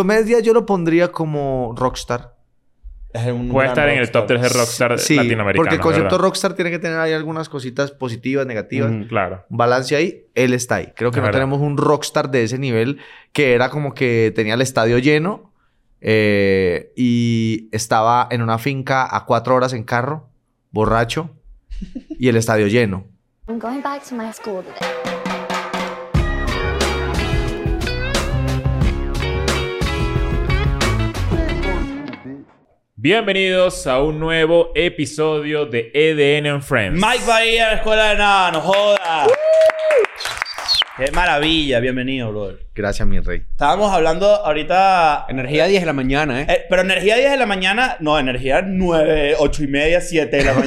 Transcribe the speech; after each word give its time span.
Diomedes 0.00 0.44
yo 0.44 0.52
lo 0.54 0.64
pondría 0.66 1.10
como 1.10 1.74
rockstar. 1.76 2.36
Es 3.12 3.26
un 3.32 3.48
Puede 3.48 3.66
estar 3.66 3.88
en 3.88 3.98
el 3.98 4.08
top 4.12 4.24
3 4.28 4.40
de 4.40 4.48
rockstar 4.50 4.98
Sí, 5.00 5.16
latinoamericano. 5.16 5.56
porque 5.56 5.74
el 5.74 5.80
concepto 5.80 6.04
¿verdad? 6.14 6.18
rockstar 6.26 6.52
tiene 6.54 6.70
que 6.70 6.78
tener 6.78 6.96
ahí 6.96 7.12
algunas 7.12 7.48
cositas 7.48 7.90
positivas, 7.90 8.46
negativas. 8.46 8.92
Claro. 9.08 9.44
Un 9.50 9.56
balance 9.56 9.96
ahí, 9.96 10.26
él 10.36 10.54
está 10.54 10.76
ahí. 10.76 10.92
Creo 10.94 11.10
que 11.10 11.16
Es 11.18 11.22
no 11.22 11.26
verdad. 11.26 11.40
tenemos 11.40 11.60
un 11.60 11.76
rockstar 11.76 12.30
de 12.30 12.44
ese 12.44 12.56
nivel 12.58 13.00
que 13.32 13.52
era 13.54 13.68
como 13.68 13.92
que 13.94 14.32
tenía 14.36 14.54
el 14.54 14.60
estadio 14.60 14.98
lleno 14.98 15.52
eh, 16.00 16.92
y 16.96 17.68
estaba 17.72 18.28
en 18.30 18.42
una 18.42 18.58
finca 18.58 19.08
a 19.14 19.24
cuatro 19.24 19.56
horas 19.56 19.72
en 19.72 19.82
carro, 19.82 20.28
borracho, 20.70 21.30
y 22.10 22.28
el 22.28 22.36
estadio 22.36 22.68
lleno. 22.68 23.08
I'm 23.48 23.58
going 23.58 23.82
back 23.82 24.04
to 24.08 24.14
my 24.14 24.32
school 24.32 24.62
today. 24.62 25.19
Bienvenidos 33.02 33.86
a 33.86 34.02
un 34.02 34.20
nuevo 34.20 34.72
episodio 34.74 35.64
de 35.64 35.90
EDN 35.94 36.46
and 36.48 36.62
Friends. 36.62 37.00
Mike 37.02 37.24
Bahía, 37.26 37.68
la 37.68 37.74
escuela 37.76 38.10
de 38.10 38.16
nada, 38.16 38.50
no 38.52 38.60
joda. 38.60 39.26
Qué 40.98 41.10
maravilla, 41.12 41.80
bienvenido, 41.80 42.30
brother. 42.30 42.58
Gracias, 42.74 43.08
mi 43.08 43.18
rey. 43.20 43.42
Estábamos 43.52 43.90
hablando 43.90 44.26
ahorita. 44.26 45.24
Energía 45.30 45.64
10 45.66 45.80
de 45.80 45.86
la 45.86 45.94
mañana, 45.94 46.42
¿eh? 46.42 46.46
eh, 46.46 46.66
pero 46.68 46.82
energía 46.82 47.16
10 47.16 47.30
de 47.30 47.36
la 47.38 47.46
mañana, 47.46 47.96
no, 48.00 48.18
energía 48.18 48.60
9, 48.66 49.36
8 49.38 49.64
y 49.64 49.66
media, 49.68 50.02
7 50.02 50.36
de 50.36 50.44
la 50.44 50.50
Es 50.58 50.58
un 50.58 50.64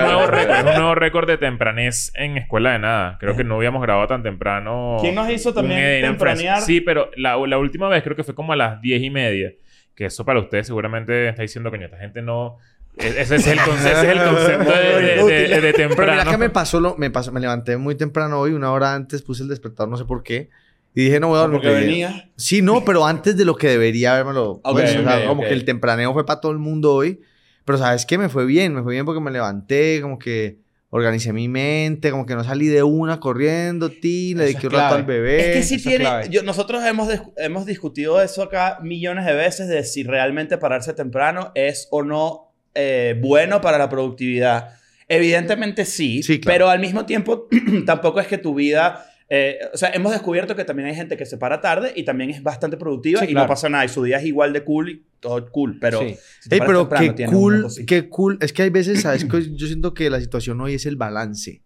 nuevo 0.00 0.20
mañana. 0.20 0.26
récord, 0.28 0.56
es 0.56 0.64
un 0.64 0.74
nuevo 0.80 0.94
récord 0.94 1.28
de 1.28 1.36
tempranez 1.36 2.10
en 2.14 2.38
Escuela 2.38 2.72
de 2.72 2.78
Nada. 2.78 3.18
Creo 3.20 3.36
que 3.36 3.44
no 3.44 3.56
habíamos 3.56 3.82
grabado 3.82 4.06
tan 4.06 4.22
temprano. 4.22 4.96
¿Quién 5.02 5.14
nos 5.14 5.28
hizo 5.28 5.52
también 5.52 5.78
Friends. 5.78 6.08
tempranear? 6.08 6.60
Sí, 6.62 6.80
pero 6.80 7.10
la, 7.16 7.36
la 7.46 7.58
última 7.58 7.90
vez 7.90 8.02
creo 8.02 8.16
que 8.16 8.24
fue 8.24 8.34
como 8.34 8.54
a 8.54 8.56
las 8.56 8.80
10 8.80 9.02
y 9.02 9.10
media. 9.10 9.52
Que 9.96 10.04
eso 10.06 10.24
para 10.24 10.38
ustedes 10.38 10.68
seguramente 10.68 11.28
está 11.28 11.42
diciendo, 11.42 11.70
coño, 11.70 11.86
esta 11.86 11.96
gente 11.98 12.22
no... 12.22 12.58
e- 12.96 13.08
Ese 13.22 13.36
es 13.36 13.46
el, 13.48 13.58
conce- 13.58 13.90
ese 13.90 14.12
es 14.12 14.16
el 14.16 14.24
concepto 14.24 14.70
de, 14.70 15.00
de, 15.00 15.24
de- 15.24 15.60
de 15.60 15.72
Pero 15.72 15.88
temprano. 15.88 16.12
mira 16.12 16.30
que 16.30 16.36
me 16.38 16.50
pasó, 16.50 16.78
lo, 16.80 16.96
me 16.96 17.10
pasó, 17.10 17.32
me 17.32 17.40
levanté 17.40 17.76
muy 17.78 17.94
temprano 17.96 18.38
hoy, 18.38 18.52
una 18.52 18.70
hora 18.72 18.94
antes 18.94 19.22
puse 19.22 19.42
el 19.42 19.48
despertador, 19.48 19.88
no 19.88 19.96
sé 19.96 20.04
por 20.04 20.22
qué. 20.22 20.50
Y 20.94 21.04
dije, 21.04 21.18
no 21.20 21.28
voy 21.28 21.38
a 21.38 21.40
dormir. 21.40 21.60
Porque 21.62 21.74
venía. 21.74 22.30
Sí, 22.36 22.62
no, 22.62 22.84
pero 22.84 23.04
antes 23.04 23.36
de 23.36 23.44
lo 23.44 23.56
que 23.56 23.68
debería 23.68 24.12
habérmelo. 24.14 24.52
Ok, 24.62 24.72
puesto. 24.72 25.00
O 25.00 25.02
sea, 25.02 25.18
ok, 25.20 25.26
como 25.26 25.42
que 25.42 25.52
el 25.52 25.64
tempraneo 25.66 26.12
fue 26.14 26.24
para 26.24 26.40
todo 26.40 26.52
el 26.52 26.58
mundo 26.58 26.94
hoy. 26.94 27.20
Pero 27.66 27.76
¿sabes 27.78 28.06
qué? 28.06 28.16
Me 28.16 28.28
fue 28.30 28.46
bien. 28.46 28.74
Me 28.74 28.82
fue 28.82 28.92
bien 28.94 29.04
porque 29.04 29.20
me 29.20 29.30
levanté, 29.30 30.00
como 30.00 30.18
que 30.18 30.56
organicé 30.90 31.32
mi 31.32 31.48
mente, 31.48 32.10
como 32.10 32.26
que 32.26 32.34
no 32.34 32.44
salí 32.44 32.66
de 32.68 32.82
una 32.82 33.18
corriendo, 33.20 33.90
ti, 33.90 34.34
le 34.34 34.44
Eso 34.44 34.52
dediqué 34.52 34.66
un 34.68 34.72
rato 34.72 34.94
al 34.94 35.04
bebé. 35.04 35.40
Es 35.40 35.56
que 35.56 35.62
sí 35.64 35.74
eso 35.76 35.88
tiene. 35.90 36.08
yo- 36.30 36.42
nosotros 36.42 36.84
hemos, 36.84 37.08
hemos 37.36 37.66
discutido 37.66 38.22
eso 38.22 38.42
acá 38.42 38.78
millones 38.82 39.26
de 39.26 39.34
veces 39.34 39.68
de 39.68 39.82
si 39.84 40.04
realmente 40.04 40.58
pararse 40.58 40.92
temprano 40.94 41.50
es 41.54 41.88
o 41.90 42.02
no 42.02 42.52
eh, 42.74 43.18
bueno 43.20 43.60
para 43.60 43.78
la 43.78 43.88
productividad. 43.88 44.70
Evidentemente 45.08 45.84
sí, 45.84 46.22
Sí, 46.22 46.40
claro. 46.40 46.54
pero 46.54 46.68
al 46.70 46.80
mismo 46.80 47.06
tiempo 47.06 47.48
tampoco 47.86 48.20
es 48.20 48.26
que 48.26 48.38
tu 48.38 48.54
vida. 48.54 49.06
Eh, 49.28 49.58
o 49.74 49.76
sea, 49.76 49.90
hemos 49.90 50.12
descubierto 50.12 50.54
que 50.54 50.64
también 50.64 50.88
hay 50.88 50.94
gente 50.94 51.16
que 51.16 51.26
se 51.26 51.36
para 51.36 51.60
tarde 51.60 51.92
y 51.96 52.04
también 52.04 52.30
es 52.30 52.42
bastante 52.42 52.76
productiva 52.76 53.20
Sí, 53.20 53.26
y 53.26 53.28
no 53.28 53.40
claro. 53.40 53.48
pasa 53.48 53.68
nada. 53.68 53.84
Y 53.84 53.88
su 53.88 54.02
día 54.04 54.18
es 54.18 54.24
igual 54.24 54.52
de 54.52 54.62
cool 54.62 54.88
y 54.90 55.04
todo 55.20 55.50
cool, 55.50 55.78
pero. 55.80 56.00
Sí. 56.00 56.16
si 56.40 56.54
Ey, 56.54 56.60
pero 56.64 56.86
temprano, 56.88 57.14
qué 57.16 57.26
cool, 57.26 57.66
qué 57.86 58.08
cool. 58.08 58.38
Es 58.40 58.52
que 58.52 58.62
hay 58.62 58.70
veces, 58.70 59.02
¿sabes? 59.02 59.24
que 59.24 59.54
yo 59.56 59.66
siento 59.66 59.94
que 59.94 60.08
la 60.10 60.20
situación 60.20 60.60
hoy 60.60 60.74
es 60.74 60.86
el 60.86 60.96
balance. 60.96 61.62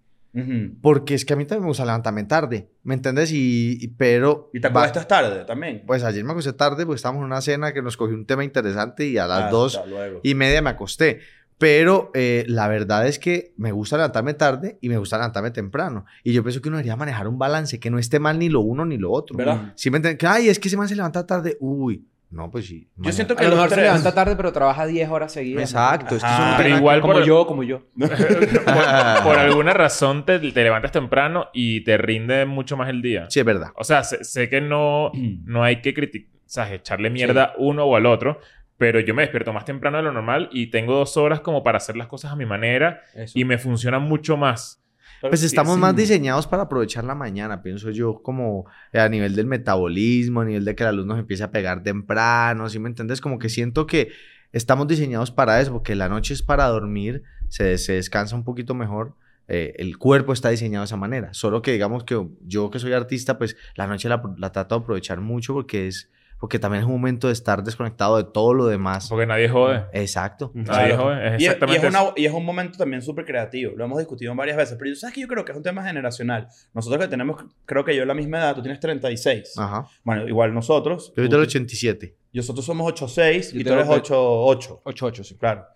Porque 0.80 1.14
es 1.16 1.24
que 1.24 1.32
a 1.32 1.36
mí 1.36 1.44
también 1.44 1.62
me 1.64 1.68
gusta 1.70 1.84
levantarme 1.84 2.22
tarde, 2.22 2.68
¿me 2.84 2.94
entiendes? 2.94 3.32
Y, 3.32 3.78
y- 3.80 3.88
pero... 3.88 4.48
Y 4.54 4.60
te 4.60 4.68
acuestas 4.68 5.08
tarde 5.08 5.44
también. 5.44 5.82
Pues 5.84 6.04
ayer 6.04 6.22
me 6.22 6.30
acosté 6.30 6.52
tarde 6.52 6.86
porque 6.86 6.96
estábamos 6.98 7.22
en 7.22 7.26
una 7.26 7.40
cena 7.40 7.72
que 7.74 7.82
nos 7.82 7.96
cogió 7.96 8.14
un 8.14 8.26
tema 8.26 8.44
interesante 8.44 9.08
y 9.08 9.18
a 9.18 9.26
las 9.26 9.38
Hasta 9.40 9.50
dos 9.50 9.80
luego. 9.88 10.20
y 10.22 10.36
media 10.36 10.62
me 10.62 10.70
acosté. 10.70 11.18
Pero 11.60 12.10
eh, 12.14 12.46
la 12.48 12.68
verdad 12.68 13.06
es 13.06 13.18
que 13.18 13.52
me 13.58 13.70
gusta 13.70 13.96
levantarme 13.98 14.32
tarde 14.32 14.78
y 14.80 14.88
me 14.88 14.96
gusta 14.96 15.18
levantarme 15.18 15.50
temprano. 15.50 16.06
Y 16.24 16.32
yo 16.32 16.42
pienso 16.42 16.62
que 16.62 16.68
uno 16.68 16.78
debería 16.78 16.96
manejar 16.96 17.28
un 17.28 17.38
balance, 17.38 17.78
que 17.78 17.90
no 17.90 17.98
esté 17.98 18.18
mal 18.18 18.38
ni 18.38 18.48
lo 18.48 18.60
uno 18.60 18.86
ni 18.86 18.96
lo 18.96 19.12
otro. 19.12 19.36
¿Verdad? 19.36 19.74
Si 19.76 19.90
me 19.90 19.98
entienden, 19.98 20.16
que, 20.16 20.26
ay, 20.26 20.48
es 20.48 20.58
que 20.58 20.68
ese 20.68 20.78
man 20.78 20.88
se 20.88 20.96
levanta 20.96 21.26
tarde. 21.26 21.58
Uy, 21.60 22.02
no, 22.30 22.50
pues 22.50 22.64
sí. 22.64 22.88
Yo 22.96 23.12
siento 23.12 23.34
A 23.34 23.36
que 23.36 23.42
lo 23.44 23.50
los 23.50 23.58
mejor 23.58 23.74
se 23.74 23.82
levanta 23.82 24.14
tarde, 24.14 24.36
pero 24.36 24.52
trabaja 24.54 24.86
10 24.86 25.10
horas 25.10 25.32
seguidas. 25.32 25.64
Exacto. 25.64 26.16
es 26.16 26.22
no 26.22 26.54
Pero 26.56 26.76
igual 26.78 27.02
Como 27.02 27.12
por- 27.12 27.24
yo, 27.24 27.46
como 27.46 27.62
yo. 27.62 27.82
por, 27.98 28.08
por 29.24 29.38
alguna 29.38 29.74
razón 29.74 30.24
te, 30.24 30.38
te 30.38 30.62
levantas 30.62 30.92
temprano 30.92 31.48
y 31.52 31.84
te 31.84 31.98
rinde 31.98 32.46
mucho 32.46 32.78
más 32.78 32.88
el 32.88 33.02
día. 33.02 33.26
Sí, 33.28 33.40
es 33.40 33.44
verdad. 33.44 33.68
O 33.76 33.84
sea, 33.84 34.02
sé, 34.02 34.24
sé 34.24 34.48
que 34.48 34.62
no, 34.62 35.12
no 35.44 35.62
hay 35.62 35.82
que 35.82 35.92
criticar, 35.92 36.30
o 36.34 36.52
sea, 36.52 36.72
echarle 36.72 37.10
mierda 37.10 37.52
uno 37.58 37.84
o 37.84 37.96
al 37.96 38.06
otro, 38.06 38.40
pero 38.80 38.98
yo 38.98 39.14
me 39.14 39.20
despierto 39.20 39.52
más 39.52 39.66
temprano 39.66 39.98
de 39.98 40.04
lo 40.04 40.10
normal 40.10 40.48
y 40.52 40.68
tengo 40.70 40.94
dos 40.94 41.18
horas 41.18 41.40
como 41.40 41.62
para 41.62 41.76
hacer 41.76 41.98
las 41.98 42.06
cosas 42.06 42.32
a 42.32 42.36
mi 42.36 42.46
manera 42.46 43.02
Eso. 43.14 43.38
y 43.38 43.44
me 43.44 43.58
funciona 43.58 43.98
mucho 43.98 44.38
más. 44.38 44.82
Pues 45.20 45.40
Sí, 45.40 45.46
estamos 45.46 45.74
sí. 45.74 45.80
más 45.80 45.94
diseñados 45.94 46.46
para 46.46 46.62
aprovechar 46.62 47.04
la 47.04 47.14
mañana, 47.14 47.62
pienso 47.62 47.90
yo, 47.90 48.22
como 48.22 48.64
a 48.94 49.06
nivel 49.10 49.36
del 49.36 49.46
metabolismo, 49.46 50.40
a 50.40 50.46
nivel 50.46 50.64
de 50.64 50.74
que 50.74 50.84
la 50.84 50.92
luz 50.92 51.04
nos 51.04 51.18
empiece 51.18 51.42
a 51.42 51.50
pegar 51.50 51.82
temprano, 51.82 52.70
¿sí 52.70 52.78
me 52.78 52.88
entiendes? 52.88 53.20
Como 53.20 53.38
que 53.38 53.50
siento 53.50 53.86
que 53.86 54.12
estamos 54.52 54.88
diseñados 54.88 55.30
para 55.30 55.60
eso, 55.60 55.72
porque 55.72 55.94
la 55.94 56.08
noche 56.08 56.32
es 56.32 56.42
para 56.42 56.66
dormir, 56.68 57.22
se, 57.48 57.76
se 57.76 57.92
descansa 57.92 58.34
un 58.34 58.44
poquito 58.44 58.72
mejor, 58.74 59.14
eh, 59.46 59.74
el 59.76 59.98
cuerpo 59.98 60.32
está 60.32 60.48
diseñado 60.48 60.84
de 60.84 60.86
esa 60.86 60.96
manera, 60.96 61.34
solo 61.34 61.60
que 61.60 61.72
digamos 61.72 62.04
que 62.04 62.26
yo 62.46 62.70
que 62.70 62.78
soy 62.78 62.94
artista, 62.94 63.36
pues 63.36 63.58
la 63.74 63.86
noche 63.86 64.08
la, 64.08 64.22
la 64.38 64.52
trato 64.52 64.76
de 64.76 64.82
aprovechar 64.84 65.20
mucho 65.20 65.52
porque 65.52 65.86
es, 65.86 66.10
porque 66.40 66.58
también 66.58 66.80
es 66.82 66.86
un 66.86 66.94
momento 66.94 67.26
de 67.26 67.34
estar 67.34 67.62
desconectado 67.62 68.16
de 68.16 68.24
todo 68.24 68.54
lo 68.54 68.66
demás. 68.66 69.08
Porque 69.10 69.26
nadie 69.26 69.48
jode. 69.48 69.84
Exacto. 69.92 70.50
Nadie 70.54 70.88
Claro. 70.94 71.02
jode. 71.04 71.26
Es 71.26 71.32
Y 71.32 71.34
es, 71.34 71.40
y, 71.42 71.44
exactamente 71.44 71.86
es 71.86 71.92
una- 71.94 72.12
y 72.16 72.24
es 72.26 72.32
un 72.32 72.44
momento 72.46 72.78
también 72.78 73.02
súper 73.02 73.26
creativo. 73.26 73.72
Lo 73.76 73.84
hemos 73.84 73.98
discutido 73.98 74.34
varias 74.34 74.56
veces. 74.56 74.76
Pero 74.80 74.94
¿sabes 74.96 75.14
que 75.14 75.20
yo 75.20 75.28
creo 75.28 75.44
que 75.44 75.52
es 75.52 75.56
un 75.58 75.62
tema 75.62 75.84
generacional? 75.84 76.48
Nosotros 76.72 76.98
que 77.02 77.08
tenemos, 77.08 77.44
creo 77.66 77.84
que 77.84 77.94
yo 77.94 78.04
la 78.06 78.14
misma 78.14 78.38
edad, 78.38 78.54
tú 78.54 78.62
tienes 78.62 78.80
36. 78.80 79.52
Ajá. 79.58 79.86
Bueno, 80.02 80.26
igual 80.26 80.54
nosotros. 80.54 81.08
Yo 81.10 81.22
soy 81.22 81.28
Tú- 81.28 81.36
del 81.36 81.42
87. 81.42 82.16
Nosotros 82.32 82.64
somos 82.64 82.86
8'6 82.90 83.52
Yo 83.52 83.60
y 83.60 83.64
tú 83.64 83.72
eres 83.74 83.84
tengo- 83.84 83.94
8'8. 83.96 84.80
8-8, 84.84 85.22
sí. 85.24 85.36
Claro. 85.36 85.66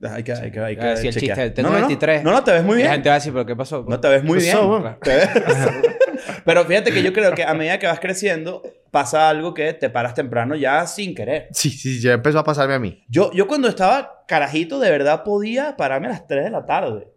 Hay 0.00 0.22
que, 0.22 0.32
hay 0.32 0.50
que, 0.52 0.60
hay 0.60 0.76
que 0.76 0.82
Ah, 0.86 0.96
sí, 0.96 1.08
el 1.08 1.14
chiste, 1.16 1.50
tengo 1.50 1.70
no, 1.70 1.74
no, 1.74 1.80
no. 1.80 1.86
23. 1.88 2.22
No, 2.22 2.30
no, 2.30 2.44
te 2.44 2.52
ves 2.52 2.62
muy 2.62 2.74
Y 2.74 2.78
la 2.78 2.82
bien. 2.82 2.92
gente 2.92 3.08
va 3.08 3.14
a 3.16 3.18
decir, 3.18 3.32
¿pero 3.32 3.44
qué 3.46 3.56
pasó? 3.56 3.84
No 3.88 3.98
te 3.98 4.08
ves 4.08 4.22
muy 4.22 4.38
¿Qué 4.38 4.44
bien. 4.44 4.56
pasó? 4.56 4.96
Te 5.02 5.10
ves- 5.16 5.28
Pero 6.44 6.64
fíjate 6.64 6.92
que 6.92 7.02
yo 7.02 7.12
creo 7.12 7.34
que 7.34 7.44
a 7.44 7.54
medida 7.54 7.78
que 7.78 7.86
vas 7.86 8.00
creciendo, 8.00 8.62
pasa 8.90 9.28
algo 9.28 9.54
que 9.54 9.72
te 9.74 9.90
paras 9.90 10.14
temprano 10.14 10.54
ya 10.56 10.86
sin 10.86 11.14
querer. 11.14 11.48
Sí, 11.52 11.70
sí, 11.70 12.00
ya 12.00 12.12
empezó 12.14 12.38
a 12.38 12.44
pasarme 12.44 12.74
a 12.74 12.78
mí. 12.78 13.04
Yo, 13.08 13.30
yo 13.32 13.46
cuando 13.46 13.68
estaba 13.68 14.24
carajito, 14.26 14.78
de 14.78 14.90
verdad 14.90 15.24
podía 15.24 15.76
pararme 15.76 16.06
a 16.06 16.10
las 16.10 16.26
3 16.26 16.44
de 16.44 16.50
la 16.50 16.64
tarde. 16.66 17.08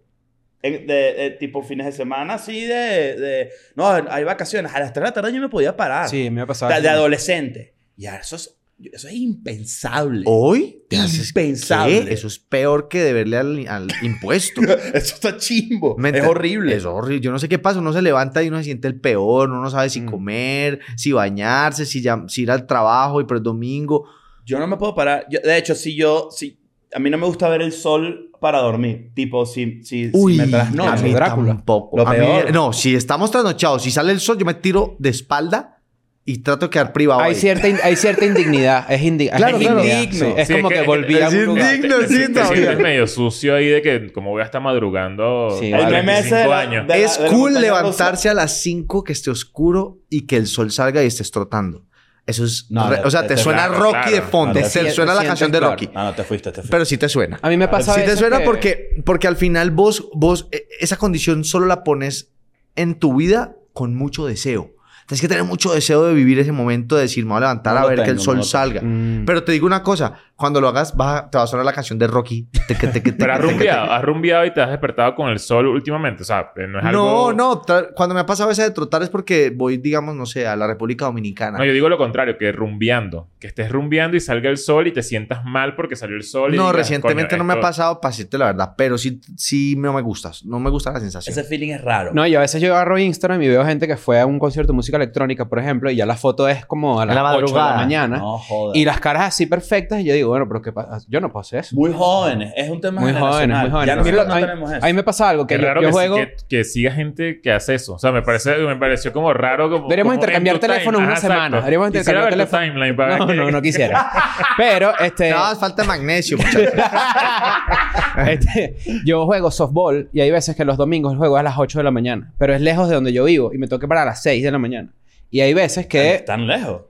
En- 0.63 0.85
de, 0.85 1.13
de 1.13 1.31
tipo 1.39 1.63
fines 1.63 1.87
de 1.87 1.91
semana, 1.91 2.35
así 2.35 2.65
de, 2.65 3.15
de... 3.15 3.49
No, 3.75 3.87
hay 3.89 4.23
vacaciones. 4.23 4.73
A 4.75 4.79
las 4.79 4.93
3 4.93 5.03
de 5.03 5.09
la 5.09 5.13
tarde 5.13 5.33
yo 5.33 5.41
me 5.41 5.49
podía 5.49 5.75
parar. 5.75 6.07
Sí, 6.07 6.29
me 6.29 6.41
ha 6.41 6.43
de, 6.43 6.47
pasado. 6.47 6.81
de 6.81 6.89
adolescente. 6.89 7.73
Y 7.97 8.05
eso 8.05 8.35
es, 8.35 8.57
eso 8.91 9.07
es 9.07 9.13
impensable. 9.15 10.23
Hoy 10.25 10.83
te 10.89 10.95
Impensable. 10.97 12.05
¿qué? 12.05 12.13
Eso 12.13 12.27
es 12.27 12.39
peor 12.39 12.87
que 12.87 12.99
deberle 13.01 13.37
al, 13.37 13.67
al 13.67 13.87
impuesto. 14.01 14.61
Eso 14.61 15.15
está 15.15 15.37
chimbo. 15.37 15.95
¿Me 15.97 16.09
Es 16.09 16.25
horrible. 16.25 16.75
Es 16.75 16.85
horrible. 16.85 17.21
Yo 17.21 17.31
no 17.31 17.39
sé 17.39 17.47
qué 17.49 17.59
pasa. 17.59 17.79
Uno 17.79 17.93
se 17.93 18.01
levanta 18.01 18.43
y 18.43 18.47
uno 18.47 18.57
se 18.57 18.65
siente 18.65 18.87
el 18.87 18.99
peor. 18.99 19.49
Uno 19.49 19.61
no 19.61 19.69
sabe 19.69 19.89
si 19.89 20.01
Mm. 20.01 20.05
comer, 20.05 20.79
si 20.97 21.11
bañarse, 21.11 21.85
si, 21.85 22.01
ya- 22.01 22.23
si 22.27 22.43
ir 22.43 22.51
al 22.51 22.65
trabajo 22.67 23.21
y 23.21 23.25
por 23.25 23.37
el 23.37 23.43
domingo. 23.43 24.05
Yo 24.45 24.59
no 24.59 24.67
me 24.67 24.77
puedo 24.77 24.95
parar. 24.95 25.25
Yo- 25.29 25.39
de 25.43 25.57
hecho, 25.57 25.75
si 25.75 25.95
yo... 25.95 26.29
Si, 26.31 26.57
a 26.93 26.99
mí 26.99 27.09
no 27.09 27.17
me 27.17 27.25
gusta 27.25 27.47
ver 27.47 27.61
el 27.61 27.71
sol 27.71 28.31
para 28.41 28.59
dormir. 28.59 29.11
Tipo, 29.13 29.45
si, 29.45 29.81
si, 29.83 30.09
si 30.09 30.11
Uy, 30.13 30.35
me 30.35 30.43
a 30.43 30.47
trasnocho. 30.47 31.03
mí 31.03 31.13
Drácula. 31.13 31.47
tampoco. 31.53 31.97
Lo 31.97 32.07
A 32.07 32.11
mí- 32.11 32.17
peor. 32.19 32.51
no, 32.51 32.73
si 32.73 32.95
estamos 32.95 33.31
trasnochados, 33.31 33.83
si 33.83 33.91
sale 33.91 34.11
el 34.11 34.19
sol, 34.19 34.37
yo 34.37 34.45
me 34.45 34.55
tiro 34.55 34.95
de 34.99 35.09
espalda 35.09 35.80
y 36.23 36.37
trato 36.39 36.67
de 36.67 36.69
quedar 36.69 36.93
privado. 36.93 37.19
Hay 37.21 37.33
ahí. 37.33 37.39
cierta, 37.39 37.67
in- 37.67 37.79
hay 37.83 37.95
cierta 37.95 38.25
indignidad. 38.25 38.85
Es, 38.91 39.01
indi- 39.01 39.35
Claro, 39.35 39.57
es 39.57 39.63
claro. 39.63 39.83
indigno. 39.83 40.37
Es 40.37 40.47
Sí, 40.47 40.53
como 40.53 40.69
es 40.69 40.73
que, 40.75 40.79
que- 40.81 40.87
volví 40.87 41.15
a 41.17 41.27
es 41.27 41.33
un 41.33 41.45
lugar. 41.45 41.75
indigno. 41.75 41.97
Te- 41.99 42.07
sí, 42.07 42.33
te- 42.33 42.45
sientes 42.45 42.79
medio 42.79 43.07
sucio 43.07 43.55
ahí 43.55 43.67
de 43.67 43.81
que 43.81 44.11
como 44.13 44.29
voy 44.29 44.41
a 44.41 44.45
estar 44.45 44.61
madrugando 44.61 45.57
Sí, 45.59 45.73
a 45.73 45.77
vale. 45.77 45.97
El 45.97 46.05
meme 46.05 46.19
ese 46.19 46.35
25 46.35 46.41
de 46.43 46.47
la- 46.49 46.59
años. 46.59 46.87
de- 46.87 47.03
es 47.03 47.19
la 47.19 47.27
cool 47.29 47.53
levantarse 47.59 48.29
a 48.29 48.33
las 48.33 48.61
5 48.61 49.03
que 49.03 49.13
esté 49.13 49.31
oscuro 49.31 49.97
y 50.09 50.27
que 50.27 50.37
el 50.37 50.47
sol 50.47 50.71
salga 50.71 51.03
y 51.03 51.07
estés 51.07 51.31
trotando. 51.31 51.85
Eso 52.27 52.45
es... 52.45 52.67
No, 52.69 52.87
re- 52.87 52.97
no, 53.01 53.07
o 53.07 53.09
sea, 53.11 53.23
te- 53.23 53.29
te, 53.29 53.37
suena 53.37 53.65
claro, 53.67 53.79
Rocky 53.83 53.93
claro. 53.93 54.11
de 54.11 54.21
fondo. 54.21 54.59
No, 54.59 54.67
te 54.67 54.91
suena 54.91 55.13
la 55.15 55.23
canción 55.23 55.51
de 55.51 55.59
Rocky. 55.59 55.87
No, 55.91 56.03
no, 56.03 56.13
te 56.13 56.23
fuiste, 56.23 56.51
te 56.51 56.57
fuiste. 56.61 56.71
Pero 56.71 56.85
sí 56.85 56.97
te 56.99 57.09
suena. 57.09 57.39
A 57.41 57.49
mí 57.49 57.57
me 57.57 57.67
pasa 57.67 57.95
Sí 57.95 58.01
te 58.05 58.15
suena 58.15 58.37
que- 58.39 58.45
porque, 58.45 58.89
porque 59.03 59.27
al 59.27 59.35
final 59.37 59.71
vos, 59.71 60.07
vos, 60.13 60.47
eh, 60.51 60.67
esa 60.79 60.97
condición 60.97 61.43
solo 61.43 61.65
la 61.65 61.83
pones 61.83 62.29
en 62.75 62.93
tu 62.93 63.15
vida 63.15 63.55
con 63.73 63.95
mucho 63.95 64.27
deseo. 64.27 64.71
Tienes 65.07 65.21
que 65.21 65.27
tener 65.27 65.43
mucho 65.43 65.73
deseo 65.73 66.05
de 66.05 66.13
vivir 66.13 66.39
ese 66.39 66.51
momento 66.51 66.95
de 66.95 67.03
decir, 67.03 67.25
me 67.25 67.31
voy 67.31 67.37
a 67.37 67.41
levantar 67.41 67.75
No 67.75 67.81
a 67.81 67.85
ver 67.87 68.03
que 68.03 68.09
el 68.09 68.19
sol 68.19 68.37
no 68.37 68.43
salga. 68.43 68.81
Mm. 68.81 69.25
Pero 69.25 69.43
te 69.43 69.51
digo 69.51 69.65
una 69.65 69.83
cosa, 69.83 70.13
cuando 70.41 70.59
lo 70.59 70.67
hagas, 70.67 70.93
va- 70.99 71.29
te 71.29 71.37
va 71.37 71.45
a 71.45 71.47
sonar 71.47 71.65
la 71.65 71.71
canción 71.73 71.97
de 71.97 72.07
Rocky. 72.07 72.47
Teque, 72.67 72.87
teque, 72.87 73.13
Pero 73.13 73.33
has 73.33 73.39
teque, 73.39 73.47
teque, 73.53 73.59
rumbeado, 73.63 73.91
has 73.91 74.03
rumbeado 74.03 74.45
y 74.45 74.51
te 74.53 74.61
has 74.61 74.69
despertado 74.69 75.15
con 75.15 75.29
el 75.29 75.39
sol 75.39 75.67
últimamente. 75.67 76.23
O 76.23 76.25
sea, 76.25 76.51
no 76.55 76.79
es 76.79 76.83
teque. 76.83 76.87
algo... 76.87 77.31
No, 77.33 77.55
no. 77.55 77.61
Cuando 77.95 78.13
me 78.15 78.21
ha 78.21 78.25
pasado 78.25 78.51
esa 78.51 78.63
de 78.63 78.71
trotar 78.71 79.01
es 79.03 79.09
porque 79.09 79.53
voy, 79.55 79.77
digamos, 79.77 80.15
no 80.15 80.25
sé, 80.25 80.47
a 80.47 80.55
la 80.57 80.67
República 80.67 81.05
Dominicana. 81.05 81.57
No, 81.57 81.63
yo 81.65 81.71
digo 81.71 81.87
lo 81.87 81.97
contrario, 81.97 82.37
que 82.37 82.51
rumbeando. 82.51 83.29
Que 83.39 83.47
estés 83.47 83.71
rumbeando 83.71 84.17
y 84.17 84.19
salga 84.19 84.49
el 84.49 84.57
sol 84.57 84.87
y 84.87 84.91
te 84.91 85.01
sientas 85.03 85.45
mal 85.45 85.75
porque 85.75 85.95
salió 85.95 86.15
el 86.17 86.23
sol. 86.23 86.53
y 86.53 86.57
No, 86.57 86.63
digas, 86.63 86.75
recientemente 86.75 87.29
"Coño, 87.35 87.43
no 87.43 87.43
me 87.45 87.53
ha 87.53 87.61
pasado, 87.61 88.01
para 88.01 88.11
decirte 88.11 88.37
la 88.37 88.45
verdad, 88.47 88.73
pero 88.77 88.97
sí, 88.97 89.21
sí 89.37 89.75
no 89.77 89.93
me 89.93 90.01
gusta. 90.01 90.31
No 90.45 90.59
me 90.59 90.69
gusta 90.69 90.91
la 90.91 90.99
sensación. 90.99 91.31
Ese 91.31 91.43
feeling 91.43 91.69
es 91.73 91.81
raro. 91.81 92.11
No, 92.13 92.25
yo 92.27 92.39
a 92.39 92.41
veces 92.41 92.61
yo 92.61 92.73
agarro 92.73 92.97
Instagram 92.97 93.41
y 93.41 93.47
veo 93.47 93.63
gente 93.65 93.87
que 93.87 93.97
fue 93.97 94.19
a 94.19 94.25
un 94.25 94.39
concierto 94.39 94.71
de 94.71 94.75
música 94.75 94.97
electrónica, 94.97 95.47
por 95.47 95.59
ejemplo, 95.59 95.89
y 95.91 95.95
ya 95.95 96.05
la 96.05 96.15
foto 96.17 96.47
es 96.47 96.65
como 96.65 96.99
a 96.99 97.05
las 97.05 97.15
la 97.15 97.35
8 97.35 97.45
de 97.47 97.59
la 97.59 97.75
mañana. 97.75 98.17
No, 98.17 98.37
joda. 98.37 98.71
Y 98.77 98.85
las 98.85 98.99
caras 98.99 99.23
así 99.23 99.45
perfectas, 99.45 99.99
y 100.01 100.05
yo 100.05 100.13
digo, 100.13 100.30
bueno, 100.31 100.47
pero 100.47 100.61
¿qué 100.61 100.71
pasa? 100.71 101.05
Yo 101.07 101.21
no 101.21 101.29
puedo 101.31 101.41
hacer 101.41 101.59
eso. 101.59 101.75
Muy 101.75 101.93
jóvenes. 101.93 102.53
Es 102.55 102.69
un 102.69 102.81
tema 102.81 103.01
Muy 103.01 103.13
jóvenes, 103.13 103.57
muy 103.59 103.69
jóvenes. 103.69 103.95
Ya 103.95 104.01
Mira, 104.03 104.23
no 104.25 104.31
a 104.31 104.35
mí- 104.35 104.41
tenemos 104.41 104.71
eso. 104.71 104.83
A 104.85 104.87
mí 104.87 104.93
me 104.93 105.03
pasa 105.03 105.29
algo, 105.29 105.45
que 105.47 105.55
Qué 105.55 105.61
yo, 105.61 105.67
raro 105.67 105.81
yo 105.81 105.87
que, 105.87 105.91
juego... 105.93 106.15
que, 106.15 106.35
que 106.49 106.63
siga 106.63 106.91
gente 106.91 107.39
que 107.41 107.51
hace 107.51 107.75
eso. 107.75 107.93
O 107.93 107.99
sea, 107.99 108.11
me, 108.11 108.21
parece, 108.21 108.55
me 108.57 108.75
pareció 108.75 109.13
como 109.13 109.33
raro. 109.33 109.69
Como, 109.69 109.83
Deberíamos 109.87 110.11
como 110.13 110.21
intercambiar 110.23 110.55
en 110.55 110.61
teléfono 110.61 110.97
time. 110.97 111.03
una 111.05 111.13
Ajá, 111.13 111.21
semana. 111.21 111.39
exacto. 111.45 111.57
Deberíamos 111.57 111.87
intercambiar 111.87 112.29
teléfono. 112.31 112.61
timeline 112.63 112.95
para 112.95 113.17
No, 113.17 113.25
ver 113.27 113.35
no, 113.37 113.51
no 113.51 113.61
quisiera. 113.61 114.11
Pero, 114.57 114.91
este... 114.99 115.29
No, 115.31 115.55
falta 115.55 115.83
magnesio, 115.83 116.37
muchachos. 116.37 116.71
Este, 118.27 118.75
yo 119.05 119.25
juego 119.25 119.51
softball 119.51 120.09
y 120.11 120.21
hay 120.21 120.31
veces 120.31 120.55
que 120.55 120.65
los 120.65 120.77
domingos 120.77 121.15
juego 121.17 121.37
a 121.37 121.43
las 121.43 121.57
8 121.57 121.79
de 121.79 121.83
la 121.83 121.91
mañana, 121.91 122.33
pero 122.37 122.53
es 122.53 122.61
lejos 122.61 122.89
de 122.89 122.95
donde 122.95 123.13
yo 123.13 123.23
vivo 123.23 123.53
y 123.53 123.57
me 123.57 123.67
toca 123.67 123.87
para 123.87 124.03
las 124.05 124.21
6 124.21 124.43
de 124.43 124.51
la 124.51 124.57
mañana. 124.57 124.89
Y 125.29 125.39
hay 125.41 125.53
veces 125.53 125.87
que 125.87 126.15
Están 126.15 126.45
lejos. 126.45 126.81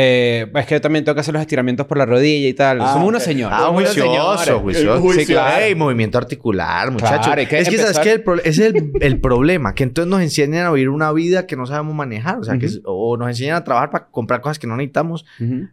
Eh, 0.00 0.46
es 0.54 0.66
que 0.66 0.74
yo 0.76 0.80
también 0.80 1.04
tengo 1.04 1.14
que 1.16 1.22
hacer 1.22 1.34
los 1.34 1.40
estiramientos 1.40 1.84
por 1.86 1.98
la 1.98 2.06
rodilla 2.06 2.48
y 2.48 2.54
tal. 2.54 2.80
Ah, 2.80 2.92
Somos 2.92 3.08
unos 3.08 3.22
señores. 3.24 3.58
Ah, 3.60 3.66
juicioso, 3.72 4.60
juicioso. 4.60 5.12
Sí, 5.26 5.26
claro. 5.32 5.64
Ey, 5.64 5.74
movimiento 5.74 6.18
articular, 6.18 6.90
muchachos. 6.92 7.26
Claro, 7.26 7.40
hay 7.40 7.46
que 7.46 7.58
es 7.58 7.68
que, 7.68 7.76
¿sabes 7.78 7.96
empezar-? 7.96 8.08
El 8.14 8.22
pro- 8.22 8.42
es 8.44 8.58
el, 8.60 8.92
el 9.00 9.20
problema. 9.20 9.74
Que 9.74 9.82
entonces 9.82 10.08
nos 10.08 10.20
enseñan 10.22 10.66
a 10.66 10.70
vivir 10.70 10.88
una 10.90 11.10
vida 11.12 11.46
que 11.46 11.56
no 11.56 11.66
sabemos 11.66 11.94
manejar. 11.96 12.38
O 12.38 12.44
sea, 12.44 12.58
que 12.58 12.66
es- 12.66 12.80
o 12.84 13.16
nos 13.16 13.28
enseñan 13.28 13.56
a 13.56 13.64
trabajar 13.64 13.90
para 13.90 14.06
comprar 14.06 14.40
cosas 14.40 14.58
que 14.60 14.66
no 14.68 14.76
necesitamos. 14.76 15.24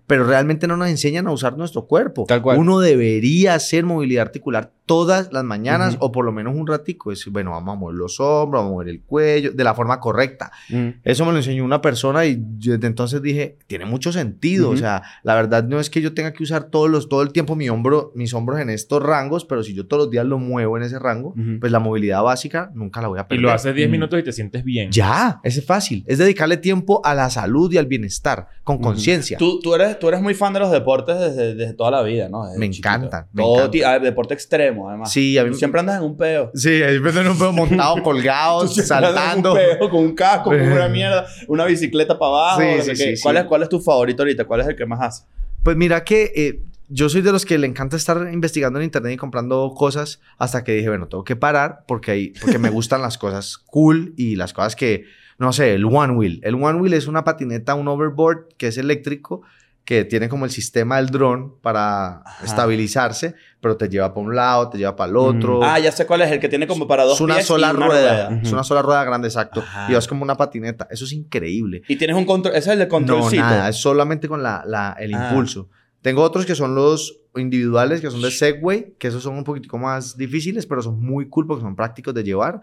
Pero 0.07 0.23
realmente 0.25 0.67
no 0.67 0.75
nos 0.75 0.89
enseñan 0.89 1.27
a 1.27 1.31
usar 1.31 1.55
nuestro 1.57 1.85
cuerpo. 1.85 2.25
Tal 2.27 2.41
cual. 2.41 2.57
Uno 2.57 2.79
debería 2.79 3.53
hacer 3.53 3.85
movilidad 3.85 4.23
articular 4.23 4.71
todas 4.85 5.31
las 5.33 5.43
mañanas 5.43 5.95
Ujú. 5.95 6.05
o 6.05 6.11
por 6.11 6.25
lo 6.25 6.31
menos 6.31 6.55
un 6.55 6.67
ratico. 6.67 7.11
Es, 7.11 7.25
bueno, 7.27 7.51
vamos 7.51 7.73
a 7.73 7.79
mover 7.79 7.95
los 7.95 8.19
hombros, 8.19 8.61
vamos 8.61 8.71
a 8.71 8.73
mover 8.73 8.89
el 8.89 9.01
cuello 9.01 9.51
de 9.51 9.63
la 9.63 9.73
forma 9.73 9.99
correcta. 9.99 10.51
Mm. 10.69 10.89
Eso 11.03 11.25
me 11.25 11.31
lo 11.31 11.37
enseñó 11.37 11.63
una 11.65 11.81
persona 11.81 12.25
y 12.25 12.41
yo 12.57 12.73
desde 12.73 12.87
entonces 12.87 13.21
dije, 13.21 13.57
tiene 13.67 13.85
mucho 13.85 14.11
sentido. 14.11 14.67
Ujú. 14.67 14.75
O 14.75 14.77
sea, 14.77 15.03
la 15.23 15.35
verdad 15.35 15.63
no 15.63 15.79
es 15.79 15.89
que 15.89 16.01
yo 16.01 16.13
tenga 16.13 16.33
que 16.33 16.43
usar 16.43 16.65
todos 16.65 16.89
los, 16.89 17.09
todo 17.09 17.21
el 17.23 17.31
tiempo 17.31 17.55
mi 17.55 17.69
hombro, 17.69 18.11
mis 18.15 18.33
hombros 18.33 18.59
en 18.59 18.69
estos 18.69 19.01
rangos, 19.01 19.45
pero 19.45 19.63
si 19.63 19.73
yo 19.73 19.87
todos 19.87 20.03
los 20.03 20.11
días 20.11 20.25
lo 20.25 20.37
muevo 20.39 20.77
en 20.77 20.83
ese 20.83 20.99
rango, 20.99 21.33
pues 21.59 21.71
la 21.71 21.79
movilidad 21.79 22.21
básica 22.23 22.71
nunca 22.73 23.01
la 23.01 23.07
voy 23.07 23.19
a 23.19 23.23
Y 23.23 23.25
perder. 23.25 23.41
lo 23.43 23.51
haces 23.51 23.73
10 23.75 23.87
Mm. 23.87 23.91
minutos 23.91 24.19
y 24.19 24.23
te 24.23 24.31
sientes 24.31 24.63
bien. 24.63 24.91
Ya, 24.91 25.39
ese 25.43 25.59
es 25.59 25.65
fácil. 25.65 26.03
Es 26.07 26.17
dedicarle 26.17 26.57
tiempo 26.57 27.01
a 27.03 27.15
la 27.15 27.29
salud 27.29 27.71
y 27.73 27.77
al 27.77 27.85
bienestar, 27.87 28.47
con 28.63 28.77
conciencia. 28.79 29.37
Tú, 29.37 29.59
tú, 29.61 29.73
eres, 29.75 29.97
tú 29.99 30.07
eres 30.09 30.21
muy 30.21 30.33
fan 30.33 30.53
de 30.53 30.59
los 30.59 30.71
deportes 30.71 31.19
desde, 31.19 31.55
desde 31.55 31.73
toda 31.73 31.91
la 31.91 32.01
vida, 32.03 32.29
¿no? 32.29 32.45
Desde 32.45 32.59
Me 32.59 32.69
chiquito. 32.69 32.87
encantan, 32.89 33.27
me 33.33 33.41
Todo 33.43 33.53
encantan. 33.55 33.71
ti- 33.71 33.83
ah, 33.83 33.99
deporte 33.99 34.33
extremo, 34.33 34.74
además. 34.89 35.11
Sí, 35.11 35.37
a 35.37 35.43
mí 35.43 35.51
Tú 35.51 35.57
siempre 35.57 35.79
andas 35.79 35.97
en 35.97 36.03
un 36.03 36.17
peo. 36.17 36.51
Sí, 36.53 36.69
ahí 36.83 36.99
me 36.99 37.09
en 37.09 37.27
un 37.27 37.37
pedo 37.37 37.51
montado, 37.53 38.01
colgado, 38.03 38.67
siempre 38.67 38.95
andas 38.95 39.11
en 39.11 39.15
saltando. 39.17 39.51
un 39.53 39.57
peo, 39.57 39.89
con 39.89 40.03
un 40.03 40.15
casco, 40.15 40.49
con 40.49 40.59
una 40.61 40.87
mierda, 40.87 41.25
una 41.47 41.65
bicicleta 41.65 42.17
para 42.17 42.29
abajo. 42.31 42.61
Sí, 42.61 42.67
no 42.77 42.83
sé 42.83 42.95
sí, 42.95 43.03
qué. 43.03 43.15
sí, 43.17 43.23
¿Cuál. 43.23 43.37
Es, 43.37 43.43
¿Cuál 43.45 43.63
es 43.63 43.69
tu 43.69 43.79
favorito 43.79 44.23
ahorita? 44.23 44.45
¿Cuál 44.45 44.61
es 44.61 44.67
el 44.67 44.75
que 44.75 44.85
más 44.85 45.01
haces? 45.01 45.27
Pues 45.63 45.75
mira 45.77 46.03
que 46.03 46.31
eh, 46.35 46.61
yo 46.89 47.09
soy 47.09 47.21
de 47.21 47.31
los 47.31 47.45
que 47.45 47.57
le 47.57 47.67
encanta 47.67 47.97
estar 47.97 48.29
investigando 48.31 48.79
en 48.79 48.85
internet 48.85 49.13
y 49.13 49.17
comprando 49.17 49.73
cosas 49.75 50.21
hasta 50.37 50.63
que 50.63 50.73
dije, 50.73 50.89
bueno, 50.89 51.07
tengo 51.07 51.23
que 51.23 51.35
parar 51.35 51.83
porque, 51.87 52.11
hay, 52.11 52.29
porque 52.39 52.59
me 52.59 52.69
gustan 52.69 53.01
las 53.01 53.17
cosas 53.17 53.57
cool 53.57 54.13
y 54.17 54.35
las 54.35 54.53
cosas 54.53 54.75
que, 54.75 55.05
no 55.39 55.51
sé, 55.53 55.73
el 55.73 55.85
One 55.85 56.13
Wheel. 56.13 56.39
El 56.43 56.55
One 56.55 56.79
Wheel 56.79 56.93
es 56.93 57.07
una 57.07 57.23
patineta, 57.23 57.73
un 57.73 57.87
overboard 57.87 58.49
que 58.57 58.67
es 58.67 58.77
eléctrico, 58.77 59.41
que 59.85 60.03
tiene 60.03 60.27
como 60.29 60.45
el 60.45 60.51
sistema 60.51 60.97
del 60.97 61.07
dron 61.11 61.59
para 61.61 62.17
Ajá. 62.21 62.43
estabilizarse, 62.43 63.35
pero 63.61 63.77
te 63.77 63.87
lleva 63.87 64.13
para 64.13 64.25
un 64.25 64.35
lado, 64.35 64.69
te 64.69 64.79
lleva 64.79 64.95
para 64.95 65.11
el 65.11 65.15
otro. 65.17 65.63
Ah, 65.63 65.79
ya 65.79 65.91
sé 65.91 66.05
cuál 66.07 66.21
es. 66.23 66.31
El 66.31 66.39
que 66.39 66.49
tiene 66.49 66.65
como 66.65 66.87
para 66.87 67.03
dos 67.03 67.13
es 67.15 67.21
una 67.21 67.35
pies 67.35 67.45
y 67.45 67.47
sola 67.47 67.71
una 67.71 67.85
rueda. 67.85 68.29
Ujú. 68.31 68.39
Es 68.47 68.51
una 68.51 68.63
sola 68.63 68.81
rueda 68.81 69.03
grande, 69.03 69.27
exacto. 69.27 69.59
Ajá. 69.61 69.87
Y 69.89 69.93
vas 69.93 70.07
como 70.07 70.23
una 70.23 70.35
patineta. 70.35 70.87
Eso 70.89 71.05
es 71.05 71.11
increíble. 71.13 71.83
Y 71.87 71.95
tienes 71.97 72.15
un 72.17 72.25
control. 72.25 72.55
Ese 72.55 72.69
es 72.69 72.73
el 72.73 72.79
de 72.79 72.85
No, 72.85 72.89
controlcito. 72.89 73.41
nada, 73.43 73.69
es 73.69 73.75
solamente 73.77 74.27
con 74.27 74.41
la, 74.41 74.63
la- 74.65 74.95
el 74.99 75.13
Ah. 75.13 75.29
impulso. 75.29 75.69
Tengo 76.01 76.23
otros 76.23 76.45
que 76.45 76.55
son 76.55 76.73
los 76.75 77.19
individuales, 77.35 78.01
que 78.01 78.09
son 78.09 78.21
de 78.21 78.31
Segway, 78.31 78.95
que 78.97 79.07
esos 79.07 79.21
son 79.21 79.35
un 79.37 79.43
poquitico 79.43 79.77
más 79.77 80.17
difíciles, 80.17 80.65
pero 80.65 80.81
son 80.81 80.99
muy 81.03 81.27
cool 81.29 81.45
porque 81.47 81.61
son 81.63 81.75
prácticos 81.75 82.13
de 82.13 82.23
llevar. 82.23 82.61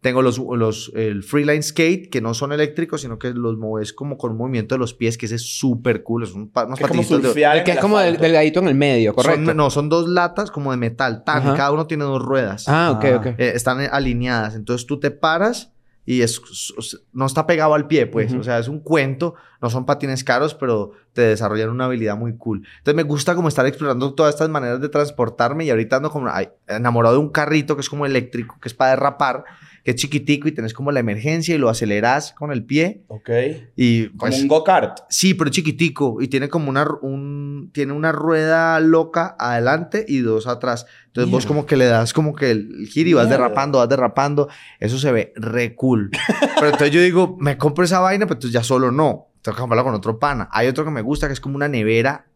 Tengo 0.00 0.22
los, 0.22 0.38
los 0.38 0.92
el 0.94 1.24
Freeline 1.24 1.62
Skate, 1.62 2.08
que 2.08 2.20
no 2.20 2.32
son 2.32 2.52
eléctricos, 2.52 3.00
sino 3.00 3.18
que 3.18 3.30
los 3.34 3.56
mueves 3.56 3.92
como 3.92 4.16
con 4.16 4.30
un 4.30 4.36
movimiento 4.38 4.76
de 4.76 4.78
los 4.78 4.94
pies, 4.94 5.18
que 5.18 5.26
ese 5.26 5.34
es 5.34 5.58
súper 5.58 6.04
cool. 6.04 6.22
Es 6.22 6.32
un, 6.34 6.52
unos 6.54 6.78
Que 6.78 6.84
es 6.84 6.90
como 6.90 7.02
de- 7.18 7.62
que 7.64 7.72
es 7.72 7.78
como 7.78 7.98
del, 7.98 8.16
delgadito 8.16 8.60
en 8.60 8.68
el 8.68 8.74
medio, 8.76 9.12
correcto. 9.12 9.44
son, 9.46 9.56
no, 9.56 9.70
son 9.70 9.88
dos 9.88 10.08
latas 10.08 10.52
como 10.52 10.70
de 10.70 10.76
metal, 10.76 11.24
tan, 11.24 11.42
y 11.42 11.46
Ajá. 11.48 11.56
cada 11.56 11.72
uno 11.72 11.86
tiene 11.88 12.04
dos 12.04 12.22
ruedas. 12.22 12.68
Ah, 12.68 12.92
ok, 12.96 13.04
Ah. 13.04 13.16
ok. 13.16 13.26
Eh, 13.38 13.52
están 13.56 13.80
alineadas. 13.80 14.54
Entonces 14.54 14.86
tú 14.86 15.00
te 15.00 15.10
paras 15.10 15.72
y 16.06 16.22
es, 16.22 16.40
es- 16.78 17.00
no 17.12 17.26
está 17.26 17.44
pegado 17.48 17.74
al 17.74 17.88
pie, 17.88 18.06
pues. 18.06 18.30
Ujú. 18.30 18.40
O 18.40 18.44
sea, 18.44 18.60
es 18.60 18.68
un 18.68 18.78
cuento. 18.78 19.34
No 19.60 19.68
son 19.68 19.84
patines 19.84 20.22
caros, 20.22 20.54
pero 20.54 20.92
te 21.12 21.22
desarrollan 21.22 21.70
una 21.70 21.86
habilidad 21.86 22.16
muy 22.16 22.36
cool. 22.36 22.62
Entonces 22.78 22.94
me 22.94 23.02
gusta 23.02 23.34
como 23.34 23.48
estar 23.48 23.66
explorando 23.66 24.14
todas 24.14 24.32
estas 24.36 24.48
maneras 24.48 24.80
de 24.80 24.88
transportarme 24.88 25.64
y 25.64 25.70
ahorita 25.70 25.96
ando 25.96 26.10
como 26.12 26.28
ay, 26.30 26.50
enamorado 26.68 27.16
de 27.16 27.20
un 27.20 27.30
carrito 27.30 27.74
que 27.74 27.80
es 27.80 27.90
como 27.90 28.06
eléctrico, 28.06 28.56
que 28.62 28.68
es 28.68 28.74
para 28.74 28.90
derrapar, 28.90 29.42
que 29.88 29.92
es 29.92 29.96
chiquitico 30.02 30.48
y 30.48 30.52
tenés 30.52 30.74
como 30.74 30.92
la 30.92 31.00
emergencia 31.00 31.54
y 31.54 31.58
lo 31.58 31.70
aceleras 31.70 32.34
con 32.34 32.52
el 32.52 32.62
pie 32.62 33.04
Ok. 33.08 33.30
y 33.74 34.08
Como 34.08 34.18
pues... 34.18 34.42
un 34.42 34.48
go-kart. 34.48 34.98
Sí, 35.08 35.32
pero 35.32 35.48
chiquitico 35.48 36.18
y 36.20 36.28
tiene 36.28 36.50
como 36.50 36.68
una, 36.68 36.86
un, 37.00 37.70
tiene 37.72 37.94
una 37.94 38.12
rueda 38.12 38.80
loca 38.80 39.34
adelante 39.38 40.04
y 40.06 40.18
dos 40.18 40.46
atrás. 40.46 40.84
Entonces 41.06 41.30
vos 41.32 41.44
Mierda. 41.44 41.48
como 41.48 41.64
que 41.66 41.76
le 41.78 41.86
das 41.86 42.12
como 42.12 42.34
que 42.34 42.50
el 42.50 42.86
giro 42.86 43.08
y 43.08 43.12
vas 43.14 43.28
Mierda. 43.28 43.44
derrapando, 43.44 43.78
vas 43.78 43.88
derrapando. 43.88 44.48
Eso 44.78 44.98
se 44.98 45.10
ve 45.10 45.32
re 45.36 45.74
cool. 45.74 46.10
pero 46.56 46.66
entonces 46.66 46.90
yo 46.90 47.00
digo, 47.00 47.38
me 47.40 47.56
compro 47.56 47.82
esa 47.86 48.00
vaina, 48.00 48.26
pero 48.26 48.34
entonces 48.34 48.52
ya 48.52 48.62
solo 48.62 48.92
no. 48.92 49.28
Tengo 49.40 49.56
que 49.56 49.60
comprarla 49.60 49.84
con 49.84 49.94
otro 49.94 50.18
pana. 50.18 50.50
Hay 50.52 50.66
otro 50.66 50.84
que 50.84 50.90
me 50.90 51.00
gusta 51.00 51.28
que 51.28 51.32
es 51.32 51.40
como 51.40 51.56
una 51.56 51.68
nevera 51.68 52.26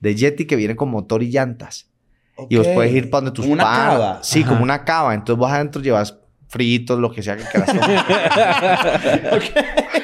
de 0.00 0.14
Yeti 0.14 0.44
que 0.44 0.56
viene 0.56 0.76
con 0.76 0.90
motor 0.90 1.22
y 1.22 1.30
llantas. 1.30 1.88
Y 2.50 2.56
vos 2.58 2.68
puedes 2.68 2.92
ir 2.94 3.08
para 3.08 3.22
donde 3.22 3.34
tus 3.34 3.46
Como 3.46 3.54
una 3.54 3.64
panas. 3.64 3.88
cava. 3.94 4.18
Sí, 4.22 4.40
Ajá. 4.42 4.48
como 4.50 4.62
una 4.62 4.84
cava. 4.84 5.14
Entonces 5.14 5.38
vos 5.38 5.50
adentro 5.50 5.80
llevas 5.80 6.18
fritos, 6.48 6.98
lo 6.98 7.12
que 7.12 7.22
sea 7.22 7.36
que 7.36 7.44
quieras 7.44 7.72
tomar. 7.72 9.42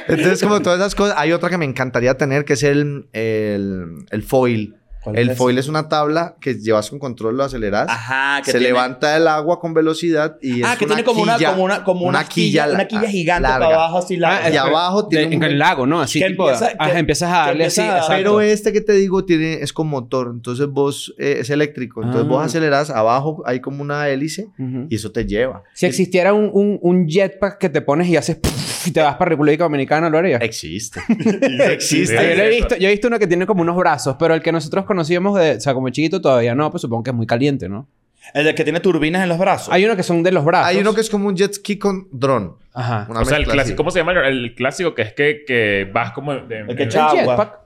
Entonces, 0.08 0.42
como 0.42 0.60
todas 0.60 0.78
esas 0.78 0.94
cosas, 0.94 1.16
hay 1.18 1.32
otra 1.32 1.48
que 1.48 1.58
me 1.58 1.64
encantaría 1.64 2.16
tener, 2.16 2.44
que 2.44 2.52
es 2.52 2.62
el, 2.62 3.08
el, 3.12 4.04
el 4.10 4.22
foil. 4.22 4.76
¿Cuál 5.04 5.18
El 5.18 5.30
es? 5.30 5.38
foil 5.38 5.58
es 5.58 5.68
una 5.68 5.88
tabla 5.88 6.34
que 6.40 6.54
llevas 6.54 6.88
con 6.90 6.98
control, 6.98 7.36
lo 7.36 7.44
aceleras. 7.44 7.86
Ajá, 7.88 8.40
que 8.42 8.50
se 8.52 8.58
tiene- 8.58 8.68
levanta 8.72 9.16
el 9.16 9.28
agua 9.28 9.60
con 9.60 9.74
velocidad 9.74 10.38
y 10.40 10.62
Ah, 10.62 10.72
es 10.72 10.78
que 10.78 10.86
tiene 10.86 11.04
como 11.04 11.22
una, 11.22 11.36
quilla- 11.36 11.50
como 11.50 11.64
una, 11.64 11.84
como 11.84 12.00
una, 12.06 12.18
una 12.20 12.28
quilla 12.28 12.64
quilla, 12.64 12.68
una 12.68 12.78
la- 12.78 12.88
quilla 12.88 13.08
gigante 13.08 13.42
larga. 13.42 13.66
para 13.66 13.74
abajo 13.76 13.98
así 13.98 14.16
larga. 14.16 14.46
Ah, 14.46 14.50
y 14.50 14.56
abajo 14.56 15.06
tiene 15.08 15.26
De- 15.28 15.34
en 15.34 15.38
un- 15.44 15.44
el 15.50 15.58
lago, 15.58 15.86
¿no? 15.86 16.00
Así 16.00 16.18
Que 16.20 16.28
tipo... 16.30 16.48
empieza- 16.50 16.72
ajá, 16.78 16.92
que- 16.92 16.98
empiezas 16.98 17.30
a 17.32 17.36
darle 17.46 17.64
así, 17.66 17.80
a-. 17.82 18.02
Pero 18.08 18.40
este 18.40 18.72
que 18.72 18.80
te 18.80 18.92
digo 18.94 19.24
tiene, 19.24 19.54
es 19.62 19.72
con 19.72 19.86
motor, 19.88 20.30
entonces 20.34 20.66
vos 20.68 21.14
eh, 21.18 21.36
es 21.40 21.50
eléctrico. 21.50 22.00
Entonces 22.02 22.24
Ah. 22.24 22.28
vos 22.28 22.44
aceleras, 22.44 22.88
abajo 22.90 23.42
hay 23.46 23.60
como 23.60 23.82
una 23.82 24.08
hélice 24.08 24.48
Ujú. 24.58 24.86
y 24.88 24.94
eso 24.96 25.12
te 25.12 25.26
lleva. 25.26 25.62
Si 25.74 25.86
existiera 25.86 26.32
un, 26.32 26.50
un, 26.52 26.78
un 26.80 27.06
jetpack 27.08 27.58
que 27.58 27.68
te 27.68 27.80
pones 27.82 28.08
y 28.08 28.16
haces... 28.16 28.38
y 28.86 28.90
te 28.90 29.00
vas 29.00 29.16
para 29.16 29.30
República 29.30 29.64
Dominicana, 29.64 30.08
¿lo 30.10 30.18
harías? 30.18 30.40
Existe. 30.42 31.00
Existe. 31.72 32.18
Ah, 32.18 32.22
yo, 32.22 32.42
he 32.42 32.48
visto, 32.50 32.76
yo 32.76 32.88
he 32.88 32.90
visto 32.90 33.08
uno 33.08 33.18
que 33.18 33.26
tiene 33.26 33.46
como 33.46 33.62
unos 33.62 33.76
brazos, 33.76 34.16
pero 34.18 34.34
el 34.34 34.42
que 34.42 34.52
nosotros 34.52 34.84
conocíamos 34.94 35.38
de, 35.38 35.56
o 35.56 35.60
sea, 35.60 35.74
como 35.74 35.88
chiquito 35.90 36.20
todavía 36.20 36.54
no, 36.54 36.70
pues 36.70 36.80
supongo 36.82 37.02
que 37.02 37.10
es 37.10 37.16
muy 37.16 37.26
caliente, 37.26 37.68
¿no? 37.68 37.86
El 38.32 38.44
de 38.46 38.54
que 38.54 38.64
tiene 38.64 38.80
turbinas 38.80 39.22
en 39.22 39.28
los 39.28 39.36
brazos. 39.38 39.72
Hay 39.72 39.84
uno 39.84 39.96
que 39.96 40.02
son 40.02 40.22
de 40.22 40.32
los 40.32 40.44
brazos. 40.44 40.68
Hay 40.68 40.78
uno 40.78 40.94
que 40.94 41.02
es 41.02 41.10
como 41.10 41.28
un 41.28 41.36
jet 41.36 41.52
ski 41.52 41.78
con 41.78 42.08
dron. 42.10 42.56
Ajá. 42.72 43.06
Una 43.10 43.20
O 43.20 43.24
sea, 43.26 43.36
el 43.36 43.44
clásico. 43.46 43.76
¿cómo 43.76 43.90
se 43.90 43.98
llama? 43.98 44.12
El, 44.26 44.54
clásico 44.54 44.94
que 44.94 45.02
es 45.02 45.12
que, 45.12 45.44
que 45.46 45.90
vas 45.92 46.12
como... 46.12 46.32
de- 46.34 46.60
El 46.60 46.74
que 46.74 46.84
echa 46.84 47.10
El 47.12 47.18
agua. 47.20 47.36
jetpack. 47.36 47.58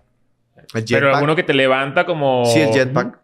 El 0.74 0.84
pero 0.84 1.06
jetpack. 1.06 1.22
uno 1.22 1.36
que 1.36 1.42
te 1.44 1.54
levanta 1.54 2.04
como... 2.04 2.44
Sí, 2.46 2.58
el 2.60 2.70
jetpack. 2.72 3.18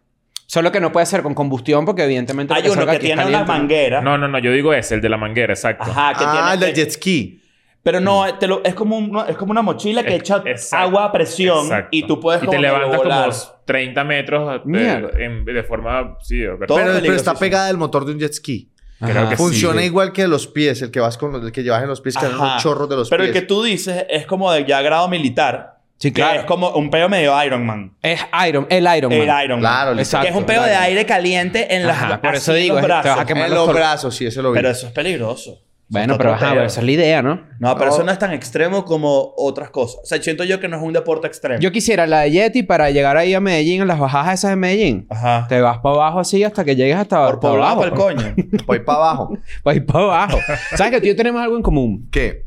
Solo 0.47 0.71
que 0.71 0.79
no 0.79 0.91
puede 0.93 1.05
ser 1.07 1.23
con 1.23 1.33
combustión 1.33 1.83
porque 1.85 2.03
evidentemente... 2.05 2.53
Hay 2.53 2.69
uno 2.69 2.85
que 2.85 2.91
aquí 2.91 3.07
es 3.07 3.15
tiene 3.15 3.25
una 3.25 3.43
manguera. 3.43 3.99
No, 4.01 4.17
no, 4.17 4.27
no. 4.29 4.39
Yo 4.39 4.51
digo 4.53 4.73
ese, 4.73 4.95
el 4.95 5.01
de 5.01 5.09
la 5.09 5.17
manguera, 5.17 5.53
exacto. 5.53 5.83
Ajá, 5.91 6.13
que 6.17 6.23
Ah, 6.25 6.51
el 6.53 6.59
del 6.61 6.73
jet 6.73 6.91
ski. 6.91 7.41
Pero 7.83 7.99
no, 7.99 8.23
te 8.39 8.47
lo- 8.47 8.63
es, 8.63 8.73
como 8.75 8.97
un- 8.97 9.23
es 9.27 9.35
como 9.35 9.51
una 9.51 9.61
mochila 9.61 10.03
que 10.03 10.15
Es- 10.15 10.21
echa 10.21 10.41
exacto, 10.45 10.85
agua 10.85 11.05
a 11.05 11.11
presión 11.11 11.65
Exacto. 11.65 11.89
y 11.91 12.07
tú 12.07 12.19
puedes 12.19 12.41
Y 12.41 12.45
como 12.45 12.55
te 12.57 12.61
levantas 12.61 12.97
volar. 12.97 13.29
como 13.29 13.54
30 13.65 14.03
metros 14.03 14.61
de, 14.65 15.09
en- 15.19 15.43
de 15.45 15.63
forma... 15.63 16.17
Sí, 16.21 16.43
Todo 16.67 16.77
Pero, 16.77 16.93
pero 17.01 17.13
está 17.15 17.33
pegada 17.33 17.67
al 17.67 17.77
motor 17.77 18.05
de 18.05 18.11
un 18.13 18.19
jet 18.19 18.33
ski. 18.33 18.69
Creo 18.99 19.27
que 19.29 19.35
sí. 19.35 19.41
Funciona 19.43 19.83
igual 19.83 20.13
que 20.13 20.27
los 20.27 20.47
pies, 20.47 20.81
el 20.81 20.89
que 20.91 20.99
vas 21.01 21.17
con 21.17 21.31
los, 21.33 21.43
el 21.43 21.51
que 21.51 21.63
llevas 21.63 21.81
en 21.83 21.89
los 21.89 21.99
pies, 22.01 22.15
que 22.15 22.25
unos 22.27 22.63
chorros 22.63 22.87
de 22.87 22.95
los 22.95 23.09
Pero 23.09 23.23
el 23.23 23.31
pies. 23.31 23.41
que 23.41 23.47
tú 23.47 23.61
dices 23.63 24.05
es 24.09 24.25
como 24.25 24.51
de 24.51 24.63
ya 24.65 24.81
grado 24.81 25.07
militar. 25.09 25.73
Sí, 25.97 26.11
claro. 26.11 26.41
es 26.41 26.45
como 26.45 26.69
un 26.71 26.89
peo 26.89 27.07
medio 27.07 27.41
Iron 27.43 27.65
Man. 27.65 27.93
Es 28.01 28.19
Iron, 28.47 28.67
el 28.69 28.85
Iron 28.97 29.11
Man. 29.11 29.21
El 29.21 29.45
Iron 29.45 29.61
Man. 29.61 29.71
Claro, 29.71 29.97
Exacto. 29.99 30.25
Que 30.25 30.31
es 30.31 30.37
un 30.37 30.45
peo 30.45 30.61
de 30.63 30.75
aire 30.75 31.05
caliente 31.05 31.73
en 31.75 31.87
las 31.87 31.97
Ajá, 31.97 32.21
por 32.21 32.35
eso 32.35 32.53
digo, 32.53 32.75
los 32.75 32.83
te 32.85 32.87
vas 32.89 33.05
a 33.05 33.09
brazos. 33.09 33.25
quemar 33.25 33.45
En 33.47 33.53
los 33.53 33.65
los 33.67 33.75
brazos, 33.75 34.15
sí, 34.15 34.25
eso 34.25 34.41
lo 34.41 34.51
vi. 34.51 34.57
Pero 34.57 34.69
eso 34.69 34.87
es 34.87 34.93
peligroso. 34.93 35.61
Bueno, 35.87 36.17
pero 36.17 36.33
ajá, 36.33 36.53
peo. 36.53 36.63
esa 36.63 36.79
es 36.79 36.85
la 36.85 36.91
idea, 36.91 37.21
¿no? 37.21 37.41
No, 37.59 37.75
pero 37.75 37.89
No. 37.91 37.95
eso 37.95 38.03
no 38.03 38.11
es 38.11 38.17
tan 38.17 38.33
extremo 38.33 38.85
como 38.85 39.33
otras 39.37 39.69
cosas. 39.69 39.99
O 40.03 40.05
sea, 40.05 40.19
siento 40.21 40.43
yo 40.43 40.59
que 40.59 40.67
no 40.67 40.77
es 40.77 40.83
un 40.83 40.93
deporte 40.93 41.27
extremo. 41.27 41.59
Yo 41.59 41.71
quisiera 41.71 42.07
la 42.07 42.21
de 42.21 42.31
Yeti 42.31 42.63
para 42.63 42.89
llegar 42.89 43.17
ahí 43.17 43.33
a 43.35 43.39
Medellín, 43.39 43.81
en 43.83 43.87
las 43.87 43.99
bajadas 43.99 44.39
esas 44.39 44.49
de 44.51 44.55
Medellín. 44.55 45.05
Ajá. 45.11 45.45
Te 45.47 45.61
vas 45.61 45.77
para 45.79 45.95
abajo 45.95 46.19
así 46.19 46.43
hasta 46.43 46.65
que 46.65 46.75
llegues 46.75 46.95
hasta, 46.95 47.17
Por 47.17 47.25
hasta 47.35 47.39
poblado 47.39 47.63
abajo. 47.81 47.81
para 47.81 47.91
el 47.91 48.33
coño. 48.35 48.35
Voy 48.65 48.79
para 48.79 48.97
abajo. 48.97 49.37
Ir 49.73 49.85
para 49.85 50.03
abajo. 50.05 50.39
¿Sabes 50.75 50.93
que 50.93 50.99
tú 51.01 51.05
y 51.05 51.09
yo 51.09 51.15
tenemos 51.15 51.41
algo 51.41 51.55
en 51.55 51.61
común? 51.61 52.07
¿Qué? 52.11 52.45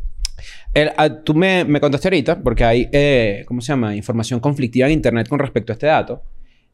El- 0.74 0.90
ah, 0.96 1.08
tú 1.08 1.32
me, 1.34 1.64
me 1.64 1.80
contaste 1.80 2.08
ahorita, 2.08 2.40
porque 2.42 2.64
hay, 2.64 2.88
eh, 2.92 3.44
¿cómo 3.46 3.60
se 3.60 3.68
llama? 3.68 3.94
Información 3.94 4.40
conflictiva 4.40 4.86
en 4.88 4.94
Internet 4.94 5.28
con 5.28 5.38
respecto 5.38 5.72
a 5.72 5.74
este 5.74 5.86
dato. 5.86 6.22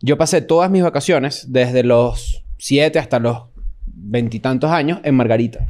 Yo 0.00 0.16
pasé 0.18 0.40
todas 0.40 0.71
mis 0.71 0.83
vacaciones, 0.83 1.52
desde 1.52 1.83
los 1.83 2.42
7 2.59 2.99
hasta 2.99 3.18
los 3.18 3.44
veintitantos 3.87 4.71
años, 4.71 5.00
en 5.04 5.14
Margarita. 5.14 5.66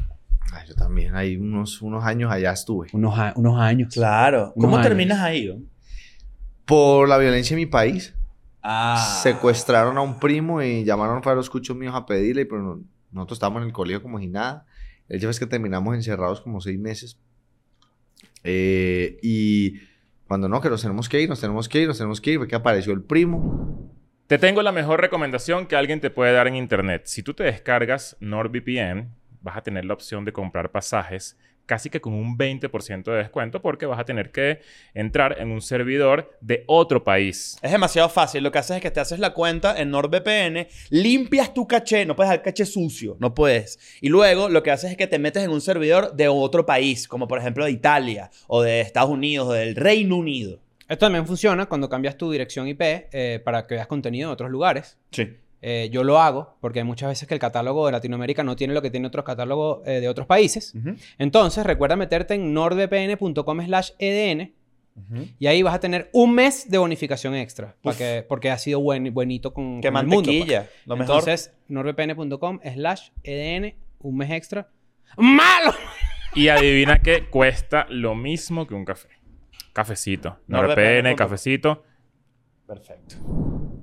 Ay, 0.55 0.69
yo 0.69 0.75
también. 0.75 1.15
Ahí 1.17 1.37
unos, 1.37 1.83
unos 1.83 2.05
años 2.05 2.31
allá 2.31 2.53
estuve. 2.53 2.89
Unos, 2.93 3.19
a- 3.19 3.33
unos 3.37 3.59
años. 3.61 3.93
Claro. 3.93 4.53
¿Cómo 4.55 4.69
Unos 4.69 4.79
años. 4.79 4.89
terminas 4.89 5.19
ahí? 5.21 5.47
no? 5.47 5.61
Por 6.65 7.09
la 7.09 7.19
violencia 7.19 7.55
en 7.55 7.61
mi 7.61 7.67
país. 7.67 8.15
Ah. 8.63 9.19
Secuestraron 9.23 9.99
a 9.99 10.01
un 10.01 10.19
primo 10.19 10.63
y 10.63 10.85
llamaron 10.85 11.21
a 11.25 11.35
los 11.35 11.51
cuchos 11.51 11.77
míos 11.77 11.95
a 11.95 12.07
pedirle, 12.07 12.47
pero 12.47 12.63
no- 12.63 12.81
nosotros 13.13 13.37
estábamos 13.37 13.63
en 13.63 13.69
el 13.69 13.73
colegio 13.73 14.01
como 14.03 14.19
si 14.19 14.29
nada. 14.29 14.65
El 15.09 15.19
hecho 15.19 15.29
es 15.29 15.39
que 15.39 15.47
terminamos 15.47 15.95
encerrados 15.95 16.41
como 16.41 16.61
seis 16.61 16.79
meses. 16.79 17.19
Eh, 18.43 19.19
y 19.23 19.81
cuando 20.27 20.49
no, 20.49 20.61
que 20.61 20.71
nos 20.71 20.83
tenemos 20.83 21.09
que 21.09 21.21
ir, 21.21 21.29
nos 21.29 21.41
tenemos 21.41 21.69
que 21.69 21.81
ir, 21.83 21.89
nos 21.89 21.99
tenemos 21.99 22.21
que 22.21 22.33
ir, 22.33 22.39
fue 22.39 22.49
que 22.49 22.55
apareció 22.55 22.93
el 22.93 23.03
primo. 23.03 23.91
Te 24.27 24.39
tengo 24.39 24.63
la 24.63 24.73
mejor 24.73 25.01
recomendación 25.01 25.67
que 25.67 25.77
alguien 25.77 26.01
te 26.01 26.11
puede 26.11 26.33
dar 26.33 26.47
en 26.49 26.57
internet. 26.57 27.03
Si 27.05 27.23
tú 27.23 27.35
te 27.35 27.45
descargas 27.45 28.17
NordVPN, 28.21 29.11
vas 29.45 29.59
a 29.59 29.63
tener 29.63 29.85
la 29.85 29.95
opción 29.95 30.25
de 30.25 30.33
comprar 30.33 30.73
pasajes 30.73 31.37
casi 31.67 31.91
que 31.91 32.01
con 32.01 32.13
un 32.13 32.37
20% 32.37 33.05
de 33.05 33.17
descuento 33.17 33.63
porque 33.63 33.87
vas 33.87 33.99
a 33.99 34.05
tener 34.05 34.31
que 34.31 34.61
entrar 34.93 35.41
en 35.41 35.51
un 35.51 35.63
servidor 35.63 36.37
de 36.41 36.65
otro 36.67 37.05
país. 37.05 37.57
Es 37.63 37.73
demasiado 37.73 38.09
fácil. 38.09 38.43
Lo 38.43 38.53
que 38.53 38.59
haces 38.59 38.77
es 38.77 38.83
que 38.83 38.91
te 38.91 39.01
haces 39.01 39.19
la 39.19 39.33
cuenta 39.33 39.81
en 39.81 39.91
NordVPN, 39.91 40.67
limpias 40.91 41.55
tu 41.55 41.67
caché, 41.67 42.05
no 42.05 42.17
puedes 42.17 42.31
dejar 42.31 42.45
caché 42.45 42.67
sucio, 42.67 43.17
no 43.19 43.35
puedes. 43.35 43.79
Y 44.01 44.09
luego 44.09 44.49
lo 44.49 44.63
que 44.63 44.71
haces 44.71 44.91
es 44.91 44.97
que 44.97 45.07
te 45.07 45.19
metes 45.19 45.43
en 45.43 45.51
un 45.51 45.61
servidor 45.61 46.15
de 46.15 46.29
otro 46.29 46.67
país, 46.67 47.09
como 47.09 47.29
por 47.29 47.39
ejemplo 47.39 47.65
de 47.65 47.71
Italia, 47.71 48.31
o 48.47 48.63
de 48.63 48.81
Estados 48.81 49.11
Unidos, 49.11 49.49
o 49.49 49.53
del 49.53 49.75
Reino 49.75 50.17
Unido. 50.17 50.61
Esto 50.87 51.07
también 51.07 51.27
funciona 51.27 51.65
cuando 51.65 51.89
cambias 51.89 52.19
tu 52.19 52.31
dirección 52.31 52.69
IP 52.69 52.83
eh, 52.83 53.41
para 53.43 53.67
que 53.67 53.77
veas 53.77 53.87
contenido 53.87 54.29
en 54.29 54.33
otros 54.35 54.51
lugares. 54.51 54.99
Sí. 55.13 55.39
Eh, 55.67 55.89
yo 55.91 56.05
lo 56.05 56.21
hago 56.21 56.59
porque 56.61 56.81
hay 56.81 56.85
muchas 56.85 57.09
veces 57.09 57.27
que 57.27 57.33
el 57.33 57.41
catálogo 57.41 57.87
de 57.87 57.93
Latinoamérica 57.93 58.45
no 58.45 58.55
tiene 58.55 58.75
lo 58.75 58.83
que 58.83 58.91
tiene 58.91 59.07
otros 59.07 59.25
catálogos 59.25 59.81
eh, 59.87 60.01
de 60.01 60.09
otros 60.11 60.27
países. 60.27 60.75
Entonces, 61.17 61.65
recuerda 61.65 61.97
meterte 61.97 62.35
en 62.35 62.53
nordvpn.com 62.53 63.65
slash 63.65 63.91
edn 63.99 64.53
y 65.39 65.47
ahí 65.47 65.63
vas 65.63 65.75
a 65.75 65.81
tener 65.81 66.11
un 66.13 66.35
mes 66.35 66.71
de 66.71 66.77
bonificación 66.77 67.35
extra. 67.35 67.77
que- 67.97 68.25
porque 68.29 68.51
ha 68.51 68.59
sido 68.59 68.81
buen, 68.81 69.13
buenito 69.15 69.55
con, 69.55 69.81
Qué 69.81 69.89
con 69.91 70.01
el 70.01 70.07
mundo. 70.07 70.31
pues. 70.47 70.69
Lo 70.85 70.97
mejor. 70.97 71.17
Entonces, 71.21 71.55
nordvpn.com 71.69 72.61
slash 72.75 73.09
edn, 73.23 73.75
un 74.01 74.17
mes 74.19 74.31
extra. 74.33 74.69
¡Malo! 75.17 75.73
Y 76.35 76.49
adivina 76.49 76.99
que 77.01 77.29
cuesta 77.31 77.87
lo 77.89 78.15
mismo 78.15 78.67
que 78.67 78.75
un 78.75 78.85
café. 78.85 79.09
Cafecito. 79.73 80.39
NordVPN. 80.47 81.17
cafecito. 81.17 81.85
Perfecto. 82.67 83.17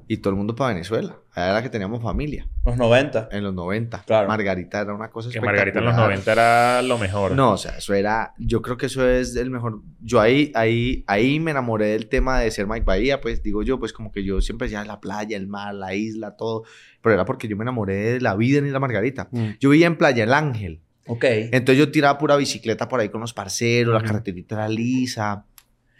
Y 0.08 0.18
todo 0.18 0.32
el 0.32 0.38
mundo 0.38 0.56
para 0.56 0.74
Venezuela. 0.74 1.16
Allá 1.34 1.52
era 1.52 1.62
que 1.64 1.70
teníamos 1.70 2.02
familia. 2.02 2.48
Los 2.66 2.76
90. 2.76 3.30
En 3.32 3.44
los 3.44 3.54
90. 3.54 4.04
Claro. 4.06 4.28
Margarita 4.28 4.82
era 4.82 4.94
una 4.94 5.10
cosa 5.10 5.30
Que 5.30 5.40
Margarita 5.40 5.80
en 5.80 5.86
los 5.86 5.94
espectacular. 5.94 6.10
90 6.26 6.32
era 6.32 6.82
lo 6.82 6.98
mejor. 6.98 7.32
No, 7.34 7.52
o 7.54 7.58
sea, 7.58 7.78
eso 7.78 7.94
era, 7.94 8.34
yo 8.40 8.62
creo 8.62 8.76
que 8.78 8.88
eso 8.88 9.08
es 9.08 9.36
el 9.36 9.50
mejor. 9.52 9.82
Yo 10.02 10.20
ahí, 10.20 10.52
ahí, 10.56 11.04
ahí 11.08 11.40
me 11.40 11.52
enamoré 11.52 11.88
del 11.88 12.08
tema 12.10 12.40
de 12.40 12.50
ser 12.52 12.68
Mike 12.68 12.84
Bahía, 12.84 13.22
pues 13.22 13.42
digo 13.44 13.64
yo, 13.64 13.80
pues 13.80 13.94
como 13.94 14.12
que 14.12 14.24
yo 14.24 14.42
siempre 14.42 14.66
decía 14.68 14.84
la 14.84 15.00
playa, 15.00 15.38
el 15.38 15.48
mar, 15.48 15.74
la 15.76 15.94
isla, 15.96 16.36
todo, 16.36 16.64
pero 17.02 17.14
era 17.14 17.24
porque 17.24 17.48
yo 17.48 17.56
me 17.56 17.64
enamoré 17.64 18.14
de 18.14 18.22
la 18.22 18.36
vida 18.36 18.58
en 18.60 18.66
Isla 18.66 18.80
Margarita. 18.80 19.30
Mm. 19.32 19.50
Yo 19.60 19.70
vivía 19.70 19.88
en 19.88 19.96
Playa 19.98 20.24
El 20.26 20.34
Ángel, 20.34 20.82
Ok. 21.08 21.24
entonces 21.24 21.78
yo 21.78 21.92
tiraba 21.92 22.18
pura 22.18 22.36
bicicleta 22.36 22.88
por 22.90 23.00
ahí 23.00 23.10
con 23.10 23.22
los 23.22 23.34
parceros, 23.34 23.94
la 23.94 24.06
carreterita 24.06 24.56
era 24.56 24.68
lisa. 24.68 25.46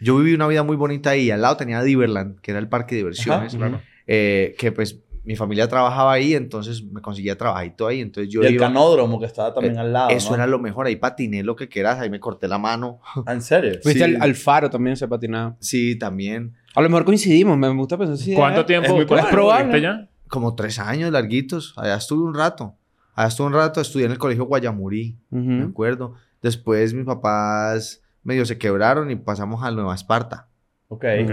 Yo 0.02 0.16
viví 0.18 0.34
una 0.34 0.46
vida 0.48 0.62
muy 0.62 0.76
bonita 0.76 1.10
ahí, 1.10 1.30
al 1.30 1.42
lado 1.42 1.56
tenía 1.56 1.82
Diverland, 1.82 2.40
que 2.40 2.50
era 2.52 2.60
el 2.60 2.68
parque 2.68 2.94
de 2.94 3.00
diversiones, 3.00 3.54
Claro. 3.54 3.80
eh, 4.06 4.54
que 4.58 4.72
pues 4.72 4.98
mi 5.24 5.36
familia 5.36 5.68
trabajaba 5.68 6.12
ahí, 6.12 6.34
entonces 6.34 6.82
me 6.82 7.00
conseguía 7.00 7.38
trabajito 7.38 7.86
ahí, 7.86 8.00
entonces 8.00 8.32
yo 8.32 8.42
y 8.42 8.46
el 8.46 8.54
iba... 8.54 8.66
canódromo 8.66 9.20
que 9.20 9.26
estaba 9.26 9.54
también 9.54 9.76
Eh, 9.76 9.80
al 9.80 9.92
lado. 9.92 10.10
Eso 10.10 10.30
¿no? 10.30 10.34
era 10.36 10.46
lo 10.48 10.58
mejor, 10.58 10.86
ahí 10.86 10.96
patiné 10.96 11.44
lo 11.44 11.54
que 11.54 11.68
quieras, 11.68 12.00
ahí 12.00 12.10
me 12.10 12.18
corté 12.18 12.48
la 12.48 12.58
mano. 12.58 12.98
Ah, 13.26 13.32
¿En 13.32 13.40
serio? 13.42 13.70
Viste 13.84 13.92
Sí. 13.92 14.02
al, 14.02 14.20
al 14.20 14.34
faro 14.34 14.68
también 14.68 14.96
se 14.96 15.06
patinaba. 15.06 15.56
Sí, 15.60 15.96
también. 15.96 16.54
A 16.74 16.80
lo 16.82 16.88
mejor 16.88 17.04
coincidimos, 17.04 17.56
me 17.56 17.68
gusta 17.68 17.96
pensar 17.96 18.14
así. 18.14 18.34
¿Cuánto 18.34 18.62
¿eh? 18.62 18.64
tiempo? 18.64 18.88
es 18.88 18.94
muy 18.94 19.06
¿Cuánto 19.06 19.30
probable. 19.30 19.64
estuviste 19.66 19.82
ya? 19.82 20.08
Como 20.26 20.54
tres 20.56 20.78
años 20.80 21.12
larguitos. 21.12 21.74
Allá 21.76 21.96
estuve 21.96 22.24
un 22.24 22.34
rato. 22.34 22.74
Allá 23.14 23.28
estuve 23.28 23.46
un 23.48 23.52
rato, 23.52 23.80
estudié 23.80 24.06
en 24.06 24.12
el 24.12 24.18
colegio 24.18 24.46
Guayamurí, 24.46 25.18
me 25.30 25.64
acuerdo. 25.64 26.14
Después 26.40 26.94
mis 26.94 27.04
papás 27.04 28.01
medio 28.22 28.44
se 28.46 28.58
quebraron 28.58 29.10
y 29.10 29.16
pasamos 29.16 29.62
a 29.62 29.70
Nueva 29.70 29.94
Esparta. 29.94 30.48
Ok. 30.88 31.04
Ok. 31.22 31.32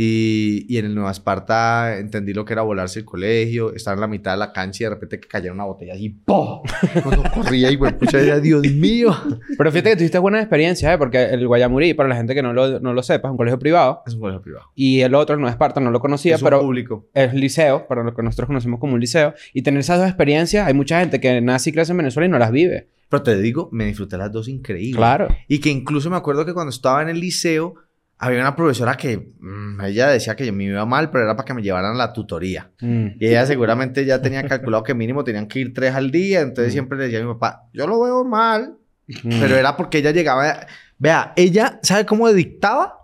Y, 0.00 0.64
y 0.68 0.78
en 0.78 0.86
el 0.86 0.94
Nueva 0.94 1.10
Esparta 1.10 1.98
entendí 1.98 2.32
lo 2.32 2.44
que 2.44 2.52
era 2.52 2.62
volarse 2.62 3.00
el 3.00 3.04
colegio, 3.04 3.74
estar 3.74 3.94
en 3.94 4.00
la 4.00 4.06
mitad 4.06 4.30
de 4.30 4.38
la 4.38 4.52
cancha 4.52 4.84
y 4.84 4.86
de 4.86 4.90
repente 4.90 5.18
que 5.18 5.26
cayera 5.26 5.52
una 5.52 5.64
botella 5.64 5.94
así, 5.94 6.10
¡pum! 6.10 6.60
Cuando 7.02 7.24
corría 7.34 7.68
y, 7.68 7.76
pucha, 7.76 8.18
decía, 8.18 8.38
Dios 8.38 8.62
mío. 8.62 9.10
Pero 9.56 9.72
fíjate 9.72 9.90
que 9.90 9.96
tuviste 9.96 10.18
buenas 10.20 10.42
experiencias, 10.42 10.94
¿eh? 10.94 10.98
Porque 10.98 11.24
el 11.24 11.44
Guayamurí, 11.48 11.94
para 11.94 12.08
la 12.08 12.14
gente 12.14 12.32
que 12.32 12.42
no 12.42 12.52
lo, 12.52 12.78
no 12.78 12.92
lo 12.92 13.02
sepa, 13.02 13.26
es 13.26 13.32
un 13.32 13.36
colegio 13.36 13.58
privado. 13.58 14.04
Es 14.06 14.14
un 14.14 14.20
colegio 14.20 14.40
privado. 14.40 14.66
Y 14.76 15.00
el 15.00 15.16
otro, 15.16 15.34
el 15.34 15.40
no 15.40 15.48
Esparta, 15.48 15.80
no 15.80 15.90
lo 15.90 15.98
conocía, 15.98 16.36
es 16.36 16.42
un 16.42 16.46
pero 16.46 16.60
público. 16.60 17.08
es 17.12 17.34
liceo, 17.34 17.88
para 17.88 18.04
lo 18.04 18.14
que 18.14 18.22
nosotros 18.22 18.46
conocemos 18.46 18.78
como 18.78 18.94
un 18.94 19.00
liceo. 19.00 19.34
Y 19.52 19.62
tener 19.62 19.80
esas 19.80 19.98
dos 19.98 20.06
experiencias, 20.06 20.64
hay 20.64 20.74
mucha 20.74 21.00
gente 21.00 21.18
que 21.20 21.40
nace 21.40 21.70
y 21.70 21.72
crece 21.72 21.90
en 21.90 21.98
Venezuela 21.98 22.26
y 22.26 22.30
no 22.30 22.38
las 22.38 22.52
vive. 22.52 22.86
Pero 23.08 23.22
te 23.22 23.40
digo, 23.40 23.68
me 23.72 23.86
disfruté 23.86 24.16
las 24.16 24.30
dos 24.30 24.48
increíbles. 24.48 24.96
Claro. 24.96 25.28
Y 25.48 25.58
que 25.58 25.70
incluso 25.70 26.10
me 26.10 26.16
acuerdo 26.16 26.44
que 26.44 26.52
cuando 26.52 26.70
estaba 26.70 27.02
en 27.02 27.08
el 27.08 27.18
liceo, 27.18 27.74
había 28.18 28.40
una 28.40 28.56
profesora 28.56 28.96
que 28.96 29.32
mm, 29.40 29.80
ella 29.82 30.08
decía 30.08 30.34
que 30.34 30.44
yo 30.46 30.52
me 30.52 30.64
iba 30.64 30.84
mal, 30.86 31.10
pero 31.10 31.24
era 31.24 31.36
para 31.36 31.46
que 31.46 31.54
me 31.54 31.62
llevaran 31.62 31.92
a 31.94 31.98
la 31.98 32.12
tutoría. 32.12 32.70
Mm. 32.80 33.06
Y 33.20 33.26
ella 33.26 33.46
seguramente 33.46 34.04
ya 34.04 34.20
tenía 34.20 34.42
calculado 34.46 34.82
que 34.82 34.94
mínimo 34.94 35.22
tenían 35.24 35.46
que 35.46 35.60
ir 35.60 35.72
tres 35.72 35.94
al 35.94 36.10
día. 36.10 36.40
Entonces 36.40 36.72
Mm. 36.72 36.74
siempre 36.74 36.98
le 36.98 37.04
decía 37.04 37.20
a 37.20 37.22
mi 37.22 37.32
papá, 37.34 37.68
yo 37.72 37.86
lo 37.86 38.00
veo 38.00 38.24
mal. 38.24 38.74
Mm. 39.06 39.40
Pero 39.40 39.56
era 39.56 39.76
porque 39.76 39.98
ella 39.98 40.10
llegaba. 40.10 40.66
Vea, 40.98 41.32
ella, 41.36 41.78
¿sabe 41.82 42.04
cómo 42.06 42.30
dictaba? 42.32 42.94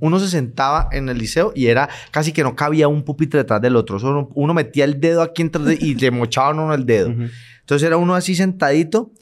Uno 0.00 0.18
se 0.18 0.28
sentaba 0.28 0.88
en 0.92 1.10
el 1.10 1.18
liceo 1.18 1.52
y 1.54 1.66
era 1.66 1.90
casi 2.10 2.32
que 2.32 2.42
no 2.42 2.56
cabía 2.56 2.88
un 2.88 3.04
pupitre 3.04 3.40
detrás 3.40 3.60
del 3.60 3.76
otro. 3.76 3.98
Solo 3.98 4.30
uno 4.34 4.54
metía 4.54 4.86
el 4.86 4.98
dedo 4.98 5.20
aquí 5.20 5.42
entre 5.42 5.62
de- 5.62 5.74
y 5.78 5.94
le 5.94 6.10
mochaban 6.10 6.58
uno 6.58 6.72
el 6.72 6.86
dedo. 6.86 7.10
Ujú. 7.10 7.24
Entonces 7.60 7.86
era 7.86 7.98
uno 7.98 8.14
así 8.14 8.34
sentadito 8.34 9.12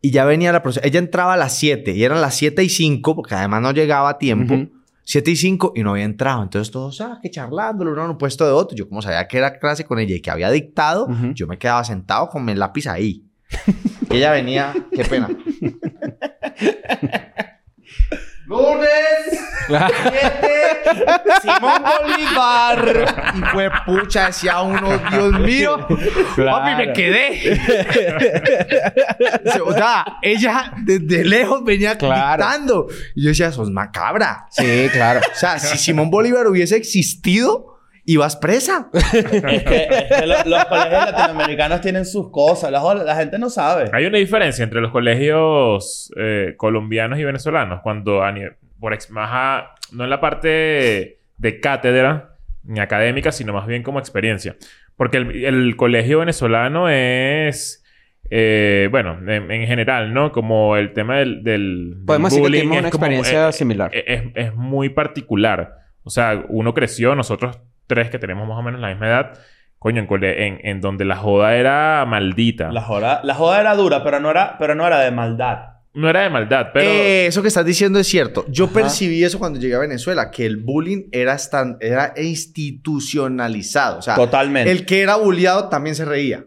y 0.00 0.12
ya 0.12 0.24
venía 0.24 0.52
la 0.52 0.62
profesora. 0.62 0.86
Ella 0.86 1.00
entraba 1.00 1.34
a 1.34 1.36
las 1.36 1.56
7 1.58 1.90
y 1.90 2.04
eran 2.04 2.20
las 2.20 2.36
7 2.36 2.62
y 2.62 2.68
5 2.68 3.16
porque 3.16 3.34
además 3.34 3.62
no 3.62 3.72
llegaba 3.72 4.10
a 4.10 4.18
tiempo. 4.18 4.54
Ujú. 4.54 4.70
7 5.10 5.28
y 5.28 5.34
5 5.34 5.72
y 5.74 5.82
no 5.82 5.90
había 5.90 6.04
entrado. 6.04 6.40
Entonces 6.40 6.70
todos, 6.70 7.00
ah, 7.00 7.18
que 7.20 7.28
charlando, 7.30 7.82
uno 7.82 8.04
en 8.04 8.10
un 8.10 8.16
puesto 8.16 8.46
de 8.46 8.52
otro. 8.52 8.76
Yo 8.76 8.88
como 8.88 9.02
sabía 9.02 9.26
que 9.26 9.38
era 9.38 9.58
clase 9.58 9.84
con 9.84 9.98
ella 9.98 10.14
y 10.14 10.20
que 10.20 10.30
había 10.30 10.52
dictado, 10.52 11.08
yo 11.34 11.48
me 11.48 11.58
quedaba 11.58 11.82
sentado 11.82 12.28
con 12.28 12.48
el 12.48 12.60
lápiz 12.60 12.86
ahí. 12.86 13.24
y 14.08 14.16
ella 14.18 14.30
venía, 14.30 14.72
qué 14.92 15.04
pena. 15.04 15.28
Lunes, 18.46 18.88
Claro. 19.66 19.94
7, 20.82 21.04
Simón 21.42 21.82
Bolívar. 21.82 23.14
Y 23.36 23.40
fue 23.52 23.70
pucha, 23.86 24.26
decía 24.26 24.60
uno, 24.60 24.98
Dios 25.10 25.38
mío. 25.40 25.86
Papi, 26.36 26.74
me 26.86 26.92
quedé. 26.92 27.60
o 29.64 29.72
sea, 29.72 30.04
ella 30.22 30.72
desde 30.84 31.24
lejos 31.24 31.64
venía 31.64 31.96
Claro. 31.98 32.86
Y 33.14 33.22
yo 33.24 33.28
decía, 33.30 33.52
sos 33.52 33.70
macabra. 33.70 34.46
Sí, 34.50 34.88
claro. 34.92 35.20
O 35.20 35.34
sea, 35.34 35.58
si 35.58 35.78
Simón 35.78 36.10
Bolívar 36.10 36.46
hubiese 36.46 36.76
existido, 36.76 37.76
ibas 38.04 38.36
presa. 38.36 38.88
Es 38.92 39.62
que, 39.64 39.88
es 39.90 40.20
que 40.20 40.26
lo- 40.26 40.44
los 40.44 40.64
colegios 40.66 41.04
latinoamericanos 41.12 41.80
tienen 41.80 42.04
sus 42.06 42.30
cosas. 42.30 42.70
La, 42.70 42.94
la 42.94 43.16
gente 43.16 43.38
no 43.38 43.50
sabe. 43.50 43.90
Hay 43.92 44.06
una 44.06 44.18
diferencia 44.18 44.62
entre 44.64 44.80
los 44.80 44.90
colegios 44.92 46.12
eh, 46.16 46.54
colombianos 46.56 47.18
y 47.18 47.24
venezolanos 47.24 47.80
cuando 47.82 48.22
a 48.22 48.32
nivel- 48.32 48.56
por 48.80 48.92
ex- 48.94 49.10
más 49.10 49.28
a- 49.32 49.74
no 49.92 50.04
en 50.04 50.10
la 50.10 50.20
parte 50.20 51.18
de 51.36 51.60
cátedra 51.60 52.36
ni 52.64 52.80
académica, 52.80 53.30
sino 53.32 53.52
más 53.52 53.66
bien 53.66 53.82
como 53.82 53.98
experiencia. 53.98 54.56
Porque 54.96 55.16
el, 55.18 55.44
el 55.44 55.76
colegio 55.76 56.18
venezolano 56.20 56.88
es 56.88 57.84
eh, 58.32 58.88
bueno, 58.90 59.18
en, 59.26 59.50
en 59.50 59.66
general, 59.66 60.12
¿no? 60.14 60.30
Como 60.30 60.76
el 60.76 60.92
tema 60.92 61.16
del, 61.18 61.42
del, 61.42 61.94
del 61.96 62.04
Podemos 62.06 62.30
decir 62.30 62.42
que 62.42 62.48
bullying 62.48 62.60
tuvimos 62.62 62.78
una 62.78 62.88
es 62.88 62.92
como, 62.92 63.06
experiencia 63.06 63.48
eh, 63.48 63.52
similar. 63.52 63.90
eh, 63.94 64.04
Es, 64.06 64.46
es 64.46 64.54
muy 64.54 64.88
particular. 64.90 65.74
O 66.04 66.10
sea, 66.10 66.44
uno 66.48 66.72
creció, 66.74 67.14
nosotros 67.14 67.58
tres 67.86 68.08
que 68.10 68.18
tenemos 68.20 68.46
más 68.46 68.56
o 68.58 68.62
menos 68.62 68.80
la 68.80 68.88
misma 68.88 69.08
edad, 69.08 69.38
coño, 69.78 70.06
en, 70.10 70.60
en 70.62 70.80
donde 70.80 71.04
la 71.04 71.16
joda 71.16 71.56
era 71.56 72.04
maldita. 72.06 72.70
La 72.70 72.82
joda, 72.82 73.20
la 73.24 73.34
joda 73.34 73.60
era 73.60 73.74
dura, 73.74 74.04
pero 74.04 74.20
no 74.20 74.30
era, 74.30 74.56
pero 74.58 74.74
no 74.76 74.86
era 74.86 75.00
de 75.00 75.10
maldad. 75.10 75.79
No 75.92 76.08
era 76.08 76.20
de 76.22 76.30
maldad, 76.30 76.66
pero... 76.72 76.88
Eh, 76.88 77.26
eso 77.26 77.42
que 77.42 77.48
estás 77.48 77.64
diciendo 77.66 77.98
es 77.98 78.06
cierto. 78.06 78.44
Yo 78.48 78.66
Ajá. 78.66 78.74
percibí 78.74 79.24
eso 79.24 79.38
cuando 79.40 79.58
llegué 79.58 79.74
a 79.74 79.78
Venezuela, 79.80 80.30
que 80.30 80.46
el 80.46 80.56
bullying 80.58 81.08
era, 81.10 81.34
estan- 81.34 81.78
era 81.80 82.14
institucionalizado. 82.16 83.98
O 83.98 84.02
sea, 84.02 84.14
Totalmente. 84.14 84.70
el 84.70 84.86
que 84.86 85.00
era 85.02 85.16
bulliado 85.16 85.68
también 85.68 85.96
se 85.96 86.04
reía. 86.04 86.44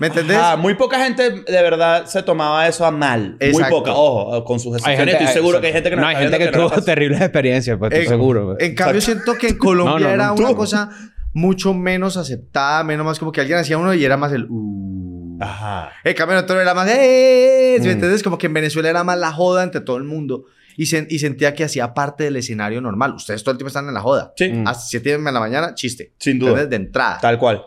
¿Me 0.00 0.08
entendés? 0.08 0.36
Ajá, 0.36 0.56
muy 0.56 0.74
poca 0.74 0.98
gente 1.04 1.30
de 1.30 1.62
verdad 1.62 2.06
se 2.06 2.20
tomaba 2.24 2.66
eso 2.66 2.84
a 2.84 2.90
mal. 2.90 3.36
Muy 3.40 3.48
Exacto. 3.50 3.76
poca. 3.78 3.92
Ojo, 3.94 4.44
con 4.44 4.58
sus 4.58 4.72
Hay 4.72 4.78
excepciones. 4.78 5.14
gente, 5.14 5.24
Estoy 5.24 5.34
seguro 5.40 5.60
que 5.60 5.68
hay 5.68 5.72
gente 5.72 5.90
que 5.90 5.96
no, 5.96 6.06
hay 6.06 6.16
gente 6.16 6.36
que, 6.38 6.44
no 6.46 6.50
la 6.50 6.56
tuvo 6.58 6.68
pasa. 6.70 6.84
terribles 6.84 7.20
experiencias, 7.20 7.78
pues, 7.78 7.92
estoy 7.92 8.04
En- 8.06 8.10
seguro. 8.10 8.54
pues. 8.56 8.68
En 8.68 8.74
cambio, 8.74 9.00
siento 9.00 9.34
que 9.34 9.48
en 9.50 9.56
Colombia 9.58 9.94
No, 9.98 10.00
no, 10.00 10.08
no, 10.08 10.14
era 10.14 10.32
una 10.32 10.54
cosa 10.56 10.90
mucho 11.32 11.74
menos 11.74 12.16
aceptada, 12.16 12.82
menos 12.82 13.06
más 13.06 13.20
como 13.20 13.30
que 13.30 13.40
alguien 13.40 13.58
hacía 13.58 13.78
uno 13.78 13.94
y 13.94 14.04
era 14.04 14.16
más 14.16 14.32
el... 14.32 14.46
Uh. 14.50 15.13
Ajá. 15.44 15.92
En 16.04 16.14
cambio, 16.14 16.38
en 16.38 16.44
otro 16.44 16.60
era 16.60 16.74
más... 16.74 16.88
¡Eh! 16.90 17.76
¿Sí 17.78 17.82
¿Me 17.82 17.88
Mm. 17.88 17.92
entiendes? 17.92 18.22
Como 18.22 18.38
que 18.38 18.46
en 18.46 18.54
Venezuela 18.54 18.88
era 18.90 19.04
más 19.04 19.18
la 19.18 19.32
joda 19.32 19.62
entre 19.62 19.80
todo 19.80 19.96
el 19.96 20.04
mundo. 20.04 20.44
Y, 20.76 20.84
sen- 20.86 21.06
y 21.08 21.20
sentía 21.20 21.54
que 21.54 21.62
hacía 21.64 21.94
parte 21.94 22.24
del 22.24 22.36
escenario 22.36 22.80
normal. 22.80 23.14
Ustedes 23.14 23.44
todo 23.44 23.52
el 23.52 23.58
tiempo 23.58 23.68
están 23.68 23.86
en 23.86 23.94
la 23.94 24.00
joda. 24.00 24.32
Sí, 24.36 24.48
Mm. 24.50 24.66
A 24.66 24.74
7 24.74 25.16
de 25.16 25.18
la 25.32 25.38
mañana, 25.40 25.74
chiste. 25.74 26.12
sin 26.18 26.38
duda. 26.38 26.50
¿Entendés? 26.50 26.70
De 26.70 26.76
entrada. 26.84 27.18
Tal 27.20 27.38
cual. 27.38 27.64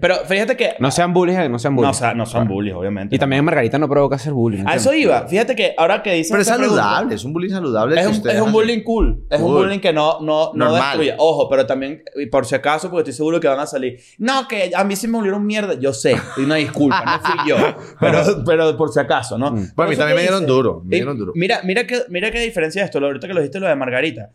Pero 0.00 0.16
fíjate 0.26 0.56
que... 0.56 0.74
No 0.80 0.90
sean 0.90 1.12
bullies, 1.12 1.38
eh, 1.38 1.48
no 1.48 1.58
sean 1.58 1.74
No, 1.74 1.82
bullies. 1.82 1.96
o 1.96 1.98
sea, 1.98 2.12
no 2.14 2.26
son 2.26 2.48
bullies, 2.48 2.74
obviamente. 2.74 3.14
Y 3.14 3.18
también 3.18 3.44
Margarita 3.44 3.78
no 3.78 3.88
provoca 3.88 4.18
ser 4.18 4.32
bullying. 4.32 4.64
A 4.66 4.74
eso 4.74 4.92
iba. 4.92 5.26
Fíjate 5.28 5.54
que 5.54 5.74
ahora 5.78 6.02
que 6.02 6.12
dices... 6.12 6.32
Pero 6.32 6.42
es 6.42 6.48
esta 6.48 6.58
pregunta, 6.58 6.82
saludable. 6.82 7.14
Es 7.14 7.24
un 7.24 7.32
bullying 7.32 7.50
saludable. 7.50 8.00
Es 8.00 8.06
que 8.20 8.28
un, 8.28 8.28
es 8.36 8.40
un 8.40 8.52
bullying 8.52 8.82
cool. 8.82 9.24
Es 9.30 9.40
un 9.40 9.52
bullying 9.54 9.78
que 9.78 9.92
no, 9.92 10.20
no, 10.20 10.50
no 10.54 10.64
Normal. 10.64 10.80
destruye. 10.98 11.14
Ojo, 11.18 11.48
pero 11.48 11.66
también, 11.66 12.02
y 12.16 12.26
por 12.26 12.44
si 12.46 12.54
acaso, 12.56 12.90
porque 12.90 13.02
estoy 13.10 13.16
seguro 13.16 13.38
que 13.40 13.48
van 13.48 13.60
a 13.60 13.66
salir. 13.66 13.98
No, 14.18 14.48
que 14.48 14.72
a 14.74 14.82
mí 14.84 14.96
sí 14.96 15.06
me 15.06 15.18
volvieron 15.18 15.46
mierda. 15.46 15.74
Yo 15.74 15.92
sé. 15.92 16.16
Y 16.36 16.40
una 16.42 16.56
disculpa. 16.56 17.04
no 17.04 17.20
fui 17.28 17.48
yo. 17.50 17.56
Pero, 18.00 18.44
pero 18.44 18.76
por 18.76 18.92
si 18.92 18.98
acaso, 19.00 19.38
¿no? 19.38 19.50
Bueno, 19.50 19.64
a 19.76 19.86
mí 19.86 19.96
también 19.96 20.08
que 20.08 20.14
me 20.14 20.20
dieron 20.22 20.46
duro. 20.46 20.82
Me 20.84 20.96
dieron 20.96 21.16
duro. 21.18 21.32
Mira, 21.34 21.60
mira, 21.64 21.86
qué, 21.86 22.02
mira 22.08 22.30
qué 22.30 22.40
diferencia 22.40 22.84
esto. 22.84 22.98
Lo- 23.00 23.06
Ahorita 23.06 23.26
que 23.28 23.34
lo 23.34 23.40
dijiste, 23.40 23.60
lo 23.60 23.66
de 23.68 23.76
Margarita. 23.76 24.30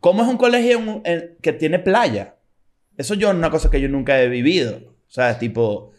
¿Cómo 0.00 0.22
es 0.22 0.28
un 0.28 0.36
colegio 0.36 0.78
en- 0.78 1.02
en- 1.04 1.36
que 1.42 1.52
tiene 1.52 1.78
playa? 1.78 2.35
Eso 2.96 3.14
yo 3.14 3.28
es 3.30 3.34
una 3.34 3.50
cosa 3.50 3.70
que 3.70 3.80
yo 3.80 3.88
nunca 3.88 4.20
he 4.20 4.28
vivido. 4.28 4.76
O 4.76 5.10
sea, 5.10 5.30
es 5.30 5.38
tipo... 5.38 5.92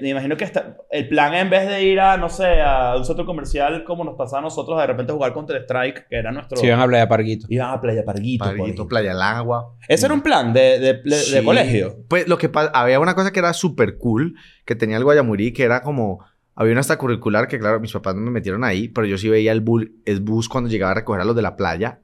Me 0.00 0.08
imagino 0.08 0.36
que 0.36 0.42
está, 0.42 0.78
el 0.90 1.06
plan 1.06 1.32
en 1.34 1.48
vez 1.48 1.68
de 1.68 1.84
ir 1.84 2.00
a, 2.00 2.16
no 2.16 2.28
sé, 2.28 2.60
a 2.60 2.96
un 2.96 3.04
centro 3.04 3.24
comercial 3.24 3.84
como 3.84 4.02
nos 4.02 4.16
pasaba 4.16 4.38
a 4.40 4.42
nosotros, 4.42 4.76
de 4.80 4.86
repente 4.86 5.12
jugar 5.12 5.32
contra 5.32 5.58
Strike, 5.58 6.08
que 6.08 6.16
era 6.16 6.32
nuestro... 6.32 6.56
Si 6.56 6.68
van 6.68 6.80
a 6.80 6.86
de 6.98 7.06
Parguito. 7.06 7.46
Iban 7.48 7.70
a 7.70 7.80
Playa 7.80 8.04
Parguito. 8.04 8.44
Parguito. 8.44 8.88
Playa 8.88 9.12
al 9.12 9.22
Agua. 9.22 9.76
Ese 9.86 10.06
era 10.06 10.14
un 10.14 10.22
plan 10.22 10.52
de, 10.52 10.80
de, 10.80 10.94
de- 10.94 11.00
de 11.04 11.16
Sí. 11.20 11.44
colegio. 11.44 11.98
Pues 12.08 12.26
lo 12.26 12.36
que 12.36 12.50
había 12.72 12.98
una 12.98 13.14
cosa 13.14 13.32
que 13.32 13.38
era 13.38 13.52
súper 13.52 13.96
cool, 13.96 14.34
que 14.64 14.74
tenía 14.74 14.96
el 14.96 15.04
Guayamurí, 15.04 15.52
que 15.52 15.62
era 15.62 15.82
como, 15.82 16.24
había 16.56 16.72
una 16.72 16.80
extracurricular 16.80 17.46
que 17.46 17.60
claro, 17.60 17.78
mis 17.78 17.92
papás 17.92 18.16
no 18.16 18.22
me 18.22 18.32
metieron 18.32 18.64
ahí, 18.64 18.88
pero 18.88 19.06
yo 19.06 19.18
sí 19.18 19.28
veía 19.28 19.52
el, 19.52 19.64
bul- 19.64 19.92
el 20.04 20.18
bus 20.20 20.48
cuando 20.48 20.68
llegaba 20.68 20.92
a 20.92 20.94
recoger 20.96 21.20
a 21.20 21.24
los 21.26 21.36
de 21.36 21.42
la 21.42 21.54
playa. 21.54 22.00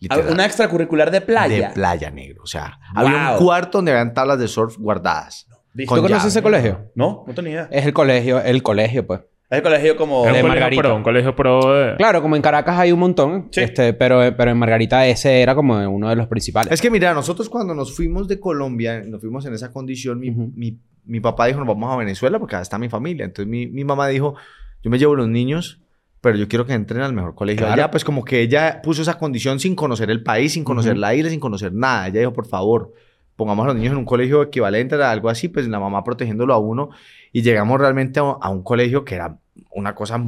Literal, 0.00 0.32
Una 0.32 0.44
extracurricular 0.46 1.10
de 1.10 1.20
playa. 1.20 1.68
De 1.68 1.74
playa, 1.74 2.10
negro. 2.10 2.42
O 2.42 2.46
sea, 2.46 2.78
había 2.94 3.30
Wow. 3.30 3.38
un 3.38 3.44
cuarto 3.46 3.78
donde 3.78 3.92
habían 3.92 4.14
tablas 4.14 4.38
de 4.38 4.48
surf 4.48 4.76
guardadas. 4.78 5.46
¿Viste? 5.74 5.88
Con 5.88 5.98
¿Tú 5.98 6.02
conoces 6.04 6.18
llave. 6.22 6.28
ese 6.30 6.42
colegio? 6.42 6.90
No, 6.94 7.24
no 7.26 7.34
tenía 7.34 7.52
idea. 7.52 7.68
Es 7.70 7.84
el 7.86 7.92
colegio, 7.92 8.40
el 8.40 8.62
colegio, 8.62 9.06
pues. 9.06 9.20
Es 9.48 9.58
el 9.58 9.62
colegio 9.62 9.96
como... 9.96 10.22
De 10.22 10.28
un 10.28 10.28
colegio 10.32 10.48
Margarita. 10.48 10.82
pro, 10.82 10.96
un 10.96 11.02
colegio 11.02 11.36
pro 11.36 11.72
de... 11.74 11.96
Claro, 11.96 12.20
como 12.22 12.34
en 12.34 12.42
Caracas 12.42 12.78
hay 12.78 12.90
un 12.92 12.98
montón, 12.98 13.48
Sí. 13.52 13.60
este, 13.60 13.92
pero, 13.92 14.20
pero 14.36 14.50
en 14.50 14.56
Margarita 14.58 15.06
ese 15.06 15.40
era 15.42 15.54
como 15.54 15.76
uno 15.88 16.08
de 16.08 16.16
los 16.16 16.26
principales. 16.26 16.72
Es 16.72 16.80
que 16.82 16.90
mira, 16.90 17.14
nosotros 17.14 17.48
cuando 17.48 17.72
nos 17.74 17.94
fuimos 17.94 18.26
de 18.26 18.40
Colombia, 18.40 19.02
nos 19.06 19.20
fuimos 19.20 19.44
en 19.46 19.54
esa 19.54 19.70
condición, 19.70 20.18
mi, 20.18 20.30
Ujú. 20.30 20.50
mi- 20.56 20.80
mi 21.04 21.20
papá 21.20 21.46
dijo, 21.46 21.60
nos 21.60 21.68
vamos 21.68 21.92
a 21.92 21.96
Venezuela 21.96 22.40
porque 22.40 22.56
allá 22.56 22.62
está 22.62 22.78
mi 22.78 22.88
familia. 22.88 23.24
Entonces 23.26 23.48
mi, 23.48 23.68
mi 23.68 23.84
mamá 23.84 24.08
dijo, 24.08 24.34
yo 24.82 24.90
me 24.90 24.98
llevo 24.98 25.14
los 25.14 25.28
niños, 25.28 25.80
pero 26.20 26.36
yo 26.36 26.48
quiero 26.48 26.66
que 26.66 26.72
entren 26.72 27.02
al 27.02 27.12
mejor 27.12 27.34
colegio 27.34 27.66
Claro. 27.66 27.74
allá. 27.82 27.90
Pues 27.90 28.04
como 28.04 28.24
que 28.24 28.40
ella 28.40 28.80
puso 28.82 29.02
esa 29.02 29.18
condición 29.18 29.60
sin 29.60 29.74
conocer 29.76 30.10
el 30.10 30.22
país, 30.22 30.52
sin 30.54 30.64
conocer 30.64 30.92
Ujú. 30.92 31.00
la 31.00 31.14
isla, 31.14 31.30
sin 31.30 31.40
conocer 31.40 31.72
nada. 31.72 32.08
Ella 32.08 32.20
dijo, 32.20 32.32
por 32.32 32.46
favor, 32.46 32.92
pongamos 33.36 33.64
a 33.64 33.68
los 33.68 33.76
niños 33.76 33.92
en 33.92 33.98
un 33.98 34.04
colegio 34.04 34.42
equivalente 34.42 34.94
a 34.96 35.10
algo 35.10 35.28
así, 35.28 35.48
pues 35.48 35.68
la 35.68 35.78
mamá 35.78 36.02
protegiéndolo 36.04 36.54
a 36.54 36.58
uno. 36.58 36.90
Y 37.32 37.42
llegamos 37.42 37.78
realmente 37.80 38.18
a, 38.18 38.22
a 38.40 38.48
un 38.50 38.62
colegio 38.62 39.04
que 39.04 39.14
era 39.14 39.38
una 39.70 39.94
cosa 39.94 40.20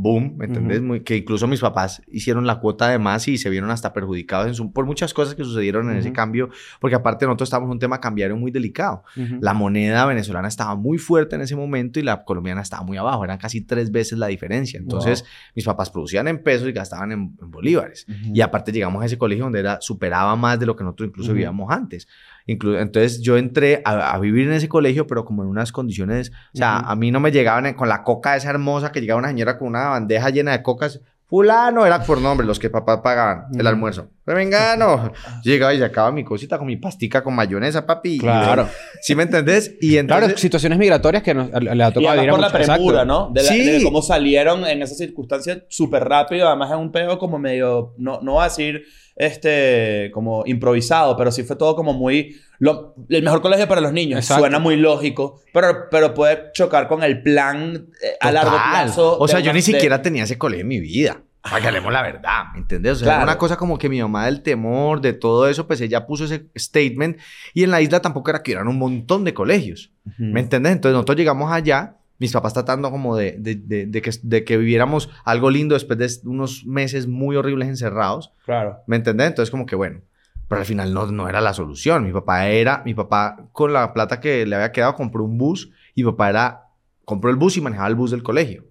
boom, 0.00 0.36
¿me 0.36 0.44
entendés? 0.46 0.80
Muy- 0.80 1.00
que 1.00 1.16
incluso 1.16 1.46
mis 1.46 1.60
papás 1.60 2.02
hicieron 2.10 2.46
la 2.46 2.60
cuota 2.60 2.88
de 2.88 2.98
más 2.98 3.26
y 3.28 3.36
se 3.36 3.50
vieron 3.50 3.70
hasta 3.70 3.92
perjudicados 3.92 4.46
en 4.46 4.54
su- 4.54 4.72
por 4.72 4.86
muchas 4.86 5.12
cosas 5.12 5.34
que 5.34 5.42
sucedieron 5.44 5.90
en 5.90 5.96
ese 5.96 6.12
cambio, 6.12 6.50
porque 6.80 6.94
aparte 6.94 7.26
nosotros 7.26 7.48
estábamos 7.48 7.68
en 7.68 7.72
un 7.72 7.78
tema 7.80 8.00
cambiario 8.00 8.36
muy 8.36 8.50
delicado. 8.50 9.02
La 9.40 9.54
moneda 9.54 10.06
venezolana 10.06 10.46
estaba 10.48 10.76
muy 10.76 10.98
fuerte 10.98 11.34
en 11.36 11.42
ese 11.42 11.56
momento 11.56 11.98
y 11.98 12.02
la 12.04 12.24
colombiana 12.24 12.60
estaba 12.62 12.84
muy 12.84 12.96
abajo, 12.96 13.24
eran 13.24 13.38
casi 13.38 13.60
tres 13.60 13.90
veces 13.90 14.18
la 14.18 14.28
diferencia. 14.28 14.78
Entonces 14.78 15.24
mis 15.56 15.64
papás 15.64 15.90
producían 15.90 16.28
en 16.28 16.42
pesos 16.42 16.68
y 16.68 16.72
gastaban 16.72 17.10
en, 17.12 17.36
en 17.42 17.50
bolívares. 17.50 18.06
Y 18.34 18.40
aparte 18.40 18.70
llegamos 18.72 19.02
a 19.02 19.06
ese 19.06 19.18
colegio 19.18 19.44
donde 19.44 19.58
era, 19.60 19.80
superaba 19.80 20.36
más 20.36 20.60
de 20.60 20.66
lo 20.66 20.76
que 20.76 20.84
nosotros 20.84 21.08
incluso 21.08 21.32
vivíamos 21.34 21.70
antes. 21.72 22.06
Inclu- 22.48 22.80
entonces 22.80 23.20
yo 23.20 23.36
entré 23.36 23.82
a, 23.84 24.12
a 24.14 24.18
vivir 24.18 24.48
en 24.48 24.54
ese 24.54 24.68
colegio, 24.68 25.06
pero 25.06 25.24
como 25.24 25.42
en 25.42 25.48
unas 25.50 25.70
condiciones, 25.70 26.32
o 26.54 26.56
sea, 26.56 26.78
Ujú. 26.82 26.90
a 26.92 26.96
mí 26.96 27.10
no 27.10 27.20
me 27.20 27.30
llegaban 27.30 27.66
en- 27.66 27.74
con 27.74 27.88
la 27.88 28.02
coca 28.02 28.34
esa 28.36 28.50
hermosa 28.50 28.90
que 28.90 29.00
llegaba 29.00 29.18
una 29.20 29.28
señora 29.28 29.58
con 29.58 29.68
una 29.68 29.88
bandeja 29.90 30.30
llena 30.30 30.52
de 30.52 30.62
cocas. 30.62 31.00
Fulano 31.26 31.84
era 31.84 32.02
por 32.04 32.22
nombre, 32.22 32.46
los 32.46 32.58
que 32.58 32.70
papá 32.70 33.02
pagaban 33.02 33.48
el 33.58 33.66
almuerzo. 33.66 34.08
Remengano. 34.24 35.12
Yo 35.44 35.52
llegaba 35.52 35.74
y 35.74 35.78
sacaba 35.78 36.10
mi 36.10 36.24
cosita 36.24 36.56
con 36.56 36.66
mi 36.66 36.76
pastica 36.76 37.22
con 37.22 37.34
mayonesa, 37.34 37.84
papi. 37.84 38.16
Claro. 38.18 38.66
¿Sí 39.02 39.14
me 39.14 39.24
entendés? 39.24 39.74
Y 39.82 39.98
entonces... 39.98 40.24
Claro, 40.26 40.38
situaciones 40.38 40.78
migratorias 40.78 41.22
que 41.22 41.34
nos, 41.34 41.50
le 41.50 41.84
ha 41.84 41.90
tocado 41.92 42.26
por 42.30 42.40
la 42.40 42.50
premura, 42.50 43.04
¿no? 43.04 43.30
De, 43.34 43.42
la- 43.42 43.48
Sí. 43.50 43.62
de 43.62 43.82
cómo 43.82 44.00
salieron 44.00 44.64
en 44.66 44.80
esas 44.80 44.96
circunstancias 44.96 45.64
súper 45.68 46.04
rápido. 46.04 46.48
Además, 46.48 46.70
es 46.70 46.76
un 46.78 46.90
pedo 46.92 47.18
como 47.18 47.38
medio... 47.38 47.92
No, 47.98 48.20
no 48.22 48.32
voy 48.32 48.40
a 48.40 48.44
decir 48.44 48.84
este... 49.18 50.10
Como 50.12 50.42
improvisado, 50.46 51.16
pero 51.16 51.30
sí 51.30 51.42
fue 51.42 51.56
todo 51.56 51.74
como 51.76 51.92
muy... 51.92 52.36
lo- 52.58 52.94
el 53.08 53.22
mejor 53.22 53.42
colegio 53.42 53.68
para 53.68 53.80
los 53.80 53.92
niños. 53.92 54.20
Exacto. 54.20 54.42
Suena 54.42 54.58
muy 54.58 54.76
lógico, 54.76 55.40
pero, 55.52 55.88
pero 55.90 56.14
puede 56.14 56.50
chocar 56.52 56.88
con 56.88 57.02
el 57.02 57.22
plan 57.22 57.86
eh, 58.02 58.12
a 58.20 58.32
largo 58.32 58.52
plazo. 58.70 59.18
O 59.18 59.28
sea, 59.28 59.40
yo 59.40 59.52
ni 59.52 59.58
de- 59.58 59.62
siquiera 59.62 60.00
tenía 60.02 60.24
ese 60.24 60.38
colegio 60.38 60.62
en 60.62 60.68
mi 60.68 60.80
vida. 60.80 61.22
Para 61.40 61.60
que 61.62 61.68
hablemos 61.68 61.92
la 61.92 62.02
verdad, 62.02 62.42
¿me 62.52 62.58
entiendes? 62.58 62.92
O 62.92 62.96
sea, 62.96 63.04
Claro. 63.06 63.18
era 63.22 63.24
una 63.32 63.38
cosa 63.38 63.56
como 63.56 63.78
que 63.78 63.88
mi 63.88 64.02
mamá 64.02 64.26
del 64.26 64.42
temor, 64.42 65.00
de 65.00 65.12
todo 65.14 65.48
eso, 65.48 65.66
pues 65.66 65.80
ella 65.80 66.04
puso 66.04 66.24
ese 66.24 66.46
statement. 66.56 67.16
Y 67.54 67.62
en 67.62 67.70
la 67.70 67.80
isla 67.80 68.00
tampoco 68.02 68.28
era 68.30 68.42
que 68.42 68.50
hubieran 68.50 68.68
un 68.68 68.76
montón 68.76 69.24
de 69.24 69.32
colegios. 69.32 69.92
Ujú. 70.04 70.14
¿Me 70.24 70.40
entiendes? 70.40 70.72
Entonces 70.72 70.94
nosotros 70.94 71.16
llegamos 71.16 71.50
allá, 71.50 71.96
mis 72.18 72.32
papás 72.32 72.52
tratando 72.54 72.90
como 72.90 73.16
de, 73.16 73.36
de, 73.38 73.54
de- 73.54 73.86
de 73.86 74.02
que, 74.02 74.10
de 74.22 74.44
que 74.44 74.56
viviéramos 74.56 75.08
algo 75.24 75.50
lindo 75.50 75.74
después 75.74 75.98
de 75.98 76.28
unos 76.28 76.64
meses 76.66 77.06
muy 77.06 77.36
horribles 77.36 77.68
encerrados. 77.68 78.32
Claro. 78.44 78.78
¿Me 78.86 78.96
entendés? 78.96 79.28
Entonces 79.28 79.50
como 79.50 79.66
que 79.66 79.76
bueno. 79.76 80.00
Pero 80.48 80.60
al 80.60 80.66
final 80.66 80.94
no, 80.94 81.06
no 81.06 81.28
era 81.28 81.40
la 81.40 81.52
solución. 81.54 82.04
Mi 82.04 82.12
papá 82.12 82.48
era, 82.48 82.82
mi 82.84 82.94
papá 82.94 83.48
con 83.52 83.72
la 83.72 83.92
plata 83.92 84.18
que 84.18 84.46
le 84.46 84.56
había 84.56 84.72
quedado 84.72 84.94
compró 84.94 85.22
un 85.22 85.36
bus 85.38 85.70
y 85.94 86.02
mi 86.02 86.10
papá 86.10 86.30
era, 86.30 86.62
compró 87.04 87.30
el 87.30 87.36
bus 87.36 87.56
y 87.56 87.60
manejaba 87.60 87.88
el 87.88 87.94
bus 87.94 88.10
del 88.10 88.22
colegio. 88.22 88.64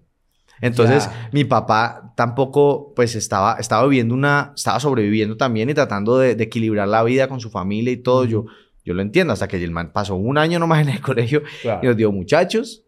Entonces 0.60 1.08
mi 1.32 1.44
papá 1.44 2.14
tampoco 2.16 2.94
pues 2.96 3.16
estaba, 3.16 3.58
estaba 3.60 3.84
viviendo 3.88 4.16
una, 4.16 4.54
estaba 4.56 4.80
sobreviviendo 4.80 5.38
también 5.38 5.70
y 5.70 5.74
tratando 5.76 6.18
de, 6.18 6.34
de 6.36 6.44
equilibrar 6.46 6.88
la 6.88 7.04
vida 7.04 7.28
con 7.28 7.40
su 7.40 7.52
familia 7.52 7.94
y 7.94 7.98
todo. 7.98 8.26
Yo, 8.26 8.46
yo 8.84 8.94
lo 8.96 9.04
entiendo 9.04 9.34
hasta 9.34 9.48
que 9.48 9.64
el 9.64 9.70
man 9.72 9.92
pasó 9.94 10.16
un 10.16 10.38
año 10.40 10.58
nomás 10.58 10.82
en 10.82 10.90
el 10.90 11.02
colegio 11.02 11.44
Claro. 11.62 11.82
y 11.84 11.86
nos 11.88 11.96
dio 11.98 12.12
muchachos, 12.12 12.84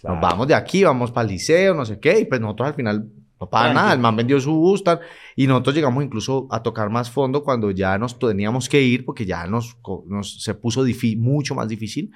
Claro. 0.00 0.16
nos 0.16 0.22
vamos 0.22 0.48
de 0.48 0.54
aquí, 0.54 0.84
vamos 0.84 1.10
para 1.10 1.26
el 1.26 1.32
liceo, 1.32 1.74
no 1.74 1.84
sé 1.84 1.98
qué, 1.98 2.20
y 2.20 2.24
pues 2.24 2.40
nosotros 2.40 2.68
al 2.68 2.74
final 2.74 3.10
no 3.40 3.48
nada, 3.52 3.92
el 3.92 4.00
man 4.00 4.16
vendió 4.16 4.40
su 4.40 4.52
bus 4.52 4.82
tal, 4.82 5.00
y 5.36 5.46
nosotros 5.46 5.74
llegamos 5.74 6.04
incluso 6.04 6.48
a 6.50 6.62
tocar 6.62 6.90
más 6.90 7.10
fondo 7.10 7.42
cuando 7.42 7.70
ya 7.70 7.96
nos 7.98 8.18
teníamos 8.18 8.68
que 8.68 8.82
ir 8.82 9.04
porque 9.04 9.24
ya 9.24 9.46
nos, 9.46 9.76
nos 10.06 10.42
se 10.42 10.54
puso 10.54 10.84
mucho 11.16 11.54
más 11.54 11.68
difícil. 11.68 12.10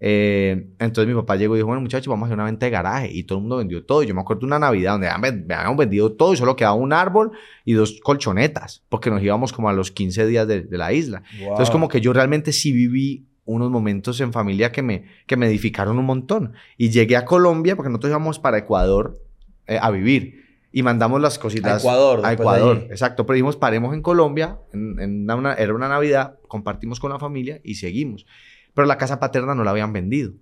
Eh, 0.00 0.66
entonces 0.80 1.06
mi 1.06 1.18
papá 1.18 1.36
llegó 1.36 1.54
y 1.54 1.58
dijo, 1.58 1.68
bueno 1.68 1.80
muchachos, 1.80 2.08
vamos 2.08 2.24
a 2.24 2.26
hacer 2.26 2.34
una 2.34 2.44
venta 2.44 2.66
de 2.66 2.70
garaje 2.70 3.10
y 3.12 3.22
todo 3.22 3.38
el 3.38 3.42
mundo 3.42 3.56
vendió 3.58 3.84
todo. 3.84 4.02
Yo 4.02 4.14
me 4.14 4.20
acuerdo 4.20 4.40
de 4.40 4.46
una 4.46 4.58
Navidad 4.58 4.92
donde 4.92 5.08
me 5.46 5.54
habíamos 5.54 5.78
vendido 5.78 6.12
todo 6.12 6.34
y 6.34 6.36
solo 6.36 6.56
quedaba 6.56 6.74
un 6.74 6.92
árbol 6.92 7.32
y 7.64 7.74
dos 7.74 8.00
colchonetas 8.02 8.82
porque 8.88 9.10
nos 9.10 9.22
íbamos 9.22 9.52
como 9.52 9.68
a 9.68 9.72
los 9.72 9.92
15 9.92 10.26
días 10.26 10.48
de, 10.48 10.62
de 10.62 10.78
la 10.78 10.92
isla. 10.92 11.22
Entonces, 11.40 11.70
como 11.70 11.88
que 11.88 12.00
yo 12.00 12.12
realmente 12.12 12.52
sí 12.52 12.72
viví 12.72 13.24
unos 13.44 13.70
momentos 13.70 14.20
en 14.20 14.32
familia 14.32 14.72
que 14.72 14.82
me, 14.82 15.04
que 15.26 15.36
me 15.36 15.46
edificaron 15.46 15.98
un 15.98 16.06
montón. 16.06 16.52
Y 16.78 16.90
llegué 16.90 17.16
a 17.16 17.24
Colombia, 17.24 17.76
porque 17.76 17.90
nosotros 17.90 18.10
íbamos 18.10 18.38
para 18.38 18.58
Ecuador 18.58 19.20
eh, 19.66 19.78
a 19.80 19.90
vivir. 19.90 20.44
Y 20.72 20.82
mandamos 20.82 21.20
las 21.20 21.38
cositas 21.38 21.74
A 21.74 21.78
Ecuador, 21.78 22.20
A 22.26 22.32
Ecuador, 22.32 22.76
exacto. 22.90 23.26
Pero 23.26 23.34
dijimos, 23.34 23.56
paremos 23.56 23.94
en 23.94 24.02
Colombia. 24.02 24.58
En, 24.72 24.98
en 24.98 25.30
una- 25.30 25.54
era 25.54 25.72
una 25.74 25.88
Navidad, 25.88 26.36
compartimos 26.48 26.98
con 27.00 27.10
la 27.12 27.18
familia 27.20 27.60
y 27.62 27.76
seguimos. 27.76 28.26
Pero 28.74 28.86
la 28.86 28.98
casa 28.98 29.20
paterna 29.20 29.54
no 29.54 29.62
la 29.62 29.70
habían 29.70 29.92
vendido. 29.92 30.32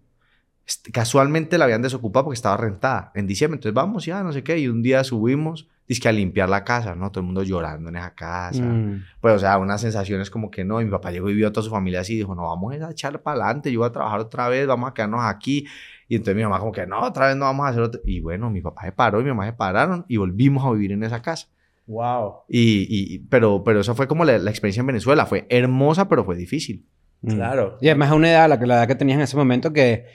Est- 0.73 0.89
Casualmente 0.93 1.59
la 1.59 1.65
habían 1.67 1.83
desocupado 1.83 2.25
porque 2.25 2.37
estaba 2.37 2.57
rentada 2.57 3.11
en 3.15 3.27
diciembre. 3.27 3.57
Entonces 3.57 3.75
vamos 3.75 4.05
ya, 4.07 4.23
no 4.23 4.33
sé 4.33 4.43
qué. 4.43 4.59
Y 4.59 4.69
un 4.69 4.83
día 4.83 5.05
subimos, 5.05 5.69
que 6.01 6.09
a 6.09 6.13
limpiar 6.13 6.49
la 6.49 6.65
casa, 6.65 6.95
¿no? 6.95 7.11
Todo 7.11 7.21
el 7.21 7.27
mundo 7.27 7.43
llorando 7.43 7.91
en 7.91 7.97
esa 7.97 8.15
casa. 8.15 8.63
Mm. 8.63 9.05
Pues, 9.21 9.35
o 9.35 9.39
sea, 9.39 9.59
unas 9.59 9.79
sensaciones 9.83 10.31
como 10.31 10.51
que 10.51 10.65
no. 10.65 10.81
Y 10.81 10.87
mi 10.87 10.91
papá 10.91 11.11
llegó 11.11 11.29
y 11.29 11.35
vio 11.35 11.49
a 11.49 11.53
toda 11.53 11.63
su 11.65 11.71
familia 11.71 12.01
así 12.01 12.15
y 12.15 12.17
dijo, 12.17 12.35
no, 12.35 12.45
vamos 12.45 12.73
a 12.73 12.91
echar 12.91 13.21
para 13.21 13.45
adelante. 13.45 13.71
Yo 13.71 13.81
voy 13.81 13.89
a 13.89 13.93
trabajar 13.93 14.21
otra 14.21 14.49
vez, 14.49 14.67
vamos 14.67 14.89
a 14.91 14.95
quedarnos 14.95 15.21
aquí. 15.23 15.67
Y 16.09 16.17
entonces 16.17 16.35
mi 16.37 16.43
mamá 16.45 16.59
como 16.61 16.73
que, 16.73 16.87
no, 16.87 17.01
otra 17.01 17.27
vez 17.27 17.37
no 17.37 17.45
vamos 17.45 17.67
a 17.67 17.69
hacer 17.69 17.83
otra. 17.83 18.01
Y 18.07 18.21
bueno, 18.21 18.49
mi 18.49 18.63
papá 18.63 18.85
se 18.85 18.93
paró 18.93 19.21
y 19.21 19.25
mi 19.25 19.31
mamá 19.31 19.45
se 19.45 19.53
pararon 19.53 20.07
y 20.09 20.17
volvimos 20.17 20.65
a 20.65 20.71
vivir 20.73 20.93
en 20.93 21.03
esa 21.03 21.21
casa. 21.21 21.49
Wow. 21.87 22.37
Y, 22.49 22.87
y- 22.89 23.19
pero, 23.29 23.63
pero 23.63 23.81
eso 23.81 23.95
fue 23.95 24.07
como 24.09 24.25
la, 24.25 24.39
la 24.39 24.51
experiencia 24.51 24.81
en 24.81 24.87
Venezuela. 24.87 25.27
Fue 25.27 25.47
hermosa, 25.51 26.09
pero 26.09 26.25
fue 26.25 26.37
difícil. 26.37 26.87
Mm. 27.21 27.35
Claro. 27.35 27.77
Y 27.83 27.89
además 27.89 28.13
a 28.13 28.15
una 28.15 28.31
edad, 28.31 28.49
la, 28.49 28.59
que- 28.59 28.67
la 28.67 28.77
edad 28.77 28.89
que 28.89 28.95
tenías 28.95 29.17
en 29.17 29.23
ese 29.25 29.37
momento, 29.37 29.75
que 29.75 30.07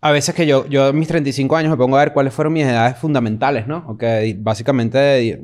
a 0.00 0.10
veces 0.12 0.34
que 0.34 0.46
yo, 0.46 0.66
yo 0.68 0.86
a 0.86 0.92
mis 0.92 1.08
35 1.08 1.56
años 1.56 1.70
me 1.70 1.76
pongo 1.76 1.96
a 1.96 2.00
ver 2.00 2.12
cuáles 2.12 2.32
fueron 2.32 2.52
mis 2.52 2.64
edades 2.64 2.96
fundamentales, 2.98 3.66
¿no? 3.66 3.84
O 3.88 3.96
que 3.96 4.36
básicamente 4.38 5.40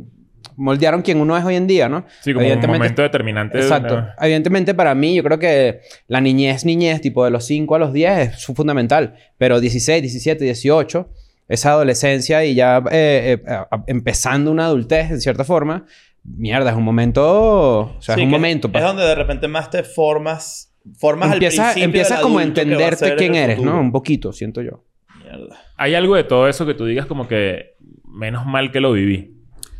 moldearon 0.56 1.00
quien 1.02 1.18
uno 1.20 1.36
es 1.36 1.44
hoy 1.44 1.56
en 1.56 1.66
día, 1.66 1.88
¿no? 1.88 2.04
Sí, 2.20 2.34
como 2.34 2.46
un 2.46 2.60
momento 2.60 3.02
determinante. 3.02 3.56
de 3.58 3.64
Exacto. 3.64 3.94
una- 3.94 4.14
Evidentemente 4.20 4.74
para 4.74 4.94
mí 4.94 5.14
yo 5.14 5.22
creo 5.22 5.38
que 5.38 5.80
la 6.08 6.20
niñez, 6.20 6.64
niñez, 6.64 7.00
tipo 7.00 7.24
de 7.24 7.30
los 7.30 7.44
5 7.46 7.74
a 7.74 7.78
los 7.78 7.92
10 7.92 8.34
es 8.34 8.46
fundamental. 8.46 9.14
Pero 9.38 9.60
16, 9.60 10.02
17, 10.02 10.44
18, 10.44 11.08
esa 11.48 11.70
adolescencia 11.72 12.44
y 12.44 12.54
ya 12.54 12.78
eh, 12.90 13.40
eh, 13.46 13.50
a- 13.50 13.82
empezando 13.86 14.50
una 14.50 14.66
adultez 14.66 15.10
en 15.10 15.20
cierta 15.20 15.44
forma, 15.44 15.86
mierda, 16.22 16.70
es 16.70 16.76
un 16.76 16.84
momento... 16.84 17.80
O 17.80 18.02
sea, 18.02 18.14
Sí, 18.14 18.20
es 18.20 18.24
un 18.26 18.30
momento. 18.30 18.70
pues. 18.70 18.82
Es 18.82 18.86
donde 18.88 19.04
de 19.04 19.14
repente 19.14 19.48
más 19.48 19.70
te 19.70 19.82
formas. 19.82 20.71
Formas 20.98 21.28
al 21.28 21.34
Empiezas, 21.34 21.66
principio 21.74 21.84
empiezas 21.84 22.18
del 22.18 22.22
como 22.22 22.38
a 22.38 22.42
entenderte 22.42 23.14
quién 23.16 23.34
eres, 23.34 23.56
futuro. 23.56 23.74
¿no? 23.76 23.80
Un 23.80 23.92
poquito, 23.92 24.32
siento 24.32 24.62
yo. 24.62 24.84
Mierda. 25.22 25.60
Hay 25.76 25.94
algo 25.94 26.16
de 26.16 26.24
todo 26.24 26.48
eso 26.48 26.66
que 26.66 26.74
tú 26.74 26.84
digas 26.86 27.06
como 27.06 27.28
que 27.28 27.76
menos 28.04 28.46
mal 28.46 28.70
que 28.72 28.80
lo 28.80 28.92
viví. 28.92 29.36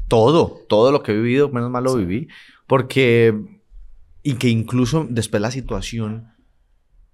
Todo, 0.09 0.61
todo 0.69 0.93
lo 0.93 1.03
que 1.03 1.13
he 1.13 1.15
vivido, 1.17 1.49
menos 1.51 1.71
mal 1.71 1.85
lo 1.85 1.97
viví. 1.97 2.29
Porque, 2.67 3.35
y 4.23 4.35
que 4.35 4.49
incluso 4.49 5.07
después 5.11 5.41
la 5.43 5.51
situación 5.51 6.29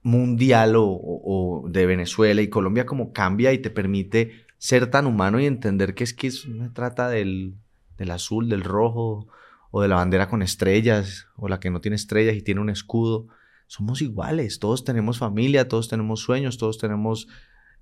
mundial 0.03 0.77
o, 0.77 0.85
o- 0.85 1.63
o 1.65 1.69
de 1.69 1.87
Venezuela 1.87 2.41
y 2.41 2.49
Colombia 2.49 2.87
como 2.87 3.13
cambia 3.13 3.53
y 3.53 3.59
te 3.59 3.71
permite 3.71 4.33
ser 4.59 4.89
tan 4.91 5.07
humano 5.07 5.41
y 5.41 5.47
entender 5.47 5.95
que 5.95 6.05
es 6.05 6.15
que 6.15 6.29
eso 6.29 6.49
no 6.49 6.65
se 6.65 6.71
trata 6.71 7.09
del, 7.09 7.55
del 7.97 8.11
azul, 8.11 8.49
del 8.49 8.63
rojo 8.63 9.27
o 9.71 9.83
de 9.83 9.89
la 9.89 9.97
bandera 9.97 10.29
con 10.29 10.43
estrellas 10.43 11.27
o 11.37 11.49
la 11.49 11.61
que 11.61 11.71
no 11.71 11.81
tiene 11.81 11.97
estrellas 11.97 12.37
y 12.37 12.43
tiene 12.43 12.61
un 12.61 12.71
escudo. 12.71 13.27
Somos 13.69 14.03
iguales, 14.03 14.59
todos 14.59 14.83
tenemos 14.83 15.19
familia, 15.19 15.69
todos 15.69 15.89
tenemos 15.89 16.21
sueños, 16.21 16.57
todos 16.57 16.79
tenemos 16.79 17.29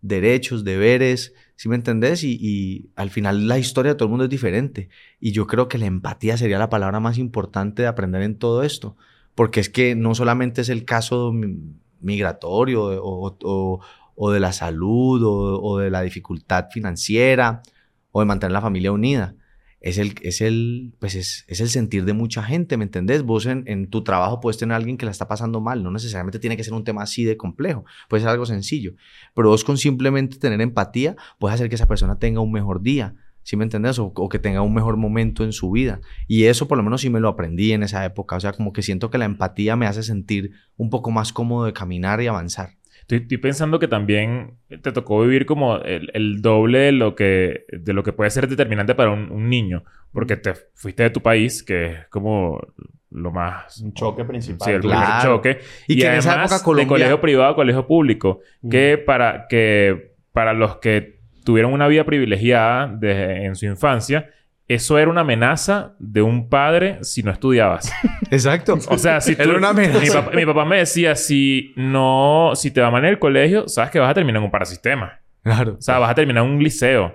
derechos, 0.02 0.64
deberes, 0.64 1.32
¿sí 1.54 1.68
me 1.68 1.76
entendés? 1.76 2.22
Y, 2.24 2.90
al 2.96 3.10
final 3.10 3.48
la 3.48 3.58
historia 3.58 3.92
de 3.92 3.94
todo 3.96 4.06
el 4.06 4.10
mundo 4.10 4.24
es 4.24 4.30
diferente. 4.30 4.88
Y 5.20 5.30
yo 5.32 5.46
creo 5.46 5.68
que 5.68 5.78
la 5.78 5.86
empatía 5.86 6.36
sería 6.36 6.58
la 6.58 6.68
palabra 6.68 7.00
más 7.00 7.18
importante 7.18 7.82
de 7.82 7.88
aprender 7.88 8.22
en 8.22 8.36
todo 8.36 8.62
esto. 8.64 8.96
Porque 9.36 9.60
es 9.60 9.70
que 9.70 9.94
no 9.94 10.14
solamente 10.14 10.60
es 10.60 10.68
el 10.70 10.84
caso 10.84 11.32
mi- 11.32 11.56
migratorio 12.00 12.82
o, 13.02 14.32
de 14.32 14.40
la 14.40 14.52
salud 14.52 15.22
o 15.24 15.78
de 15.78 15.90
la 15.90 16.02
dificultad 16.02 16.66
financiera 16.72 17.62
o 18.10 18.20
de 18.20 18.26
mantener 18.26 18.52
la 18.52 18.60
familia 18.60 18.90
unida. 18.92 19.34
Es 19.86 19.98
el, 19.98 20.14
es 20.22 20.40
el, 20.40 20.94
pues 20.98 21.14
es, 21.14 21.44
es 21.46 21.60
el 21.60 21.68
sentir 21.68 22.04
de 22.04 22.12
mucha 22.12 22.42
gente, 22.42 22.76
¿me 22.76 22.82
entendés? 22.82 23.22
Vos 23.22 23.46
en, 23.46 23.62
en 23.66 23.88
tu 23.88 24.02
trabajo 24.02 24.40
puedes 24.40 24.58
tener 24.58 24.72
a 24.72 24.76
alguien 24.78 24.96
que 24.96 25.04
la 25.04 25.12
está 25.12 25.28
pasando 25.28 25.60
mal, 25.60 25.84
no 25.84 25.92
necesariamente 25.92 26.40
tiene 26.40 26.56
que 26.56 26.64
ser 26.64 26.74
un 26.74 26.82
tema 26.82 27.02
así 27.02 27.22
de 27.22 27.36
complejo, 27.36 27.84
puede 28.08 28.22
ser 28.22 28.30
algo 28.30 28.46
sencillo, 28.46 28.94
pero 29.32 29.48
vos 29.48 29.62
con 29.62 29.78
simplemente 29.78 30.38
tener 30.38 30.60
empatía 30.60 31.14
puedes 31.38 31.54
hacer 31.54 31.68
que 31.68 31.76
esa 31.76 31.86
persona 31.86 32.18
tenga 32.18 32.40
un 32.40 32.50
mejor 32.50 32.82
día, 32.82 33.14
¿sí 33.44 33.56
me 33.56 33.62
entendés? 33.62 34.00
O, 34.00 34.06
o 34.06 34.28
que 34.28 34.40
tenga 34.40 34.60
un 34.60 34.74
mejor 34.74 34.96
momento 34.96 35.44
en 35.44 35.52
su 35.52 35.70
vida. 35.70 36.00
Y 36.26 36.44
eso 36.46 36.66
por 36.66 36.78
lo 36.78 36.82
menos 36.82 37.02
sí 37.02 37.08
me 37.08 37.20
lo 37.20 37.28
aprendí 37.28 37.70
en 37.70 37.84
esa 37.84 38.04
época, 38.04 38.34
o 38.34 38.40
sea, 38.40 38.54
como 38.54 38.72
que 38.72 38.82
siento 38.82 39.08
que 39.08 39.18
la 39.18 39.24
empatía 39.24 39.76
me 39.76 39.86
hace 39.86 40.02
sentir 40.02 40.50
un 40.76 40.90
poco 40.90 41.12
más 41.12 41.32
cómodo 41.32 41.64
de 41.64 41.72
caminar 41.72 42.20
y 42.20 42.26
avanzar. 42.26 42.75
Estoy, 43.06 43.18
estoy 43.18 43.38
pensando 43.38 43.78
que 43.78 43.86
también 43.86 44.54
te 44.82 44.90
tocó 44.90 45.20
vivir 45.22 45.46
como 45.46 45.76
el, 45.76 46.10
el 46.12 46.42
doble 46.42 46.78
de 46.80 46.92
lo, 46.92 47.14
que, 47.14 47.64
de 47.70 47.92
lo 47.92 48.02
que 48.02 48.12
puede 48.12 48.30
ser 48.30 48.48
determinante 48.48 48.96
para 48.96 49.10
un, 49.12 49.30
un 49.30 49.48
niño. 49.48 49.84
Porque 50.12 50.36
te 50.36 50.54
fuiste 50.74 51.04
de 51.04 51.10
tu 51.10 51.20
país, 51.22 51.62
que 51.62 51.86
es 51.86 52.06
como 52.08 52.60
lo 53.10 53.30
más... 53.30 53.78
Un 53.80 53.94
choque 53.94 54.24
principal. 54.24 54.66
Sí, 54.66 54.70
el 54.72 54.80
Claro. 54.80 55.40
primer 55.40 55.56
choque. 55.56 55.58
Y 55.86 55.98
que 56.00 56.06
en 56.08 56.14
esa 56.14 56.30
además, 56.32 56.50
época 56.50 56.64
Colombia- 56.64 56.84
de 56.84 56.88
colegio 56.88 57.20
privado 57.20 57.50
a 57.52 57.54
colegio 57.54 57.86
público. 57.86 58.40
Que 58.68 58.98
para, 58.98 59.46
que 59.48 60.14
para 60.32 60.52
los 60.52 60.78
que 60.78 61.20
tuvieron 61.44 61.72
una 61.72 61.86
vida 61.86 62.02
privilegiada 62.04 62.88
de- 62.88 63.44
en 63.44 63.54
su 63.54 63.66
infancia, 63.66 64.30
eso 64.68 64.98
era 64.98 65.10
una 65.10 65.20
amenaza 65.20 65.94
de 65.98 66.22
un 66.22 66.48
padre 66.48 66.98
si 67.02 67.22
no 67.22 67.30
estudiabas. 67.30 67.92
Exacto. 68.30 68.78
O 68.88 68.98
sea, 68.98 69.20
si 69.20 69.36
tú- 69.36 69.42
Era 69.42 69.56
una 69.56 69.68
amenaza. 69.70 70.00
Mi, 70.00 70.10
papá, 70.10 70.30
mi 70.34 70.44
papá 70.46 70.64
me 70.64 70.78
decía, 70.78 71.14
si 71.14 71.72
no... 71.76 72.50
Si 72.54 72.70
te 72.72 72.80
va 72.80 72.90
mal 72.90 73.04
en 73.04 73.10
el 73.10 73.18
colegio, 73.18 73.68
sabes 73.68 73.90
que 73.90 73.98
vas 74.00 74.10
a 74.10 74.14
terminar 74.14 74.38
en 74.40 74.44
un 74.46 74.50
parasistema. 74.50 75.20
Claro. 75.42 75.76
O 75.78 75.80
sea, 75.80 75.98
vas 76.00 76.10
a 76.10 76.14
terminar 76.14 76.44
en 76.44 76.50
un 76.50 76.62
liceo. 76.62 77.14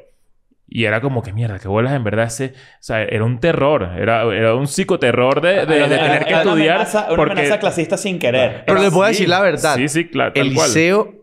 Y 0.73 0.85
era 0.85 1.01
como 1.01 1.21
que 1.21 1.33
mierda, 1.33 1.59
que 1.59 1.67
bolas 1.67 1.91
en 1.93 2.05
verdad 2.05 2.27
ese... 2.27 2.53
O 2.55 2.77
sea, 2.79 3.03
era 3.03 3.25
un 3.25 3.41
terror. 3.41 3.89
Era, 3.97 4.23
era 4.33 4.55
un 4.55 4.67
psicoterror 4.67 5.41
de, 5.41 5.65
de- 5.65 5.79
de 5.89 5.97
tener 5.97 6.23
que 6.25 6.33
Una 6.33 6.41
estudiar. 6.43 6.75
amenaza- 6.77 7.07
Una 7.07 7.15
porque... 7.17 7.31
amenaza 7.33 7.59
clasista 7.59 7.97
sin 7.97 8.17
querer. 8.19 8.63
Pero 8.65 8.79
les 8.81 8.93
voy 8.93 9.03
a 9.05 9.07
decir 9.09 9.27
la 9.27 9.41
verdad. 9.41 9.75
Sí, 9.75 9.89
sí, 9.89 10.07
claro. 10.07 10.31
El 10.35 10.53
cual. 10.53 10.67
liceo 10.67 11.13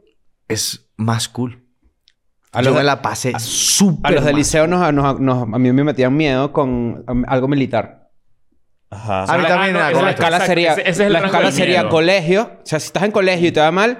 es 0.49 0.91
más 0.99 1.31
cool. 1.31 1.65
A 2.53 2.61
Yo 2.63 2.67
los 2.71 2.75
me 2.75 2.81
de- 2.81 2.85
la 2.87 3.03
pasé 3.03 3.39
súper 3.39 4.11
A 4.13 4.15
los 4.15 4.25
del 4.25 4.37
liceo 4.37 4.67
nos, 4.67 4.93
nos- 4.93 5.21
nos- 5.21 5.43
a 5.43 5.59
mí 5.59 5.73
me 5.73 5.85
metían 5.85 6.17
miedo 6.17 6.53
con 6.53 7.05
um, 7.07 7.25
algo 7.27 7.47
militar. 7.49 8.09
Ajá. 8.91 9.25
A 9.25 9.37
mí 9.39 9.45
Ah, 9.45 9.49
también 9.49 9.73
no, 9.75 9.79
era 9.81 9.91
esa 9.91 10.03
la 10.03 10.11
escala 10.13 10.41
sería, 10.41 10.73
Ese- 10.73 10.89
ese 10.89 11.05
es 11.07 11.11
la 11.13 11.19
escala 11.21 11.53
sería 11.53 11.81
miedo. 11.81 11.91
colegio. 11.91 12.51
O 12.63 12.67
sea, 12.67 12.81
si 12.81 12.87
estás 12.87 13.03
en 13.03 13.11
colegio 13.11 13.49
y 13.49 13.53
te 13.53 13.61
va 13.61 13.71
mal, 13.71 13.99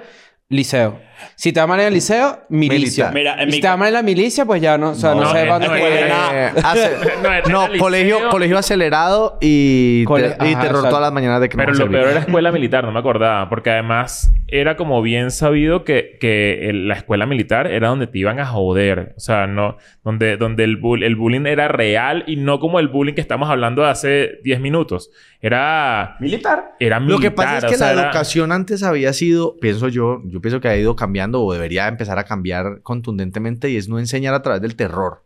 liceo. 0.49 0.99
Si 1.35 1.51
te 1.53 1.59
va 1.59 1.67
mal 1.67 1.79
en 1.79 1.87
el 1.87 1.93
liceo, 1.93 2.39
milicia. 2.49 3.11
Mira, 3.13 3.41
en 3.41 3.49
y 3.49 3.51
si 3.51 3.57
mi 3.57 3.61
te 3.61 3.67
va 3.67 3.77
mal 3.77 3.87
en 3.89 3.93
la 3.95 4.03
milicia, 4.03 4.45
pues 4.45 4.61
ya 4.61 4.77
no, 4.77 4.91
o 4.91 4.95
sea, 4.95 5.13
no, 5.15 5.21
No, 5.21 5.31
sé 5.31 5.45
dónde 5.45 5.67
no, 5.67 5.73
hace- 5.73 6.89
No, 7.23 7.29
era- 7.31 7.41
no, 7.49 7.63
era 7.65 7.77
colegio, 7.79 8.29
colegio 8.29 8.57
acelerado 8.57 9.37
y, 9.41 10.03
Cole- 10.05 10.31
te- 10.31 10.47
y 10.47 10.53
ajá, 10.53 10.61
terror 10.61 10.75
exacto. 10.77 10.89
todas 10.89 11.01
las 11.01 11.13
mañanas 11.13 11.41
de 11.41 11.49
que 11.49 11.57
no 11.57 11.61
Pero 11.61 11.71
lo 11.73 11.77
servir. 11.77 11.97
peor 11.97 12.09
era 12.11 12.19
escuela 12.21 12.51
militar, 12.51 12.83
no 12.83 12.91
me 12.91 12.99
acordaba. 12.99 13.49
Porque 13.49 13.69
además 13.71 14.31
era 14.47 14.75
como 14.77 15.01
bien 15.01 15.31
sabido 15.31 15.83
que, 15.83 16.17
que 16.19 16.69
el- 16.69 16.87
la 16.87 16.95
escuela 16.95 17.25
militar 17.25 17.67
era 17.67 17.89
donde 17.89 18.07
te 18.07 18.17
iban 18.19 18.39
a 18.39 18.45
joder. 18.45 19.13
O 19.17 19.19
sea, 19.19 19.47
no... 19.47 19.77
Donde, 20.03 20.37
donde 20.37 20.63
el, 20.63 20.77
bull- 20.81 21.03
el 21.03 21.15
bullying 21.15 21.45
era 21.45 21.67
real 21.67 22.23
y 22.25 22.35
no 22.37 22.59
como 22.59 22.79
el 22.79 22.87
bullying 22.87 23.13
que 23.13 23.21
estamos 23.21 23.49
hablando 23.49 23.83
de 23.83 23.89
hace 23.89 24.39
10 24.43 24.59
minutos. 24.59 25.11
Era... 25.41 26.15
Militar. 26.19 26.71
Era 26.79 26.99
militar. 26.99 27.15
Lo 27.17 27.21
que 27.21 27.31
pasa 27.31 27.57
es 27.59 27.63
o 27.63 27.67
que 27.67 27.75
sea, 27.75 27.87
la 27.87 27.93
era- 27.93 28.01
educación 28.09 28.51
antes 28.51 28.81
había 28.83 29.13
sido, 29.13 29.55
pienso 29.59 29.87
yo, 29.87 30.21
yo 30.25 30.41
pienso 30.41 30.59
que 30.59 30.67
ha 30.67 30.75
ido 30.77 30.95
cambiando 31.09 31.43
o 31.43 31.51
debería 31.51 31.87
empezar 31.87 32.19
a 32.19 32.23
cambiar 32.23 32.81
contundentemente 32.83 33.69
y 33.71 33.77
es 33.77 33.89
no 33.89 33.97
enseñar 33.97 34.33
a 34.35 34.41
través 34.41 34.61
del 34.61 34.75
terror. 34.75 35.23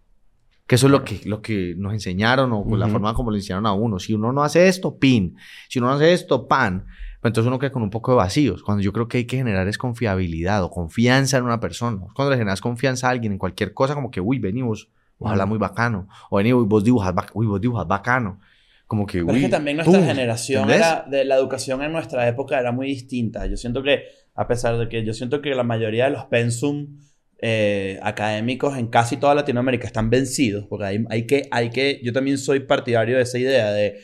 Que 0.65 0.75
eso 0.75 0.87
es 0.87 0.91
lo 0.91 1.03
que, 1.03 1.19
lo 1.25 1.41
que 1.41 1.75
nos 1.77 1.91
enseñaron 1.91 2.53
o 2.53 2.63
con 2.63 2.79
la 2.79 2.85
Ujú. 2.85 2.93
forma 2.93 3.13
como 3.13 3.31
le 3.31 3.39
enseñaron 3.39 3.65
a 3.65 3.73
uno. 3.73 3.99
Si 3.99 4.13
uno 4.13 4.31
no 4.31 4.43
hace 4.43 4.69
esto, 4.69 4.97
pin. 4.97 5.35
Si 5.67 5.79
uno 5.79 5.89
no 5.89 5.95
hace 5.95 6.13
esto, 6.13 6.47
pan. 6.47 6.85
Pues 7.19 7.31
entonces 7.31 7.47
uno 7.49 7.59
queda 7.59 7.71
con 7.73 7.83
un 7.83 7.89
poco 7.89 8.11
de 8.11 8.17
vacíos. 8.17 8.63
Cuando 8.63 8.81
yo 8.81 8.93
creo 8.93 9.09
que 9.09 9.17
hay 9.17 9.25
que 9.25 9.35
generar 9.35 9.67
es 9.67 9.77
confiabilidad 9.77 10.63
o 10.63 10.69
confianza 10.69 11.37
en 11.37 11.43
una 11.43 11.59
persona. 11.59 11.99
Cuando 12.15 12.31
le 12.31 12.37
generas 12.37 12.61
confianza 12.61 13.07
a 13.07 13.11
alguien 13.11 13.33
en 13.33 13.39
cualquier 13.39 13.73
cosa, 13.73 13.93
como 13.93 14.09
que, 14.09 14.21
uy, 14.21 14.39
venimos, 14.39 14.89
vos 15.19 15.31
hablas 15.31 15.47
muy 15.49 15.57
bacano. 15.57 16.07
O 16.29 16.37
vení, 16.37 16.53
uy, 16.53 16.65
vos 16.65 16.81
dibujas, 16.83 17.13
uy, 17.33 17.45
vos 17.45 17.59
dibujas 17.59 17.85
bacano. 17.85 18.39
Como 18.87 19.05
que, 19.05 19.19
Pero 19.19 19.33
uy, 19.33 19.39
es 19.39 19.45
que 19.45 19.49
también 19.49 19.77
nuestra 19.77 19.99
pum, 19.99 20.07
generación 20.07 20.69
era, 20.69 21.05
de 21.09 21.25
la 21.25 21.35
educación 21.35 21.81
en 21.81 21.91
nuestra 21.91 22.27
época 22.27 22.57
era 22.59 22.71
muy 22.71 22.87
distinta. 22.87 23.45
Yo 23.47 23.57
siento 23.57 23.83
que, 23.83 24.03
a 24.35 24.47
pesar 24.47 24.77
de 24.77 24.89
que 24.89 25.03
yo 25.03 25.13
siento 25.13 25.41
que 25.41 25.55
la 25.55 25.63
mayoría 25.63 26.05
de 26.05 26.11
los 26.11 26.25
pensum 26.25 26.97
eh, 27.39 27.99
académicos 28.01 28.77
en 28.77 28.87
casi 28.87 29.17
toda 29.17 29.35
Latinoamérica 29.35 29.85
están 29.85 30.09
vencidos, 30.09 30.65
porque 30.69 31.05
hay, 31.09 31.27
que, 31.27 31.47
hay 31.51 31.69
que, 31.69 31.99
yo 32.03 32.13
también 32.13 32.37
soy 32.37 32.61
partidario 32.61 33.17
de 33.17 33.23
esa 33.23 33.37
idea 33.37 33.71
de 33.71 33.99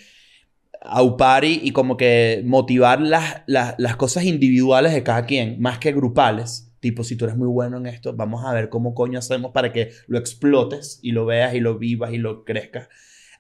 aupar 0.81 1.45
y, 1.45 1.59
y 1.63 1.71
como 1.71 1.97
que 1.97 2.41
motivar 2.45 3.01
las, 3.01 3.43
las, 3.47 3.75
las 3.77 3.95
cosas 3.95 4.25
individuales 4.25 4.93
de 4.93 5.03
cada 5.03 5.25
quien, 5.25 5.59
más 5.59 5.79
que 5.79 5.91
grupales. 5.91 6.65
Tipo, 6.79 7.03
si 7.03 7.17
tú 7.17 7.25
eres 7.25 7.35
muy 7.35 7.47
bueno 7.47 7.77
en 7.77 7.87
esto, 7.87 8.13
vamos 8.13 8.45
a 8.45 8.53
ver 8.53 8.69
cómo 8.69 8.93
coño 8.93 9.19
hacemos 9.19 9.51
para 9.51 9.73
que 9.73 9.91
lo 10.07 10.17
explotes 10.17 10.99
y 11.01 11.11
lo 11.11 11.25
veas 11.25 11.53
y 11.53 11.59
lo 11.59 11.77
vivas 11.77 12.13
y 12.13 12.17
lo 12.17 12.45
crezcas. 12.45 12.87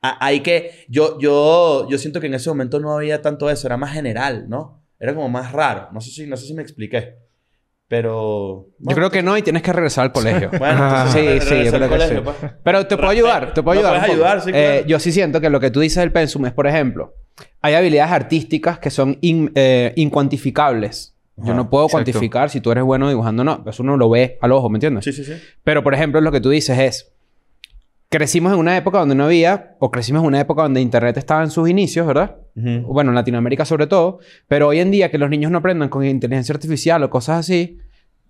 Hay 0.01 0.41
que, 0.41 0.85
yo, 0.87 1.19
yo, 1.19 1.87
yo 1.89 1.97
siento 1.97 2.21
que 2.21 2.27
en 2.27 2.33
ese 2.33 2.49
momento 2.49 2.79
no 2.79 2.93
había 2.93 3.21
tanto 3.21 3.49
eso, 3.49 3.67
era 3.67 3.75
más 3.75 3.93
general, 3.93 4.47
¿no? 4.47 4.78
Era 4.99 5.13
como 5.15 5.29
más 5.29 5.51
raro. 5.51 5.87
No 5.93 6.01
sé 6.01 6.11
si, 6.11 6.27
no 6.27 6.35
sé 6.37 6.45
si 6.45 6.53
me 6.53 6.61
expliqué. 6.61 7.15
Pero... 7.87 8.67
Yo 8.79 8.95
creo 8.95 9.09
que 9.09 9.23
no 9.23 9.35
y 9.37 9.41
tienes 9.41 9.63
que 9.63 9.73
regresar 9.73 10.03
al 10.05 10.11
colegio. 10.11 10.51
Bueno, 10.59 10.85
entonces, 10.87 11.43
Sí, 11.43 11.49
sí, 11.49 11.63
yo 11.65 11.71
creo 11.71 11.81
que 11.83 11.89
colegio, 11.89 12.17
sí. 12.19 12.23
pues. 12.23 12.51
Pero 12.63 12.85
te 12.85 12.97
puedo 12.97 13.09
ayudar, 13.09 13.53
te 13.53 13.63
puedo 13.63 13.81
No, 13.81 13.87
ayudar. 13.87 13.99
puedes 14.05 14.13
ayudar, 14.15 14.41
sí, 14.41 14.49
Eh, 14.53 14.53
claro. 14.73 14.87
yo 14.87 14.99
sí 14.99 15.11
siento 15.11 15.41
que 15.41 15.49
lo 15.49 15.59
que 15.59 15.71
tú 15.71 15.79
dices 15.79 15.97
del 15.97 16.11
pensum 16.11 16.45
es, 16.45 16.53
por 16.53 16.67
ejemplo, 16.67 17.15
hay 17.61 17.73
habilidades 17.73 18.11
artísticas 18.11 18.77
que 18.77 18.91
son 18.91 19.17
in- 19.21 19.51
eh, 19.55 19.93
incuantificables. 19.95 21.15
Yo 21.37 21.45
Ajá, 21.45 21.53
no 21.53 21.69
puedo 21.69 21.85
exacto. 21.85 22.03
cuantificar 22.11 22.49
si 22.49 22.59
tú 22.61 22.71
eres 22.71 22.83
bueno 22.83 23.07
dibujando 23.09 23.41
o 23.41 23.45
no. 23.45 23.63
Eso 23.65 23.81
uno 23.81 23.95
lo 23.97 24.09
ve 24.09 24.37
al 24.41 24.51
ojo, 24.51 24.69
¿me 24.69 24.75
entiendes? 24.75 25.05
Sí, 25.05 25.13
sí, 25.13 25.23
sí. 25.23 25.33
Pero, 25.63 25.81
por 25.83 25.93
ejemplo, 25.93 26.19
lo 26.21 26.31
que 26.31 26.41
tú 26.41 26.49
dices 26.49 26.77
es... 26.77 27.11
Crecimos 28.11 28.51
en 28.53 28.59
una 28.59 28.75
época 28.75 28.97
donde 28.99 29.13
no 29.13 29.25
había... 29.25 29.75
O 29.79 29.91
crecimos 29.91 30.21
en 30.23 30.27
una 30.27 30.39
época 30.39 30.63
donde 30.63 30.81
Internet 30.81 31.15
estaba 31.17 31.43
en 31.43 31.51
sus 31.51 31.69
inicios, 31.69 32.07
¿verdad? 32.07 32.37
Bueno, 32.55 33.11
en 33.11 33.15
Latinoamérica 33.15 33.65
sobre 33.65 33.85
todo. 33.85 34.19
Pero 34.47 34.67
hoy 34.69 34.79
en 34.79 34.89
día 34.89 35.11
que 35.11 35.19
los 35.19 35.29
niños 35.29 35.51
no 35.51 35.59
aprendan 35.59 35.89
con 35.89 36.03
inteligencia 36.03 36.53
artificial 36.53 37.03
o 37.03 37.09
cosas 37.09 37.39
así... 37.39 37.77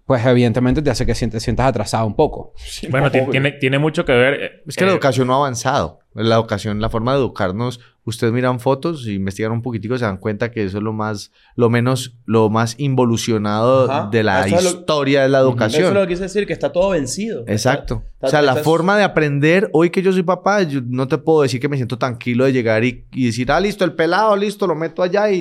Pues 0.06 0.26
evidentemente 0.26 0.82
te 0.82 0.90
hace 0.90 1.06
que 1.06 1.14
sientes- 1.14 1.44
sientas 1.44 1.68
atrasado 1.68 2.08
un 2.08 2.16
poco. 2.16 2.54
Bueno, 2.90 3.12
ti- 3.12 3.20
obvio. 3.20 3.30
tiene, 3.30 3.52
tiene 3.52 3.78
mucho 3.78 4.06
que 4.06 4.12
ver. 4.14 4.34
eh, 4.42 4.52
Es 4.66 4.76
que 4.76 4.84
la 4.84 4.90
eh, 4.90 4.94
educación 4.96 5.28
no 5.28 5.34
ha 5.36 5.38
avanzado. 5.38 6.00
La 6.16 6.34
educación, 6.34 6.82
la 6.82 6.90
forma 6.90 7.12
de 7.14 7.20
educarnos, 7.20 7.80
ustedes 8.10 8.34
miran 8.34 8.60
fotos, 8.60 9.08
investigan 9.08 9.52
un 9.54 9.62
poquitico, 9.62 9.98
se 9.98 10.06
dan 10.06 10.18
cuenta 10.18 10.52
que 10.52 10.64
eso 10.66 10.78
es 10.80 10.84
lo 10.84 10.92
más, 10.94 11.32
lo 11.56 11.70
menos, 11.70 12.16
lo 12.26 12.50
más 12.50 12.76
involucionado 12.78 13.90
Ajá. 13.90 14.10
de 14.12 14.24
la 14.24 14.46
Eso 14.48 14.62
lo- 14.62 14.70
historia 14.80 15.22
de 15.24 15.30
la 15.30 15.40
Eso 15.40 15.50
educación. 15.50 15.84
es 15.88 15.94
lo 15.94 16.02
que 16.02 16.08
quise 16.10 16.24
decir, 16.24 16.46
que 16.48 16.54
está 16.54 16.72
todo 16.72 16.90
vencido. 16.90 17.44
Exacto. 17.48 18.04
Está- 18.16 18.28
o 18.28 18.30
sea, 18.30 18.42
la 18.42 18.56
forma 18.58 18.98
de 18.98 19.04
aprender, 19.04 19.70
hoy 19.74 19.90
que 19.92 20.02
yo 20.02 20.12
soy 20.12 20.24
papá, 20.24 20.64
yo 20.64 20.82
no 20.86 21.08
te 21.08 21.18
puedo 21.18 21.42
decir 21.44 21.60
que 21.62 21.70
me 21.70 21.78
siento 21.78 21.98
tranquilo 21.98 22.46
de 22.46 22.52
llegar 22.54 22.84
y, 22.84 23.06
y 23.14 23.28
decir, 23.28 23.52
ah, 23.52 23.60
listo, 23.60 23.86
el 23.86 23.94
pelado, 23.94 24.36
listo, 24.36 24.68
lo 24.68 24.76
meto 24.76 25.02
allá 25.04 25.32
y... 25.32 25.40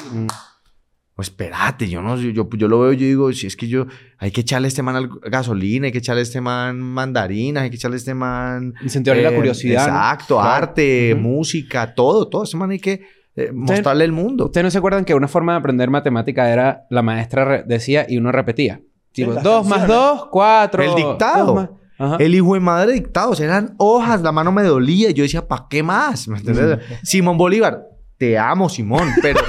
Pues 1.18 1.31
espérate, 1.31 1.88
yo 1.88 2.00
no, 2.00 2.16
yo, 2.16 2.31
yo, 2.31 2.48
yo 2.57 2.68
lo 2.68 2.78
veo 2.78 2.92
yo 2.92 3.04
digo, 3.04 3.33
si 3.33 3.48
es 3.48 3.57
que 3.57 3.66
yo, 3.66 3.87
hay 4.18 4.31
que 4.31 4.42
echarle 4.42 4.66
a 4.66 4.68
este 4.68 4.85
man 4.85 4.94
al- 4.94 5.11
gasolina, 5.28 5.87
hay 5.87 5.90
que 5.92 5.98
echarle 5.98 6.20
a 6.20 6.22
este 6.22 6.40
man 6.40 6.81
mandarinas, 6.81 7.64
hay 7.64 7.70
que 7.70 7.74
echarle 7.74 7.96
a 7.96 7.98
este 7.98 8.14
man... 8.14 8.72
Incentivarle 8.81 9.24
la 9.24 9.31
eh, 9.33 9.35
curiosidad. 9.35 9.88
¿no? 9.88 9.94
Exacto, 9.94 10.40
arte, 10.40 11.16
música, 11.18 11.92
todo, 11.92 12.28
todo. 12.28 12.44
Ese 12.44 12.57
man 12.57 12.70
hay 12.70 12.78
que 12.78 13.02
eh, 13.35 13.50
mostrarle 13.52 14.04
el 14.04 14.12
mundo. 14.12 14.44
¿Ustedes 14.44 14.62
no 14.62 14.70
se 14.70 14.78
acuerdan 14.78 15.04
que 15.04 15.12
una 15.12 15.26
forma 15.26 15.54
de 15.54 15.59
aprender 15.59 15.90
matemática 15.90 16.52
era 16.52 16.87
la 16.88 17.02
maestra 17.02 17.64
decía 17.64 18.07
y 18.09 18.16
uno 18.16 18.31
repetía? 18.31 18.81
Tipo, 19.11 19.35
2 19.35 19.66
más. 19.66 19.88
2, 19.88 20.26
4. 20.31 20.83
El 20.85 20.94
dictado. 20.94 21.78
El 22.20 22.33
hijo 22.37 22.54
de 22.54 22.61
madre 22.61 22.92
dictados, 22.92 23.40
eran 23.40 23.74
hojas, 23.78 24.22
la 24.22 24.31
mano 24.31 24.52
me 24.52 24.62
dolía. 24.62 25.11
y 25.11 25.14
Yo 25.14 25.24
decía, 25.24 25.48
¿para 25.48 25.66
qué 25.68 25.83
más? 25.83 26.28
¿Me 26.28 26.38
entiendes? 26.38 26.78
Simón 27.02 27.37
Bolívar, 27.37 27.88
te 28.18 28.37
amo, 28.37 28.68
Simón, 28.68 29.09
pero, 29.22 29.40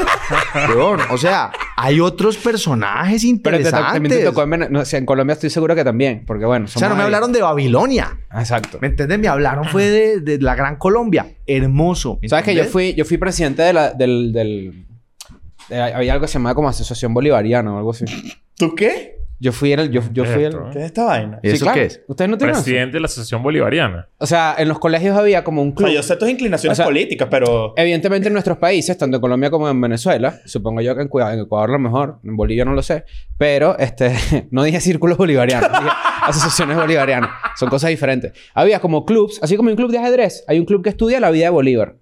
weón, 0.76 1.00
o 1.10 1.18
sea, 1.18 1.52
hay 1.76 2.00
otros 2.00 2.38
personajes 2.38 3.22
Pero 3.24 3.58
te- 3.58 3.62
interesantes. 3.64 3.94
también 3.94 4.16
te 4.20 4.24
tocó 4.24 4.44
en, 4.44 4.72
no, 4.72 4.82
o 4.82 4.86
sea, 4.86 5.00
en 5.00 5.06
Colombia 5.08 5.34
estoy 5.34 5.50
seguro 5.50 5.74
que 5.76 5.84
también, 5.84 6.24
porque 6.28 6.46
bueno, 6.46 6.66
o 6.66 6.68
sea, 6.68 6.88
no 6.88 6.94
me 6.96 7.02
ahí. 7.02 7.06
hablaron 7.06 7.32
de 7.34 7.42
Babilonia. 7.42 8.20
Exacto. 8.32 8.78
¿Me 8.82 8.88
entiendes? 8.90 9.18
Me 9.20 9.28
hablaron 9.28 9.66
fue 9.66 9.86
de, 9.86 10.20
de 10.22 10.40
la 10.40 10.54
Gran 10.56 10.76
Colombia. 10.78 11.26
Hermoso. 11.48 12.20
¿me 12.22 12.30
¿Sabes 12.30 12.46
que 12.46 12.54
yo 12.56 12.64
fui, 12.66 12.94
yo 12.94 13.06
fui 13.06 13.18
presidente 13.18 13.64
de 13.64 13.74
la, 13.74 13.92
del, 13.94 14.32
del 14.32 14.86
de- 15.70 15.82
había 15.82 16.14
algo 16.14 16.22
que 16.26 16.28
se 16.28 16.34
llamaba 16.36 16.54
como 16.56 16.70
Asociación 16.70 17.14
Bolivariana 17.14 17.74
o 17.74 17.78
algo 17.78 17.92
así. 17.92 18.06
¿Tú 18.56 18.76
qué? 18.76 19.19
Yo 19.42 19.54
fui 19.54 19.72
el, 19.72 19.90
yo, 19.90 20.02
yo 20.12 20.26
fui 20.26 20.44
el. 20.44 20.54
¿Qué 20.72 20.80
es 20.80 20.86
esta 20.86 21.06
vaina? 21.06 21.40
¿Y 21.42 21.50
eso 21.52 21.64
claro. 21.64 21.80
qué 21.80 21.86
es? 21.86 22.02
¿Ustedes 22.08 22.30
no 22.30 22.38
tienen 22.38 22.56
eso? 22.56 22.64
Presidente 22.64 22.98
de 22.98 23.00
la 23.00 23.06
Asociación 23.06 23.42
Bolivariana. 23.42 24.10
O 24.18 24.26
sea, 24.26 24.56
en 24.58 24.68
los 24.68 24.80
colegios 24.80 25.18
había 25.18 25.46
como 25.46 25.62
un 25.62 25.72
club. 25.72 25.88
sea, 25.88 25.96
yo 25.96 26.04
sé 26.04 26.18
tus 26.18 26.30
inclinaciones 26.30 26.78
O 26.78 26.82
sea, 26.82 26.86
políticas, 26.86 27.30
pero... 27.32 27.74
Evidentemente 27.78 28.28
en 28.28 28.34
nuestros 28.34 28.58
países, 28.58 28.98
tanto 28.98 29.16
en 29.16 29.22
Colombia 29.22 29.50
como 29.50 29.70
en 29.70 29.80
Venezuela, 29.80 30.40
supongo 30.46 30.82
yo 30.82 30.94
que 30.94 31.04
en, 31.04 31.10
en 31.34 31.40
Ecuador 31.40 31.70
lo 31.70 31.80
mejor, 31.80 32.20
en 32.24 32.36
Bolivia 32.36 32.66
no 32.66 32.74
lo 32.74 32.82
sé, 32.82 33.06
pero 33.38 33.78
este, 33.80 34.14
no 34.52 34.64
dije 34.64 34.82
círculos 34.82 35.18
bolivarianos, 35.18 35.72
dije 35.72 35.90
asociaciones 36.22 36.76
bolivarianas, 36.76 37.30
son 37.56 37.70
cosas 37.70 37.92
diferentes. 37.92 38.34
Había 38.54 38.80
como 38.80 39.06
clubs, 39.06 39.40
así 39.42 39.56
como 39.56 39.70
un 39.70 39.76
club 39.78 39.92
de 39.92 40.00
ajedrez, 40.00 40.44
hay 40.48 40.60
un 40.60 40.66
club 40.66 40.84
que 40.84 40.90
estudia 40.90 41.20
la 41.20 41.32
vida 41.32 41.46
de 41.46 41.52
Bolívar. 41.52 41.96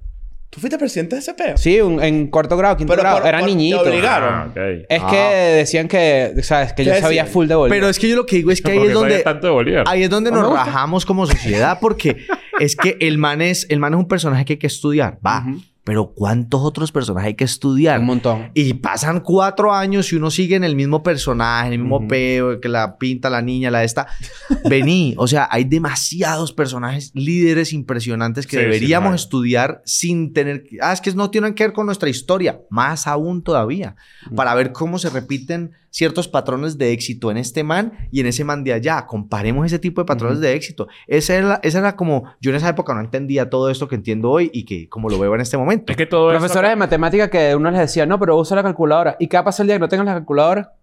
¿Tú 0.50 0.62
fuiste 0.62 0.78
presidente 0.78 1.16
de 1.16 1.20
ese 1.20 1.34
peo? 1.34 1.58
Sí, 1.58 1.82
un- 1.82 2.02
en 2.02 2.28
cuarto 2.28 2.56
grado, 2.56 2.78
quinto 2.78 2.92
Pero 2.92 3.04
grado, 3.04 3.20
por- 3.20 3.28
era 3.28 3.40
por- 3.40 3.48
te 3.50 3.54
niñito. 3.56 3.82
obligaron. 3.82 4.54
Ah. 4.56 4.70
Es 4.90 5.02
Ah. 5.04 5.08
que 5.12 5.18
decían 5.58 5.88
que, 5.90 6.34
¿sabes? 6.42 6.74
Que 6.74 6.86
yo 6.86 6.94
¿Qué 6.94 7.02
sabía 7.02 7.24
decían? 7.24 7.34
full 7.34 7.48
de 7.48 7.56
Bolívar. 7.56 7.78
Pero 7.78 7.90
es 7.90 8.00
que 8.00 8.08
yo 8.10 8.16
lo 8.16 8.26
que 8.26 8.38
digo 8.38 8.52
es 8.52 8.62
que 8.62 8.72
ahí 8.72 8.78
es 8.88 8.94
donde... 8.94 9.20
tanto 9.20 9.48
de. 9.48 9.84
Ahí 9.88 10.04
es 10.04 10.10
donde 10.10 10.32
nos 10.32 10.48
gusta. 10.48 10.64
rajamos 10.64 11.06
como 11.06 11.26
sociedad 11.28 11.80
porque 11.82 12.26
es 12.60 12.76
que 12.76 12.96
el 13.02 13.18
man 13.18 13.42
es, 13.42 13.68
el 13.70 13.80
man 13.80 13.94
es 13.94 14.00
un 14.00 14.08
personaje 14.08 14.46
que 14.46 14.54
hay 14.54 14.60
que 14.60 14.68
estudiar, 14.68 15.18
va. 15.26 15.44
Pero 15.88 16.12
¿cuántos 16.14 16.60
otros 16.64 16.92
personajes 16.92 17.28
hay 17.30 17.34
que 17.36 17.46
estudiar? 17.46 18.02
un 18.02 18.06
montón. 18.08 18.52
Y 18.54 18.74
pasan 18.74 19.22
cuatro 19.22 19.74
años 19.74 20.12
y 20.12 20.18
uno 20.18 20.30
sigue 20.30 20.58
en 20.58 20.66
el 20.66 20.76
mismo 20.76 21.02
personaje, 21.02 21.68
en 21.68 21.74
el 21.74 21.80
mismo 21.80 22.06
peo, 22.10 22.60
que 22.60 22.68
la 22.68 22.98
pinta 22.98 23.30
la 23.30 23.42
niña, 23.42 23.72
la 23.72 23.86
esta. 23.86 24.06
Vení, 24.70 25.16
o 25.18 25.28
sea, 25.28 25.48
hay 25.50 25.64
demasiados 25.64 26.52
personajes 26.52 27.12
líderes 27.14 27.72
impresionantes 27.72 28.46
que 28.46 28.58
Sí, 28.58 28.64
deberíamos 28.64 29.16
estudiar 29.16 29.82
sin 29.86 30.34
tener... 30.34 30.64
que- 30.64 30.78
Ah, 30.82 30.92
es 30.92 31.00
que 31.00 31.14
no 31.14 31.30
tienen 31.32 31.54
que 31.54 31.64
ver 31.64 31.72
con 31.74 31.86
nuestra 31.86 32.10
historia, 32.10 32.60
más 32.70 33.08
aún 33.08 33.42
todavía, 33.42 33.96
para 34.36 34.54
ver 34.56 34.74
cómo 34.74 35.00
se 35.00 35.10
repiten 35.10 35.72
ciertos 35.98 36.28
patrones 36.28 36.78
de 36.78 36.92
éxito 36.92 37.32
en 37.32 37.38
este 37.38 37.64
man 37.64 37.92
y 38.12 38.20
en 38.20 38.28
ese 38.28 38.44
man 38.44 38.64
de 38.64 38.72
allá. 38.72 39.08
Comparemos 39.08 39.66
ese 39.66 39.80
tipo 39.80 40.00
de 40.00 40.06
patrones 40.06 40.40
de 40.40 40.54
éxito. 40.54 40.88
Esa 41.08 41.34
era, 41.34 41.60
esa 41.64 41.80
era 41.80 41.96
como... 41.96 42.26
Yo 42.40 42.52
en 42.52 42.58
esa 42.58 42.70
época 42.70 42.94
no 42.94 43.00
entendía 43.00 43.50
todo 43.50 43.72
esto 43.72 43.88
que 43.88 43.96
entiendo 43.96 44.30
hoy 44.30 44.52
y 44.54 44.66
que 44.66 44.88
como 44.90 45.10
lo 45.10 45.18
veo 45.18 45.34
en 45.34 45.42
este 45.42 45.58
momento. 45.58 45.92
Es 45.92 45.98
que 45.98 46.06
todo 46.06 46.30
eso... 46.30 46.40
Profesores 46.40 46.70
de 46.70 46.76
matemática 46.76 47.32
que 47.32 47.56
uno 47.56 47.72
les 47.72 47.80
decía, 47.80 48.06
no, 48.06 48.20
pero 48.20 48.38
usa 48.38 48.56
la 48.56 48.62
calculadora. 48.62 49.16
¿Y 49.20 49.28
qué 49.28 49.42
pasa 49.42 49.64
el 49.64 49.68
día 49.68 49.78
que 49.78 49.80
no 49.80 49.88
tengas 49.88 50.06
la 50.06 50.14
calculadora? 50.14 50.77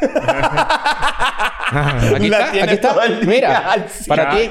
Aquí 2.14 2.28
La 2.28 2.38
está, 2.38 2.52
tiene 2.52 2.64
aquí 2.66 2.74
está. 2.74 2.88
todo 2.90 3.02
el 3.02 3.20
día 3.20 3.28
Mira, 3.28 3.86
para 4.06 4.30
ti. 4.30 4.50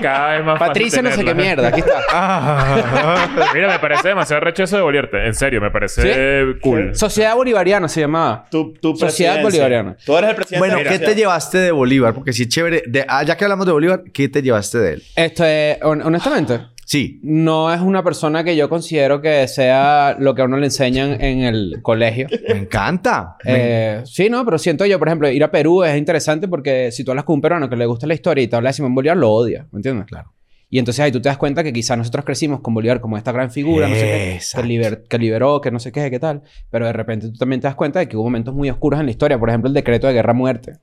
Patricia 0.60 1.02
no 1.02 1.12
sé 1.12 1.24
qué 1.24 1.34
mierda, 1.34 1.70
aquí 1.70 1.80
está. 1.80 3.30
Mira, 3.54 3.68
me 3.70 3.80
parece 3.80 4.10
demasiado 4.10 4.42
recho 4.42 4.64
eso 4.64 4.76
de 4.78 4.82
Bolivarte. 4.82 5.26
En 5.26 5.34
serio, 5.34 5.62
me 5.62 5.72
parece 5.72 6.44
cool. 6.62 6.96
Sociedad 6.96 7.36
Bolivariana 7.36 7.88
se 7.88 8.02
llamaba. 8.02 8.46
Tu, 8.50 8.74
tu 8.74 8.96
Sociedad 8.96 9.42
bolivariana. 9.42 9.96
Tú 10.06 10.18
eres 10.18 10.32
el 10.32 10.36
presidente 10.36 10.60
Bueno, 10.68 10.84
de 10.84 10.98
¿qué 10.98 11.06
te 11.06 11.16
llevaste 11.16 11.58
de 11.60 11.72
Bolívar? 11.72 12.14
Porque 12.14 12.34
sí, 12.34 12.48
chévere. 12.48 12.84
De, 12.88 13.06
ah, 13.08 13.24
ya 13.24 13.38
que 13.38 13.46
hablamos 13.46 13.66
de 13.66 13.72
Bolívar, 13.72 14.04
¿qué 14.14 14.28
te 14.30 14.42
llevaste 14.42 14.78
de 14.80 14.94
él? 14.94 15.04
Este, 15.16 15.80
hon- 15.84 16.02
honestamente, 16.04 16.60
Sí. 16.86 17.20
no 17.24 17.74
es 17.74 17.82
una 17.82 18.04
persona 18.04 18.44
que 18.44 18.56
yo 18.56 18.70
considero 18.70 19.22
que 19.22 19.48
sea 19.48 20.16
lo 20.20 20.36
que 20.36 20.42
a 20.42 20.46
uno 20.46 20.58
le 20.58 20.66
enseñan 20.66 21.22
en 21.22 21.40
el 21.42 21.80
colegio. 21.82 22.28
Me 22.50 22.58
encanta. 22.60 23.36
Me- 23.46 23.54
Eh, 23.56 24.02
sí, 24.06 24.30
no, 24.30 24.44
pero 24.46 24.58
siento 24.58 24.86
yo, 24.86 25.00
por 25.00 25.08
ejemplo, 25.08 25.30
ir 25.30 25.44
a 25.44 25.52
Perú 25.52 25.84
es 25.84 25.98
interesante 25.98 26.48
porque 26.48 26.92
si 26.92 27.04
tú 27.04 27.12
hablas 27.12 27.26
con 27.26 27.36
un 27.36 27.42
peruano 27.42 27.70
que 27.70 27.76
le 27.76 27.86
gusta 27.86 28.06
la 28.08 28.14
historia 28.14 28.44
y 28.44 28.48
te 28.48 28.56
habla 28.56 28.70
de 28.70 28.74
Simón 28.74 28.94
Bolívar, 28.96 29.18
lo 29.18 29.32
odia, 29.32 29.68
¿me 29.72 29.78
entiendes? 29.80 30.06
Claro. 30.08 30.34
Y 30.70 30.80
entonces 30.80 31.02
ahí 31.04 31.12
tú 31.12 31.22
te 31.22 31.30
das 31.30 31.38
cuenta 31.38 31.64
que 31.64 31.72
quizás 31.72 31.96
nosotros 31.98 32.26
crecimos 32.26 32.60
con 32.62 32.74
Bolívar 32.74 33.00
como 33.00 33.16
esta 33.16 33.32
gran 33.32 33.52
figura, 33.52 33.88
no 33.88 33.94
sé 33.94 34.02
qué, 34.02 34.40
que, 34.62 34.68
liber- 34.68 35.04
que 35.08 35.18
liberó, 35.20 35.62
que 35.62 35.70
no 35.70 35.80
sé 35.80 35.92
qué, 35.92 36.10
qué 36.10 36.20
tal. 36.20 36.42
Pero 36.72 36.88
de 36.88 36.94
repente 36.94 37.28
tú 37.30 37.34
también 37.38 37.62
te 37.62 37.68
das 37.68 37.76
cuenta 37.76 38.00
de 38.00 38.08
que 38.08 38.18
hubo 38.18 38.24
momentos 38.24 38.56
muy 38.56 38.70
oscuros 38.72 39.00
en 39.00 39.06
la 39.06 39.12
historia. 39.12 39.38
Por 39.40 39.50
ejemplo, 39.50 39.68
el 39.68 39.74
decreto 39.76 40.08
de 40.08 40.14
guerra-muerte. 40.14 40.74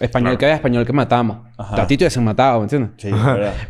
Español 0.00 0.26
Claro. 0.30 0.38
que 0.38 0.44
había, 0.46 0.56
español 0.56 0.84
que 0.86 0.92
matamos. 0.92 1.38
Ajá. 1.56 1.82
A 1.82 1.86
Tito 1.86 2.02
ya 2.04 2.10
se 2.10 2.20
mataba, 2.20 2.58
¿me 2.58 2.64
entiendes? 2.64 2.90
Sí. 2.98 3.10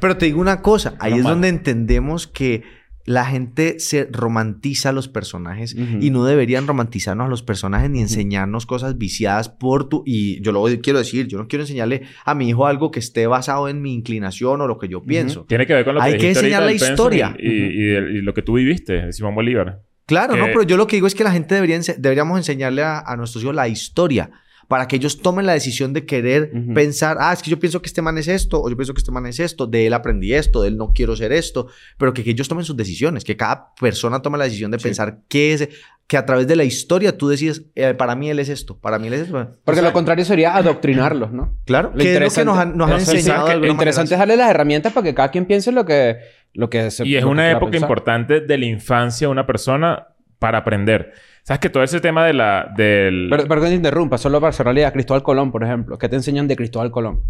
Pero 0.00 0.16
te 0.16 0.26
digo 0.26 0.40
una 0.40 0.62
cosa. 0.62 0.94
Ahí 0.98 1.12
es 1.14 1.22
mal. 1.22 1.34
donde 1.34 1.48
entendemos 1.48 2.26
que 2.26 2.62
la 3.06 3.26
gente 3.26 3.78
se 3.80 4.08
romantiza 4.10 4.88
a 4.88 4.92
los 4.92 5.08
personajes 5.08 5.76
y 5.76 6.08
no 6.10 6.24
deberían 6.24 6.66
romantizarnos 6.66 7.26
a 7.26 7.28
los 7.28 7.42
personajes 7.42 7.90
ni 7.90 8.00
enseñarnos 8.00 8.64
cosas 8.64 8.96
viciadas 8.96 9.50
por 9.50 9.90
tu... 9.90 10.02
Y 10.06 10.40
yo 10.42 10.52
lo 10.52 10.64
quiero 10.80 11.00
decir, 11.00 11.26
yo 11.28 11.36
no 11.36 11.46
quiero 11.46 11.64
enseñarle 11.64 12.04
a 12.24 12.34
mi 12.34 12.48
hijo 12.48 12.66
algo 12.66 12.90
que 12.90 13.00
esté 13.00 13.26
basado 13.26 13.68
en 13.68 13.82
mi 13.82 13.92
inclinación 13.92 14.62
o 14.62 14.66
lo 14.66 14.78
que 14.78 14.88
yo 14.88 15.02
pienso. 15.02 15.44
Tiene 15.46 15.66
que 15.66 15.74
ver 15.74 15.84
con 15.84 15.96
lo 15.96 16.00
que 16.00 16.06
Hay 16.06 16.16
que 16.16 16.30
enseñar 16.30 16.62
la 16.62 16.72
historia. 16.72 17.36
Y, 17.38 17.46
y- 17.46 17.52
y 17.52 17.82
del- 17.88 18.16
y 18.16 18.22
lo 18.22 18.32
que 18.32 18.40
tú 18.40 18.54
viviste 18.54 18.94
de 18.94 19.12
Simón 19.12 19.34
Bolívar. 19.34 19.82
Claro, 20.06 20.32
Que- 20.32 20.40
no, 20.40 20.46
pero 20.46 20.62
yo 20.62 20.78
lo 20.78 20.86
que 20.86 20.96
digo 20.96 21.06
es 21.06 21.14
que 21.14 21.24
la 21.24 21.32
gente 21.32 21.54
debería 21.54 21.76
ense- 21.76 21.96
deberíamos 21.98 22.38
enseñarle 22.38 22.82
a, 22.84 23.00
a 23.00 23.16
nuestros 23.18 23.44
hijos 23.44 23.54
la 23.54 23.68
historia 23.68 24.30
para 24.68 24.88
que 24.88 24.96
ellos 24.96 25.20
tomen 25.20 25.46
la 25.46 25.52
decisión 25.52 25.92
de 25.92 26.04
querer 26.06 26.50
pensar, 26.74 27.16
ah, 27.20 27.32
es 27.32 27.42
que 27.42 27.50
yo 27.50 27.58
pienso 27.58 27.80
que 27.82 27.86
este 27.88 28.02
man 28.02 28.16
es 28.18 28.28
esto, 28.28 28.62
o 28.62 28.68
yo 28.70 28.76
pienso 28.76 28.94
que 28.94 28.98
este 29.00 29.12
man 29.12 29.26
es 29.26 29.40
esto, 29.40 29.66
de 29.66 29.86
él 29.86 29.92
aprendí 29.94 30.32
esto, 30.34 30.62
de 30.62 30.68
él 30.68 30.76
no 30.76 30.92
quiero 30.94 31.16
ser 31.16 31.32
esto, 31.32 31.68
pero 31.98 32.12
que, 32.12 32.24
que 32.24 32.30
ellos 32.30 32.48
tomen 32.48 32.64
sus 32.64 32.76
decisiones, 32.76 33.24
que 33.24 33.36
cada 33.36 33.74
persona 33.80 34.22
tome 34.22 34.38
la 34.38 34.44
decisión 34.44 34.70
de 34.70 34.78
pensar 34.78 35.18
qué 35.28 35.52
es, 35.54 35.68
que 36.06 36.16
a 36.18 36.26
través 36.26 36.46
de 36.46 36.56
la 36.56 36.64
historia 36.64 37.16
tú 37.16 37.28
decides, 37.28 37.64
eh, 37.74 37.94
para 37.94 38.14
mí 38.14 38.28
él 38.28 38.38
es 38.38 38.48
esto, 38.50 38.78
para 38.78 38.98
mí 38.98 39.06
él 39.08 39.14
es 39.14 39.20
esto. 39.22 39.32
Porque 39.64 39.80
O 39.80 39.82
sea, 39.82 39.90
lo 39.90 39.92
contrario 39.94 40.24
sería 40.24 40.54
adoctrinarlos, 40.56 41.32
¿no? 41.32 41.56
Claro, 41.64 41.90
Lo 41.94 41.96
que 42.02 42.14
es 42.14 42.20
lo 42.20 42.20
que 42.20 42.24
nos 42.24 42.36
interesante- 42.38 42.60
han, 42.60 42.76
nos 42.76 42.90
enseñado. 43.08 43.58
Lo 43.58 43.66
interesante 43.66 44.14
es 44.14 44.18
darle 44.18 44.36
las 44.36 44.50
herramientas 44.50 44.92
para 44.92 45.04
que 45.04 45.14
cada 45.14 45.30
quien 45.30 45.46
piense 45.46 45.72
lo 45.72 45.86
que, 45.86 46.16
lo 46.52 46.68
que 46.68 46.90
se 46.90 47.06
Y 47.06 47.16
es 47.16 47.24
una 47.24 47.50
época 47.50 47.70
pensar. 47.70 47.88
importante 47.88 48.40
de 48.40 48.58
la 48.58 48.66
infancia 48.66 49.26
de 49.26 49.32
una 49.32 49.46
persona 49.46 50.08
para 50.38 50.58
aprender. 50.58 51.12
¿Sabes 51.44 51.60
que 51.60 51.68
todo 51.68 51.82
ese 51.82 52.00
tema 52.00 52.24
de 52.24 52.32
la... 52.32 52.72
del... 52.74 53.28
Pero, 53.28 53.46
perdón 53.46 53.68
te 53.68 53.74
interrumpa, 53.74 54.16
solo 54.16 54.40
para 54.40 54.50
cerrar 54.52 54.72
la 54.72 54.80
idea. 54.80 54.92
Cristóbal 54.92 55.22
Colón, 55.22 55.52
por 55.52 55.62
ejemplo. 55.62 55.98
¿Qué 55.98 56.08
te 56.08 56.16
enseñan 56.16 56.48
de 56.48 56.56
Cristóbal 56.56 56.90
Colón? 56.90 57.20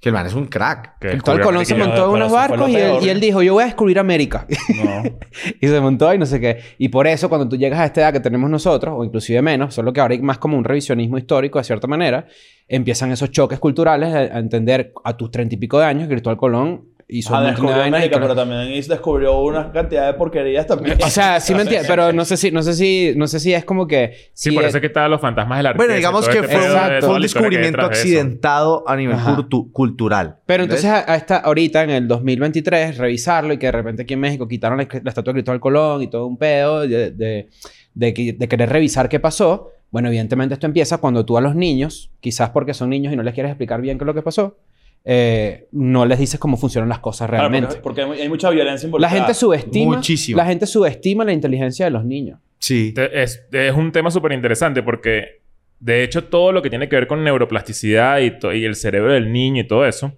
Que 0.00 0.08
el 0.08 0.14
man 0.14 0.24
es 0.24 0.32
un 0.32 0.46
crack. 0.46 0.98
que 0.98 1.10
Cristóbal 1.10 1.42
Colón 1.42 1.66
se 1.66 1.74
montó 1.74 2.06
en 2.06 2.10
unos 2.12 2.32
barcos 2.32 2.70
y 2.70 2.76
él, 2.76 2.94
y 3.02 3.10
él 3.10 3.20
dijo, 3.20 3.42
yo 3.42 3.52
voy 3.52 3.64
a 3.64 3.66
descubrir 3.66 3.98
América. 3.98 4.46
No. 4.82 5.02
y 5.60 5.68
se 5.68 5.80
montó 5.80 6.12
y 6.14 6.18
no 6.18 6.24
sé 6.24 6.40
qué. 6.40 6.60
Y 6.78 6.88
por 6.88 7.06
eso, 7.06 7.28
cuando 7.28 7.46
tú 7.46 7.58
llegas 7.58 7.78
a 7.78 7.84
esta 7.84 8.00
edad 8.00 8.12
que 8.14 8.20
tenemos 8.20 8.48
nosotros, 8.48 8.94
o 8.96 9.04
inclusive 9.04 9.42
menos, 9.42 9.74
solo 9.74 9.92
que 9.92 10.00
ahora 10.00 10.14
hay 10.14 10.22
más 10.22 10.38
como 10.38 10.56
un 10.56 10.64
revisionismo 10.64 11.18
histórico, 11.18 11.58
de 11.58 11.64
cierta 11.64 11.86
manera, 11.86 12.26
empiezan 12.68 13.12
esos 13.12 13.30
choques 13.30 13.58
culturales 13.58 14.14
a, 14.14 14.18
a 14.18 14.38
entender 14.38 14.94
a 15.04 15.14
tus 15.18 15.30
treinta 15.30 15.54
y 15.54 15.58
pico 15.58 15.78
de 15.78 15.84
años 15.84 16.08
que 16.08 16.14
Cristóbal 16.14 16.38
Colón 16.38 16.86
hizo 17.18 17.34
Ah, 17.34 17.42
descubrió 17.42 17.82
América, 17.82 18.16
que- 18.16 18.20
pero 18.22 18.34
también 18.34 18.70
hizo- 18.72 18.92
descubrió 18.92 19.40
una 19.40 19.70
cantidad 19.72 20.06
de 20.06 20.14
porquerías 20.14 20.66
también. 20.66 20.98
O 21.04 21.08
sea, 21.10 21.40
sí 21.40 21.54
me 21.54 21.62
entiendes, 21.62 21.86
pero 21.88 22.12
no 22.12 22.24
sé 22.24 22.36
si, 22.36 22.50
no 22.50 22.62
sé 22.62 22.74
si, 22.74 23.12
no 23.16 23.26
sé 23.26 23.38
si 23.40 23.52
es 23.54 23.64
como 23.64 23.86
que... 23.86 24.12
Sí, 24.32 24.50
si 24.50 24.54
por 24.54 24.64
es- 24.64 24.68
eso 24.70 24.78
es 24.78 24.80
que 24.80 24.86
estaban 24.88 25.10
los 25.10 25.20
fantasmas 25.20 25.58
de 25.58 25.62
la 25.64 25.72
Bueno, 25.74 25.94
digamos 25.94 26.28
que 26.28 26.38
este 26.38 26.48
fue, 26.58 26.70
un- 26.74 27.02
fue 27.02 27.14
un 27.16 27.22
descubrimiento 27.22 27.80
accidentado 27.82 28.84
a 28.88 28.96
nivel 28.96 29.16
cultu- 29.16 29.70
cultural. 29.72 30.36
Pero 30.46 30.64
entonces 30.64 30.90
¿ves? 30.90 31.04
a, 31.08 31.12
a 31.12 31.16
esta, 31.16 31.36
ahorita 31.38 31.82
en 31.84 31.90
el 31.90 32.08
2023 32.08 32.98
revisarlo 32.98 33.52
y 33.54 33.58
que 33.58 33.66
de 33.66 33.72
repente 33.72 34.02
aquí 34.02 34.14
en 34.14 34.20
México 34.20 34.48
quitaron 34.48 34.78
la, 34.78 34.88
la 34.90 35.08
estatua 35.08 35.32
de 35.32 35.34
Cristóbal 35.38 35.60
Colón 35.60 36.02
y 36.02 36.08
todo 36.08 36.26
un 36.26 36.36
pedo 36.36 36.80
de, 36.80 37.10
de, 37.10 37.48
de 37.94 38.14
que- 38.14 38.32
de 38.32 38.48
querer 38.48 38.68
revisar 38.70 39.08
qué 39.08 39.20
pasó. 39.20 39.70
Bueno, 39.90 40.08
evidentemente 40.08 40.54
esto 40.54 40.66
empieza 40.66 40.98
cuando 40.98 41.26
tú 41.26 41.36
a 41.36 41.42
los 41.42 41.54
niños, 41.54 42.10
quizás 42.20 42.48
porque 42.50 42.72
son 42.72 42.88
niños 42.88 43.12
y 43.12 43.16
no 43.16 43.22
les 43.22 43.34
quieres 43.34 43.50
explicar 43.50 43.80
bien 43.82 43.98
qué 43.98 44.04
es 44.04 44.06
lo 44.06 44.14
que 44.14 44.22
pasó, 44.22 44.56
eh, 45.04 45.66
no 45.72 46.06
les 46.06 46.18
dices 46.18 46.38
cómo 46.38 46.56
funcionan 46.56 46.88
las 46.88 47.00
cosas 47.00 47.28
Claro, 47.28 47.48
realmente. 47.48 47.76
porque, 47.82 48.02
porque 48.04 48.22
hay 48.22 48.28
mucha 48.28 48.50
violencia 48.50 48.86
la 48.86 48.88
involucrada. 48.88 49.16
gente 49.16 49.34
subestima, 49.34 49.96
Muchísimo. 49.96 50.36
la 50.36 50.46
gente 50.46 50.66
subestima 50.66 51.24
la 51.24 51.32
inteligencia 51.32 51.84
de 51.86 51.90
los 51.90 52.04
niños. 52.04 52.38
Sí. 52.58 52.94
Es, 53.12 53.44
es 53.50 53.74
un 53.74 53.90
tema 53.90 54.10
súper 54.10 54.32
interesante 54.32 54.82
porque, 54.82 55.40
de 55.80 56.04
hecho, 56.04 56.24
todo 56.24 56.52
lo 56.52 56.62
que 56.62 56.70
tiene 56.70 56.88
que 56.88 56.94
ver 56.96 57.06
con 57.08 57.24
neuroplasticidad 57.24 58.20
y 58.20 58.64
el 58.64 58.76
cerebro 58.76 59.12
del 59.12 59.32
niño 59.32 59.62
y 59.62 59.66
todo 59.66 59.84
eso, 59.86 60.16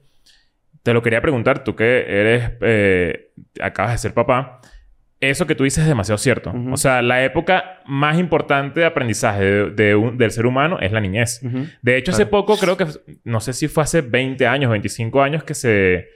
te 0.83 0.93
lo 0.93 1.01
quería 1.03 1.23
preguntar, 1.23 1.65
tú 1.65 1.75
que 1.75 2.01
eres, 2.07 2.51
eh, 2.61 3.31
acabas 3.63 3.93
de 3.93 3.99
ser 3.99 4.13
papá, 4.13 4.61
eso 5.31 5.47
que 5.47 5.55
tú 5.55 5.65
dices 5.65 5.83
es 5.83 5.89
demasiado 5.89 6.19
cierto. 6.19 6.51
Ujú. 6.51 6.73
O 6.73 6.77
sea, 6.77 7.03
la 7.03 7.25
época 7.25 7.81
más 7.87 8.19
importante 8.19 8.81
de 8.81 8.87
aprendizaje 8.87 9.45
de- 9.45 9.71
de 9.71 9.95
un- 9.95 10.17
del 10.19 10.31
ser 10.31 10.47
humano 10.47 10.79
es 10.81 10.93
la 10.93 11.01
niñez. 11.01 11.41
De 11.83 11.97
hecho, 11.97 12.11
hace 12.13 12.25
Claro. 12.29 12.31
poco, 12.47 12.57
creo 12.59 12.77
que, 12.77 12.87
no 13.25 13.41
sé 13.41 13.53
si 13.53 13.69
fue 13.69 13.83
hace 13.83 14.01
20 14.01 14.47
años, 14.47 14.71
25 14.71 15.23
años, 15.23 15.45
que 15.45 15.55
se, 15.55 16.09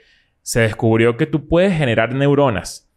se 0.42 0.60
descubrió 0.60 1.16
que 1.16 1.26
tú 1.26 1.46
puedes 1.48 1.76
generar 1.76 2.14
neuronas. 2.14 2.90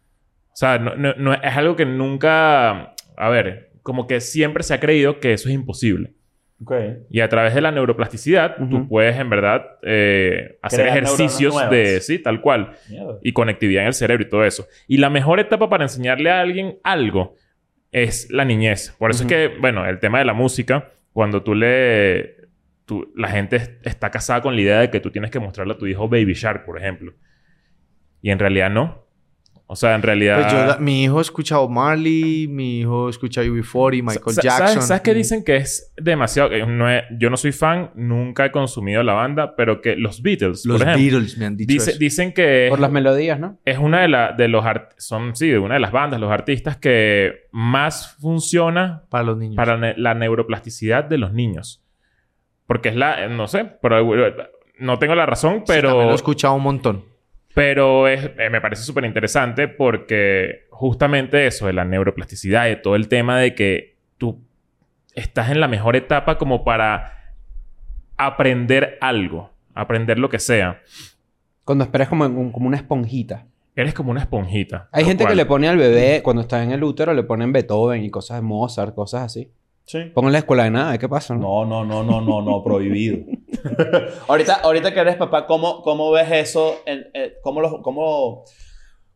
O 0.52 0.56
sea, 0.56 0.78
no, 0.78 0.94
no- 0.96 1.14
no- 1.16 1.34
es 1.34 1.56
algo 1.56 1.76
que 1.76 1.86
nunca, 1.86 2.94
a 3.16 3.28
ver, 3.30 3.70
como 3.82 4.06
que 4.06 4.20
siempre 4.20 4.62
se 4.62 4.74
ha 4.74 4.80
creído 4.80 5.18
que 5.20 5.32
eso 5.32 5.48
es 5.48 5.54
imposible. 5.54 6.12
Y 7.10 7.20
a 7.20 7.28
través 7.28 7.54
de 7.54 7.60
la 7.60 7.70
neuroplasticidad, 7.72 8.56
tú 8.70 8.88
puedes 8.88 9.16
en 9.18 9.28
verdad 9.30 9.64
eh, 9.82 10.58
hacer 10.62 10.80
ejercicios 10.92 11.54
de, 11.70 12.00
sí, 12.00 12.18
tal 12.18 12.40
cual, 12.40 12.72
y 13.22 13.32
conectividad 13.32 13.82
en 13.82 13.88
el 13.88 13.94
cerebro 13.94 14.24
y 14.24 14.28
todo 14.28 14.44
eso. 14.44 14.66
Y 14.88 14.98
la 14.98 15.10
mejor 15.10 15.40
etapa 15.40 15.68
para 15.68 15.84
enseñarle 15.84 16.30
a 16.30 16.40
alguien 16.40 16.78
algo 16.84 17.34
es 17.90 18.30
la 18.30 18.44
niñez. 18.44 18.94
Por 18.98 19.10
eso 19.10 19.24
es 19.24 19.28
que, 19.28 19.58
bueno, 19.60 19.86
el 19.86 19.98
tema 19.98 20.18
de 20.18 20.24
la 20.24 20.32
música, 20.34 20.90
cuando 21.12 21.42
tú 21.42 21.54
le... 21.54 22.36
tú- 22.86 23.12
la 23.16 23.28
gente 23.28 23.56
es- 23.56 23.72
está 23.82 24.10
casada 24.10 24.40
con 24.40 24.54
la 24.54 24.60
idea 24.62 24.80
de 24.80 24.90
que 24.90 25.00
tú 25.00 25.10
tienes 25.10 25.30
que 25.30 25.38
mostrarle 25.40 25.74
a 25.74 25.78
tu 25.78 25.86
hijo 25.86 26.08
Baby 26.08 26.32
Shark, 26.34 26.64
por 26.64 26.78
ejemplo. 26.78 27.12
Y 28.22 28.30
en 28.30 28.38
realidad 28.38 28.70
no. 28.70 29.04
O 29.72 29.74
sea, 29.76 29.94
en 29.94 30.02
realidad... 30.02 30.38
Pues 30.42 30.52
yo, 30.52 30.58
la- 30.66 30.76
mi 30.78 31.02
hijo 31.04 31.18
escucha 31.22 31.56
Bob 31.56 31.70
Marley, 31.70 32.46
mi 32.46 32.80
hijo 32.80 33.08
escucha 33.08 33.40
UB40, 33.42 34.02
Michael 34.02 34.34
Sa- 34.36 34.42
Jackson. 34.42 34.68
¿Sabes, 34.68 34.84
sabes 34.86 35.02
qué 35.02 35.14
dicen 35.14 35.42
que 35.42 35.56
es 35.56 35.94
demasiado? 35.96 36.50
que 36.50 36.66
no 36.66 36.90
es- 36.90 37.04
yo 37.18 37.30
no 37.30 37.38
soy 37.38 37.52
fan, 37.52 37.90
nunca 37.94 38.44
he 38.44 38.50
consumido 38.52 39.02
la 39.02 39.14
banda, 39.14 39.56
pero 39.56 39.80
que 39.80 39.96
los 39.96 40.20
Beatles, 40.20 40.66
Los 40.66 40.76
por 40.82 40.88
ejemplo, 40.88 41.10
Beatles 41.18 41.38
me 41.38 41.46
han 41.46 41.56
dicho 41.56 41.72
dice- 41.72 41.90
eso. 41.92 41.98
dicen 41.98 42.32
que 42.34 42.66
Por 42.68 42.80
las 42.80 42.92
melodías, 42.92 43.40
¿no? 43.40 43.58
es 43.64 43.78
una 43.78 44.02
de, 44.02 44.08
la- 44.08 44.32
de 44.32 44.48
los 44.48 44.62
art- 44.66 44.92
son 44.98 45.34
sí, 45.34 45.48
de 45.48 45.58
una 45.58 45.74
de 45.74 45.80
las 45.80 45.90
bandas, 45.92 46.20
los 46.20 46.30
artistas 46.30 46.76
que 46.76 47.46
más 47.50 48.14
funciona 48.20 49.04
Para 49.08 49.24
los 49.24 49.38
niños. 49.38 49.56
para 49.56 49.78
ne- 49.78 49.94
la 49.96 50.12
neuroplasticidad 50.14 51.04
de 51.04 51.16
los 51.16 51.32
niños. 51.32 51.82
Porque 52.66 52.90
es 52.90 52.96
la, 52.96 53.26
no 53.28 53.48
sé, 53.48 53.64
pero 53.80 54.04
no 54.78 54.98
tengo 54.98 55.14
la 55.14 55.24
razón, 55.24 55.58
Sí, 55.60 55.64
pero 55.66 56.02
lo 56.04 56.12
he 56.12 56.14
escuchado 56.14 56.54
un 56.54 56.62
montón. 56.62 57.04
Pero 57.54 58.08
es, 58.08 58.30
eh, 58.38 58.50
me 58.50 58.60
parece 58.60 58.82
súper 58.82 59.04
interesante 59.04 59.68
porque 59.68 60.66
justamente 60.70 61.46
eso 61.46 61.66
de 61.66 61.72
la 61.72 61.84
neuroplasticidad 61.84 62.68
y 62.70 62.80
todo 62.82 62.96
el 62.96 63.08
tema 63.08 63.38
de 63.38 63.54
que 63.54 63.96
tú 64.18 64.40
estás 65.14 65.50
en 65.50 65.60
la 65.60 65.68
mejor 65.68 65.96
etapa 65.96 66.38
como 66.38 66.64
para 66.64 67.34
aprender 68.16 68.98
algo, 69.00 69.50
aprender 69.74 70.18
lo 70.18 70.28
que 70.28 70.38
sea. 70.38 70.80
Cuando 71.64 71.84
esperas 71.84 72.08
como, 72.08 72.24
un- 72.26 72.52
como 72.52 72.66
una 72.68 72.76
esponjita. 72.76 73.46
Eres 73.74 73.94
como 73.94 74.10
una 74.10 74.20
esponjita. 74.20 74.88
Hay 74.92 75.04
gente 75.04 75.24
que 75.24 75.34
le 75.34 75.46
pone 75.46 75.68
al 75.68 75.78
bebé, 75.78 76.20
cuando 76.22 76.42
está 76.42 76.62
en 76.62 76.72
el 76.72 76.84
útero, 76.84 77.14
le 77.14 77.22
ponen 77.22 77.52
Beethoven 77.52 78.02
y 78.04 78.10
cosas 78.10 78.36
de 78.38 78.42
Mozart, 78.42 78.94
cosas 78.94 79.22
así. 79.22 79.50
Sí. 79.84 79.98
Pongan 80.14 80.32
la 80.32 80.38
escuela 80.38 80.64
de 80.64 80.70
nada, 80.70 80.96
¿qué 80.98 81.08
pasa? 81.08 81.34
No, 81.34 81.64
no, 81.64 81.84
no, 81.84 82.02
no, 82.02 82.20
no, 82.20 82.40
no, 82.40 82.62
prohibido. 82.62 83.18
ahorita, 84.28 84.54
ahorita 84.56 84.92
que 84.94 85.00
eres 85.00 85.16
papá, 85.16 85.46
¿cómo, 85.46 85.82
cómo 85.82 86.10
ves 86.10 86.30
eso? 86.30 86.76
En- 86.86 87.06
eh, 87.14 87.34
¿cómo, 87.42 87.60
lo- 87.60 87.82
cómo, 87.82 88.44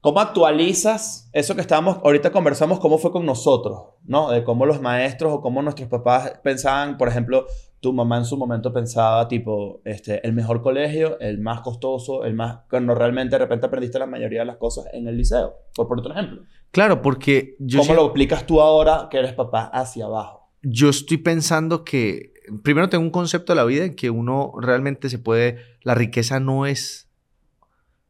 ¿Cómo 0.01 0.21
actualizas 0.21 1.29
eso 1.33 1.55
que 1.57 1.61
estábamos, 1.63 1.99
ahorita 2.05 2.31
conversamos, 2.31 2.79
cómo 2.79 2.99
fue 2.99 3.11
con 3.11 3.27
nosotros, 3.27 3.95
¿no? 4.05 4.31
De 4.31 4.45
cómo 4.45 4.65
los 4.67 4.81
maestros 4.81 5.33
o 5.33 5.41
cómo 5.41 5.63
nuestros 5.63 5.89
papás 5.89 6.39
pensaban, 6.45 6.97
por 6.97 7.09
ejemplo, 7.09 7.47
tu 7.81 7.93
mamá 7.93 8.19
en 8.19 8.25
su 8.25 8.37
momento 8.37 8.73
pensaba, 8.73 9.27
tipo, 9.27 9.81
este, 9.85 10.25
el 10.25 10.33
mejor 10.33 10.63
colegio, 10.63 11.19
el 11.19 11.41
más 11.41 11.61
costoso, 11.61 12.25
el 12.25 12.35
más, 12.35 12.61
cuando 12.71 12.95
realmente 12.95 13.35
de 13.35 13.39
repente 13.41 13.67
aprendiste 13.67 13.99
la 13.99 14.07
mayoría 14.07 14.41
de 14.41 14.47
las 14.47 14.57
cosas 14.59 14.85
en 14.93 15.09
el 15.09 15.17
liceo, 15.17 15.55
por 15.75 15.89
poner 15.89 16.05
otro 16.07 16.13
ejemplo. 16.15 16.43
Claro, 16.71 17.03
porque 17.03 17.57
yo, 17.59 17.81
¿Cómo 17.81 17.95
lo 17.95 18.05
aplicas 18.07 18.47
tú 18.47 18.61
ahora 18.61 19.09
que 19.11 19.19
eres 19.19 19.33
papá 19.33 19.71
hacia 19.73 20.05
abajo? 20.05 20.36
Yo 20.69 20.89
estoy 20.89 21.19
pensando 21.19 21.85
que 21.85 22.33
primero 22.63 22.89
tengo 22.89 23.05
un 23.05 23.11
concepto 23.11 23.53
de 23.53 23.57
la 23.57 23.65
vida 23.65 23.85
en 23.85 23.95
que 23.95 24.11
uno 24.11 24.53
realmente 24.61 25.09
se 25.09 25.19
puede, 25.19 25.59
la 25.83 25.95
riqueza 25.95 26.41
no 26.41 26.67
es 26.67 27.09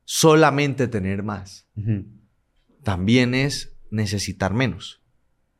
solamente 0.05 0.89
tener 0.89 1.23
más, 1.23 1.69
también 2.83 3.35
es 3.35 3.77
necesitar 3.91 4.55
menos. 4.55 5.03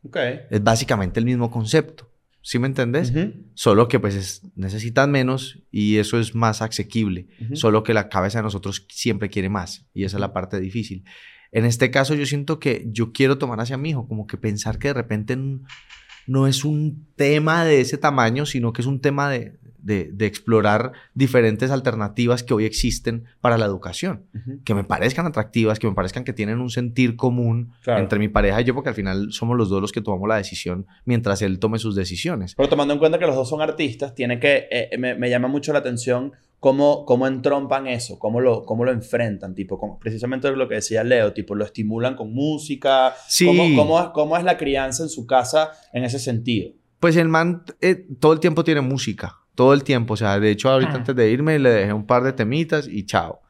Ok. 0.05 0.17
Es 0.51 0.63
básicamente 0.63 1.21
el 1.21 1.27
mismo 1.27 1.51
concepto. 1.51 2.11
¿Sí 2.41 2.61
me 2.61 2.69
entendés? 2.69 3.13
Solo 3.55 3.89
que 3.89 3.99
pues 3.99 4.15
es, 4.15 4.43
necesitan 4.55 5.11
menos 5.11 5.59
y 5.73 5.97
eso 5.97 6.19
es 6.21 6.35
más 6.35 6.63
asequible. 6.63 7.27
Solo 7.55 7.83
que 7.83 7.93
la 7.93 8.09
cabeza 8.09 8.39
de 8.39 8.45
nosotros 8.45 8.87
siempre 8.89 9.29
quiere 9.29 9.49
más 9.49 9.87
y 9.93 10.05
esa 10.05 10.17
es 10.17 10.21
la 10.21 10.33
parte 10.33 10.61
difícil. 10.61 11.05
En 11.51 11.65
este 11.65 11.91
caso 11.91 12.15
yo 12.15 12.25
siento 12.25 12.61
que 12.61 12.87
yo 12.89 13.13
quiero 13.13 13.37
tomar 13.37 13.61
hacia 13.61 13.77
mi 13.77 13.91
hijo, 13.91 14.07
como 14.07 14.27
que 14.27 14.37
pensar 14.37 14.79
que 14.79 14.89
de 14.89 14.95
repente 14.95 15.37
no 16.27 16.47
es 16.47 16.65
un 16.65 17.07
tema 17.17 17.65
de 17.65 17.81
ese 17.81 17.99
tamaño, 17.99 18.47
sino 18.47 18.73
que 18.73 18.83
es 18.83 18.87
un 18.87 19.01
tema 19.01 19.31
de, 19.31 19.55
de- 19.81 20.11
de 20.13 20.27
explorar 20.27 20.93
diferentes 21.15 21.71
alternativas 21.71 22.43
que 22.43 22.53
hoy 22.55 22.65
existen 22.65 23.25
para 23.41 23.57
la 23.57 23.67
educación, 23.67 24.25
que 24.65 24.75
me 24.75 24.83
parezcan 24.83 25.27
atractivas, 25.27 25.79
que 25.79 25.87
me 25.87 25.95
parezcan 25.95 26.25
que 26.25 26.33
tienen 26.33 26.61
un 26.61 26.71
sentir 26.71 27.15
común 27.15 27.73
Claro. 27.83 28.01
entre 28.01 28.19
mi 28.19 28.27
pareja 28.29 28.61
y 28.61 28.65
yo, 28.65 28.75
porque 28.75 28.89
al 28.89 28.97
final 28.97 29.29
somos 29.33 29.57
los 29.57 29.69
dos 29.69 29.81
los 29.81 29.93
que 29.93 30.01
tomamos 30.01 30.29
la 30.29 30.37
decisión 30.37 30.87
mientras 31.05 31.41
él 31.43 31.61
tome 31.61 31.79
sus 31.79 31.95
decisiones. 31.95 32.55
Pero 32.57 32.69
tomando 32.69 32.95
en 32.95 32.99
cuenta 32.99 33.19
que 33.21 33.27
los 33.27 33.37
dos 33.37 33.49
son 33.49 33.61
artistas, 33.63 34.15
tiene 34.15 34.41
que, 34.41 34.67
eh, 34.71 34.99
me, 34.99 35.15
me 35.15 35.31
llama 35.31 35.47
mucho 35.47 35.73
la 35.73 35.79
atención 35.79 36.33
cómo, 36.61 37.05
cómo 37.05 37.27
entrompan 37.27 37.87
eso, 37.87 38.19
cómo 38.19 38.41
lo, 38.41 38.65
cómo 38.65 38.85
lo 38.85 38.93
enfrentan, 38.93 39.55
tipo, 39.55 39.79
como 39.79 39.99
precisamente 39.99 40.51
lo 40.51 40.69
que 40.69 40.77
decía 40.77 41.05
Leo, 41.05 41.33
tipo, 41.33 41.55
lo 41.55 41.65
estimulan 41.65 42.17
con 42.17 42.33
música, 42.33 43.15
Sí. 43.29 43.47
¿Cómo, 43.47 43.65
cómo, 43.77 44.01
es- 44.01 44.09
cómo 44.15 44.37
es 44.37 44.45
la 44.45 44.57
crianza 44.57 45.03
en 45.03 45.09
su 45.09 45.27
casa 45.27 45.71
en 45.93 46.05
ese 46.05 46.19
sentido? 46.19 46.73
Pues 47.01 47.17
el 47.17 47.29
man 47.29 47.63
eh, 47.81 48.07
todo 48.21 48.33
el 48.33 48.41
tiempo 48.41 48.65
tiene 48.65 48.81
música. 48.81 49.37
Todo 49.55 49.73
el 49.73 49.85
tiempo. 49.85 50.15
O 50.15 50.17
sea, 50.17 50.39
de 50.41 50.51
hecho, 50.51 50.69
ahorita 50.71 50.93
Ah. 50.93 50.97
antes 50.97 51.17
de 51.17 51.31
irme 51.31 51.59
le 51.59 51.71
dejé 51.71 51.93
un 51.93 52.07
par 52.07 52.23
de 52.23 52.33
temitas 52.33 52.89
y 52.89 53.05
chao. 53.07 53.41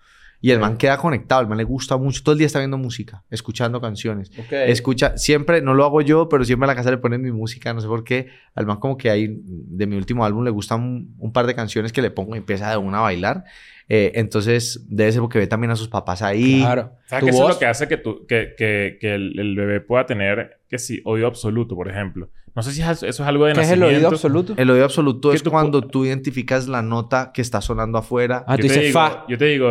Y 0.40 0.50
el 0.50 0.60
man 0.60 0.76
queda 0.76 0.98
conectado. 0.98 1.40
El 1.40 1.48
man 1.48 1.58
le 1.58 1.64
gusta 1.64 1.96
mucho. 1.96 2.22
Todo 2.22 2.32
el 2.32 2.38
día 2.38 2.46
está 2.46 2.58
viendo 2.58 2.78
música, 2.78 3.24
escuchando 3.30 3.80
canciones. 3.80 4.30
Escucha, 4.50 5.16
siempre, 5.16 5.62
no 5.62 5.74
lo 5.74 5.84
hago 5.84 6.02
yo, 6.02 6.28
pero 6.28 6.44
siempre 6.44 6.64
a 6.64 6.68
la 6.68 6.74
casa 6.74 6.90
le 6.90 6.98
ponen 6.98 7.22
mi 7.22 7.32
música. 7.32 7.72
No 7.72 7.80
sé 7.80 7.88
por 7.88 8.04
qué. 8.04 8.28
Al 8.54 8.66
man, 8.66 8.78
como 8.78 8.96
que 8.96 9.10
ahí, 9.10 9.40
de 9.42 9.86
mi 9.86 9.96
último 9.96 10.24
álbum, 10.24 10.44
le 10.44 10.50
gustan 10.50 10.82
un, 10.82 11.14
un 11.18 11.32
par 11.32 11.46
de 11.46 11.54
canciones 11.54 11.92
que 11.92 12.02
le 12.02 12.10
pongo 12.10 12.34
y 12.34 12.38
empieza 12.38 12.70
de 12.70 12.76
una 12.76 12.98
a 12.98 13.02
bailar. 13.02 13.44
Eh, 13.88 14.12
entonces, 14.16 14.84
debe 14.88 15.12
ser 15.12 15.20
porque 15.20 15.38
ve 15.38 15.46
también 15.46 15.70
a 15.70 15.76
sus 15.76 15.88
papás 15.88 16.22
ahí. 16.22 16.60
Claro. 16.60 16.92
¿Sabes 17.06 17.20
Tu 17.20 17.26
que 17.26 17.30
eso 17.36 17.48
es 17.48 17.54
lo 17.54 17.58
que 17.58 17.66
hace 17.66 17.88
que, 17.88 17.96
tú, 17.96 18.26
que, 18.26 18.54
que, 18.56 18.98
que 19.00 19.14
el, 19.14 19.38
el 19.38 19.56
bebé 19.56 19.80
pueda 19.80 20.06
tener, 20.06 20.58
que 20.68 20.78
sí, 20.78 21.00
oído 21.04 21.26
absoluto, 21.26 21.74
por 21.76 21.88
ejemplo? 21.88 22.28
No 22.56 22.62
sé 22.62 22.72
si 22.72 22.80
es- 22.82 23.02
eso 23.02 23.04
es 23.04 23.20
algo 23.20 23.44
de 23.44 23.52
¿Qué 23.52 23.60
es 23.60 23.70
el 23.70 23.82
oído 23.82 24.08
absoluto? 24.08 24.54
El 24.56 24.70
oído 24.70 24.84
absoluto 24.84 25.32
es 25.32 25.42
tú 25.42 25.50
cuando 25.50 25.82
tú 25.82 26.04
identificas 26.06 26.66
la 26.68 26.82
nota 26.82 27.30
que 27.32 27.42
está 27.42 27.60
sonando 27.60 27.98
afuera. 27.98 28.44
Ah, 28.48 28.56
Yo 28.56 28.62
tú 28.62 28.62
dices 28.64 28.82
digo, 28.82 28.92
fa. 28.98 29.24
Yo 29.28 29.36
te 29.38 29.44
digo... 29.44 29.68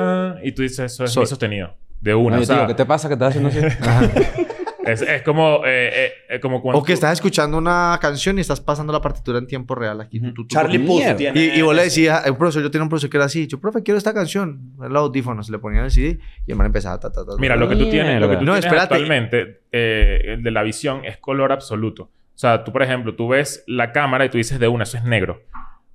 "Ah", 0.00 0.36
y 0.42 0.52
tú 0.52 0.62
dices, 0.62 0.78
eso 0.92 1.04
es 1.04 1.12
Sol. 1.12 1.22
mi 1.22 1.26
sostenido. 1.26 1.74
De 2.00 2.14
una. 2.14 2.38
O 2.38 2.44
sea, 2.44 2.66
¿qué 2.66 2.74
te 2.74 2.86
pasa 2.86 3.08
que 3.08 3.14
estás 3.14 3.36
haciendo 3.36 3.50
así? 3.50 3.58
Es, 4.86 5.02
es 5.02 5.22
como... 5.22 5.62
eh, 5.66 5.90
eh, 5.92 6.12
eh, 6.28 6.40
como 6.40 6.62
cuando... 6.62 6.78
O 6.78 6.84
que 6.84 6.92
tú- 6.92 6.94
estás 6.94 7.14
escuchando 7.14 7.58
una 7.58 7.98
canción 8.00 8.38
y 8.38 8.40
estás 8.40 8.60
pasando 8.60 8.92
la 8.92 9.00
partitura 9.00 9.36
en 9.38 9.48
tiempo 9.48 9.74
real 9.74 10.00
aquí. 10.00 10.20
Tú, 10.20 10.32
tú, 10.32 10.46
Charlie. 10.46 10.78
Puth 10.78 11.16
tiene... 11.16 11.40
Y, 11.56 11.58
y 11.58 11.62
vos 11.62 11.74
le 11.74 11.82
decías, 11.82 12.24
eh, 12.24 12.32
profesor, 12.34 12.62
yo 12.62 12.70
tenía 12.70 12.84
un 12.84 12.88
profesor 12.88 13.10
que 13.10 13.16
era 13.16 13.26
así. 13.26 13.48
Yo, 13.48 13.58
profe, 13.60 13.82
quiero 13.82 13.98
esta 13.98 14.14
canción. 14.14 14.74
Los 14.78 14.96
audífonos, 14.96 15.50
le 15.50 15.58
ponían 15.58 15.86
el 15.86 15.90
CD 15.90 16.20
y 16.46 16.52
el 16.52 16.56
man 16.56 16.68
empezaba 16.68 17.00
ta, 17.00 17.10
ta, 17.10 17.24
ta, 17.24 17.32
ta, 17.32 17.40
Mira, 17.40 17.56
lo 17.56 17.68
que 17.68 17.74
tú 17.74 17.90
tienes, 17.90 18.20
lo 18.20 18.28
que 18.30 18.36
tú 18.36 18.44
No, 18.44 18.52
tienes 18.52 18.64
espérate. 18.66 18.94
actualmente, 18.94 19.62
eh, 19.72 20.20
el 20.34 20.44
de 20.44 20.50
la 20.52 20.62
visión, 20.62 21.04
es 21.04 21.16
color 21.16 21.50
absoluto. 21.50 22.12
O 22.36 22.38
sea, 22.38 22.62
tú, 22.64 22.72
por 22.72 22.82
ejemplo, 22.82 23.14
tú 23.16 23.28
ves 23.28 23.64
la 23.66 23.92
cámara 23.92 24.26
y 24.26 24.28
tú 24.28 24.36
dices 24.36 24.60
de 24.60 24.68
una, 24.68 24.84
eso 24.84 24.98
es 24.98 25.04
negro. 25.04 25.40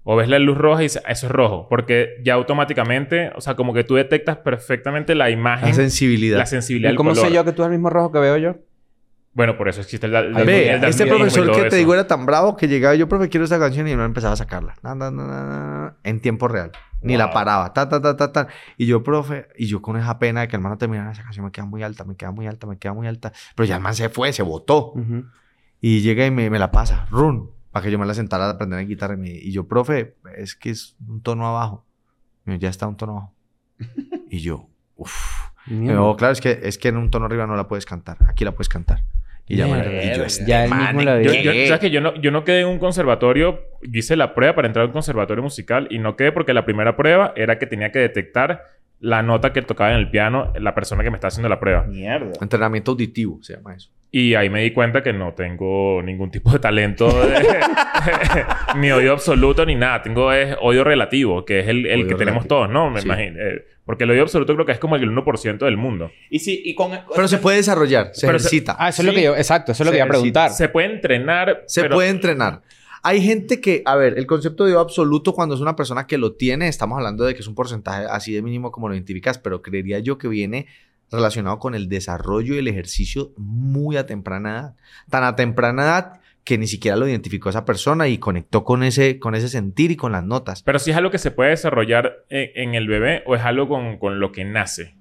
O 0.04 0.16
ves 0.16 0.28
la 0.28 0.39
luz 0.39 0.58
roja 0.58 0.82
y 0.82 0.86
dices, 0.86 1.04
"Ah, 1.06 1.12
eso 1.12 1.28
es 1.28 1.32
rojo. 1.32 1.68
Porque 1.70 2.16
ya 2.24 2.34
automáticamente, 2.34 3.32
o 3.36 3.42
sea, 3.42 3.54
como 3.56 3.74
que 3.74 3.84
tú 3.84 3.94
detectas 3.96 4.38
perfectamente 4.38 5.14
la 5.14 5.30
imagen, 5.30 5.70
La 5.70 5.74
sensibilidad. 5.76 6.38
la 6.39 6.48
sensibilidad 6.48 6.92
¿Y 6.94 6.96
cómo 6.96 7.12
color. 7.12 7.28
sé 7.28 7.32
yo 7.34 7.46
que 7.46 7.52
tú 7.52 7.62
eres 7.62 7.68
el 7.74 7.78
mismo 7.78 7.92
rojo 7.92 8.12
que 8.12 8.20
veo 8.20 8.38
yo? 8.38 8.56
Bueno, 9.34 9.56
por 9.58 9.70
eso 9.70 9.80
existe 9.82 10.08
el, 10.08 10.16
el, 10.16 10.26
el 10.26 10.34
daltonismo 10.82 10.88
este 10.89 11.06
profesor 11.06 11.52
que 11.52 11.62
te 11.62 11.68
eso. 11.68 11.76
digo 11.78 11.94
era 11.94 12.06
tan 12.08 12.26
bravo 12.26 12.58
que 12.58 12.68
llegaba 12.68 12.96
yo, 12.96 13.08
profe, 13.08 13.30
quiero 13.30 13.44
esta 13.46 13.60
canción 13.60 13.88
y 13.88 13.96
no 13.96 14.04
empezaba 14.04 14.34
a 14.34 14.38
sacarla. 14.38 14.74
Na, 14.82 14.94
na, 14.96 15.10
na, 15.12 15.26
na, 15.28 15.38
na, 15.48 15.96
en 16.04 16.20
tiempo 16.20 16.48
real. 16.50 16.72
Ni 17.04 17.16
la 17.16 17.26
Wow. 17.28 17.34
paraba. 17.34 17.72
Ta, 17.74 17.88
ta, 17.88 18.02
ta, 18.02 18.18
ta, 18.18 18.32
ta. 18.34 18.48
Y 18.78 18.88
yo, 18.88 19.04
profe, 19.04 19.48
y 19.58 19.68
yo 19.68 19.82
con 19.82 19.96
esa 19.98 20.20
pena 20.20 20.42
de 20.42 20.48
que 20.48 20.56
el 20.56 20.60
hermano 20.60 20.78
terminara 20.78 21.12
esa 21.12 21.24
canción, 21.24 21.46
me 21.46 21.52
queda 21.52 21.66
muy 21.66 21.82
alta, 21.84 22.04
me 22.04 22.16
queda 22.16 22.32
muy 22.32 22.46
alta, 22.48 22.68
me 22.68 22.78
queda 22.78 22.94
muy 22.94 23.08
alta. 23.08 23.32
Pero 23.56 23.68
ya 23.68 23.76
el 23.78 23.82
man 23.82 23.94
se 23.96 24.10
fue, 24.10 24.34
se 24.34 24.44
botó. 24.44 24.92
Ujú. 24.94 25.26
Y 25.82 26.02
llega 26.02 26.26
y 26.26 26.32
me, 26.32 26.50
me 26.50 26.60
la 26.60 26.72
pasa, 26.72 27.08
run, 27.10 27.50
para 27.72 27.84
que 27.86 27.92
yo 27.92 27.98
me 28.00 28.06
la 28.06 28.14
sentara 28.14 28.46
a 28.46 28.50
aprender 28.52 28.80
a 28.80 28.84
guitarra. 28.84 29.16
Y, 29.16 29.18
me- 29.18 29.30
y 29.30 29.52
yo, 29.52 29.68
profe, 29.68 30.16
es 30.38 30.56
que 30.56 30.70
es 30.70 30.96
un 31.08 31.22
tono 31.22 31.48
abajo. 31.48 31.86
Y 32.46 32.52
yo, 32.52 32.58
ya 32.58 32.70
está 32.70 32.88
un 32.88 32.96
tono 32.98 33.12
abajo. 33.14 33.34
y 34.30 34.40
yo, 34.40 34.68
uff. 34.96 35.42
No, 35.68 36.16
claro, 36.16 36.34
es 36.34 36.42
que, 36.42 36.60
es 36.64 36.80
que 36.80 36.88
en 36.88 36.98
un 36.98 37.12
tono 37.12 37.26
arriba 37.28 37.46
no 37.46 37.56
la 37.56 37.68
puedes 37.68 37.86
cantar. 37.86 38.18
Aquí 38.28 38.44
la 38.44 38.52
puedes 38.52 38.68
cantar. 38.68 39.04
Y 39.48 39.58
ya 39.58 39.68
me 39.68 39.78
y 40.06 40.18
yo, 40.18 40.24
este 40.26 40.46
Ya 40.46 40.64
él 40.64 40.70
man, 40.72 40.88
mismo 40.88 41.02
la 41.04 41.22
Yo, 41.22 41.32
vio. 41.32 41.42
yo- 41.44 41.52
¿qué? 41.52 41.68
¿Sabes 41.68 41.82
que 41.82 41.92
yo 41.92 42.02
no, 42.02 42.16
yo 42.16 42.32
no 42.32 42.44
quedé 42.44 42.62
en 42.62 42.68
un 42.68 42.80
conservatorio? 42.80 43.60
Hice 43.84 44.16
la 44.16 44.34
prueba 44.34 44.56
para 44.56 44.68
entrar 44.68 44.84
a 44.84 44.88
un 44.88 44.92
conservatorio 44.92 45.44
musical 45.44 45.88
y 45.92 46.00
no 46.00 46.16
quedé 46.16 46.32
porque 46.32 46.54
la 46.56 46.66
primera 46.66 46.96
prueba 46.98 47.34
era 47.36 47.60
que 47.60 47.68
tenía 47.68 47.92
que 47.92 48.00
detectar 48.00 48.64
la 49.00 49.22
nota 49.22 49.54
que 49.54 49.62
tocaba 49.62 49.92
en 49.92 49.98
el 49.98 50.10
piano 50.10 50.52
la 50.60 50.74
persona 50.74 51.04
que 51.04 51.12
me 51.12 51.18
está 51.18 51.28
haciendo 51.28 51.48
la 51.48 51.60
prueba. 51.60 51.84
Mierda. 51.84 52.32
Entrenamiento 52.42 52.92
auditivo 52.92 53.38
se 53.44 53.56
llama 53.56 53.76
eso. 53.76 53.92
Y 54.14 54.36
ahí 54.36 54.49
me 54.49 54.62
di 54.62 54.72
cuenta 54.72 55.01
que 55.01 55.14
no 55.14 55.34
tengo 55.34 56.01
ningún 56.03 56.30
tipo 56.32 56.51
de 56.51 56.59
talento, 56.59 57.07
de- 57.07 57.59
ni 58.78 58.91
oído 58.91 59.14
absoluto 59.14 59.66
ni 59.66 59.76
nada. 59.76 60.01
Tengo 60.01 60.32
es 60.34 60.55
oído 60.62 60.84
relativo, 60.84 61.45
que 61.45 61.62
es 61.62 61.68
el, 61.68 61.86
el 61.86 62.07
que 62.07 62.16
tenemos 62.16 62.43
relativo. 62.43 62.47
todos, 62.47 62.70
¿no? 62.70 62.89
Me 62.89 62.99
Sí. 63.01 63.07
imagino. 63.07 63.39
Eh, 63.39 63.66
porque 63.86 64.03
el 64.03 64.12
oído 64.12 64.24
absoluto 64.24 64.53
creo 64.53 64.66
que 64.66 64.74
es 64.74 64.80
como 64.80 64.95
el 64.95 65.09
1% 65.09 65.57
del 65.66 65.78
mundo. 65.78 66.12
Y 66.30 66.39
sí, 66.39 66.62
y 66.64 66.76
con... 66.76 66.91
Pero 67.16 67.28
se 67.28 67.38
puede 67.38 67.57
desarrollar, 67.57 68.12
se 68.14 68.28
Pero 68.28 68.39
se- 68.39 68.47
ejercita. 68.47 68.76
Ah, 68.78 68.89
eso 68.89 69.01
es 69.01 69.07
lo 69.07 69.14
que 69.14 69.24
yo... 69.24 69.36
Exacto, 69.36 69.72
eso 69.72 69.84
es 69.84 69.86
lo 69.88 69.91
Se 69.91 69.95
que 69.95 69.97
iba 69.99 70.05
a 70.05 70.09
preguntar. 70.09 70.51
Se 70.51 70.70
puede 70.70 70.88
entrenar. 70.93 71.64
Se 71.68 71.82
pero- 71.82 71.95
puede 71.95 72.09
entrenar. 72.09 72.62
Hay 73.03 73.22
gente 73.22 73.59
que, 73.62 73.82
a 73.86 73.95
ver, 73.95 74.14
el 74.18 74.28
concepto 74.28 74.64
de 74.66 74.72
oído 74.72 74.80
absoluto 74.82 75.34
cuando 75.34 75.55
es 75.55 75.62
una 75.62 75.76
persona 75.76 76.05
que 76.05 76.18
lo 76.20 76.34
tiene, 76.34 76.68
estamos 76.68 76.97
hablando 76.97 77.24
de 77.26 77.34
que 77.34 77.39
es 77.39 77.47
un 77.47 77.55
porcentaje 77.55 78.05
así 78.09 78.32
de 78.34 78.43
mínimo 78.43 78.72
como 78.72 78.88
lo 78.89 78.93
identificas, 78.93 79.39
pero 79.39 79.62
creería 79.64 79.97
yo 79.99 80.20
que 80.20 80.28
viene 80.28 80.68
relacionado 81.12 81.59
con 81.59 81.76
el 81.76 81.89
desarrollo 81.89 82.55
y 82.55 82.59
el 82.59 82.68
ejercicio 82.68 83.32
muy 83.38 83.97
a 83.97 84.05
temprana 84.05 84.51
edad. 84.51 84.76
Tan 85.09 85.24
a 85.24 85.36
temprana 85.36 85.84
edad 85.84 86.14
que 86.43 86.57
ni 86.57 86.68
siquiera 86.68 86.97
lo 86.97 87.07
identificó 87.07 87.49
esa 87.49 87.66
persona 87.66 88.07
y 88.07 88.18
conectó 88.18 88.64
con 88.64 88.82
ese, 88.84 89.20
con 89.20 89.36
ese 89.36 89.49
sentir 89.49 89.91
y 89.91 89.95
con 89.95 90.12
las 90.12 90.24
notas. 90.24 90.64
Pero 90.64 90.80
si 90.80 90.91
es 90.91 90.97
algo 90.97 91.12
que 91.12 91.20
se 91.20 91.32
puede 91.32 91.51
desarrollar 91.51 92.24
en, 92.30 92.49
en 92.70 92.76
el 92.76 92.88
bebé 92.88 93.24
o 93.28 93.36
es 93.36 93.41
algo 93.43 93.68
con, 93.68 93.97
con 93.99 94.20
lo 94.20 94.32
que 94.32 94.45
nace. 94.45 94.95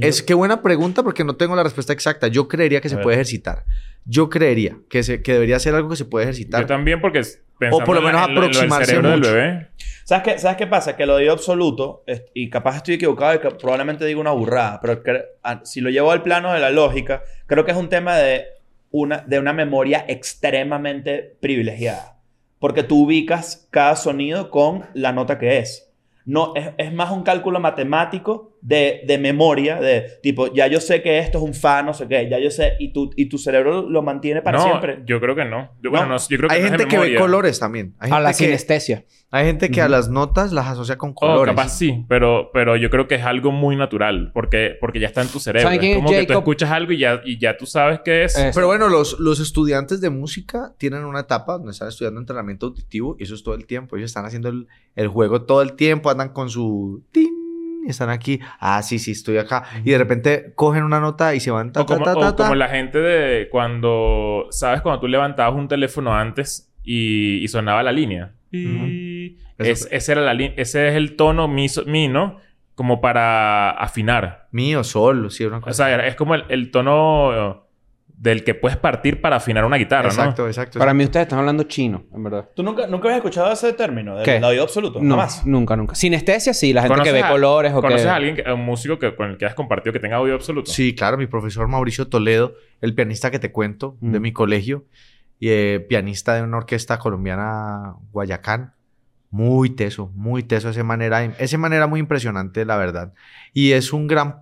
Es 0.00 0.22
que 0.22 0.34
buena 0.34 0.62
pregunta 0.62 1.02
porque 1.02 1.24
no 1.24 1.36
tengo 1.36 1.54
la 1.56 1.62
respuesta 1.62 1.92
exacta. 1.92 2.28
Yo 2.28 2.48
creería 2.48 2.80
que 2.80 2.88
A 2.88 2.90
se 2.90 2.96
ver. 2.96 3.02
puede 3.02 3.16
ejercitar. 3.16 3.64
Yo 4.04 4.30
creería 4.30 4.78
que, 4.88 5.02
se, 5.02 5.22
que 5.22 5.32
debería 5.34 5.58
ser 5.58 5.74
algo 5.74 5.88
que 5.90 5.96
se 5.96 6.04
puede 6.04 6.24
ejercitar. 6.24 6.62
Yo 6.62 6.66
también 6.66 7.00
porque 7.00 7.22
pensando 7.58 7.84
por 7.84 7.94
lo 7.96 8.02
menos 8.02 8.28
en 8.28 8.34
lo- 8.34 8.34
en 8.34 8.34
lo 8.34 8.40
del 8.40 8.50
aproximarse 8.50 8.86
cerebro 8.86 9.10
del 9.10 9.18
mucho. 9.20 9.32
bebé. 9.34 9.68
¿Sabes 10.04 10.24
qué, 10.24 10.38
¿Sabes 10.38 10.56
qué 10.56 10.66
pasa? 10.66 10.96
Que 10.96 11.02
el 11.02 11.10
oído 11.10 11.32
absoluto, 11.32 12.02
es- 12.06 12.24
y 12.34 12.48
capaz 12.48 12.76
estoy 12.76 12.94
equivocado 12.94 13.34
y 13.34 13.38
que 13.40 13.50
probablemente 13.50 14.04
digo 14.06 14.20
una 14.20 14.30
burrada, 14.32 14.80
pero 14.80 15.02
si 15.64 15.80
lo 15.80 15.90
llevo 15.90 16.10
al 16.10 16.22
plano 16.22 16.52
de 16.52 16.60
la 16.60 16.70
lógica, 16.70 17.22
creo 17.46 17.64
que 17.64 17.72
es 17.72 17.76
un 17.76 17.88
tema 17.90 18.16
de 18.16 18.46
una, 18.90 19.18
de 19.18 19.38
una 19.38 19.52
memoria 19.52 20.04
extremadamente 20.08 21.36
privilegiada. 21.40 22.16
Porque 22.58 22.82
tú 22.82 23.04
ubicas 23.04 23.68
cada 23.70 23.94
sonido 23.96 24.50
con 24.50 24.86
la 24.94 25.12
nota 25.12 25.38
que 25.38 25.58
es. 25.58 25.92
No, 26.24 26.52
es, 26.56 26.70
es 26.76 26.92
más 26.92 27.10
un 27.10 27.22
cálculo 27.22 27.60
matemático 27.60 28.57
de, 28.60 29.02
de 29.06 29.18
memoria, 29.18 29.76
de 29.80 30.04
tipo, 30.22 30.52
ya 30.52 30.66
yo 30.66 30.80
sé 30.80 31.00
que 31.02 31.18
esto 31.18 31.38
es 31.38 31.44
un 31.44 31.54
fa, 31.54 31.82
no 31.82 31.94
sé 31.94 32.08
qué, 32.08 32.28
ya 32.28 32.38
yo 32.38 32.50
sé, 32.50 32.72
y 32.78 32.92
tu, 32.92 33.10
y 33.16 33.26
tu 33.26 33.38
cerebro 33.38 33.88
lo 33.88 34.02
mantiene 34.02 34.42
para 34.42 34.58
no, 34.58 34.64
siempre. 34.64 35.02
yo 35.06 35.20
creo 35.20 35.34
que 35.36 35.44
no. 35.44 35.70
Yo, 35.82 35.90
bueno, 35.90 36.06
No. 36.06 36.14
no, 36.14 36.18
yo 36.28 36.36
creo 36.36 36.48
que 36.48 36.54
Hay 36.54 36.60
no 36.62 36.66
es 36.66 36.72
de 36.72 36.78
gente 36.78 36.96
que 36.96 36.98
ve 36.98 37.14
colores 37.16 37.58
también. 37.60 37.94
Hay 37.98 38.10
A 38.10 38.14
gente 38.14 38.22
la 38.24 38.28
que, 38.30 38.34
sinestesia. 38.34 39.04
hay 39.30 39.46
gente 39.46 39.70
que 39.70 39.80
a 39.80 39.88
las 39.88 40.08
notas 40.08 40.52
las 40.52 40.66
asocia 40.66 40.96
con 40.98 41.10
Oh, 41.10 41.14
colores. 41.14 41.54
capaz 41.54 41.68
sí, 41.76 42.04
pero, 42.08 42.50
pero 42.52 42.76
yo 42.76 42.90
creo 42.90 43.06
que 43.08 43.14
es 43.16 43.24
algo 43.24 43.52
muy 43.52 43.76
natural 43.76 44.30
porque, 44.34 44.76
porque 44.80 45.00
ya 45.00 45.06
está 45.08 45.22
en 45.22 45.28
tu 45.28 45.38
cerebro. 45.40 45.66
¿Saben 45.68 45.80
quién 45.80 45.92
es 45.92 45.96
como 45.98 46.10
que 46.10 46.26
tú 46.26 46.32
escuchas 46.32 46.70
algo 46.70 46.92
y 46.92 46.98
ya, 46.98 47.20
y 47.24 47.38
ya 47.38 47.56
tú 47.56 47.66
sabes 47.66 48.00
qué 48.04 48.24
es. 48.24 48.36
Pero 48.54 48.66
bueno, 48.66 48.88
los, 48.88 49.18
los 49.20 49.40
estudiantes 49.40 50.00
de 50.00 50.10
música 50.10 50.74
tienen 50.78 51.04
una 51.04 51.20
etapa 51.20 51.54
donde 51.58 51.72
están 51.72 51.88
estudiando 51.88 52.20
entrenamiento 52.20 52.66
auditivo 52.66 53.16
y 53.18 53.22
eso 53.24 53.34
es 53.34 53.42
todo 53.42 53.54
el 53.54 53.66
tiempo. 53.66 53.96
Ellos 53.96 54.10
están 54.10 54.24
haciendo 54.24 54.48
el, 54.48 54.66
el 54.96 55.08
juego 55.08 55.42
todo 55.42 55.62
el 55.62 55.74
tiempo, 55.74 56.10
andan 56.10 56.30
con 56.30 56.50
su... 56.50 57.04
tin, 57.12 57.28
y 57.28 57.47
están 57.86 58.10
aquí. 58.10 58.40
Ah, 58.60 58.82
sí, 58.82 58.98
sí, 58.98 59.12
estoy 59.12 59.38
acá. 59.38 59.64
Y 59.84 59.90
de 59.90 59.98
repente 59.98 60.52
cogen 60.54 60.82
una 60.84 61.00
nota 61.00 61.34
y 61.34 61.40
se 61.40 61.50
van... 61.50 61.72
Ta, 61.72 61.82
o 61.82 61.86
como, 61.86 62.04
ta, 62.04 62.12
ta, 62.14 62.18
o 62.18 62.20
ta, 62.22 62.36
ta. 62.36 62.42
como 62.44 62.54
la 62.56 62.68
gente 62.68 62.98
de 62.98 63.48
cuando, 63.50 64.46
¿sabes? 64.50 64.80
Cuando 64.82 65.00
tú 65.00 65.08
levantabas 65.08 65.54
un 65.58 65.68
teléfono 65.68 66.14
antes 66.14 66.72
y, 66.82 67.36
y 67.42 67.48
sonaba 67.48 67.82
la 67.82 67.92
línea. 67.92 68.32
Y 68.50 69.36
es- 69.58 69.68
Eso 69.82 69.88
ese, 69.90 70.12
era 70.12 70.20
la 70.22 70.32
ese 70.32 70.88
es 70.88 70.94
el 70.94 71.16
tono 71.16 71.48
mi, 71.48 71.68
so- 71.68 71.84
mi, 71.84 72.08
¿no? 72.08 72.38
Como 72.74 73.00
para 73.00 73.70
afinar. 73.70 74.48
Mío, 74.52 74.84
sol, 74.84 75.30
sí, 75.30 75.44
una 75.44 75.58
O 75.58 75.60
cosa. 75.60 75.86
sea, 75.88 76.06
es 76.06 76.14
como 76.14 76.34
el, 76.34 76.44
el 76.48 76.70
tono 76.70 77.67
del 78.20 78.42
que 78.42 78.52
puedes 78.54 78.76
partir 78.76 79.20
para 79.20 79.36
afinar 79.36 79.64
una 79.64 79.76
guitarra, 79.76 80.08
exacto, 80.08 80.42
¿no? 80.42 80.48
exacto. 80.48 80.78
Para 80.80 80.92
mí 80.92 81.04
ustedes 81.04 81.26
están 81.26 81.38
hablando 81.38 81.62
chino, 81.62 82.02
en 82.12 82.24
verdad. 82.24 82.48
¿Tú 82.54 82.64
nunca, 82.64 82.88
nunca 82.88 83.06
habías 83.06 83.18
escuchado 83.18 83.52
ese 83.52 83.72
término? 83.74 84.16
Del, 84.16 84.24
¿Qué? 84.24 84.44
oído 84.44 84.64
absoluto. 84.64 84.98
No, 85.00 85.14
Jamás. 85.14 85.46
nunca, 85.46 85.76
nunca. 85.76 85.94
Sinestesia 85.94 86.52
sí, 86.52 86.72
la 86.72 86.82
gente 86.82 86.94
que 86.94 86.98
¿Conoces 86.98 87.12
ve 87.14 87.22
a- 87.22 87.30
colores 87.30 87.72
o 87.72 87.76
que... 87.76 87.86
¿Conoces 87.86 88.06
a 88.06 88.16
alguien, 88.16 88.34
que- 88.34 88.42
a 88.44 88.54
un 88.54 88.64
músico 88.64 88.98
que, 88.98 89.14
con 89.14 89.30
el 89.30 89.38
que 89.38 89.46
has 89.46 89.54
compartido 89.54 89.92
que 89.92 90.00
tenga 90.00 90.18
oído 90.20 90.34
absoluto? 90.34 90.70
Sí, 90.70 90.96
claro, 90.96 91.16
mi 91.16 91.26
profesor 91.28 91.68
Mauricio 91.68 92.08
Toledo, 92.08 92.54
el 92.80 92.92
pianista 92.94 93.30
que 93.30 93.38
te 93.38 93.52
cuento 93.52 93.96
de 94.00 94.18
Mm. 94.18 94.22
mi 94.22 94.32
colegio, 94.32 94.84
y 95.38 95.50
eh, 95.50 95.86
pianista 95.88 96.34
de 96.34 96.42
una 96.42 96.56
orquesta 96.56 96.98
colombiana 96.98 97.94
Guayacán. 98.10 98.74
Muy 99.30 99.70
teso, 99.70 100.10
muy 100.14 100.42
teso 100.42 100.70
ese 100.70 100.82
manera, 100.82 101.22
ese 101.22 101.58
manera 101.58 101.86
muy 101.86 102.00
impresionante, 102.00 102.64
la 102.64 102.76
verdad. 102.78 103.12
Y 103.52 103.72
es 103.72 103.92
un 103.92 104.06
gran 104.08 104.40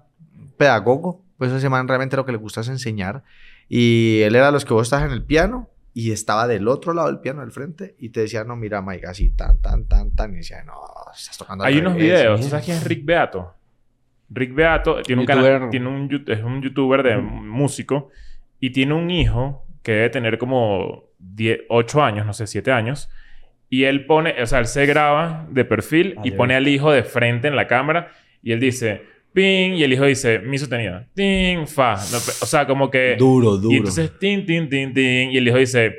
pedagogo, 0.56 1.22
pues 1.38 1.52
ese 1.52 1.68
man 1.68 1.88
realmente 1.88 2.16
lo 2.16 2.24
que 2.24 2.32
le 2.32 2.38
gusta 2.38 2.60
es 2.60 2.68
enseñar. 2.68 3.22
Y 3.68 4.20
él 4.22 4.34
era 4.36 4.50
los 4.50 4.64
que 4.64 4.72
vos 4.74 4.86
estás 4.86 5.02
en 5.04 5.10
el 5.10 5.22
piano 5.24 5.68
y 5.92 6.12
estaba 6.12 6.46
del 6.46 6.68
otro 6.68 6.92
lado 6.92 7.08
del 7.08 7.20
piano, 7.20 7.40
del 7.40 7.52
frente, 7.52 7.96
y 7.98 8.10
te 8.10 8.20
decía, 8.20 8.44
no, 8.44 8.54
mira, 8.54 8.82
Maiga, 8.82 9.10
así, 9.10 9.30
tan, 9.30 9.60
tan, 9.62 9.86
tan, 9.86 10.14
tan. 10.14 10.34
Y 10.34 10.36
decía, 10.38 10.62
no, 10.64 10.74
estás 11.14 11.38
tocando 11.38 11.64
Hay 11.64 11.78
unos 11.78 11.94
revés". 11.94 12.04
videos. 12.06 12.40
¿Tú 12.40 12.46
mira. 12.46 12.50
sabes 12.50 12.64
quién 12.66 12.76
es 12.76 12.84
Rick 12.84 13.04
Beato? 13.04 13.54
Rick 14.28 14.54
Beato 14.54 15.02
tiene 15.02 15.20
un 15.22 15.26
canal, 15.26 15.70
tiene 15.70 15.88
un, 15.88 16.24
es 16.26 16.42
un 16.42 16.60
youtuber 16.60 17.02
de 17.02 17.16
músico 17.16 18.10
y 18.60 18.70
tiene 18.70 18.92
un 18.94 19.10
hijo 19.10 19.64
que 19.82 19.92
debe 19.92 20.10
tener 20.10 20.36
como 20.38 21.04
10, 21.18 21.60
8 21.68 22.02
años, 22.02 22.26
no 22.26 22.32
sé, 22.32 22.46
7 22.46 22.72
años. 22.72 23.08
Y 23.70 23.84
él 23.84 24.04
pone, 24.06 24.34
o 24.42 24.46
sea, 24.46 24.58
él 24.58 24.66
se 24.66 24.84
graba 24.86 25.46
de 25.50 25.64
perfil 25.64 26.16
y 26.24 26.32
pone 26.32 26.54
al 26.54 26.68
hijo 26.68 26.90
de 26.92 27.04
frente 27.04 27.48
en 27.48 27.56
la 27.56 27.66
cámara 27.66 28.08
y 28.42 28.52
él 28.52 28.60
dice, 28.60 29.02
ping, 29.36 29.74
y 29.74 29.82
el 29.84 29.92
hijo 29.92 30.04
dice, 30.06 30.38
mi 30.38 30.56
sostenida, 30.56 31.06
ting, 31.14 31.66
fa. 31.66 31.96
No, 32.10 32.16
o 32.16 32.46
sea, 32.46 32.66
como 32.66 32.90
que... 32.90 33.16
Duro, 33.18 33.58
duro. 33.58 33.70
Y 33.74 33.76
entonces, 33.76 34.10
tin, 34.18 34.46
tin, 34.46 34.68
tin, 34.70 34.94
tin. 34.94 35.30
Y 35.30 35.36
el 35.36 35.46
hijo 35.46 35.58
dice, 35.58 35.92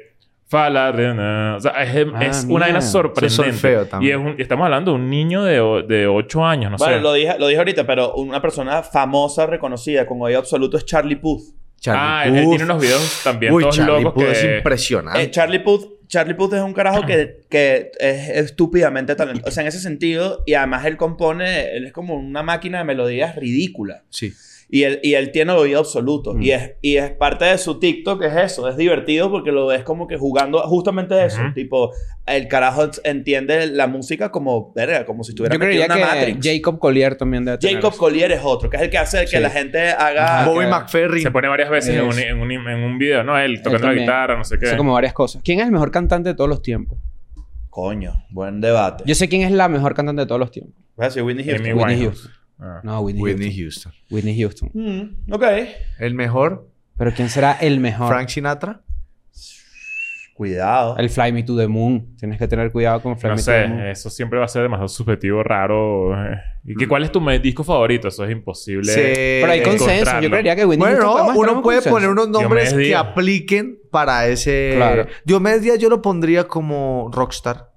fa, 0.47 0.69
la, 0.71 0.91
re, 0.91 1.13
na. 1.13 1.55
O 1.57 1.59
sea, 1.59 1.71
es, 1.83 2.07
Ah, 2.15 2.25
es 2.25 2.45
una 2.49 2.65
vaina 2.65 2.81
sorprendente. 2.81 3.49
Es 3.75 3.85
y 3.85 3.89
también. 3.89 4.19
es 4.19 4.25
un- 4.25 4.35
y 4.39 4.41
estamos 4.41 4.65
hablando 4.65 4.91
de 4.91 4.97
un 4.97 5.07
niño 5.09 5.43
de, 5.43 5.83
de 5.87 6.07
8 6.07 6.43
años, 6.45 6.71
no 6.71 6.77
sé. 6.79 6.99
lo 6.99 7.13
dije, 7.13 7.35
lo 7.37 7.47
dije 7.47 7.59
ahorita, 7.59 7.85
pero 7.85 8.15
una 8.15 8.41
persona 8.41 8.81
famosa, 8.81 9.45
reconocida, 9.45 10.07
con 10.07 10.19
oído 10.21 10.39
absoluto 10.39 10.75
es 10.77 10.85
Charlie 10.85 11.17
Puth. 11.17 11.41
ah, 11.49 12.23
Charlie 12.23 12.29
él, 12.31 12.35
él 12.37 12.43
Puth. 12.45 12.49
tiene 12.57 12.63
unos 12.65 12.81
videos 12.81 13.21
también 13.23 13.53
Uy, 13.53 13.61
todos 13.63 13.75
Charlie 13.77 14.01
locos 14.03 14.13
Puth 14.13 14.23
que... 14.23 14.31
es 14.31 14.43
impresionante. 14.57 15.21
Eh, 15.21 15.29
Charlie 15.31 15.59
Puth, 15.59 15.83
Charlie 16.07 16.33
Puth 16.33 16.53
es 16.53 16.61
un 16.61 16.73
carajo 16.73 17.05
que, 17.05 17.41
que 17.49 17.91
es 17.99 18.29
estúpidamente 18.29 19.15
talentoso. 19.15 19.47
O 19.47 19.51
sea, 19.51 19.61
en 19.61 19.67
ese 19.67 19.79
sentido, 19.79 20.43
y 20.45 20.53
además 20.53 20.85
él 20.85 20.97
compone, 20.97 21.75
él 21.75 21.85
es 21.85 21.93
como 21.93 22.15
una 22.15 22.43
máquina 22.43 22.79
de 22.79 22.83
melodías 22.85 23.35
ridícula. 23.35 24.03
Sí. 24.09 24.33
Y 24.69 24.83
él, 24.83 24.99
y 25.01 25.13
él 25.13 25.31
tiene 25.31 25.53
el 25.53 25.59
oído 25.59 25.79
absoluto. 25.79 26.33
Mm. 26.33 26.41
Y, 26.41 26.51
es, 26.51 26.71
y 26.81 26.97
es 26.97 27.11
parte 27.11 27.45
de 27.45 27.57
su 27.57 27.79
TikTok, 27.79 28.21
es 28.23 28.35
eso. 28.35 28.67
Es 28.67 28.75
divertido 28.75 29.31
porque 29.31 29.53
lo 29.53 29.67
ves 29.67 29.83
como 29.83 30.07
que 30.09 30.17
jugando 30.17 30.59
justamente 30.63 31.23
eso. 31.25 31.39
Ujú. 31.41 31.53
Tipo, 31.53 31.93
el 32.25 32.49
carajo 32.49 32.89
entiende 33.05 33.67
la 33.67 33.87
música 33.87 34.29
como, 34.29 34.73
verga, 34.73 35.05
como 35.05 35.23
si 35.23 35.31
estuviera 35.31 35.55
Yo 35.55 35.59
metido 35.59 35.83
en 35.85 35.91
una 35.93 35.95
que 35.95 36.05
Matrix. 36.33 36.39
Jacob 36.45 36.79
Collier 36.79 37.15
también 37.15 37.45
debe 37.45 37.57
tener 37.59 37.75
Jacob 37.77 37.91
eso. 37.93 37.99
Collier 37.99 38.31
es 38.33 38.41
otro, 38.43 38.69
que 38.69 38.75
es 38.75 38.83
el 38.83 38.89
que 38.89 38.97
hace 38.97 39.21
que 39.21 39.27
Sí. 39.27 39.39
la 39.39 39.49
gente 39.49 39.87
haga... 39.89 40.41
Ajá. 40.41 40.49
Bobby 40.49 40.65
que- 40.65 40.71
McFerrin. 40.71 41.23
Se 41.23 41.31
pone 41.31 41.47
varias 41.47 41.69
veces 41.69 41.95
en 41.95 42.01
un, 42.03 42.19
en, 42.19 42.37
un, 42.37 42.51
en 42.51 42.83
un 42.83 42.97
video, 42.97 43.23
¿no? 43.23 43.39
Él 43.39 43.57
tocando 43.61 43.77
la 43.77 43.81
también. 43.87 44.03
guitarra, 44.05 44.35
no 44.37 44.43
sé 44.43 44.59
qué. 44.59 44.65
Hace 44.67 44.75
como 44.75 44.91
varias 44.91 45.13
cosas. 45.13 45.41
¿Quién 45.45 45.61
es 45.61 45.65
el 45.67 45.71
mejor 45.71 45.91
cantante 45.91 46.27
de 46.27 46.35
todos 46.35 46.49
los 46.49 46.61
tiempos? 46.61 46.99
Coño, 47.69 48.25
buen 48.31 48.59
debate. 48.59 49.05
Yo 49.07 49.15
sé 49.15 49.29
quién 49.29 49.43
es 49.43 49.51
la 49.51 49.69
mejor 49.69 49.93
cantante 49.93 50.23
de 50.23 50.25
todos 50.25 50.39
los 50.39 50.51
tiempos. 50.51 50.75
Voy 50.97 51.05
a 51.05 51.07
decir 51.07 51.23
Whitney 51.23 51.45
Houston. 51.45 51.73
Whitney. 51.77 52.01
Houston. 52.01 52.31
Ah. 52.59 52.79
No, 52.83 53.01
Whitney, 53.01 53.21
Whitney 53.23 53.55
Houston. 53.55 53.91
Houston. 53.91 54.15
Whitney 54.15 54.39
Houston. 54.41 54.71
Mm, 54.73 55.31
ok. 55.33 55.43
El 55.99 56.13
mejor, 56.15 56.69
Pero 56.97 57.13
¿quién 57.13 57.29
será 57.29 57.53
el 57.53 57.79
mejor? 57.79 58.07
Frank 58.07 58.29
Sinatra. 58.29 58.81
Cuidado. 60.33 60.95
El 60.99 61.09
Fly 61.09 61.31
Me 61.31 61.41
to 61.41 61.57
the 61.57 61.67
Moon. 61.67 62.15
Tienes 62.15 62.37
que 62.37 62.47
tener 62.47 62.71
cuidado 62.71 63.01
con 63.01 63.17
Fly 63.17 63.29
No 63.31 63.35
Me 63.37 63.41
to 63.41 63.51
the 63.51 63.67
Moon. 63.67 63.79
sé, 63.79 63.89
eso 63.91 64.09
siempre 64.11 64.37
va 64.37 64.45
a 64.45 64.47
ser 64.47 64.61
demasiado 64.61 64.87
subjetivo, 64.87 65.41
raro. 65.41 66.15
¿Y 66.63 66.75
qué, 66.75 66.87
cuál 66.87 67.03
es 67.03 67.11
tu 67.11 67.19
disco 67.41 67.63
favorito? 67.63 68.07
Eso 68.07 68.23
es 68.23 68.31
imposible. 68.31 68.91
Sí. 68.91 69.01
Pero 69.41 69.51
hay 69.51 69.63
consenso. 69.63 70.21
Yo 70.21 70.29
creería 70.29 70.55
que 70.55 70.63
Whitney 70.65 70.77
Bueno, 70.93 71.07
Houston 71.11 71.33
no, 71.33 71.39
uno 71.39 71.53
un 71.53 71.61
puede 71.63 71.77
consenso. 71.77 71.95
poner 71.95 72.09
unos 72.09 72.29
nombres 72.29 72.71
que 72.73 72.95
apliquen 72.95 73.79
para 73.89 74.27
ese... 74.27 74.73
Claro. 74.75 75.07
Diomedes 75.25 75.63
Díaz 75.63 75.79
yo 75.79 75.89
lo 75.89 76.03
pondría 76.03 76.47
como 76.47 77.09
rockstar. 77.11 77.71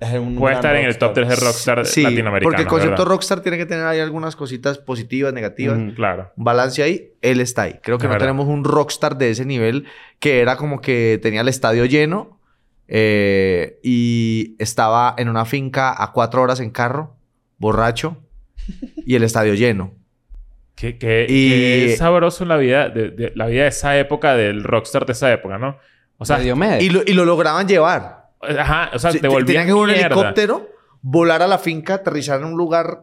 Es 0.00 0.14
un 0.18 0.36
Puede 0.36 0.54
estar 0.54 0.76
en 0.76 0.86
el 0.86 0.96
top 0.96 1.12
3 1.12 1.28
de 1.28 1.36
rockstar 1.36 1.84
Sí, 1.86 2.02
latinoamericano. 2.02 2.42
porque 2.50 2.62
el 2.62 2.68
concepto 2.68 2.92
¿verdad? 3.02 3.06
rockstar 3.12 3.40
tiene 3.40 3.58
que 3.58 3.66
tener 3.66 3.84
ahí 3.84 3.98
algunas 3.98 4.36
cositas 4.36 4.78
positivas, 4.78 5.32
negativas. 5.32 5.76
Ujú. 5.78 5.94
Claro. 5.94 6.32
Un 6.36 6.44
balance 6.44 6.82
ahí, 6.82 7.12
él 7.20 7.40
está 7.40 7.62
ahí. 7.62 7.80
Creo 7.82 7.98
que 7.98 8.04
Es 8.04 8.08
no 8.08 8.12
verdad. 8.14 8.26
tenemos 8.26 8.46
un 8.46 8.62
rockstar 8.64 9.18
de 9.18 9.30
ese 9.30 9.44
nivel 9.44 9.86
que 10.20 10.40
era 10.40 10.56
como 10.56 10.80
que 10.80 11.18
tenía 11.20 11.40
el 11.40 11.48
estadio 11.48 11.84
lleno 11.84 12.38
eh, 12.86 13.78
y 13.82 14.54
estaba 14.58 15.14
en 15.18 15.28
una 15.28 15.44
finca 15.44 16.00
a 16.02 16.12
cuatro 16.12 16.42
horas 16.42 16.60
en 16.60 16.70
carro, 16.70 17.16
borracho, 17.58 18.16
y 19.04 19.14
el 19.16 19.22
estadio 19.24 19.54
lleno. 19.54 19.94
Qué, 20.74 20.96
qué- 20.96 21.26
Y- 21.28 21.86
qué 21.88 21.96
sabroso 21.96 22.44
la 22.44 22.56
vida 22.56 22.88
de, 22.88 23.10
de- 23.10 23.32
la 23.34 23.46
vida 23.46 23.62
de 23.64 23.68
esa 23.68 23.98
época, 23.98 24.36
del 24.36 24.62
rockstar 24.62 25.04
de 25.06 25.12
esa 25.12 25.32
época, 25.32 25.58
¿no? 25.58 25.76
O 26.18 26.24
sea. 26.24 26.40
Y 26.40 26.88
lo, 26.90 27.02
y 27.06 27.12
lo 27.14 27.24
lograban 27.24 27.66
llevar. 27.68 28.17
Ajá, 28.40 28.90
o 28.94 28.98
sea, 28.98 29.12
Sí, 29.12 29.20
te 29.20 29.28
volvían 29.28 29.46
Tenían 29.46 29.66
que 29.66 29.72
un 29.74 29.90
helicóptero, 29.90 30.68
volar 31.02 31.42
a 31.42 31.46
la 31.46 31.58
finca, 31.58 31.94
aterrizar 31.94 32.40
en 32.40 32.46
un 32.46 32.56
lugar 32.56 33.00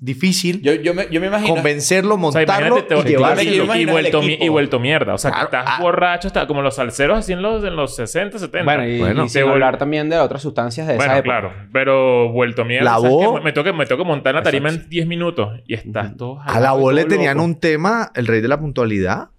difícil, 0.00 0.62
Yo, 0.62 0.74
yo, 0.74 0.94
me, 0.94 1.08
yo 1.10 1.20
me 1.20 1.26
imagino. 1.26 1.54
convencerlo, 1.56 2.14
O 2.14 2.30
sea, 2.30 2.40
montarlo 2.42 2.66
imagínate, 2.78 2.94
te, 3.02 3.08
y 3.08 3.12
llevarlo. 3.12 3.42
y, 3.42 3.84
vuelto, 3.84 4.22
y 4.22 4.48
vuelto 4.48 4.78
mierda. 4.78 5.14
O 5.14 5.18
sea, 5.18 5.32
Claro, 5.32 5.46
estás 5.46 5.64
ah. 5.66 5.78
borracho, 5.82 6.28
estás 6.28 6.46
como 6.46 6.62
los 6.62 6.76
salseros 6.76 7.18
así 7.18 7.32
en 7.32 7.42
los, 7.42 7.64
en 7.64 7.74
los 7.74 7.96
60, 7.96 8.38
70. 8.38 8.64
Bueno, 8.64 8.86
y, 8.88 8.98
Bueno. 9.00 9.24
y 9.24 9.28
sin 9.28 9.42
vol- 9.42 9.50
hablar 9.54 9.76
también 9.76 10.08
de 10.08 10.16
otras 10.18 10.40
sustancias 10.40 10.86
de 10.86 10.94
Bueno, 10.94 11.12
esa 11.14 11.18
época. 11.18 11.40
claro. 11.40 11.52
Pero 11.72 12.30
vuelto 12.30 12.64
mierda. 12.64 12.84
La 12.84 12.90
¿sabes 12.92 13.10
voz-? 13.10 13.42
Me 13.42 13.52
toca, 13.52 13.72
me 13.72 13.86
toca 13.86 14.04
montar 14.04 14.36
la 14.36 14.42
tarima 14.44 14.68
en 14.68 14.88
10 14.88 15.06
minutos 15.08 15.58
y 15.66 15.74
estás 15.74 16.16
todo... 16.16 16.38
A 16.44 16.60
la 16.60 16.72
voz 16.74 16.94
le 16.94 17.04
tenían 17.04 17.40
un 17.40 17.58
tema, 17.58 18.12
el 18.14 18.28
rey 18.28 18.40
de 18.40 18.46
la 18.48 18.60
puntualidad. 18.60 19.30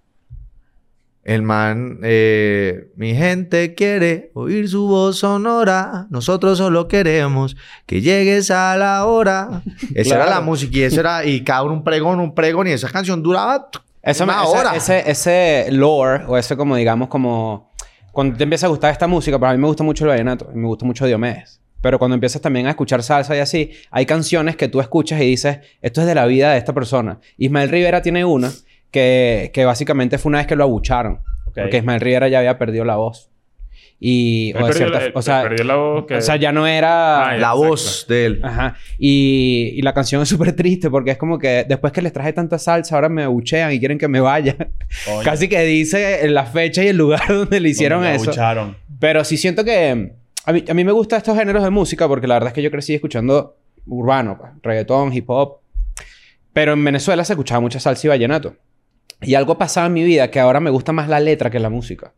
El 1.30 1.42
man, 1.42 2.00
eh, 2.02 2.90
mi 2.96 3.14
gente 3.14 3.76
quiere 3.76 4.32
oír 4.34 4.68
su 4.68 4.88
voz 4.88 5.18
sonora. 5.20 6.08
Nosotros 6.10 6.58
solo 6.58 6.88
queremos 6.88 7.56
que 7.86 8.00
llegues 8.00 8.50
a 8.50 8.76
la 8.76 9.06
hora. 9.06 9.62
Esa 9.94 10.16
era 10.16 10.24
Claro. 10.24 10.40
la 10.40 10.40
música 10.40 10.76
y 10.78 10.82
eso 10.82 10.98
era, 10.98 11.24
y 11.24 11.44
cada 11.44 11.62
uno 11.62 11.74
un 11.74 11.84
pregón, 11.84 12.18
un 12.18 12.34
pregón. 12.34 12.66
Y 12.66 12.72
esa 12.72 12.88
canción 12.88 13.22
duraba 13.22 13.68
Eso 14.02 14.24
una 14.24 14.42
hora. 14.42 14.74
Ese, 14.74 15.08
ese 15.08 15.68
lore, 15.70 16.24
o 16.26 16.36
ese 16.36 16.56
como 16.56 16.74
digamos 16.74 17.06
como... 17.06 17.70
Cuando 18.10 18.36
te 18.36 18.42
empieza 18.42 18.66
a 18.66 18.70
gustar 18.70 18.90
esta 18.90 19.06
música, 19.06 19.38
para 19.38 19.52
mí 19.52 19.58
me 19.60 19.68
gusta 19.68 19.84
mucho 19.84 20.02
el 20.06 20.08
vallenato. 20.10 20.50
Me 20.52 20.66
gusta 20.66 20.84
mucho 20.84 21.06
Diomedes. 21.06 21.60
Pero 21.80 22.00
cuando 22.00 22.14
empiezas 22.16 22.42
también 22.42 22.66
a 22.66 22.70
escuchar 22.70 23.04
salsa 23.04 23.36
y 23.36 23.38
así, 23.38 23.70
hay 23.92 24.04
canciones 24.04 24.56
que 24.56 24.66
tú 24.66 24.80
escuchas 24.80 25.20
y 25.20 25.26
dices, 25.26 25.60
esto 25.80 26.00
es 26.00 26.08
de 26.08 26.16
la 26.16 26.26
vida 26.26 26.50
de 26.50 26.58
esta 26.58 26.72
persona. 26.72 27.20
Ismael 27.38 27.68
Rivera 27.68 28.02
tiene 28.02 28.24
una 28.24 28.50
que, 28.90 29.50
que 29.54 29.64
básicamente 29.64 30.18
fue 30.18 30.30
una 30.30 30.38
vez 30.38 30.46
que 30.46 30.56
lo 30.56 30.64
abucharon. 30.64 31.20
Porque 31.54 31.78
Ismael 31.78 32.00
Rivera 32.00 32.28
ya 32.28 32.38
había 32.38 32.58
perdido 32.58 32.84
la 32.84 32.96
voz. 32.96 33.28
Y... 34.02 34.52
O, 34.54 34.58
de 34.58 34.64
perdió, 34.72 34.88
cierta- 34.88 35.18
o 35.18 35.20
sea, 35.20 35.42
perdió 35.42 35.64
la 35.64 35.74
voz 35.74 36.06
que... 36.06 36.14
o 36.14 36.20
sea, 36.22 36.36
ya 36.36 36.52
no 36.52 36.66
era... 36.66 37.28
Ah, 37.28 37.32
ya. 37.34 37.38
la 37.40 37.52
voz 37.52 38.06
de 38.08 38.24
él. 38.26 38.40
Ajá. 38.42 38.76
Y, 38.98 39.72
y 39.74 39.82
la 39.82 39.92
canción 39.92 40.22
es 40.22 40.28
súper 40.30 40.54
triste 40.56 40.88
porque 40.88 41.10
es 41.10 41.18
como 41.18 41.38
que 41.38 41.66
después 41.68 41.92
que 41.92 42.00
les 42.00 42.12
traje 42.12 42.32
tanta 42.32 42.58
salsa, 42.58 42.94
ahora 42.94 43.10
me 43.10 43.24
abuchean 43.24 43.72
y 43.72 43.78
quieren 43.78 43.98
que 43.98 44.08
me 44.08 44.20
vaya. 44.20 44.56
Casi 45.22 45.48
que 45.48 45.60
dice 45.64 46.26
la 46.30 46.46
fecha 46.46 46.82
y 46.82 46.88
el 46.88 46.96
lugar 46.96 47.20
donde 47.28 47.60
le 47.60 47.68
hicieron 47.68 47.98
donde 47.98 48.10
me 48.10 48.16
eso. 48.16 48.30
abucharon. 48.30 48.76
Pero 48.98 49.22
sí 49.24 49.36
siento 49.36 49.64
que... 49.64 50.14
A 50.46 50.52
mí, 50.54 50.64
a 50.66 50.72
mí 50.72 50.84
me 50.84 50.92
gustan 50.92 51.18
estos 51.18 51.36
géneros 51.36 51.62
de 51.62 51.68
música 51.70 52.08
porque 52.08 52.26
la 52.26 52.34
verdad 52.36 52.48
es 52.48 52.54
que 52.54 52.62
yo 52.62 52.70
crecí 52.70 52.94
escuchando 52.94 53.56
urbano, 53.86 54.38
pues, 54.38 54.52
reggaetón, 54.62 55.12
hip 55.12 55.28
hop. 55.28 55.58
Pero 56.54 56.72
en 56.72 56.82
Venezuela 56.82 57.22
se 57.24 57.34
escuchaba 57.34 57.60
mucha 57.60 57.78
salsa 57.78 58.06
y 58.06 58.08
vallenato. 58.08 58.54
Y 59.22 59.34
algo 59.34 59.58
pasaba 59.58 59.86
en 59.86 59.92
mi 59.92 60.02
vida 60.04 60.30
que 60.30 60.40
ahora 60.40 60.60
me 60.60 60.70
gusta 60.70 60.92
más 60.92 61.08
la 61.08 61.20
letra 61.20 61.50
que 61.50 61.58
la 61.60 61.68
música. 61.70 62.12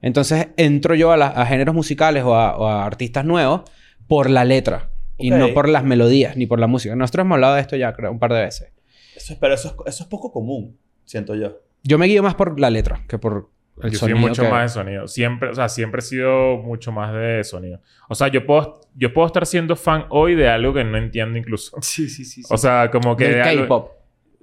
Entonces 0.00 0.48
entro 0.56 0.94
yo 0.94 1.12
a, 1.12 1.16
la- 1.16 1.28
a 1.28 1.46
géneros 1.46 1.74
musicales 1.74 2.24
o 2.24 2.34
a, 2.34 2.56
o 2.56 2.66
a 2.66 2.84
artistas 2.84 3.24
nuevos 3.24 3.62
por 4.08 4.30
la 4.30 4.44
letra. 4.44 4.90
Y 5.18 5.30
no 5.30 5.52
por 5.54 5.68
las 5.68 5.84
melodías 5.84 6.36
ni 6.36 6.46
por 6.46 6.58
la 6.58 6.66
música. 6.66 6.96
Nosotros 6.96 7.24
hemos 7.24 7.36
hablado 7.36 7.54
de 7.54 7.60
esto 7.60 7.76
ya, 7.76 7.92
creo, 7.92 8.10
un 8.10 8.18
par 8.18 8.32
de 8.32 8.40
veces. 8.40 8.72
Eso 9.14 9.34
es- 9.34 9.38
pero 9.38 9.54
eso 9.54 9.68
es, 9.68 9.94
eso 9.94 10.02
es 10.04 10.08
poco 10.08 10.32
común, 10.32 10.76
siento 11.04 11.34
yo. 11.36 11.60
Yo 11.84 11.98
me 11.98 12.06
guío 12.06 12.22
más 12.22 12.34
por 12.34 12.58
la 12.58 12.70
letra 12.70 13.04
que 13.08 13.18
por 13.18 13.50
el 13.82 13.90
Yo 13.92 13.98
soy 13.98 14.10
sonido. 14.10 14.28
mucho 14.28 14.42
que- 14.42 14.48
más 14.48 14.62
de 14.62 14.68
sonido. 14.80 15.06
Siempre, 15.06 15.50
o 15.50 15.54
sea, 15.54 15.68
siempre 15.68 16.00
he 16.00 16.02
sido 16.02 16.56
mucho 16.58 16.90
más 16.92 17.12
de 17.14 17.44
sonido. 17.44 17.80
O 18.08 18.14
sea, 18.16 18.28
yo 18.28 18.44
puedo, 18.46 18.80
yo 18.96 19.12
puedo 19.12 19.26
estar 19.26 19.46
siendo 19.46 19.76
fan 19.76 20.06
hoy 20.10 20.34
de 20.34 20.48
algo 20.48 20.74
que 20.74 20.82
no 20.82 20.98
entiendo 20.98 21.38
incluso. 21.38 21.76
Sí, 21.82 22.08
sí, 22.08 22.24
sí. 22.24 22.42
O 22.50 22.56
sea, 22.56 22.90
como 22.90 23.16
que... 23.16 23.28
Del 23.28 23.42
K-pop. 23.60 23.90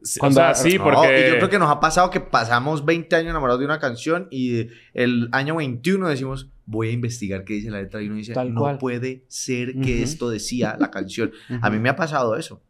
Sí, 0.04 0.20
Cuando- 0.20 0.40
o 0.40 0.44
sea, 0.44 0.56
sí, 0.56 0.78
No, 0.78 0.84
porque... 0.86 1.26
y 1.28 1.30
yo 1.32 1.38
creo 1.38 1.50
que 1.50 1.60
nos 1.60 1.70
ha 1.70 1.80
pasado 1.80 2.10
que 2.10 2.20
pasamos 2.22 2.86
20 2.86 3.16
años 3.16 3.30
enamorados 3.32 3.60
de 3.60 3.66
una 3.66 3.80
canción 3.80 4.28
y 4.32 4.68
el 4.94 5.28
año 5.34 5.56
21 5.58 6.08
decimos, 6.08 6.50
voy 6.66 6.90
a 6.90 6.92
investigar 6.92 7.44
qué 7.44 7.54
dice 7.56 7.70
la 7.72 7.82
letra. 7.82 8.02
Y 8.02 8.08
uno 8.08 8.16
dice, 8.16 8.34
Tal 8.34 8.54
no 8.54 8.62
cual. 8.62 8.78
puede 8.78 9.24
ser 9.28 9.74
que 9.74 9.96
Ujú. 9.96 10.04
esto 10.04 10.30
decía 10.30 10.78
la 10.80 10.90
canción. 10.92 11.32
Ujú. 11.50 11.60
A 11.64 11.70
mí 11.70 11.80
me 11.80 11.90
ha 11.90 11.96
pasado 11.96 12.36
eso. 12.38 12.62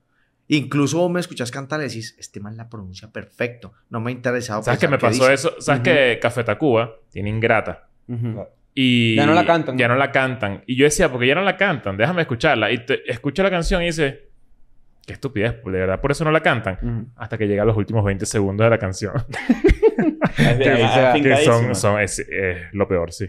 Incluso 0.47 0.97
vos 0.97 1.11
me 1.11 1.19
escuchas 1.19 1.51
cantar 1.51 1.79
y 1.81 1.83
decís, 1.83 2.15
este 2.17 2.39
man 2.39 2.57
la 2.57 2.67
pronuncia 2.69 3.11
perfecto. 3.11 3.73
No 3.91 3.99
me 4.01 4.09
ha 4.09 4.13
interesado. 4.13 4.63
¿Sabes 4.63 4.79
qué 4.79 4.87
pensar 4.87 5.11
me 5.11 5.17
pasó 5.17 5.23
dice. 5.29 5.33
eso? 5.35 5.55
¿Sabes 5.61 5.81
Ujú. 5.81 5.91
que 5.91 6.19
Café 6.19 6.43
Tacuba 6.43 6.95
tiene 7.11 7.29
Ingrata? 7.29 7.87
Y... 8.73 9.15
Ya 9.15 9.25
no 9.27 9.33
la 9.33 9.45
cantan. 9.45 9.77
Ya 9.77 9.87
no 9.87 9.95
la 9.95 10.11
cantan. 10.11 10.63
Y 10.65 10.75
yo 10.75 10.85
decía, 10.85 11.11
porque 11.11 11.27
ya 11.27 11.35
no 11.35 11.41
la 11.41 11.57
cantan, 11.57 11.97
déjame 11.97 12.21
escucharla. 12.21 12.71
Y 12.71 12.85
te, 12.85 13.11
escucho 13.11 13.43
la 13.43 13.51
canción 13.51 13.83
y 13.83 13.87
dice... 13.87 14.28
Qué 15.09 15.13
estupidez, 15.13 15.55
de 15.65 15.71
verdad, 15.71 15.99
por 15.99 16.11
eso 16.11 16.23
no 16.23 16.29
la 16.29 16.39
cantan. 16.41 17.07
Hasta 17.15 17.35
que 17.35 17.47
llegan 17.47 17.65
los 17.65 17.75
últimos 17.75 18.05
20 18.05 18.27
segundos 18.27 18.63
de 18.65 18.69
la 18.69 18.77
canción. 18.77 19.13
Que, 20.37 21.21
que 21.23 21.73
son, 21.75 21.99
es, 21.99 22.19
es 22.19 22.57
lo 22.73 22.87
peor, 22.87 23.11
sí. 23.11 23.27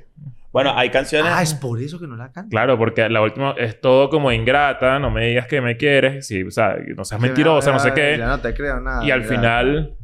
Bueno, 0.53 0.77
hay 0.77 0.91
canciones... 0.91 1.33
Ah, 1.35 1.43
es 1.43 1.55
por 1.55 1.81
eso 1.81 1.99
que 1.99 2.07
no 2.07 2.15
la 2.17 2.27
cantan. 2.27 2.51
Claro, 2.51 2.77
porque 2.79 3.09
la 3.09 3.23
última 3.23 3.55
es 3.57 3.81
todo 3.81 4.11
como 4.11 4.31
ingrata, 4.31 4.99
no 4.99 5.11
me 5.11 5.27
digas 5.29 5.47
que 5.47 5.61
me 5.63 5.77
quieres, 5.79 6.27
sí, 6.27 6.43
o 6.43 6.51
sea, 6.51 6.77
no 6.95 7.05
seas 7.05 7.21
mentirosa, 7.21 7.73
no 7.73 7.79
sé 7.79 7.89
Ya 7.89 7.95
qué. 7.95 8.19
no 8.19 8.39
te 8.41 8.53
creo 8.55 8.79
nada. 8.81 9.05
Y 9.05 9.11
al 9.11 9.21
mira. 9.23 9.31
final 9.35 9.95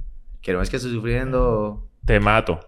Que 0.40 0.52
no 0.54 0.62
es 0.62 0.70
que 0.70 0.76
estoy 0.76 0.92
sufriendo. 0.92 1.86
te 2.06 2.18
mato. 2.18 2.58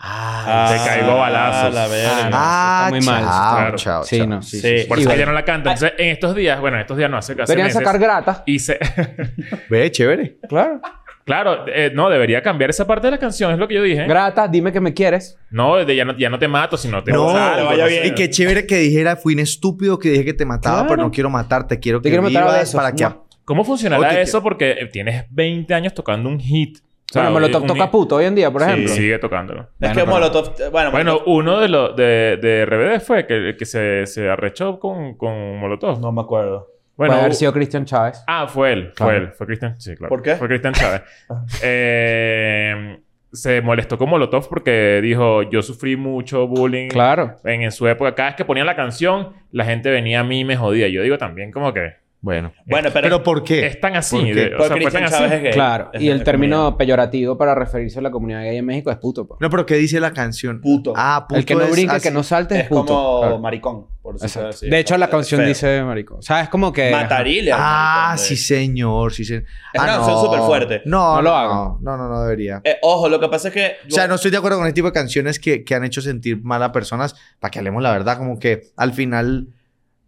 Ah, 0.00 0.70
te 0.70 0.88
caigo 0.88 1.10
a 1.10 1.14
balazos. 1.14 1.74
la 1.74 1.88
verga. 1.88 2.30
Ah, 2.32 2.84
Ah, 2.84 2.84
está 2.86 2.90
muy 2.96 3.00
mal, 3.06 3.22
chao, 3.24 3.30
está 3.32 3.56
claro. 3.58 3.76
chao, 3.76 4.02
Sí, 4.04 4.18
chao. 4.18 4.26
no. 4.26 4.42
Sí, 4.42 4.60
Sí. 4.60 4.78
sí, 4.78 4.84
Por 4.88 4.98
Y 4.98 5.02
eso 5.02 5.14
ya 5.14 5.26
no 5.26 5.32
la 5.32 5.44
cantan. 5.44 5.72
Entonces, 5.74 5.98
en 5.98 6.08
estos 6.10 6.34
días, 6.34 6.60
bueno, 6.60 6.76
en 6.76 6.82
estos 6.82 6.96
días 6.96 7.10
no, 7.10 7.16
hace 7.18 7.32
hace 7.32 7.42
Deberían 7.52 7.70
sacar 7.72 7.98
grata. 7.98 8.42
hice... 8.46 8.78
Ve, 9.70 9.90
chévere. 9.90 10.38
Claro. 10.48 10.80
claro, 11.24 11.64
eh, 11.66 11.90
no, 11.94 12.08
debería 12.10 12.42
cambiar 12.42 12.70
esa 12.70 12.86
parte 12.86 13.08
de 13.08 13.10
la 13.12 13.18
canción, 13.18 13.52
es 13.52 13.58
lo 13.58 13.66
que 13.68 13.74
yo 13.74 13.82
dije. 13.82 14.06
Grata, 14.06 14.46
dime 14.48 14.72
que 14.72 14.80
me 14.80 14.94
quieres. 14.94 15.36
no, 15.50 15.76
de 15.84 15.96
ya 15.96 16.04
no, 16.04 16.16
ya 16.16 16.30
no 16.30 16.38
te 16.38 16.46
mato, 16.48 16.76
sino 16.76 17.02
te 17.02 17.10
No, 17.12 17.32
salvo, 17.32 17.66
vaya 17.66 17.86
bien. 17.86 18.06
Y 18.06 18.14
qué 18.14 18.30
chévere 18.30 18.66
que 18.66 18.76
dijera, 18.76 19.16
fui 19.16 19.34
un 19.34 19.40
estúpido 19.40 19.98
que 19.98 20.10
dije 20.10 20.24
que 20.24 20.34
te 20.34 20.44
mataba, 20.46 20.76
Claro. 20.82 20.88
pero 20.88 21.02
no 21.02 21.10
quiero 21.10 21.28
matarte, 21.30 21.78
quiero 21.80 22.00
Te 22.00 22.04
que 22.04 22.10
quiero 22.10 22.22
matar 22.22 22.42
a 22.44 22.52
vivas 22.52 22.72
para 22.72 22.92
que... 22.92 23.06
¿Cómo 23.44 23.64
funcionará 23.64 24.20
eso? 24.20 24.42
Porque 24.42 24.88
tienes 24.92 25.24
20 25.30 25.72
años 25.74 25.92
tocando 25.94 26.28
un 26.28 26.38
hit. 26.38 26.78
O 27.10 27.12
sea, 27.12 27.30
bueno, 27.30 27.46
un 27.46 27.66
toca 27.66 27.90
puto 27.90 28.16
hoy 28.16 28.26
en 28.26 28.34
día, 28.34 28.50
por 28.50 28.60
Sí, 28.62 28.68
ejemplo. 28.68 28.88
sigue 28.92 29.18
tocándolo. 29.18 29.60
Es 29.62 29.68
Bueno, 29.78 29.94
que 29.94 30.00
pero- 30.00 30.12
Molotov... 30.12 30.54
Bueno, 30.70 30.90
Bueno, 30.90 31.18
Molotov- 31.18 31.22
uno 31.26 31.60
de 31.60 31.68
los 31.68 31.96
de, 31.96 32.38
de 32.40 32.66
RBD 32.66 33.00
fue 33.00 33.26
que, 33.26 33.54
que 33.58 33.64
se, 33.64 34.06
se 34.06 34.28
arrechó 34.28 34.78
con, 34.78 35.16
con 35.16 35.56
Molotov. 35.58 36.00
No 36.00 36.12
me 36.12 36.20
acuerdo. 36.20 36.66
Bueno, 36.96 37.12
Puede 37.12 37.20
haber 37.22 37.34
sido 37.34 37.52
Cristian 37.52 37.84
Chávez. 37.86 38.22
ah, 38.26 38.46
fue 38.48 38.72
él, 38.72 38.92
Claro. 38.94 39.12
fue 39.12 39.16
él, 39.16 39.32
fue 39.32 39.46
Cristian, 39.46 39.80
sí, 39.80 39.94
claro. 39.96 40.08
¿Por 40.10 40.20
qué? 40.20 40.34
Fue 40.34 40.48
Cristian 40.48 40.74
Chávez. 40.74 41.02
Eh, 41.62 42.98
se 43.32 43.60
molestó 43.60 43.98
con 43.98 44.08
Molotov 44.08 44.48
porque 44.48 45.00
dijo, 45.02 45.42
yo 45.44 45.62
sufrí 45.62 45.96
mucho 45.96 46.46
bullying 46.46 46.88
Claro. 46.88 47.36
en, 47.44 47.62
en 47.62 47.72
su 47.72 47.86
época. 47.86 48.14
Cada 48.14 48.30
vez 48.30 48.36
que 48.36 48.44
ponían 48.44 48.66
la 48.66 48.74
canción, 48.74 49.32
la 49.52 49.64
gente 49.64 49.90
venía 49.90 50.20
a 50.20 50.24
mí 50.24 50.40
y 50.40 50.44
me 50.44 50.56
jodía. 50.56 50.88
Yo 50.88 51.02
digo 51.02 51.18
también 51.18 51.52
como 51.52 51.72
que 51.72 51.92
Bueno. 52.20 52.52
Bueno, 52.66 52.90
pero... 52.92 53.02
¿Pero 53.04 53.22
por 53.22 53.44
qué? 53.44 53.66
es 53.66 53.80
tan 53.80 53.94
así. 53.94 54.16
¿Por 54.16 54.24
qué? 54.26 54.34
de- 54.34 54.46
o 54.46 54.58
porque 54.58 54.62
sea, 54.64 54.68
fue 54.68 54.78
Christian 54.80 55.02
tan 55.04 55.12
Chávez 55.12 55.26
así. 55.28 55.36
es 55.36 55.42
gay. 55.44 55.52
Claro. 55.52 55.90
Es 55.92 56.02
Y 56.02 56.10
el 56.10 56.24
término 56.24 56.56
comunidad. 56.56 56.76
peyorativo 56.78 57.38
para 57.38 57.54
referirse 57.54 58.00
a 58.00 58.02
la 58.02 58.10
comunidad 58.10 58.42
gay 58.42 58.56
en 58.56 58.66
México 58.66 58.90
es 58.90 58.96
puto. 58.96 59.26
pues. 59.28 59.40
No, 59.40 59.48
pero 59.50 59.64
¿qué 59.64 59.76
dice 59.76 60.00
la 60.00 60.12
canción? 60.12 60.60
Puto. 60.60 60.92
Ah, 60.96 61.26
puto 61.28 61.38
el 61.38 61.44
que 61.46 61.54
no 61.54 61.62
es 61.62 61.70
brinca, 61.70 61.94
así. 61.94 62.08
que 62.08 62.10
no 62.14 62.22
salte 62.24 62.56
es, 62.56 62.62
Es 62.62 62.68
puto. 62.68 62.86
como 62.86 63.20
Claro. 63.20 63.38
maricón, 63.38 63.86
por 64.02 64.16
así. 64.20 64.68
De 64.68 64.78
hecho, 64.80 64.98
la 64.98 65.08
canción 65.08 65.38
feo. 65.42 65.48
dice 65.48 65.82
marico. 65.84 66.16
O 66.16 66.22
sea, 66.22 66.40
es 66.40 66.48
como 66.48 66.72
que... 66.72 66.90
Matarile 66.90 67.52
Ah, 67.54 68.06
maricón, 68.10 68.26
sí, 68.26 68.36
señor, 68.36 69.12
sí, 69.12 69.24
señor. 69.24 69.44
Es 69.72 69.80
ah, 69.80 69.84
una 69.84 69.92
canción 69.94 70.20
súper 70.20 70.40
fuerte. 70.40 70.82
No, 70.86 70.98
No 70.98 71.16
no, 71.16 71.22
lo 71.22 71.30
no, 71.30 71.36
hagan. 71.36 71.72
no, 71.82 71.96
no, 71.96 72.08
no 72.08 72.22
debería. 72.22 72.60
Eh, 72.64 72.78
ojo, 72.82 73.08
lo 73.08 73.20
que 73.20 73.28
pasa 73.28 73.46
es 73.48 73.54
que... 73.54 73.72
O 73.86 73.90
sea, 73.92 74.08
no 74.08 74.16
estoy 74.16 74.32
de 74.32 74.38
acuerdo 74.38 74.58
con 74.58 74.66
ese 74.66 74.74
tipo 74.74 74.88
de 74.88 74.92
canciones 74.92 75.38
que, 75.38 75.62
que 75.62 75.74
han 75.76 75.84
hecho 75.84 76.00
sentir 76.00 76.42
mal 76.42 76.60
a 76.64 76.72
personas. 76.72 77.14
Para 77.38 77.52
que 77.52 77.60
hablemos 77.60 77.80
la 77.80 77.92
verdad, 77.92 78.18
como 78.18 78.40
que 78.40 78.62
al 78.76 78.92
final... 78.92 79.46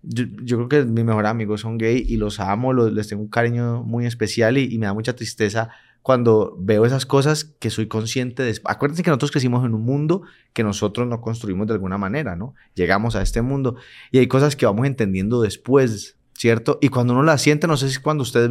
Yo, 0.02 0.24
creo 0.56 0.68
que 0.68 0.84
mis 0.84 1.04
mejores 1.04 1.30
amigos 1.30 1.60
son 1.60 1.76
gay 1.76 2.04
y 2.08 2.16
los 2.16 2.40
amo, 2.40 2.72
los- 2.72 2.92
les 2.92 3.08
tengo 3.08 3.22
un 3.22 3.28
cariño 3.28 3.82
muy 3.82 4.06
especial 4.06 4.56
y, 4.56 4.78
me 4.78 4.86
da 4.86 4.94
mucha 4.94 5.14
tristeza 5.14 5.70
cuando 6.02 6.56
veo 6.58 6.86
esas 6.86 7.04
cosas 7.04 7.44
que 7.44 7.68
soy 7.68 7.86
consciente 7.86 8.42
de... 8.42 8.58
Acuérdense 8.64 9.02
que 9.02 9.10
nosotros 9.10 9.30
crecimos 9.30 9.64
en 9.66 9.74
un 9.74 9.82
mundo 9.82 10.22
que 10.54 10.62
nosotros 10.62 11.06
no 11.06 11.20
construimos 11.20 11.66
de 11.66 11.74
alguna 11.74 11.98
manera, 11.98 12.36
¿no? 12.36 12.54
Llegamos 12.74 13.16
a 13.16 13.22
este 13.22 13.42
mundo 13.42 13.76
y 14.10 14.18
hay 14.18 14.26
cosas 14.26 14.56
que 14.56 14.64
vamos 14.64 14.86
entendiendo 14.86 15.42
después, 15.42 16.16
¿cierto? 16.32 16.78
Y 16.80 16.88
cuando 16.88 17.12
uno 17.12 17.22
la 17.22 17.36
siente, 17.36 17.66
no 17.66 17.76
sé 17.76 17.90
si 17.90 17.98
cuando 17.98 18.22
a 18.22 18.24
ustedes 18.24 18.50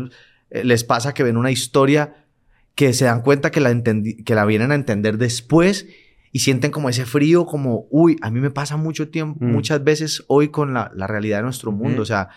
eh, 0.52 0.64
les 0.64 0.84
pasa 0.84 1.16
que 1.16 1.24
ven 1.24 1.38
una 1.38 1.50
historia 1.50 2.28
que 2.76 2.94
se 2.94 3.06
dan 3.06 3.24
cuenta 3.24 3.50
que 3.50 3.60
la, 3.60 3.82
que 3.84 4.36
la 4.36 4.46
vienen 4.46 4.72
a 4.72 4.76
entender 4.76 5.18
después 5.18 5.88
y 6.32 6.40
sienten 6.40 6.72
como 6.72 6.90
ese 6.90 7.06
frío, 7.06 7.46
como, 7.46 7.88
uy, 7.90 8.18
a 8.22 8.30
mí 8.30 8.40
me 8.40 8.52
pasa 8.52 8.78
mucho 8.78 9.10
tiempo, 9.10 9.44
Mm. 9.44 9.52
muchas 9.52 9.84
veces 9.84 10.24
hoy 10.28 10.50
con 10.50 10.74
la, 10.74 10.92
la 10.96 11.08
realidad 11.08 11.38
de 11.38 11.44
nuestro 11.44 11.72
mundo, 11.72 12.02
o 12.04 12.06
sea, 12.06 12.30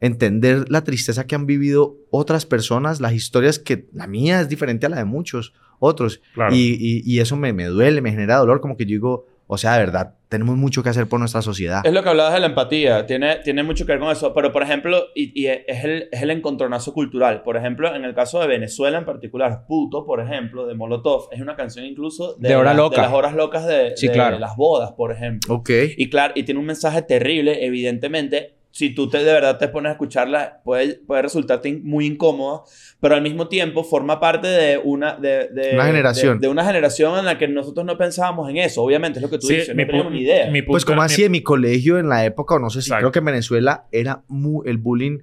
entender 0.00 0.70
la 0.70 0.84
tristeza 0.84 1.26
que 1.26 1.34
han 1.34 1.46
vivido 1.46 1.96
otras 2.10 2.46
personas, 2.46 3.00
las 3.00 3.12
historias 3.14 3.58
que 3.58 3.88
la 3.92 4.06
mía 4.06 4.40
es 4.40 4.48
diferente 4.48 4.86
a 4.86 4.88
la 4.88 4.98
de 4.98 5.04
muchos 5.04 5.54
otros, 5.78 6.20
Claro. 6.34 6.54
y, 6.54 6.76
y- 6.78 7.02
y 7.04 7.20
eso 7.20 7.36
me, 7.36 7.52
me 7.52 7.64
duele, 7.66 8.00
me 8.02 8.10
genera 8.10 8.36
dolor, 8.36 8.60
como 8.60 8.76
que 8.76 8.84
yo 8.84 8.90
digo, 8.90 9.26
o 9.46 9.56
sea, 9.58 9.74
de 9.74 9.78
verdad, 9.80 10.14
tenemos 10.28 10.56
mucho 10.56 10.82
que 10.82 10.88
hacer 10.88 11.06
por 11.08 11.20
nuestra 11.20 11.40
sociedad. 11.40 11.82
Es 11.86 11.92
lo 11.92 12.02
que 12.02 12.08
hablabas 12.08 12.34
de 12.34 12.40
la 12.40 12.46
empatía, 12.46 13.06
tiene, 13.06 13.36
tiene 13.44 13.62
mucho 13.62 13.86
que 13.86 13.92
ver 13.92 14.00
con 14.00 14.10
eso, 14.10 14.34
pero 14.34 14.50
por 14.52 14.62
ejemplo, 14.64 15.04
y, 15.14 15.30
y 15.40 15.46
es, 15.46 15.84
el, 15.84 16.08
es 16.10 16.20
el 16.22 16.30
encontronazo 16.30 16.92
cultural. 16.92 17.42
Por 17.44 17.56
ejemplo, 17.56 17.94
en 17.94 18.04
el 18.04 18.12
caso 18.14 18.40
de 18.40 18.48
Venezuela 18.48 18.98
en 18.98 19.04
particular, 19.04 19.64
Puto, 19.68 20.04
por 20.04 20.20
ejemplo, 20.20 20.66
de 20.66 20.74
Molotov, 20.74 21.28
es 21.30 21.40
una 21.40 21.54
canción 21.54 21.84
incluso 21.84 22.34
de, 22.38 22.48
De 22.48 22.56
hora 22.56 22.74
loca. 22.74 22.96
de 22.96 23.02
las 23.02 23.12
horas 23.12 23.34
locas 23.34 23.66
de, 23.66 23.96
Sí, 23.96 24.08
de 24.08 24.14
claro. 24.14 24.38
las 24.40 24.56
bodas, 24.56 24.92
por 24.92 25.12
ejemplo. 25.12 25.54
Ok. 25.54 25.70
Y 25.96 26.10
claro, 26.10 26.32
y 26.36 26.42
tiene 26.42 26.58
un 26.58 26.66
mensaje 26.66 27.02
terrible, 27.02 27.64
evidentemente. 27.64 28.55
Si 28.76 28.90
tú 28.90 29.08
te, 29.08 29.18
de 29.18 29.32
verdad 29.32 29.56
te 29.56 29.68
pones 29.68 29.88
a 29.88 29.92
escucharla, 29.92 30.60
puede, 30.62 30.96
puede 31.06 31.22
resultarte 31.22 31.70
in- 31.70 31.82
muy 31.82 32.04
incómoda, 32.04 32.60
pero 33.00 33.14
al 33.14 33.22
mismo 33.22 33.48
tiempo 33.48 33.82
forma 33.84 34.20
parte 34.20 34.48
de 34.48 34.76
una, 34.84 35.14
de, 35.16 35.48
de- 35.48 35.70
Una 35.72 35.86
generación. 35.86 36.38
De, 36.38 36.46
de 36.46 36.52
una 36.52 36.62
generación 36.62 37.18
en 37.18 37.24
la 37.24 37.38
que 37.38 37.48
nosotros 37.48 37.86
no 37.86 37.96
pensábamos 37.96 38.50
en 38.50 38.58
eso. 38.58 38.82
Obviamente, 38.82 39.18
es 39.18 39.22
lo 39.22 39.30
que 39.30 39.38
tú 39.38 39.46
Sí, 39.46 39.54
dices, 39.56 39.74
mi 39.74 39.84
no 39.84 39.86
teníamos 39.88 40.12
ni 40.12 40.20
idea. 40.20 40.50
mi 40.50 40.60
Pues 40.60 40.84
como 40.84 41.00
así 41.00 41.22
mi- 41.22 41.26
en 41.26 41.32
mi 41.32 41.42
colegio 41.42 41.98
en 41.98 42.10
la 42.10 42.26
época, 42.26 42.56
o 42.56 42.58
no 42.58 42.68
sé 42.68 42.82
si 42.82 42.88
Exacto. 42.88 43.04
creo 43.04 43.12
que 43.12 43.18
en 43.20 43.24
Venezuela 43.24 43.86
era 43.92 44.24
muy, 44.28 44.68
el 44.68 44.76
bullying 44.76 45.20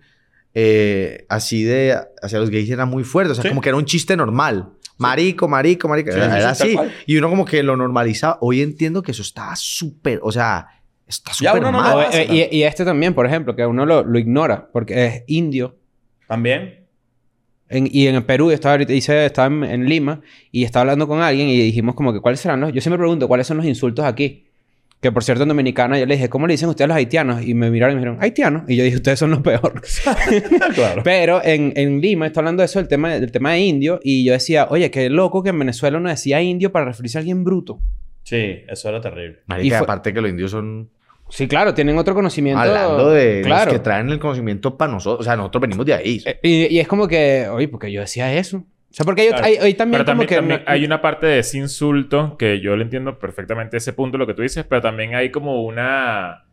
eh, 0.56 1.26
así 1.30 1.64
de 1.64 1.96
hacia 2.22 2.40
los 2.40 2.50
gays 2.50 2.70
era 2.70 2.86
muy 2.86 3.04
fuerte, 3.04 3.32
o 3.32 3.36
sea, 3.36 3.42
Sí. 3.44 3.50
como 3.50 3.62
que 3.62 3.70
era 3.70 3.78
un 3.78 3.86
chiste 3.86 4.16
normal. 4.16 4.70
Marico, 4.98 5.48
marico, 5.48 5.88
marico, 5.88 6.12
Sí, 6.12 6.18
era, 6.20 6.50
así. 6.50 6.76
Y 7.08 7.18
uno 7.18 7.30
como 7.30 7.46
que 7.46 7.64
lo 7.64 7.76
normalizaba. 7.76 8.38
Hoy 8.42 8.62
entiendo 8.62 9.02
que 9.02 9.12
eso 9.12 9.24
está 9.24 9.56
súper, 9.56 10.20
o 10.22 10.32
sea, 10.32 10.68
está 11.14 11.34
súper 11.34 11.62
no 11.62 11.72
mal. 11.72 12.06
hace 12.08 12.22
eh, 12.24 12.50
y, 12.52 12.58
y 12.58 12.64
este 12.64 12.84
también, 12.86 13.14
por 13.14 13.26
ejemplo, 13.26 13.56
que 13.56 13.66
uno 13.66 13.86
lo, 13.86 14.04
lo 14.04 14.20
ignora 14.20 14.68
porque 14.72 15.06
es 15.06 15.24
indio. 15.28 15.76
También. 16.28 16.80
En- 17.70 17.88
y 17.92 18.08
en 18.08 18.16
el 18.16 18.24
Perú, 18.24 18.50
yo 18.50 18.54
estaba, 18.56 18.74
ahorita, 18.74 18.94
hice, 18.94 19.26
estaba 19.26 19.48
en, 19.48 19.64
en 19.64 19.86
Lima 19.90 20.22
y 20.52 20.64
estaba 20.64 20.82
hablando 20.82 21.08
con 21.08 21.22
alguien 21.22 21.48
y 21.48 21.58
dijimos 21.58 21.96
como 21.96 22.14
que 22.14 22.20
cuáles 22.20 22.40
serán 22.40 22.60
los... 22.62 22.72
Yo 22.74 22.82
siempre 22.82 22.98
pregunto 23.00 23.28
cuáles 23.28 23.48
son 23.48 23.58
los 23.58 23.66
insultos 23.66 24.06
aquí. 24.06 24.46
Que 25.02 25.12
por 25.12 25.22
cierto 25.24 25.44
en 25.44 25.50
Dominicana 25.50 26.00
yo 26.00 26.06
le 26.06 26.16
dije, 26.16 26.30
¿cómo 26.30 26.48
le 26.48 26.54
dicen 26.54 26.70
ustedes 26.70 26.86
a 26.86 26.88
los 26.88 26.96
haitianos? 26.98 27.46
Y 27.46 27.54
me 27.56 27.70
miraron 27.70 27.92
y 27.94 27.96
me 27.96 28.02
dijeron, 28.06 28.24
haitianos. 28.24 28.64
Y 28.70 28.78
yo 28.78 28.86
dije, 28.86 28.96
ustedes 28.96 29.20
son 29.20 29.32
los 29.32 29.42
peor. 29.42 29.82
claro. 30.76 31.02
Pero 31.04 31.44
en, 31.44 31.74
en 31.76 32.00
Lima, 32.00 32.26
está 32.28 32.40
hablando 32.40 32.62
de 32.62 32.66
eso, 32.68 32.80
el 32.80 32.88
tema, 32.88 33.14
del 33.16 33.30
tema 33.32 33.52
de 33.52 33.60
indio. 33.60 34.00
Y 34.02 34.24
yo 34.24 34.32
decía, 34.32 34.68
oye, 34.70 34.90
qué 34.92 35.10
loco 35.10 35.44
que 35.44 35.50
en 35.50 35.60
Venezuela 35.60 35.98
uno 35.98 36.08
decía 36.10 36.42
indio 36.42 36.72
para 36.72 36.86
referirse 36.86 37.18
a 37.18 37.20
alguien 37.20 37.44
bruto. 37.44 37.82
Sí, 38.24 38.62
eso 38.68 38.88
era 38.88 39.02
terrible. 39.02 39.40
Marica, 39.48 39.76
y 39.76 39.78
aparte 39.78 40.14
que 40.14 40.22
los 40.22 40.30
indios 40.32 40.52
son 40.52 40.90
Sí, 41.34 41.48
claro, 41.48 41.74
tienen 41.74 41.98
otro 41.98 42.14
conocimiento. 42.14 42.62
hablando 42.62 43.10
de 43.10 43.42
claro. 43.44 43.66
los 43.66 43.74
que 43.74 43.80
traen 43.80 44.08
el 44.10 44.20
conocimiento 44.20 44.78
para 44.78 44.92
nosotros, 44.92 45.22
o 45.22 45.24
sea, 45.24 45.36
nosotros 45.36 45.62
venimos 45.64 45.84
de 45.86 45.94
ahí. 45.96 46.22
Eh, 46.26 46.40
Y, 46.44 46.76
y 46.76 46.80
es 46.80 46.88
como 46.88 47.08
que, 47.08 47.48
oye, 47.50 47.68
porque 47.68 47.92
yo 47.92 48.02
decía 48.02 48.32
eso. 48.34 48.58
O 48.58 48.64
sea, 48.96 49.04
porque 49.04 49.24
hay, 49.24 49.28
Claro. 49.30 49.46
hay- 49.46 49.58
hay 49.58 49.74
también 49.74 50.04
Pero 50.06 50.16
como 50.16 50.26
también, 50.26 50.28
que... 50.30 50.36
también 50.36 50.64
no- 50.64 50.72
hay 50.72 50.86
una 50.86 51.02
parte 51.02 51.26
de 51.26 51.40
ese 51.40 51.58
insulto 51.58 52.38
que 52.38 52.60
yo 52.60 52.76
le 52.76 52.84
entiendo 52.84 53.18
perfectamente 53.18 53.78
ese 53.78 53.94
punto, 53.94 54.20
lo 54.20 54.28
que 54.28 54.36
tú 54.36 54.44
dices, 54.44 54.64
pero 54.70 54.82
también 54.84 55.16
hay 55.16 55.32
como 55.32 55.64
una... 55.64 56.44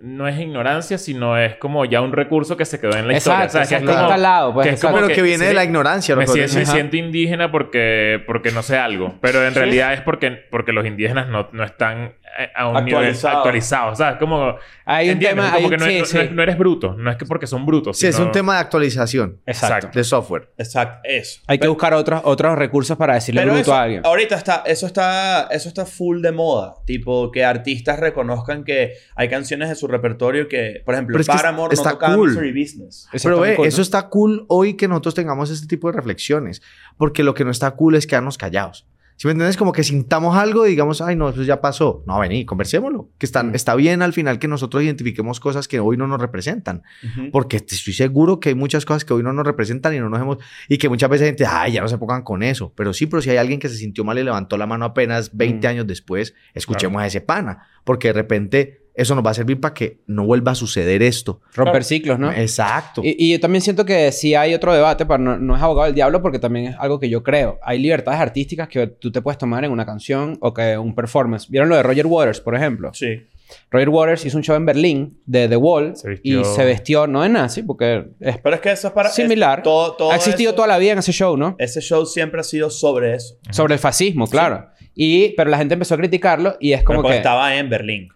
No 0.00 0.26
es 0.26 0.38
ignorancia, 0.40 0.98
sino 0.98 1.36
es 1.38 1.54
como 1.56 1.84
ya 1.84 2.00
un 2.00 2.12
recurso 2.12 2.56
que 2.56 2.64
se 2.64 2.80
quedó 2.80 2.96
en 2.96 3.06
la 3.06 3.16
historia. 3.16 3.44
Exacto, 3.44 3.62
O 3.62 3.64
sea, 3.66 3.78
que 3.78 3.84
es 3.84 3.88
como- 3.90 4.02
está 4.02 4.14
al 4.14 4.22
lado, 4.22 4.52
pues, 4.54 4.66
que 4.66 4.74
es 4.74 4.80
como 4.80 4.94
Pero 4.96 5.08
que, 5.08 5.22
viene 5.22 5.38
sí, 5.44 5.44
de 5.46 5.54
la 5.54 5.64
ignorancia. 5.64 6.16
me 6.16 6.26
lo 6.26 6.32
siento, 6.32 6.54
me 6.58 6.66
siento 6.66 6.96
indígena 6.96 7.52
porque, 7.52 8.20
porque 8.26 8.50
no 8.50 8.62
sé 8.62 8.78
algo. 8.78 9.14
Pero 9.20 9.44
en 9.44 9.52
Sí. 9.52 9.58
realidad 9.60 9.92
es 9.94 10.00
porque, 10.00 10.32
porque 10.50 10.72
los 10.72 10.84
indígenas 10.86 11.28
no, 11.28 11.48
no 11.52 11.62
están 11.62 12.14
a 12.54 12.68
un 12.68 12.84
nivel 12.84 13.14
actualizado. 13.24 13.92
O 13.92 13.94
sea, 13.94 14.10
es 14.12 14.16
como... 14.18 14.56
Hay 14.84 15.06
un 15.08 15.12
¿entiendes? 15.12 15.44
tema... 15.44 15.52
Como 15.54 15.64
hay 15.66 15.70
que 15.70 15.76
no, 15.78 15.86
sí, 15.86 15.98
no- 15.98 16.04
sí. 16.22 16.28
no- 16.34 16.42
eres 16.42 16.58
bruto. 16.58 16.94
No 16.94 17.10
es 17.10 17.16
que 17.16 17.24
porque 17.26 17.46
son 17.46 17.64
brutos. 17.66 17.96
Sí, 17.98 18.06
es 18.06 18.14
sino- 18.16 18.26
un 18.26 18.32
tema 18.32 18.54
de 18.54 18.60
actualización 18.60 19.40
Exacto. 19.46 19.90
de 19.92 20.04
software. 20.04 20.50
Exacto, 20.58 21.00
eso. 21.04 21.40
Hay 21.46 21.58
que 21.58 21.68
buscar 21.68 21.94
otros, 21.94 22.20
otros 22.24 22.56
recursos 22.58 22.96
para 22.96 23.14
decirle 23.14 23.40
Pero 23.42 23.52
bruto 23.52 23.62
eso, 23.70 23.74
a 23.74 23.82
alguien. 23.82 24.02
ahorita 24.04 24.36
está, 24.36 24.62
eso 24.66 24.86
está, 24.86 25.48
eso 25.50 25.68
está 25.68 25.86
full 25.86 26.20
de 26.20 26.32
moda. 26.32 26.74
Tipo, 26.86 27.30
que 27.30 27.44
artistas 27.44 27.98
reconozcan 27.98 28.64
que 28.64 28.94
hay 29.14 29.28
canciones 29.28 29.68
de 29.68 29.74
su 29.74 29.86
repertorio 29.86 30.48
que, 30.48 30.82
por 30.84 30.94
ejemplo, 30.94 31.14
Pero 31.14 31.20
es 31.22 31.28
que 31.28 31.34
Paramore 31.34 31.74
está 31.74 31.90
no 31.90 31.94
tocaba 31.96 32.14
cool. 32.16 32.28
Misery 32.30 32.50
Business. 32.62 33.08
Eso 33.12 33.28
Pero 33.28 33.40
ve, 33.40 33.54
cool, 33.56 33.66
eso 33.66 33.78
¿no? 33.78 33.82
está 33.82 34.08
cool 34.08 34.44
hoy 34.48 34.74
que 34.74 34.88
nosotros 34.88 35.14
tengamos 35.14 35.50
este 35.50 35.66
tipo 35.66 35.90
de 35.90 35.96
reflexiones. 35.96 36.62
Porque 36.96 37.22
lo 37.22 37.34
que 37.34 37.44
no 37.44 37.50
está 37.50 37.70
cool 37.72 37.94
es 37.94 38.06
quedarnos 38.06 38.38
callados. 38.38 38.86
Si 39.22 39.28
me 39.28 39.32
entiendes? 39.34 39.56
Como 39.56 39.70
que 39.70 39.84
sintamos 39.84 40.36
algo 40.36 40.66
y 40.66 40.70
digamos, 40.70 41.00
ay, 41.00 41.14
no, 41.14 41.28
eso 41.28 41.44
ya 41.44 41.60
pasó. 41.60 42.02
No, 42.08 42.18
vení, 42.18 42.44
conversémoslo. 42.44 43.08
Que 43.18 43.26
están, 43.26 43.50
Mm. 43.50 43.54
está 43.54 43.76
bien 43.76 44.02
al 44.02 44.12
final 44.12 44.40
que 44.40 44.48
nosotros 44.48 44.82
identifiquemos 44.82 45.38
cosas 45.38 45.68
que 45.68 45.78
hoy 45.78 45.96
no 45.96 46.08
nos 46.08 46.20
representan. 46.20 46.82
Ujú. 47.04 47.30
Porque 47.30 47.60
te- 47.60 47.76
estoy 47.76 47.92
seguro 47.92 48.40
que 48.40 48.48
hay 48.48 48.56
muchas 48.56 48.84
cosas 48.84 49.04
que 49.04 49.12
hoy 49.14 49.22
no 49.22 49.32
nos 49.32 49.46
representan 49.46 49.94
y 49.94 50.00
no 50.00 50.08
nos 50.08 50.20
hemos... 50.20 50.38
Y 50.68 50.78
que 50.78 50.88
muchas 50.88 51.08
veces 51.08 51.22
la 51.22 51.28
gente, 51.28 51.46
ay, 51.46 51.70
ya 51.74 51.82
no 51.82 51.86
se 51.88 51.98
pongan 51.98 52.22
con 52.22 52.42
eso. 52.42 52.72
Pero 52.74 52.92
sí, 52.92 53.06
pero 53.06 53.22
si 53.22 53.30
hay 53.30 53.36
alguien 53.36 53.60
que 53.60 53.68
se 53.68 53.76
sintió 53.76 54.02
mal 54.02 54.18
y 54.18 54.24
levantó 54.24 54.56
la 54.56 54.66
mano 54.66 54.86
apenas 54.86 55.30
20 55.36 55.68
Mm. 55.68 55.70
años 55.70 55.86
después, 55.86 56.34
escuchemos 56.52 57.00
a 57.00 57.06
ese 57.06 57.20
pana. 57.20 57.68
Porque 57.84 58.08
de 58.08 58.14
repente 58.14 58.81
eso 58.94 59.14
nos 59.14 59.24
va 59.24 59.30
a 59.30 59.34
servir 59.34 59.60
para 59.60 59.72
que 59.74 59.98
no 60.06 60.24
vuelva 60.26 60.52
a 60.52 60.54
suceder 60.54 61.02
esto. 61.02 61.40
Romper 61.54 61.82
ciclos, 61.84 62.18
¿no? 62.18 62.30
Exacto. 62.30 63.00
Y, 63.04 63.16
y 63.18 63.32
yo 63.32 63.40
también 63.40 63.62
siento 63.62 63.84
que 63.84 64.12
sí 64.12 64.34
hay 64.34 64.52
otro 64.54 64.72
debate, 64.74 65.06
pero 65.06 65.18
no, 65.18 65.38
no 65.38 65.56
es 65.56 65.62
abogado 65.62 65.86
del 65.86 65.94
diablo 65.94 66.20
porque 66.22 66.38
también 66.38 66.66
es 66.68 66.76
algo 66.78 67.00
que 67.00 67.08
yo 67.08 67.22
creo. 67.22 67.58
Hay 67.62 67.78
libertades 67.78 68.20
artísticas 68.20 68.68
que 68.68 68.86
tú 68.86 69.10
te 69.10 69.22
puedes 69.22 69.38
tomar 69.38 69.64
en 69.64 69.70
una 69.72 69.86
canción 69.86 70.36
o 70.40 70.52
que 70.52 70.76
un 70.76 70.94
performance. 70.94 71.48
¿Vieron 71.48 71.68
lo 71.68 71.76
de 71.76 71.82
Roger 71.82 72.06
Waters, 72.06 72.40
por 72.40 72.54
ejemplo? 72.54 72.90
Sí. 72.92 73.22
Roger 73.70 73.90
Waters 73.90 74.24
hizo 74.24 74.38
un 74.38 74.42
show 74.42 74.56
en 74.56 74.64
Berlín 74.64 75.18
de 75.26 75.46
The 75.46 75.56
Wall 75.56 75.94
Se 75.94 76.20
y 76.22 76.42
se 76.42 76.64
vestió, 76.64 77.06
no 77.06 77.20
de 77.22 77.28
nazi, 77.28 77.62
porque 77.62 78.06
es 78.18 78.38
Pero 78.38 78.54
es 78.56 78.62
que 78.62 78.72
eso 78.72 78.88
es 78.88 78.94
para... 78.94 79.08
es- 79.10 79.14
similar. 79.14 79.62
todo, 79.62 79.92
todo 79.92 80.10
ha 80.10 80.16
existido 80.16 80.50
eso- 80.50 80.56
toda 80.56 80.68
la 80.68 80.78
vida 80.78 80.92
en 80.92 80.98
ese 80.98 81.12
show, 81.12 81.36
¿no? 81.36 81.54
Ese 81.58 81.80
show 81.82 82.06
siempre 82.06 82.40
ha 82.40 82.44
sido 82.44 82.70
sobre 82.70 83.14
eso. 83.14 83.36
Sobre 83.50 83.74
el 83.74 83.80
fascismo, 83.80 84.26
claro. 84.26 84.68
Y, 84.94 85.30
pero 85.36 85.50
la 85.50 85.58
gente 85.58 85.74
empezó 85.74 85.94
a 85.94 85.98
criticarlo 85.98 86.56
y 86.60 86.72
es 86.72 86.82
como 86.82 86.98
Como 87.00 87.10
que... 87.10 87.16
estaba 87.18 87.54
en 87.56 87.68
Berlín. 87.68 88.08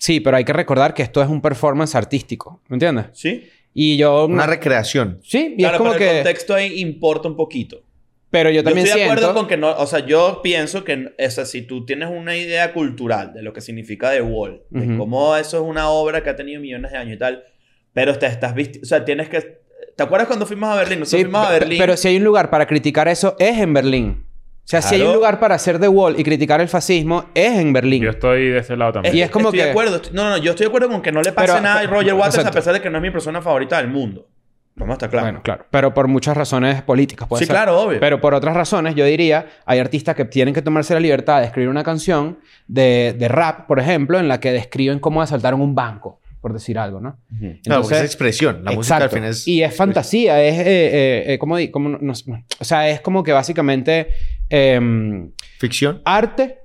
Sí, 0.00 0.18
pero 0.20 0.38
hay 0.38 0.44
que 0.44 0.54
recordar 0.54 0.94
que 0.94 1.02
esto 1.02 1.22
es 1.22 1.28
un 1.28 1.42
performance 1.42 1.94
artístico, 1.94 2.62
¿me 2.68 2.76
entiendes? 2.76 3.06
¿Sí? 3.12 3.50
Y 3.74 3.98
yo... 3.98 4.24
Una 4.24 4.46
recreación. 4.46 5.20
Sí, 5.22 5.54
y 5.58 5.58
claro, 5.58 5.74
es 5.74 5.78
como 5.78 5.92
pero 5.92 6.02
el 6.04 6.10
que... 6.10 6.14
contexto 6.16 6.54
ahí 6.54 6.80
importa 6.80 7.28
un 7.28 7.36
poquito. 7.36 7.82
Pero 8.30 8.48
yo 8.48 8.64
también 8.64 8.86
yo 8.86 8.92
estoy 8.92 9.00
de 9.02 9.06
acuerdo 9.10 9.34
con 9.34 9.46
que 9.46 9.58
no, 9.58 9.70
o 9.76 9.86
sea, 9.86 10.06
yo 10.06 10.40
pienso 10.42 10.84
que, 10.84 11.12
o 11.18 11.30
sea, 11.30 11.44
si 11.44 11.62
tú 11.62 11.84
tienes 11.84 12.08
una 12.08 12.34
idea 12.34 12.72
cultural 12.72 13.34
de 13.34 13.42
lo 13.42 13.52
que 13.52 13.60
significa 13.60 14.10
The 14.10 14.22
Wall, 14.22 14.62
de 14.70 14.86
Ujú. 14.86 14.96
cómo 14.98 15.36
eso 15.36 15.58
es 15.58 15.62
una 15.64 15.90
obra 15.90 16.22
que 16.22 16.30
ha 16.30 16.36
tenido 16.36 16.60
millones 16.62 16.92
de 16.92 16.96
años 16.96 17.14
y 17.16 17.18
tal, 17.18 17.44
pero 17.92 18.18
te 18.18 18.24
estás 18.26 18.54
visti- 18.54 18.80
o 18.82 18.86
sea, 18.86 19.04
tienes 19.04 19.28
que, 19.28 19.58
¿te 19.96 20.02
acuerdas 20.02 20.28
cuando 20.28 20.46
fuimos 20.46 20.70
a 20.70 20.76
Berlín? 20.76 21.00
Nosotros 21.00 21.18
Sí, 21.20 21.24
fuimos 21.24 21.46
a 21.46 21.50
Berlín. 21.50 21.78
Pero 21.78 21.96
si 21.98 22.08
hay 22.08 22.16
un 22.16 22.24
lugar 22.24 22.48
para 22.48 22.66
criticar 22.66 23.06
eso, 23.06 23.36
es 23.38 23.58
en 23.58 23.74
Berlín. 23.74 24.24
O 24.70 24.80
sea, 24.80 24.82
si 24.82 24.94
hay 24.94 25.02
un 25.02 25.12
lugar 25.14 25.40
para 25.40 25.56
hacer 25.56 25.80
The 25.80 25.88
Wall 25.88 26.14
y 26.18 26.22
criticar 26.22 26.60
el 26.60 26.68
fascismo, 26.68 27.24
es 27.34 27.58
en 27.58 27.72
Berlín. 27.72 28.04
Yo 28.04 28.10
estoy 28.10 28.50
de 28.50 28.58
ese 28.60 28.76
lado 28.76 28.92
también. 28.92 29.16
Y 29.16 29.20
es 29.20 29.28
como 29.28 29.48
estoy 29.48 29.58
que- 29.58 29.64
de 29.64 29.70
acuerdo. 29.72 30.00
no, 30.12 30.22
no, 30.24 30.30
no, 30.30 30.36
yo 30.36 30.50
estoy 30.52 30.66
de 30.66 30.68
acuerdo 30.68 30.88
con 30.88 31.02
que 31.02 31.10
no 31.10 31.22
le 31.22 31.32
pase 31.32 31.48
Pero- 31.48 31.60
nada 31.60 31.80
a 31.80 31.86
Roger 31.88 32.14
Waters 32.14 32.36
exacto. 32.36 32.50
a 32.50 32.60
pesar 32.60 32.74
de 32.74 32.80
que 32.80 32.88
no 32.88 32.98
es 32.98 33.02
mi 33.02 33.10
persona 33.10 33.42
favorita 33.42 33.78
del 33.78 33.88
mundo. 33.88 34.28
Vamos 34.76 34.92
a 34.92 34.94
estar 34.94 35.10
claros. 35.10 35.26
Bueno, 35.26 35.42
claro. 35.42 35.66
Pero 35.70 35.92
por 35.92 36.06
muchas 36.06 36.36
razones 36.36 36.80
políticas, 36.82 37.26
puede 37.28 37.40
sí, 37.40 37.46
ser. 37.46 37.54
claro, 37.56 37.80
obvio. 37.80 37.98
Pero 37.98 38.20
por 38.20 38.32
otras 38.32 38.54
razones, 38.54 38.94
yo 38.94 39.04
diría, 39.04 39.46
hay 39.66 39.80
artistas 39.80 40.14
que 40.14 40.24
tienen 40.24 40.54
que 40.54 40.62
tomarse 40.62 40.94
la 40.94 41.00
libertad 41.00 41.40
de 41.40 41.46
escribir 41.46 41.68
una 41.68 41.82
canción 41.82 42.38
de, 42.68 43.14
de 43.18 43.26
rap, 43.28 43.66
por 43.66 43.80
ejemplo, 43.80 44.20
en 44.20 44.28
la 44.28 44.38
que 44.38 44.52
describen 44.52 45.00
cómo 45.00 45.20
asaltaron 45.20 45.60
un 45.60 45.74
banco, 45.74 46.20
por 46.40 46.52
decir 46.52 46.78
algo, 46.78 47.00
¿no? 47.00 47.18
Ujú. 47.32 47.58
Claro, 47.62 47.82
porque 47.82 47.96
es 47.96 48.02
expresión. 48.04 48.64
La 48.64 48.72
música 48.72 48.96
al 48.96 49.02
Exacto. 49.02 49.16
fin 49.16 49.24
es... 49.24 49.46
Y 49.46 49.62
es 49.62 49.74
fantasía, 49.76 50.42
es... 50.42 50.54
eh, 50.58 50.62
eh, 50.66 51.24
eh, 51.34 51.38
¿cómo 51.38 51.56
di- 51.56 51.70
cómo 51.70 51.88
no- 51.90 51.98
no 52.00 52.12
o 52.12 52.64
sea, 52.64 52.88
es 52.88 53.00
como 53.00 53.22
que 53.22 53.32
básicamente... 53.32 54.08
em, 54.48 55.30
Ficción. 55.58 56.00
arte, 56.04 56.58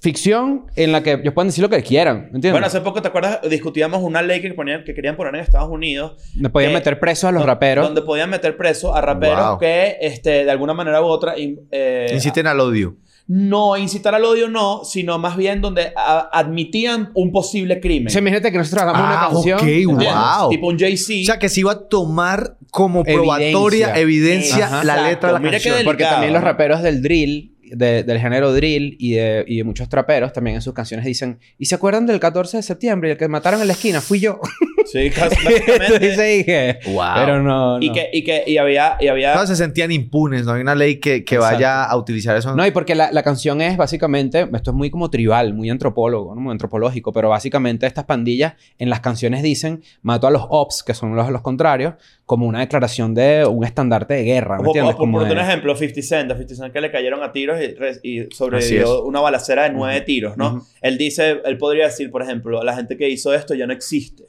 ficción, 0.00 0.66
en 0.76 0.92
la 0.92 1.02
que 1.02 1.12
ellos 1.14 1.34
pueden 1.34 1.48
decir 1.48 1.62
lo 1.62 1.68
que 1.68 1.82
quieran, 1.82 2.16
¿me 2.20 2.24
entiendes? 2.26 2.52
Bueno, 2.52 2.66
hace 2.68 2.80
poco, 2.80 3.02
¿te 3.02 3.08
acuerdas? 3.08 3.40
Discutíamos 3.50 4.02
una 4.02 4.22
ley 4.22 4.40
que, 4.40 4.52
ponían, 4.54 4.84
que 4.84 4.94
querían 4.94 5.16
poner 5.16 5.34
en 5.34 5.40
Estados 5.40 5.68
Unidos 5.70 6.16
No 6.36 6.50
podían 6.50 6.70
que- 6.70 6.78
meter 6.78 7.00
presos 7.00 7.24
a 7.24 7.32
los 7.32 7.44
raperos. 7.44 7.84
Donde 7.84 8.02
podían 8.02 8.30
meter 8.30 8.56
presos 8.56 8.94
a 8.96 9.00
raperos 9.00 9.50
Wow. 9.50 9.58
que, 9.58 9.96
este, 10.00 10.44
de 10.44 10.50
alguna 10.50 10.72
manera 10.72 11.02
u 11.02 11.06
otra... 11.06 11.38
in- 11.38 11.60
eh, 11.70 12.10
Inciten 12.14 12.46
al 12.46 12.60
odio. 12.60 12.96
No 13.30 13.76
incitar 13.76 14.14
al 14.14 14.24
odio, 14.24 14.48
no, 14.48 14.84
sino 14.84 15.18
más 15.18 15.36
bien 15.36 15.60
donde 15.60 15.92
a- 15.94 16.28
admitían 16.32 17.10
un 17.14 17.30
posible 17.30 17.78
crimen. 17.78 18.06
O 18.08 18.10
sea, 18.10 18.20
imagínate 18.20 18.50
que 18.50 18.58
nosotros 18.58 18.82
hagamos 18.82 19.02
una 19.02 19.22
Ah, 19.24 19.28
canción. 19.30 19.58
ok, 19.60 19.66
¿entiendes? 19.66 20.08
wow. 20.40 20.48
Tipo 20.50 20.66
un 20.66 20.78
Jay-Z. 20.78 21.12
O 21.22 21.24
sea, 21.26 21.38
que 21.38 21.48
se 21.50 21.60
iba 21.60 21.72
a 21.72 21.88
tomar 21.88 22.56
como 22.70 23.04
probatoria, 23.04 23.98
evidencia, 23.98 24.82
la 24.82 25.08
letra 25.08 25.28
de 25.28 25.32
la 25.34 25.38
Mira 25.40 25.52
canción. 25.52 25.76
Porque 25.84 26.04
también 26.04 26.32
los 26.32 26.42
raperos 26.42 26.82
del 26.82 27.02
drill, 27.02 27.54
de- 27.70 28.02
del 28.02 28.18
género 28.18 28.54
drill 28.54 28.96
y 28.98 29.12
de, 29.12 29.44
y 29.46 29.58
de 29.58 29.64
muchos 29.64 29.90
traperos 29.90 30.32
también 30.32 30.56
en 30.56 30.62
sus 30.62 30.72
canciones 30.72 31.04
dicen, 31.04 31.38
¿y 31.58 31.66
se 31.66 31.74
acuerdan 31.74 32.06
del 32.06 32.18
14 32.20 32.56
de 32.56 32.62
septiembre 32.62 33.10
y 33.10 33.12
el 33.12 33.18
que 33.18 33.28
mataron 33.28 33.60
en 33.60 33.66
la 33.66 33.74
esquina? 33.74 34.00
Fui 34.00 34.20
yo. 34.20 34.40
Sí, 34.90 35.10
casi- 35.14 35.36
básicamente. 35.44 35.98
dije, 36.38 36.78
Wow. 36.86 37.04
pero 37.16 37.42
no, 37.42 37.78
no. 37.78 37.84
Y 37.84 37.92
que, 37.92 38.08
y 38.12 38.24
que 38.24 38.44
y 38.46 38.56
había, 38.58 38.96
y 39.00 39.08
había 39.08 39.34
Todos 39.34 39.48
se 39.48 39.56
sentían 39.56 39.92
impunes, 39.92 40.44
no 40.44 40.52
hay 40.52 40.60
una 40.62 40.74
ley 40.74 40.96
que, 40.96 41.24
que 41.24 41.38
vaya 41.38 41.84
a 41.84 41.96
utilizar 41.96 42.36
eso. 42.36 42.54
No, 42.54 42.66
y 42.66 42.70
porque 42.70 42.94
la, 42.94 43.12
la 43.12 43.22
canción 43.22 43.60
es 43.60 43.76
básicamente, 43.76 44.48
esto 44.54 44.70
es 44.70 44.76
muy 44.76 44.90
como 44.90 45.10
tribal, 45.10 45.54
muy 45.54 45.70
antropólogo, 45.70 46.34
¿no? 46.34 46.40
muy 46.40 46.52
antropológico, 46.52 47.12
pero 47.12 47.28
básicamente 47.28 47.86
estas 47.86 48.04
pandillas 48.04 48.54
en 48.78 48.90
las 48.90 49.00
canciones 49.00 49.42
dicen, 49.42 49.82
mato 50.02 50.26
a 50.26 50.30
los 50.30 50.44
ops, 50.48 50.82
que 50.82 50.94
son 50.94 51.14
los, 51.16 51.30
los 51.30 51.42
contrarios, 51.42 51.94
como 52.26 52.46
una 52.46 52.60
declaración 52.60 53.14
de 53.14 53.46
un 53.46 53.64
estandarte 53.64 54.14
de 54.14 54.24
guerra, 54.24 54.58
¿me 54.58 54.66
entiendes? 54.66 54.94
por, 54.94 55.00
Como 55.00 55.18
por 55.18 55.26
de- 55.28 55.32
un 55.34 55.38
ejemplo, 55.40 55.74
50 55.74 56.02
Cent, 56.02 56.30
a 56.30 56.34
50 56.34 56.54
Cent 56.54 56.72
que 56.72 56.80
le 56.80 56.90
cayeron 56.90 57.22
a 57.22 57.32
tiros 57.32 57.58
y, 58.02 58.08
y 58.20 58.28
sobrevivió 58.34 59.02
una 59.04 59.20
balacera 59.20 59.64
de 59.64 59.70
nueve 59.70 60.00
tiros, 60.02 60.36
¿no? 60.36 60.66
Él 60.82 60.98
dice, 60.98 61.40
él 61.44 61.56
podría 61.58 61.86
decir, 61.86 62.10
por 62.10 62.22
ejemplo, 62.22 62.62
la 62.62 62.74
gente 62.76 62.96
que 62.96 63.08
hizo 63.08 63.32
esto 63.34 63.54
ya 63.54 63.66
no 63.66 63.72
existe. 63.72 64.24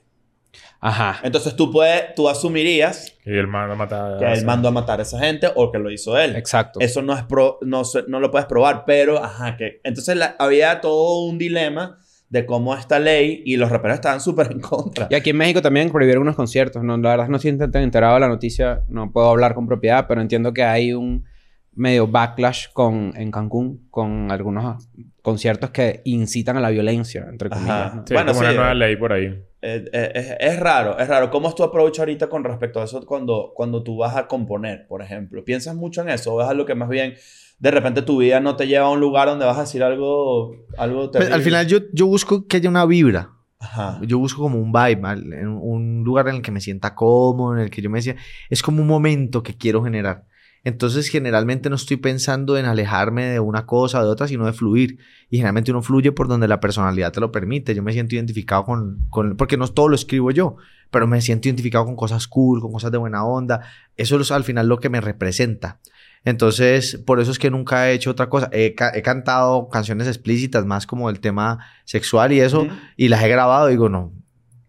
Ajá. 0.82 1.20
Entonces 1.24 1.56
tú 1.56 1.72
puedes, 1.72 2.16
tú 2.16 2.30
asumirías 2.30 3.14
Y 3.26 3.32
el 3.38 3.48
man 3.48 3.78
mata 3.78 4.16
que 4.20 4.32
él 4.32 4.46
mandó 4.46 4.70
a 4.70 4.72
matar 4.72 5.00
a 5.00 5.04
esa 5.04 5.20
gente 5.20 5.48
o 5.56 5.72
que 5.72 5.78
lo 5.80 5.92
hizo 5.92 6.18
él. 6.18 6.36
Exacto. 6.36 6.80
Eso 6.80 7.02
no 7.02 7.14
es 7.14 7.24
pro, 7.24 7.58
no, 7.62 7.84
se- 7.84 8.04
no 8.08 8.20
lo 8.20 8.32
puedes 8.32 8.48
probar, 8.48 8.84
pero 8.86 9.24
ajá, 9.24 9.58
que 9.58 9.82
entonces 9.84 10.16
la- 10.16 10.36
había 10.40 10.80
todo 10.82 11.26
un 11.26 11.38
dilema 11.38 11.98
de 12.30 12.46
cómo 12.46 12.76
esta 12.76 13.00
ley 13.00 13.42
y 13.46 13.58
los 13.58 13.70
raperos 13.70 13.96
estaban 13.96 14.22
súper 14.22 14.52
en 14.52 14.60
contra. 14.62 15.08
Y 15.10 15.16
aquí 15.16 15.32
en 15.32 15.38
México 15.38 15.62
también 15.62 15.92
prohibieron 15.92 16.22
unos 16.24 16.36
conciertos. 16.36 16.84
No, 16.84 16.96
la 16.98 17.10
verdad 17.10 17.28
no 17.28 17.38
estoy 17.38 17.58
tan 17.58 17.82
enterado 17.82 18.14
de 18.14 18.20
la 18.22 18.28
noticia, 18.28 18.84
no 18.88 19.12
puedo 19.12 19.30
hablar 19.30 19.56
con 19.56 19.68
propiedad, 19.68 20.06
pero 20.08 20.22
entiendo 20.22 20.54
que 20.54 20.64
hay 20.64 20.94
un 20.94 21.26
medio 21.74 22.08
backlash 22.08 22.68
con, 22.74 23.14
en 23.16 23.32
Cancún 23.32 23.88
con 23.90 24.32
algunos 24.32 24.88
conciertos 25.30 25.70
que 25.70 26.02
incitan 26.06 26.58
a 26.58 26.60
la 26.60 26.70
violencia, 26.70 27.26
entre 27.30 27.50
comillas. 27.50 27.96
¿no? 27.96 28.04
Sí, 28.08 28.14
Bueno, 28.14 28.32
como 28.34 28.40
una 28.42 28.50
sí, 28.50 28.56
nueva 28.56 28.72
eh. 28.72 28.76
ley 28.76 28.96
por 28.98 29.14
ahí. 29.14 29.26
Eh, 29.62 29.86
eh, 29.92 30.12
es, 30.16 30.36
es 30.40 30.60
raro, 30.60 30.98
es 30.98 31.08
raro. 31.08 31.30
¿Cómo 31.30 31.50
es 31.50 31.56
tu 31.56 31.64
approach 31.64 32.00
ahorita 32.00 32.28
con 32.30 32.44
respecto 32.44 32.80
a 32.82 32.86
eso 32.86 33.06
cuando, 33.06 33.52
cuando 33.56 33.84
tú 33.84 33.98
vas 33.98 34.16
a 34.16 34.28
componer, 34.28 34.88
por 34.88 35.02
ejemplo? 35.02 35.44
¿Piensas 35.44 35.76
mucho 35.76 36.02
en 36.02 36.10
eso? 36.10 36.34
¿O 36.34 36.42
es 36.42 36.48
algo 36.48 36.66
que 36.66 36.76
más 36.76 36.90
bien 36.90 37.14
de 37.60 37.72
repente 37.72 38.02
tu 38.02 38.18
vida 38.20 38.40
no 38.40 38.56
te 38.56 38.68
lleva 38.68 38.86
a 38.88 38.90
un 38.92 39.00
lugar 39.02 39.28
donde 39.28 39.46
vas 39.46 39.58
a 39.58 39.62
decir 39.62 39.84
algo, 39.84 40.56
algo 40.78 41.12
Pues, 41.12 41.12
terrible? 41.12 41.36
al 41.36 41.42
final 41.42 41.68
yo, 41.68 41.80
yo 41.94 42.08
busco 42.08 42.48
que 42.48 42.58
haya 42.58 42.70
una 42.70 42.86
vibra. 42.86 43.32
Ajá. 43.60 44.00
Yo 44.04 44.18
busco 44.18 44.42
como 44.42 44.58
un 44.58 44.72
vibe, 44.72 45.02
un 45.46 46.04
lugar 46.06 46.30
en 46.30 46.36
el 46.36 46.42
que 46.42 46.52
me 46.52 46.62
sienta 46.62 46.96
cómodo, 46.96 47.56
en 47.58 47.64
el 47.64 47.70
que 47.70 47.82
yo 47.82 47.90
me 47.90 47.98
decía, 48.00 48.16
es 48.50 48.62
como 48.64 48.82
un 48.82 48.88
momento 48.88 49.44
que 49.44 49.58
quiero 49.58 49.84
generar. 49.84 50.24
Entonces, 50.64 51.08
generalmente 51.08 51.70
no 51.70 51.76
estoy 51.78 51.98
pensando 51.98 52.58
en 52.58 52.66
alejarme 52.66 53.26
de 53.28 53.40
una 53.40 53.66
cosa 53.66 54.00
o 54.02 54.04
de 54.04 54.10
otra, 54.10 54.28
sino 54.28 54.46
de 54.46 54.54
fluir. 54.54 54.98
Y 55.30 55.38
generalmente 55.38 55.72
uno 55.72 55.82
fluye 55.82 56.12
por 56.12 56.28
donde 56.28 56.48
la 56.48 56.60
personalidad 56.60 57.12
te 57.12 57.20
lo 57.22 57.32
permite. 57.32 57.74
Yo 57.74 57.82
me 57.84 57.94
siento 57.94 58.16
identificado 58.16 58.66
con, 58.66 59.06
con 59.10 59.38
porque 59.38 59.58
no 59.58 59.68
todo 59.68 59.88
lo 59.88 59.96
escribo 59.96 60.32
yo, 60.32 60.58
pero 60.92 61.08
me 61.08 61.22
siento 61.22 61.48
identificado 61.48 61.86
con 61.86 61.96
cosas 61.96 62.28
cool, 62.28 62.60
con 62.62 62.72
cosas 62.72 62.92
de 62.92 62.98
buena 62.98 63.24
onda. 63.26 63.62
Eso 63.96 64.20
es 64.20 64.32
al 64.32 64.44
final 64.44 64.68
lo 64.68 64.80
que 64.80 64.90
me 64.90 65.00
representa. 65.02 65.80
Entonces, 66.26 66.98
por 67.06 67.20
eso 67.22 67.32
es 67.32 67.40
que 67.40 67.50
nunca 67.50 67.90
he 67.90 67.94
hecho 67.94 68.12
otra 68.12 68.28
cosa. 68.28 68.50
He, 68.52 68.76
ca- 68.76 68.92
he 68.94 69.02
cantado 69.02 69.70
canciones 69.70 70.08
explícitas, 70.08 70.66
más 70.66 70.86
como 70.86 71.10
el 71.10 71.20
tema 71.22 71.60
sexual 71.86 72.34
y 72.34 72.42
eso, 72.42 72.68
y 72.98 73.08
las 73.08 73.24
he 73.24 73.30
grabado. 73.30 73.68
Digo, 73.68 73.88
no, 73.88 74.12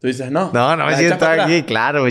Tú 0.00 0.06
dices, 0.06 0.30
no. 0.30 0.50
no, 0.54 0.76
no 0.76 0.86
me 0.86 0.92
¿La 0.92 0.98
siento 0.98 1.26
aquí, 1.26 1.62
claro, 1.64 2.04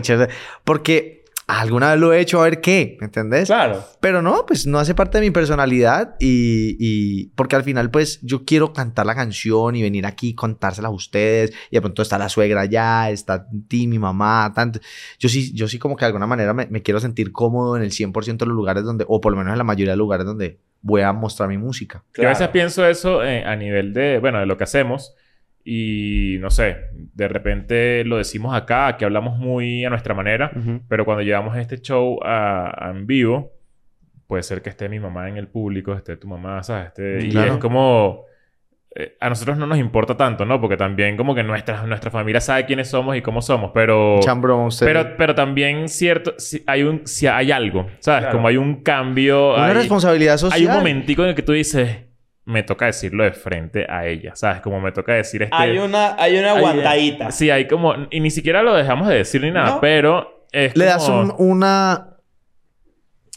porque 0.66 1.19
alguna 1.50 1.92
vez 1.92 2.00
lo 2.00 2.14
he 2.14 2.20
hecho 2.20 2.40
a 2.40 2.44
ver 2.44 2.62
qué, 2.62 2.96
¿me 3.00 3.06
entendés? 3.06 3.48
Claro. 3.48 3.84
Pero 4.00 4.22
no, 4.22 4.46
pues 4.46 4.68
no 4.68 4.78
hace 4.78 4.94
parte 4.94 5.18
de 5.18 5.26
mi 5.26 5.32
personalidad 5.32 6.16
y, 6.20 6.78
y 6.80 7.28
porque 7.36 7.56
al 7.56 7.64
final 7.64 7.90
pues 7.90 8.22
yo 8.22 8.46
quiero 8.46 8.72
cantar 8.72 9.08
la 9.08 9.16
canción 9.16 9.76
y 9.76 9.82
venir 9.82 10.06
aquí 10.06 10.30
y 10.30 10.36
contársela 10.36 10.90
a 10.90 10.92
ustedes 10.92 11.52
y 11.72 11.76
de 11.76 11.82
pronto 11.82 12.04
está 12.04 12.20
la 12.20 12.30
suegra 12.30 12.62
allá, 12.62 13.10
está 13.10 13.48
ti, 13.68 13.88
mi 13.88 13.98
mamá, 13.98 14.52
tanto. 14.54 14.80
Yo 15.18 15.28
sí, 15.28 15.52
yo 15.54 15.68
sí 15.68 15.80
como 15.80 15.96
que 15.96 16.06
de 16.06 16.08
alguna 16.08 16.28
manera 16.28 16.54
me, 16.54 16.68
me 16.68 16.84
quiero 16.84 17.00
sentir 17.00 17.32
cómodo 17.32 17.76
en 17.76 17.82
el 17.82 17.92
100% 17.92 18.38
de 18.38 18.46
los 18.46 18.56
lugares 18.56 18.84
donde, 18.84 19.06
o 19.08 19.20
por 19.20 19.32
lo 19.32 19.38
menos 19.38 19.54
en 19.54 19.58
la 19.58 19.64
mayoría 19.64 19.94
de 19.94 19.98
los 19.98 20.06
lugares 20.06 20.28
donde 20.28 20.60
voy 20.82 21.02
a 21.02 21.12
mostrar 21.14 21.50
mi 21.50 21.58
música. 21.58 22.04
Yo 22.16 22.26
a 22.26 22.30
veces 22.30 22.48
pienso 22.50 22.86
eso 22.86 23.24
eh, 23.24 23.44
a 23.44 23.56
nivel 23.56 23.94
de, 23.94 24.20
bueno, 24.20 24.40
de 24.40 24.46
lo 24.46 24.56
que 24.58 24.66
hacemos. 24.66 25.16
Y 25.64 26.38
no 26.40 26.50
sé, 26.50 26.78
de 26.94 27.28
repente 27.28 28.04
lo 28.06 28.18
decimos 28.18 28.56
acá, 28.56 28.88
aquí 28.88 29.06
hablamos 29.06 29.38
muy 29.38 29.86
a 29.86 29.90
nuestra 29.90 30.14
manera. 30.14 30.52
Ujú. 30.56 30.82
Pero 30.88 31.06
cuando 31.06 31.22
llevamos 31.24 31.56
este 31.58 31.80
show 31.82 32.20
a, 32.24 32.88
a 32.88 32.92
en 32.92 33.06
vivo, 33.06 33.52
puede 34.28 34.44
ser 34.44 34.62
que 34.62 34.70
esté 34.70 34.90
mi 34.90 35.00
mamá 35.00 35.28
en 35.30 35.38
el 35.38 35.48
público, 35.48 35.94
esté 35.94 36.16
tu 36.18 36.28
mamá, 36.28 36.64
¿sabes? 36.64 36.88
Esté- 36.88 37.26
y 37.26 37.30
Claro. 37.32 37.54
es 37.54 37.60
como... 37.60 38.26
eh, 38.96 39.16
a 39.20 39.30
nosotros 39.30 39.58
no 39.58 39.68
nos 39.68 39.78
importa 39.78 40.16
tanto, 40.18 40.46
¿no? 40.46 40.60
Porque 40.62 40.78
también 40.78 41.16
como 41.18 41.36
que 41.36 41.44
nuestra, 41.44 41.84
nuestra 41.86 42.10
familia 42.10 42.42
sabe 42.42 42.66
quiénes 42.66 42.90
somos 42.90 43.16
y 43.16 43.22
cómo 43.22 43.42
somos, 43.42 43.72
pero... 43.74 44.20
Chambro, 44.22 44.66
usted. 44.66 44.86
Pero, 44.88 45.16
pero 45.18 45.36
también 45.36 45.88
cierto... 45.90 46.34
Si 46.40 46.64
hay, 46.66 46.84
un, 46.84 47.06
si 47.06 47.28
hay 47.28 47.52
algo, 47.52 47.88
¿sabes? 48.00 48.22
Claro. 48.22 48.38
Como 48.38 48.48
hay 48.48 48.58
un 48.58 48.82
cambio... 48.82 49.54
una 49.56 49.68
hay- 49.68 49.74
responsabilidad 49.74 50.38
social. 50.38 50.60
hay 50.60 50.66
un 50.68 50.74
momentico 50.74 51.22
en 51.24 51.30
el 51.30 51.36
que 51.36 51.44
tú 51.44 51.52
dices, 51.54 51.98
me 52.50 52.64
toca 52.64 52.88
decirlo 52.88 53.24
de 53.24 53.32
frente 53.32 53.86
a 53.88 54.08
ella, 54.08 54.36
¿sabes? 54.36 54.62
Como 54.62 54.82
me 54.82 54.92
toca 54.92 55.14
decir 55.14 55.44
este... 55.44 55.56
Hay 55.56 55.78
una, 55.78 56.16
hay 56.22 56.38
una 56.38 56.52
Hay- 56.54 56.58
aguantadita. 56.58 57.32
Sí, 57.32 57.50
hay 57.50 57.68
como... 57.68 57.94
Y 58.10 58.20
ni 58.20 58.32
siquiera 58.32 58.64
lo 58.64 58.74
dejamos 58.74 59.08
de 59.08 59.16
decir 59.16 59.42
ni 59.44 59.52
nada, 59.52 59.72
No. 59.76 59.82
pero... 59.82 60.46
Es 60.52 60.76
Le 60.76 60.86
das 60.86 61.06
como- 61.06 61.22
un- 61.22 61.36
una... 61.38 62.18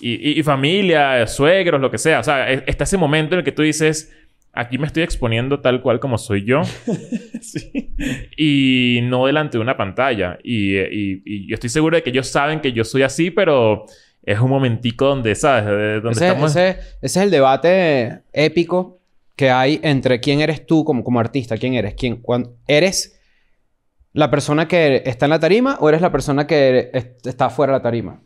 Y, 0.01 0.31
y- 0.31 0.39
y 0.41 0.43
familia, 0.43 1.27
suegros, 1.27 1.81
lo 1.81 1.91
que 1.91 1.99
sea. 1.99 2.21
O 2.21 2.23
sea, 2.23 2.51
es- 2.51 2.63
está 2.67 2.85
ese 2.85 2.97
momento 2.97 3.35
en 3.35 3.41
el 3.41 3.45
que 3.45 3.53
tú 3.53 3.63
dices... 3.63 4.13
Aquí 4.55 4.77
me 4.77 4.87
estoy 4.87 5.03
exponiendo 5.03 5.61
tal 5.61 5.81
cual 5.81 5.99
como 6.01 6.17
soy 6.19 6.45
yo. 6.45 6.63
Sí. 7.43 7.93
y 8.37 9.01
no 9.03 9.27
delante 9.27 9.59
de 9.59 9.63
una 9.63 9.77
pantalla. 9.77 10.39
Y, 10.43 10.77
y- 10.79 11.23
y 11.25 11.49
yo 11.49 11.55
estoy 11.55 11.69
seguro 11.71 11.97
de 11.97 12.03
que 12.03 12.11
ellos 12.11 12.29
saben 12.29 12.61
que 12.61 12.73
yo 12.73 12.85
soy 12.85 13.03
así, 13.03 13.31
pero... 13.31 13.85
Es 14.25 14.39
un 14.39 14.51
momentico 14.51 15.07
donde, 15.07 15.35
¿sabes? 15.35 15.65
De- 15.67 15.95
donde 16.01 16.11
Ese, 16.13 16.27
estamos... 16.29 16.51
ese- 16.55 16.79
ese 16.79 16.87
es 17.03 17.17
el 17.17 17.31
debate 17.33 18.21
épico 18.33 19.02
que 19.43 19.51
hay 19.51 19.81
entre 19.83 20.21
quién 20.21 20.41
eres 20.41 20.65
tú 20.67 20.85
como, 20.85 21.03
como 21.03 21.19
artista, 21.19 21.57
quién 21.57 21.75
eres, 21.75 21.95
quién, 21.95 22.23
cuán- 22.23 22.51
eres 22.69 23.19
la 24.13 24.31
persona 24.31 24.69
que 24.69 25.03
está 25.05 25.27
en 25.27 25.31
la 25.31 25.41
tarima 25.41 25.79
o 25.81 25.89
eres 25.89 26.01
la 26.01 26.13
persona 26.13 26.47
que 26.47 26.91
es- 26.93 27.09
está 27.25 27.51
fuera 27.51 27.73
de 27.73 27.79
la 27.81 27.83
tarima. 27.83 28.23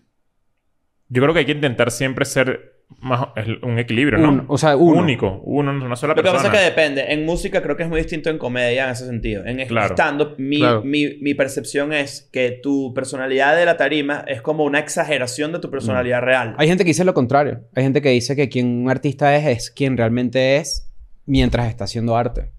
Yo 1.09 1.23
creo 1.23 1.33
que 1.33 1.41
hay 1.41 1.47
que 1.47 1.53
intentar 1.53 1.91
siempre 1.91 2.27
ser 2.27 2.75
más... 3.01 3.29
un 3.62 3.79
equilibrio, 3.79 4.19
¿no? 4.19 4.29
Un- 4.29 4.45
o 4.49 4.59
sea, 4.59 4.77
uno. 4.77 5.01
Único. 5.01 5.41
Uno, 5.45 5.71
una 5.71 5.97
sola 5.97 6.12
Lo 6.12 6.17
que 6.23 6.29
persona. 6.29 6.51
pasa 6.51 6.53
es 6.55 6.59
que 6.61 6.71
depende. 6.71 7.12
En 7.14 7.25
música 7.25 7.62
creo 7.62 7.77
que 7.79 7.85
es 7.85 7.89
muy 7.89 7.99
distinto 8.03 8.29
en 8.29 8.37
comedia 8.37 8.85
en 8.85 8.91
ese 8.91 9.07
sentido. 9.07 9.47
En 9.47 9.67
Claro. 9.69 9.95
stand-up, 9.95 10.35
mi, 10.37 10.59
Claro. 10.59 10.83
mi, 10.85 11.17
mi 11.23 11.33
percepción 11.35 11.95
es 11.95 12.29
que 12.31 12.51
tu 12.62 12.93
personalidad 12.93 13.57
de 13.57 13.64
la 13.64 13.79
tarima 13.79 14.23
es 14.29 14.43
como 14.43 14.64
una 14.64 14.81
exageración 14.81 15.51
de 15.53 15.61
tu 15.61 15.71
personalidad 15.71 16.21
real. 16.21 16.55
Hay 16.59 16.69
gente 16.69 16.85
que 16.85 16.89
dice 16.91 17.05
lo 17.07 17.14
contrario. 17.14 17.62
Hay 17.75 17.85
gente 17.85 18.03
que 18.03 18.11
dice 18.11 18.37
que 18.37 18.51
quien 18.51 18.67
un 18.83 18.91
artista 18.91 19.35
es 19.35 19.47
es 19.47 19.71
quien 19.71 19.97
realmente 19.97 20.57
es 20.57 20.86
mientras 21.27 21.68
está 21.68 21.85
haciendo 21.85 22.16
arte. 22.16 22.51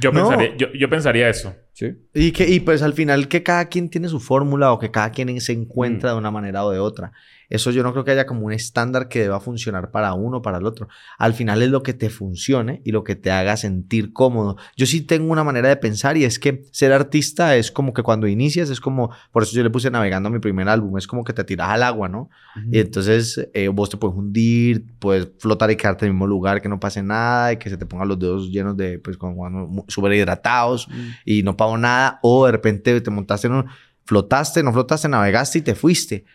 Yo, 0.00 0.12
No. 0.12 0.28
pensaría, 0.28 0.56
yo, 0.56 0.66
yo 0.78 0.88
pensaría 0.88 1.28
eso. 1.28 1.54
¿Sí? 1.72 1.86
Y, 2.14 2.30
que, 2.32 2.48
y 2.48 2.60
pues 2.60 2.82
al 2.82 2.92
final 2.92 3.26
que 3.26 3.42
cada 3.42 3.68
quien 3.68 3.88
tiene 3.90 4.08
su 4.08 4.20
fórmula 4.20 4.72
o 4.72 4.78
que 4.78 4.90
cada 4.92 5.10
quien 5.10 5.40
se 5.40 5.52
encuentra 5.52 6.12
de 6.12 6.18
una 6.18 6.30
manera 6.30 6.64
o 6.64 6.70
de 6.70 6.78
otra. 6.78 7.12
Eso 7.48 7.70
yo 7.70 7.82
no 7.82 7.92
creo 7.92 8.04
que 8.04 8.10
haya 8.12 8.26
como 8.26 8.46
un 8.46 8.52
estándar 8.52 9.08
que 9.08 9.20
deba 9.20 9.40
funcionar 9.40 9.90
para 9.90 10.14
uno 10.14 10.38
o 10.38 10.42
para 10.42 10.58
el 10.58 10.66
otro. 10.66 10.88
Al 11.18 11.34
final 11.34 11.62
es 11.62 11.70
lo 11.70 11.82
que 11.82 11.94
te 11.94 12.10
funcione 12.10 12.80
y 12.84 12.92
lo 12.92 13.04
que 13.04 13.16
te 13.16 13.30
haga 13.30 13.56
sentir 13.56 14.12
cómodo. 14.12 14.56
Yo 14.76 14.86
sí 14.86 15.00
tengo 15.00 15.30
una 15.32 15.44
manera 15.44 15.68
de 15.68 15.76
pensar 15.76 16.16
y 16.16 16.24
es 16.24 16.38
que 16.38 16.64
ser 16.72 16.92
artista 16.92 17.56
es 17.56 17.70
como 17.70 17.92
que 17.92 18.02
cuando 18.02 18.26
inicias 18.26 18.70
es 18.70 18.80
como, 18.80 19.10
por 19.32 19.42
eso 19.42 19.54
yo 19.54 19.62
le 19.62 19.70
puse 19.70 19.90
navegando 19.90 20.28
a 20.28 20.32
mi 20.32 20.38
primer 20.38 20.68
álbum, 20.68 20.96
es 20.98 21.06
como 21.06 21.24
que 21.24 21.32
te 21.32 21.44
tiras 21.44 21.68
al 21.70 21.82
agua, 21.82 22.08
¿no? 22.08 22.30
Y 22.70 22.78
entonces 22.78 23.48
eh, 23.52 23.68
vos 23.68 23.90
te 23.90 23.96
puedes 23.96 24.16
hundir, 24.16 24.86
puedes 24.98 25.28
flotar 25.38 25.70
y 25.70 25.76
quedarte 25.76 26.04
en 26.04 26.10
el 26.10 26.14
mismo 26.14 26.26
lugar, 26.26 26.62
que 26.62 26.68
no 26.68 26.80
pase 26.80 27.02
nada 27.02 27.52
y 27.52 27.56
que 27.56 27.70
se 27.70 27.76
te 27.76 27.86
pongan 27.86 28.08
los 28.08 28.18
dedos 28.18 28.50
llenos 28.50 28.76
de, 28.76 28.98
pues, 28.98 29.16
como 29.16 29.84
súper 29.88 30.12
hidratados 30.12 30.88
y 31.24 31.42
no 31.42 31.56
pago 31.56 31.76
nada. 31.76 32.18
O 32.22 32.46
de 32.46 32.52
repente 32.52 33.00
te 33.00 33.10
montaste 33.10 33.46
en 33.46 33.54
un... 33.54 33.66
Flotaste, 34.06 34.62
no 34.62 34.70
flotaste, 34.70 35.08
navegaste 35.08 35.60
y 35.60 35.62
te 35.62 35.74
fuiste. 35.74 36.26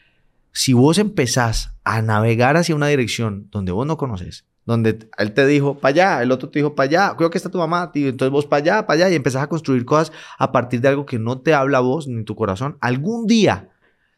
Si 0.52 0.74
vos 0.74 0.98
empezás 0.98 1.74
a 1.84 2.02
navegar 2.02 2.58
hacia 2.58 2.76
una 2.76 2.88
dirección 2.88 3.48
donde 3.52 3.72
vos 3.72 3.86
no 3.88 3.98
conoces, 3.98 4.46
donde 4.66 5.10
él 5.18 5.34
te 5.34 5.48
dijo 5.48 5.80
para 5.80 5.90
allá, 5.92 6.22
el 6.24 6.32
otro 6.32 6.50
te 6.50 6.60
dijo 6.60 6.76
para 6.76 6.88
allá, 6.90 7.16
creo 7.18 7.30
que 7.30 7.38
está 7.38 7.50
tu 7.50 7.58
mamá, 7.58 7.92
tío, 7.92 8.08
entonces 8.10 8.32
vos 8.32 8.46
para 8.46 8.62
allá, 8.62 8.88
para 8.88 9.06
allá 9.06 9.10
y 9.12 9.16
empezás 9.16 9.44
a 9.44 9.48
construir 9.48 9.86
cosas 9.86 10.12
a 10.38 10.52
partir 10.52 10.82
de 10.82 10.90
algo 10.90 11.06
que 11.06 11.18
no 11.20 11.40
te 11.40 11.54
habla 11.54 11.80
vos 11.80 12.08
ni 12.08 12.24
tu 12.24 12.36
corazón, 12.36 12.78
algún 12.82 13.26
día, 13.26 13.70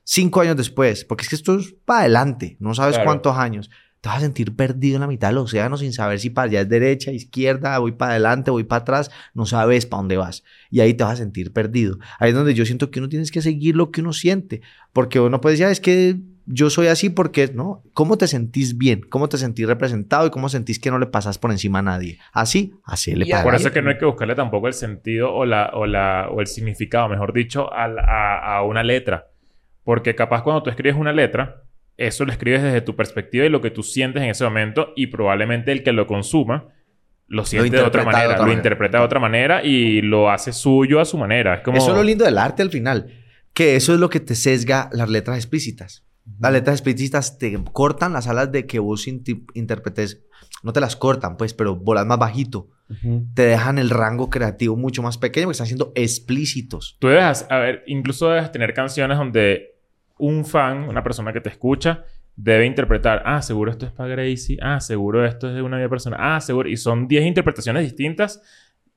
cinco 0.04 0.42
años 0.42 0.58
después, 0.58 1.06
porque 1.06 1.24
es 1.24 1.30
que 1.30 1.36
esto 1.36 1.56
es 1.58 1.74
para 1.86 2.02
adelante, 2.02 2.58
no 2.60 2.74
sabes 2.74 2.96
Claro. 2.96 3.08
cuántos 3.10 3.38
años, 3.38 3.70
te 4.02 4.10
vas 4.10 4.18
a 4.18 4.22
sentir 4.22 4.56
perdido 4.56 4.96
en 4.96 5.02
la 5.02 5.08
mitad 5.08 5.28
del 5.30 5.38
océano 5.38 5.78
sin 5.78 5.94
saber 5.94 6.20
si 6.20 6.32
para 6.32 6.48
allá 6.50 6.62
es 6.62 6.70
derecha, 6.70 7.12
izquierda, 7.12 7.78
voy 7.80 7.92
para 7.92 8.12
adelante, 8.14 8.50
voy 8.52 8.64
para 8.64 8.82
atrás, 8.82 9.12
no 9.36 9.46
sabes 9.46 9.86
para 9.86 10.00
dónde 10.00 10.18
vas. 10.18 10.44
Y 10.72 10.80
ahí 10.80 10.94
te 10.96 11.04
vas 11.04 11.14
a 11.14 11.18
sentir 11.18 11.54
perdido. 11.54 11.98
Ahí 12.20 12.30
es 12.30 12.36
donde 12.36 12.54
yo 12.56 12.66
siento 12.66 12.90
que 12.92 13.00
uno 13.00 13.10
tienes 13.10 13.32
que 13.32 13.42
seguir 13.44 13.76
lo 13.76 13.92
que 13.92 14.02
uno 14.02 14.12
siente, 14.12 14.62
porque 14.92 15.20
uno 15.20 15.40
puede 15.40 15.54
decir, 15.54 15.68
"Ah, 15.68 15.72
es 15.72 15.80
que 15.80 16.18
yo 16.48 16.72
soy 16.72 16.88
así 16.88 17.10
porque, 17.12 17.52
¿no? 17.54 17.84
¿Cómo 17.94 18.18
te 18.18 18.28
sentís 18.28 18.76
bien? 18.76 19.02
¿Cómo 19.08 19.30
te 19.30 19.38
sentís 19.38 19.68
representado? 19.68 20.26
¿Y 20.26 20.32
cómo 20.32 20.50
sentís 20.50 20.80
que 20.80 20.90
no 20.90 20.98
le 20.98 21.06
pasas 21.06 21.38
por 21.38 21.52
encima 21.52 21.80
a 21.80 21.84
nadie? 21.84 22.18
Así, 22.34 22.74
así 22.84 23.16
le 23.16 23.26
Y 23.26 23.32
a- 23.32 23.36
para 23.38 23.44
Por 23.44 23.56
eso 23.56 23.68
es 23.68 23.74
que 23.74 23.84
no 23.84 23.92
hay 23.92 24.00
que 24.00 24.06
buscarle 24.06 24.34
tampoco 24.34 24.68
el 24.68 24.74
sentido 24.74 25.32
o, 25.32 25.46
la, 25.46 25.70
o, 25.76 25.86
la, 25.86 26.28
o 26.32 26.42
el 26.42 26.48
significado, 26.48 27.08
mejor 27.08 27.34
dicho, 27.34 27.72
a, 27.72 27.86
a, 27.86 28.58
a 28.58 28.64
una 28.64 28.82
letra. 28.84 29.28
Porque 29.84 30.16
capaz 30.16 30.42
cuando 30.42 30.64
tú 30.64 30.72
escribes 30.72 30.98
una 30.98 31.14
letra, 31.14 31.62
eso 32.08 32.26
lo 32.26 32.32
escribes 32.32 32.64
desde 32.64 32.82
tu 32.82 32.96
perspectiva 32.96 33.46
y 33.46 33.50
lo 33.50 33.62
que 33.62 33.72
tú 33.72 33.84
sientes 33.84 34.24
en 34.24 34.30
ese 34.30 34.44
momento 34.44 34.94
y 34.96 35.08
probablemente 35.08 35.72
el 35.72 35.84
que 35.84 35.92
lo 35.92 36.08
consuma 36.08 36.70
lo 37.28 37.46
siente 37.46 37.78
de 37.78 37.84
otra 37.84 38.02
de 38.02 38.06
manera, 38.06 38.26
otra 38.26 38.38
lo 38.38 38.44
manera. 38.44 38.60
interpreta 38.60 38.98
de 38.98 39.04
otra 39.06 39.20
manera 39.20 39.64
y 39.64 40.02
lo 40.02 40.30
hace 40.30 40.52
suyo 40.52 41.00
a 41.00 41.06
su 41.06 41.18
manera. 41.18 41.56
Es 41.56 41.62
como... 41.62 41.78
Eso 41.78 41.92
es 41.92 41.96
lo 41.96 42.04
lindo 42.04 42.26
del 42.26 42.38
arte 42.38 42.62
al 42.62 42.70
final, 42.70 43.14
que 43.54 43.78
eso 43.78 43.94
es 43.94 44.00
lo 44.00 44.10
que 44.10 44.20
te 44.20 44.36
sesga 44.36 44.90
las 44.92 45.10
letras 45.10 45.38
explícitas. 45.38 46.06
Las 46.40 46.52
letras 46.52 46.76
explícitas 46.76 47.38
te 47.38 47.58
cortan 47.72 48.12
las 48.12 48.28
alas 48.28 48.52
de 48.52 48.68
que 48.68 48.80
vos 48.80 49.08
interpretes, 49.08 50.24
no 50.62 50.74
te 50.74 50.82
las 50.82 50.98
cortan, 50.98 51.38
pues, 51.38 51.54
pero 51.54 51.76
volas 51.76 52.06
más 52.06 52.20
bajito. 52.20 52.70
Te 53.34 53.44
dejan 53.44 53.78
el 53.78 53.90
rango 53.90 54.30
creativo 54.30 54.76
mucho 54.76 55.02
más 55.02 55.18
pequeño 55.18 55.46
porque 55.46 55.54
están 55.54 55.68
siendo 55.68 55.94
explícitos. 55.96 56.98
Tú 57.00 57.08
debes, 57.08 57.46
a 57.50 57.60
ver, 57.60 57.84
incluso 57.88 58.30
debes 58.30 58.52
tener 58.52 58.74
canciones 58.74 59.18
donde 59.18 59.72
un 60.22 60.46
fan, 60.46 60.88
una 60.90 61.04
persona 61.04 61.34
que 61.34 61.42
te 61.42 61.50
escucha, 61.50 62.06
debe 62.36 62.66
interpretar, 62.66 63.22
ah, 63.26 63.42
seguro 63.42 63.72
esto 63.72 63.86
es 63.86 63.92
para 63.92 64.10
Gracie, 64.10 64.58
ah, 64.62 64.80
seguro 64.80 65.26
esto 65.26 65.50
es 65.50 65.56
de 65.56 65.62
una 65.62 65.78
vida 65.78 65.90
personal, 65.90 66.20
ah, 66.22 66.40
seguro, 66.42 66.70
y 66.70 66.78
son 66.78 67.08
10 67.08 67.26
interpretaciones 67.26 67.84
distintas 67.84 68.42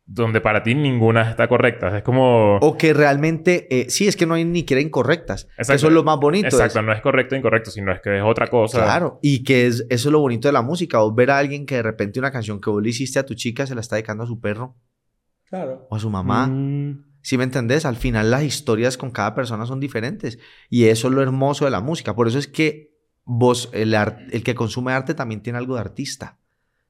donde 0.06 0.42
para 0.42 0.62
ti 0.62 0.74
ninguna 0.74 1.30
está 1.30 1.48
correcta. 1.48 1.96
Es 1.96 2.02
como... 2.02 2.58
O 2.58 2.76
que 2.76 2.92
realmente, 2.92 3.66
eh, 3.70 3.86
sí, 3.88 4.06
es 4.06 4.16
que 4.16 4.26
no 4.26 4.34
hay 4.34 4.44
ni 4.44 4.58
siquiera 4.60 4.82
incorrectas. 4.82 5.44
Exacto. 5.56 5.72
Eso 5.76 5.86
es 5.88 5.92
lo 5.94 6.04
más 6.04 6.18
bonito. 6.20 6.46
Exacto, 6.46 6.78
es- 6.80 6.84
no 6.84 6.92
es 6.92 7.00
correcto 7.00 7.34
o 7.34 7.38
incorrecto, 7.38 7.70
sino 7.70 7.90
es 7.90 8.02
que 8.02 8.18
es 8.18 8.22
otra 8.22 8.48
cosa. 8.48 8.82
Claro, 8.84 9.18
y 9.22 9.42
que 9.44 9.66
es, 9.66 9.86
eso 9.88 10.08
es 10.08 10.12
lo 10.12 10.20
bonito 10.20 10.46
de 10.48 10.52
la 10.52 10.60
música. 10.60 10.98
Vos 10.98 11.14
ver 11.14 11.30
a 11.30 11.38
alguien 11.38 11.64
que 11.64 11.76
de 11.76 11.82
repente 11.82 12.18
una 12.18 12.30
canción 12.30 12.60
que 12.60 12.68
vos 12.68 12.82
le 12.82 12.90
hiciste 12.90 13.18
a 13.18 13.24
tu 13.24 13.32
chica 13.34 13.66
se 13.66 13.74
la 13.74 13.80
está 13.80 13.96
dedicando 13.96 14.24
a 14.24 14.26
su 14.26 14.38
perro 14.40 14.76
Claro. 15.48 15.86
o 15.88 15.96
a 15.96 15.98
su 15.98 16.10
mamá. 16.10 16.48
Mm. 16.48 17.13
¿Sí 17.24 17.38
me 17.38 17.44
entendés? 17.44 17.86
Al 17.86 17.96
final 17.96 18.30
las 18.30 18.42
historias 18.42 18.98
con 18.98 19.10
cada 19.10 19.34
persona 19.34 19.64
son 19.64 19.80
diferentes. 19.80 20.38
Y 20.68 20.84
eso 20.84 21.08
es 21.08 21.14
lo 21.14 21.22
hermoso 21.22 21.64
de 21.64 21.70
la 21.70 21.80
música. 21.80 22.14
Por 22.14 22.28
eso 22.28 22.38
es 22.38 22.46
que 22.46 22.92
vos, 23.24 23.70
el, 23.72 23.96
que 24.44 24.54
consume 24.54 24.92
arte 24.92 25.14
también 25.14 25.42
tiene 25.42 25.58
algo 25.58 25.74
de 25.74 25.80
artista. 25.80 26.36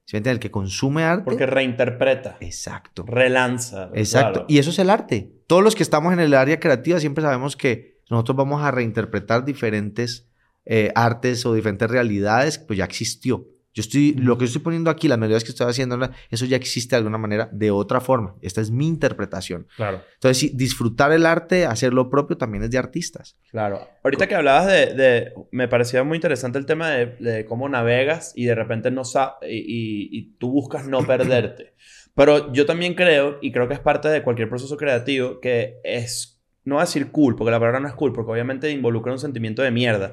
¿Sí 0.05 0.17
me 0.17 0.19
entiendes? 0.19 0.39
El 0.39 0.41
que 0.41 0.51
consume 0.51 1.05
arte... 1.05 1.23
Porque 1.23 1.47
reinterpreta, 1.47 2.37
Exacto. 2.41 3.05
relanza. 3.07 3.91
Exacto. 3.95 4.33
claro. 4.41 4.47
Y 4.49 4.59
eso 4.59 4.71
es 4.71 4.81
el 4.81 4.91
arte. 4.91 5.31
Todos 5.47 5.63
los 5.63 5.77
que 5.77 5.85
estamos 5.85 6.13
en 6.13 6.19
el 6.19 6.35
área 6.35 6.59
creativa 6.59 6.99
siempre 6.99 7.23
sabemos 7.23 7.57
que 7.57 8.01
nosotros 8.11 8.37
vamos 8.37 8.61
a 8.61 8.73
reinterpretar 8.73 9.45
diferentes 9.45 10.29
eh, 10.67 10.91
artes 10.97 11.47
o 11.47 11.55
diferentes 11.55 11.89
realidades, 11.89 12.59
pues 12.59 12.77
ya 12.77 12.85
existió. 12.85 13.47
Yo 13.75 13.81
estoy, 13.81 14.15
lo 14.15 14.39
que 14.39 14.45
yo 14.45 14.47
estoy 14.47 14.63
poniendo 14.63 14.89
aquí, 14.89 15.09
las 15.09 15.19
melodías 15.19 15.43
que 15.43 15.51
estoy 15.51 15.69
haciendo, 15.69 15.99
eso 16.31 16.45
ya 16.47 16.57
existe 16.57 16.95
de 16.95 16.99
alguna 16.99 17.19
manera, 17.19 17.49
de 17.53 17.73
otra 17.73 18.01
forma. 18.01 18.37
Esta 18.41 18.61
es 18.61 18.71
mi 18.71 18.87
interpretación. 18.87 19.67
Claro. 19.77 20.01
Entonces, 20.15 20.39
sí, 20.39 20.53
disfrutar 20.55 21.11
el 21.11 21.27
arte, 21.27 21.67
hacer 21.67 21.93
lo 21.93 22.09
propio, 22.09 22.37
también 22.37 22.63
es 22.63 22.71
de 22.71 22.79
artistas. 22.79 23.37
Claro. 23.51 23.87
Ahorita 24.05 24.29
que 24.29 24.37
hablabas 24.37 24.69
de, 24.69 24.95
de- 24.95 25.33
Me 25.51 25.67
parecía 25.67 26.05
muy 26.05 26.17
interesante 26.17 26.57
el 26.59 26.67
tema 26.67 26.91
de, 26.91 27.07
de 27.19 27.45
cómo 27.47 27.69
navegas 27.69 28.33
y 28.37 28.45
de 28.45 28.55
repente 28.55 28.91
no 28.93 29.05
sabes... 29.05 29.35
Y, 29.43 29.57
y- 29.59 30.09
y 30.19 30.23
tú 30.39 30.51
buscas 30.53 30.87
no 30.87 31.05
perderte. 31.05 31.75
Pero 32.15 32.53
yo 32.53 32.67
también 32.67 32.95
creo, 32.95 33.39
y 33.43 33.51
creo 33.51 33.67
que 33.67 33.75
es 33.75 33.81
parte 33.81 34.09
de 34.09 34.23
cualquier 34.23 34.49
proceso 34.49 34.77
creativo, 34.77 35.41
que 35.41 35.81
es... 35.83 36.41
No 36.63 36.77
voy 36.77 36.83
a 36.83 36.87
decir 36.87 37.11
cool, 37.11 37.35
porque 37.35 37.51
la 37.51 37.59
palabra 37.59 37.81
no 37.81 37.89
es 37.89 37.95
cool, 37.95 38.13
porque 38.13 38.31
obviamente 38.31 38.71
involucra 38.71 39.11
un 39.13 39.19
sentimiento 39.19 39.63
de 39.63 39.73
mierda. 39.73 40.13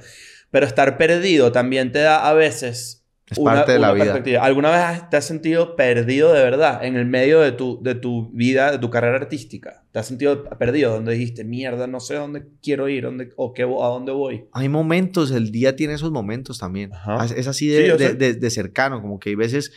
Pero 0.49 0.66
estar 0.66 0.97
perdido 0.97 1.51
también 1.51 1.91
te 1.91 1.99
da 1.99 2.28
a 2.28 2.34
veces... 2.34 3.01
Es 3.32 3.40
parte 3.40 3.72
de 3.72 3.80
la 3.80 3.94
vida. 3.94 4.44
¿Alguna 4.44 4.72
vez 4.92 5.10
te 5.10 5.16
has 5.18 5.26
sentido 5.26 5.78
perdido 5.78 6.34
de 6.34 6.44
verdad 6.44 6.84
en 6.84 6.98
el 6.98 7.06
medio 7.06 7.40
de 7.40 7.54
tu, 7.54 7.82
de 7.82 7.96
tu 7.96 8.30
vida, 8.34 8.72
de 8.72 8.78
tu 8.78 8.90
carrera 8.90 9.16
artística? 9.16 9.86
¿Te 9.92 10.00
has 10.00 10.06
sentido 10.06 10.44
perdido 10.44 10.92
donde 10.92 11.14
dijiste, 11.14 11.46
mierda, 11.46 11.88
no 11.88 12.02
sé 12.02 12.16
dónde 12.16 12.46
quiero 12.62 12.90
ir 12.90 13.04
dónde, 13.04 13.32
o 13.38 13.54
qué, 13.54 13.64
a 13.64 13.66
dónde 13.66 14.12
voy? 14.12 14.46
Hay 14.52 14.68
momentos, 14.68 15.32
el 15.32 15.52
día 15.52 15.78
tiene 15.78 15.94
esos 15.94 16.12
momentos 16.12 16.60
también. 16.60 16.94
Ajá. 16.94 17.24
Es- 17.26 17.48
así 17.48 17.70
Sí, 17.70 17.76
de, 17.76 18.34
de- 18.36 18.50
cercano, 18.50 19.02
como 19.02 19.18
que 19.18 19.30
hay 19.30 19.36
veces 19.36 19.72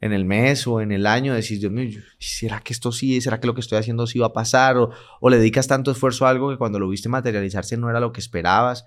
en 0.00 0.12
el 0.14 0.24
mes 0.24 0.66
o 0.66 0.80
en 0.80 0.90
el 0.90 1.06
año 1.06 1.34
decís, 1.34 1.60
Dios 1.60 1.72
mío, 1.72 2.00
¿será 2.18 2.60
que 2.60 2.72
esto 2.72 2.90
sí, 2.90 3.20
será 3.20 3.38
que 3.38 3.46
lo 3.46 3.54
que 3.54 3.60
estoy 3.60 3.78
haciendo 3.78 4.06
sí 4.06 4.18
va 4.18 4.26
a 4.28 4.32
pasar? 4.32 4.78
O, 4.78 4.90
o 5.20 5.28
le 5.30 5.36
dedicas 5.36 5.66
tanto 5.68 5.90
esfuerzo 5.90 6.26
a 6.26 6.30
algo 6.30 6.50
que 6.50 6.56
cuando 6.56 6.78
lo 6.78 6.88
viste 6.88 7.08
materializarse 7.10 7.76
no 7.76 7.90
era 7.90 8.00
lo 8.00 8.12
que 8.12 8.20
esperabas. 8.20 8.86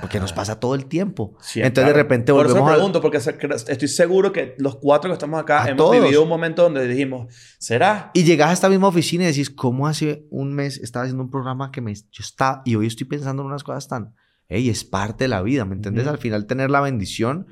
Porque 0.00 0.20
nos 0.20 0.32
pasa 0.32 0.60
todo 0.60 0.76
el 0.76 0.86
tiempo. 0.86 1.36
Sí, 1.40 1.60
Entonces 1.60 1.86
de 1.86 1.92
claro. 1.92 1.96
repente 1.96 2.32
Por 2.32 2.46
eso 2.46 2.54
volvemos 2.54 2.70
a... 2.70 2.74
pregunto, 2.74 3.00
porque 3.00 3.18
se- 3.20 3.36
cre- 3.36 3.68
estoy 3.68 3.88
seguro 3.88 4.32
que 4.32 4.54
los 4.58 4.76
cuatro 4.76 5.10
que 5.10 5.14
estamos 5.14 5.40
acá 5.40 5.64
A 5.64 5.68
hemos 5.70 5.78
todos. 5.78 6.00
vivido 6.00 6.22
un 6.22 6.28
momento 6.28 6.62
donde 6.62 6.86
dijimos, 6.86 7.34
¿será? 7.58 8.10
Y 8.14 8.22
llegas 8.22 8.50
a 8.50 8.52
esta 8.52 8.68
misma 8.68 8.86
oficina 8.88 9.24
y 9.24 9.26
decís, 9.26 9.50
¿cómo 9.50 9.88
hace 9.88 10.26
un 10.30 10.54
mes 10.54 10.78
estaba 10.78 11.04
haciendo 11.04 11.24
un 11.24 11.30
programa 11.30 11.72
que 11.72 11.80
me... 11.80 11.92
Yo 11.94 12.02
estaba... 12.20 12.62
Y 12.64 12.76
hoy 12.76 12.86
estoy 12.86 13.06
pensando 13.08 13.42
en 13.42 13.48
unas 13.48 13.64
cosas 13.64 13.88
tan... 13.88 14.14
Ey, 14.48 14.68
es 14.70 14.84
parte 14.84 15.24
de 15.24 15.28
la 15.28 15.42
vida, 15.42 15.64
¿me 15.64 15.74
entiendes? 15.74 16.06
Al 16.06 16.18
final 16.18 16.46
tener 16.46 16.70
la 16.70 16.80
bendición 16.80 17.46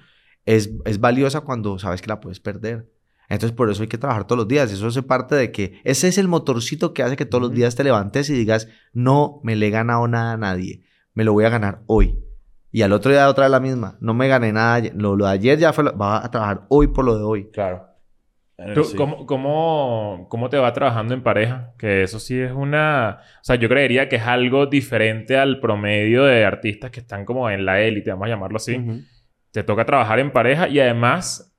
es, 0.46 0.70
es 0.84 1.00
valiosa 1.00 1.40
cuando 1.42 1.78
sabes 1.78 2.02
que 2.02 2.08
la 2.08 2.20
puedes 2.20 2.40
perder. 2.40 2.88
Entonces 3.28 3.54
por 3.54 3.68
eso 3.70 3.82
hay 3.82 3.88
que 3.88 3.98
trabajar 3.98 4.26
todos 4.26 4.38
los 4.38 4.48
días. 4.48 4.70
Eso 4.72 4.86
hace 4.86 5.02
parte 5.02 5.34
de 5.34 5.50
que... 5.52 5.80
Ese 5.84 6.06
es 6.08 6.18
el 6.18 6.28
motorcito 6.28 6.94
que 6.94 7.02
hace 7.02 7.16
que 7.16 7.26
todos 7.26 7.42
los 7.42 7.50
Ujú. 7.50 7.56
días 7.58 7.74
te 7.74 7.82
levantes 7.84 8.30
y 8.30 8.32
digas, 8.34 8.68
no 8.92 9.40
me 9.42 9.54
le 9.56 9.66
he 9.66 9.70
ganado 9.70 10.06
nada 10.08 10.32
a 10.32 10.36
nadie. 10.36 10.82
Me 11.14 11.24
lo 11.24 11.32
voy 11.32 11.44
a 11.44 11.48
ganar 11.50 11.82
hoy. 11.86 12.16
Y 12.70 12.82
al 12.82 12.92
otro 12.92 13.10
día 13.10 13.28
otra 13.28 13.44
vez 13.44 13.50
la 13.50 13.60
misma. 13.60 13.96
No 14.00 14.12
me 14.14 14.28
gané 14.28 14.52
nada. 14.52 14.74
ayer. 14.74 14.92
Lo, 14.94 15.16
lo 15.16 15.26
de 15.26 15.32
ayer 15.32 15.58
ya 15.58 15.72
fue... 15.72 15.84
lo- 15.84 15.96
Va 15.96 16.24
a 16.24 16.30
trabajar 16.30 16.62
hoy 16.68 16.88
por 16.88 17.04
lo 17.04 17.16
de 17.18 17.24
hoy. 17.24 17.50
Claro. 17.50 17.84
¿Tú, 18.74 18.82
Sí. 18.84 18.96
cómo, 18.96 19.24
cómo, 19.24 20.26
cómo 20.28 20.48
te 20.50 20.56
va 20.58 20.72
trabajando 20.72 21.14
en 21.14 21.22
pareja? 21.22 21.72
Que 21.78 22.02
eso 22.02 22.18
sí 22.18 22.38
es 22.40 22.50
una... 22.52 23.20
O 23.40 23.44
sea, 23.44 23.54
yo 23.56 23.68
creería 23.68 24.08
que 24.08 24.16
es 24.16 24.22
algo 24.22 24.66
diferente 24.66 25.36
al 25.38 25.60
promedio 25.60 26.24
de 26.24 26.44
artistas 26.44 26.90
que 26.90 27.00
están 27.00 27.24
como 27.24 27.48
en 27.50 27.64
la 27.64 27.80
élite, 27.80 28.10
vamos 28.10 28.26
a 28.26 28.30
llamarlo 28.30 28.56
así. 28.56 28.76
Ujú. 28.76 29.00
Te 29.52 29.62
toca 29.62 29.86
trabajar 29.86 30.18
en 30.18 30.32
pareja 30.32 30.68
y 30.68 30.80
además 30.80 31.56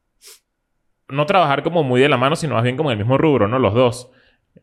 no 1.08 1.26
trabajar 1.26 1.64
como 1.64 1.84
muy 1.84 2.02
de 2.02 2.10
la 2.10 2.18
mano, 2.18 2.36
sino 2.36 2.56
más 2.56 2.64
bien 2.64 2.76
como 2.78 2.92
en 2.92 3.00
el 3.00 3.04
mismo 3.06 3.18
rubro, 3.18 3.48
¿no? 3.48 3.58
Los 3.60 3.74
dos. 3.74 4.12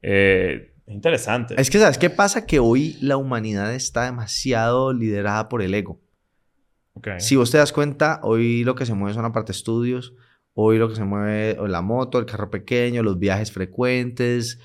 Eh, 0.02 0.72
Es 0.86 0.94
interesante. 0.94 1.54
Es 1.58 1.70
que, 1.70 1.78
¿sabes 1.78 1.98
qué 1.98 2.10
pasa? 2.10 2.46
Que 2.46 2.60
hoy 2.60 2.96
la 3.00 3.16
humanidad 3.16 3.74
está 3.74 4.04
demasiado 4.04 4.92
liderada 4.92 5.48
por 5.48 5.62
el 5.62 5.74
ego. 5.74 6.00
Si 7.18 7.36
vos 7.36 7.50
te 7.50 7.58
das 7.58 7.72
cuenta, 7.72 8.20
hoy 8.22 8.64
lo 8.64 8.74
que 8.74 8.86
se 8.86 8.94
mueve 8.94 9.14
son 9.14 9.24
aparte 9.24 9.52
estudios, 9.52 10.14
hoy 10.54 10.78
lo 10.78 10.88
que 10.88 10.96
se 10.96 11.04
mueve 11.04 11.58
o 11.58 11.66
la 11.66 11.82
moto, 11.82 12.18
el 12.18 12.26
carro 12.26 12.50
pequeño, 12.50 13.02
los 13.02 13.18
viajes 13.18 13.52
frecuentes, 13.52 14.58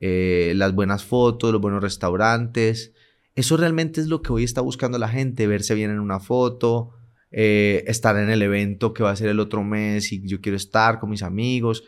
eh, 0.00 0.52
las 0.56 0.74
buenas 0.74 1.04
fotos, 1.04 1.52
los 1.52 1.60
buenos 1.60 1.82
restaurantes. 1.82 2.92
Eso 3.34 3.56
realmente 3.56 4.00
es 4.00 4.08
lo 4.08 4.22
que 4.22 4.32
hoy 4.32 4.44
está 4.44 4.60
buscando 4.60 4.98
la 4.98 5.08
gente, 5.08 5.46
verse 5.46 5.74
bien 5.74 5.90
en 5.90 6.00
una 6.00 6.20
foto, 6.20 6.90
eh, 7.30 7.84
estar 7.86 8.16
en 8.16 8.30
el 8.30 8.42
evento 8.42 8.92
que 8.92 9.02
va 9.02 9.10
a 9.10 9.16
ser 9.16 9.28
el 9.28 9.40
otro 9.40 9.64
mes 9.64 10.12
y 10.12 10.26
yo 10.26 10.40
quiero 10.40 10.56
estar 10.56 11.00
con 11.00 11.10
mis 11.10 11.22
amigos. 11.22 11.84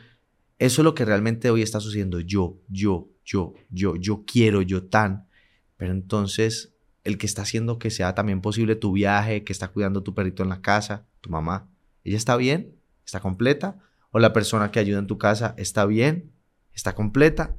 Eso 0.59 0.81
es 0.81 0.85
lo 0.85 0.95
que 0.95 1.05
realmente 1.05 1.51
hoy 1.51 1.63
está 1.63 1.81
sucediendo. 1.81 2.21
Yo, 2.21 2.59
yo, 2.69 3.09
yo, 3.25 3.55
yo, 3.71 3.97
yo 3.97 4.25
quiero, 4.27 4.63
yo 4.63 4.85
tan. 4.85 5.29
Pero 5.77 5.93
entonces, 5.93 6.74
el 7.05 7.19
que 7.19 7.27
está 7.27 7.43
haciendo 7.43 7.79
que 7.79 7.91
sea 7.91 8.15
también 8.15 8.41
posible 8.41 8.77
tu 8.77 8.93
viaje, 8.93 9.45
que 9.45 9.53
está 9.53 9.69
cuidando 9.69 10.03
tu 10.03 10.15
perrito 10.15 10.43
en 10.43 10.49
la 10.49 10.63
casa, 10.63 11.07
tu 11.21 11.31
mamá, 11.31 11.69
¿ella 12.03 12.17
está 12.17 12.37
bien? 12.37 12.75
¿Está 13.05 13.21
completa? 13.21 13.79
¿O 14.11 14.19
la 14.19 14.33
persona 14.33 14.71
que 14.71 14.81
ayuda 14.81 14.99
en 14.99 15.07
tu 15.07 15.19
casa 15.19 15.55
está 15.59 15.85
bien? 15.85 16.33
¿Está 16.73 16.95
completa? 16.95 17.57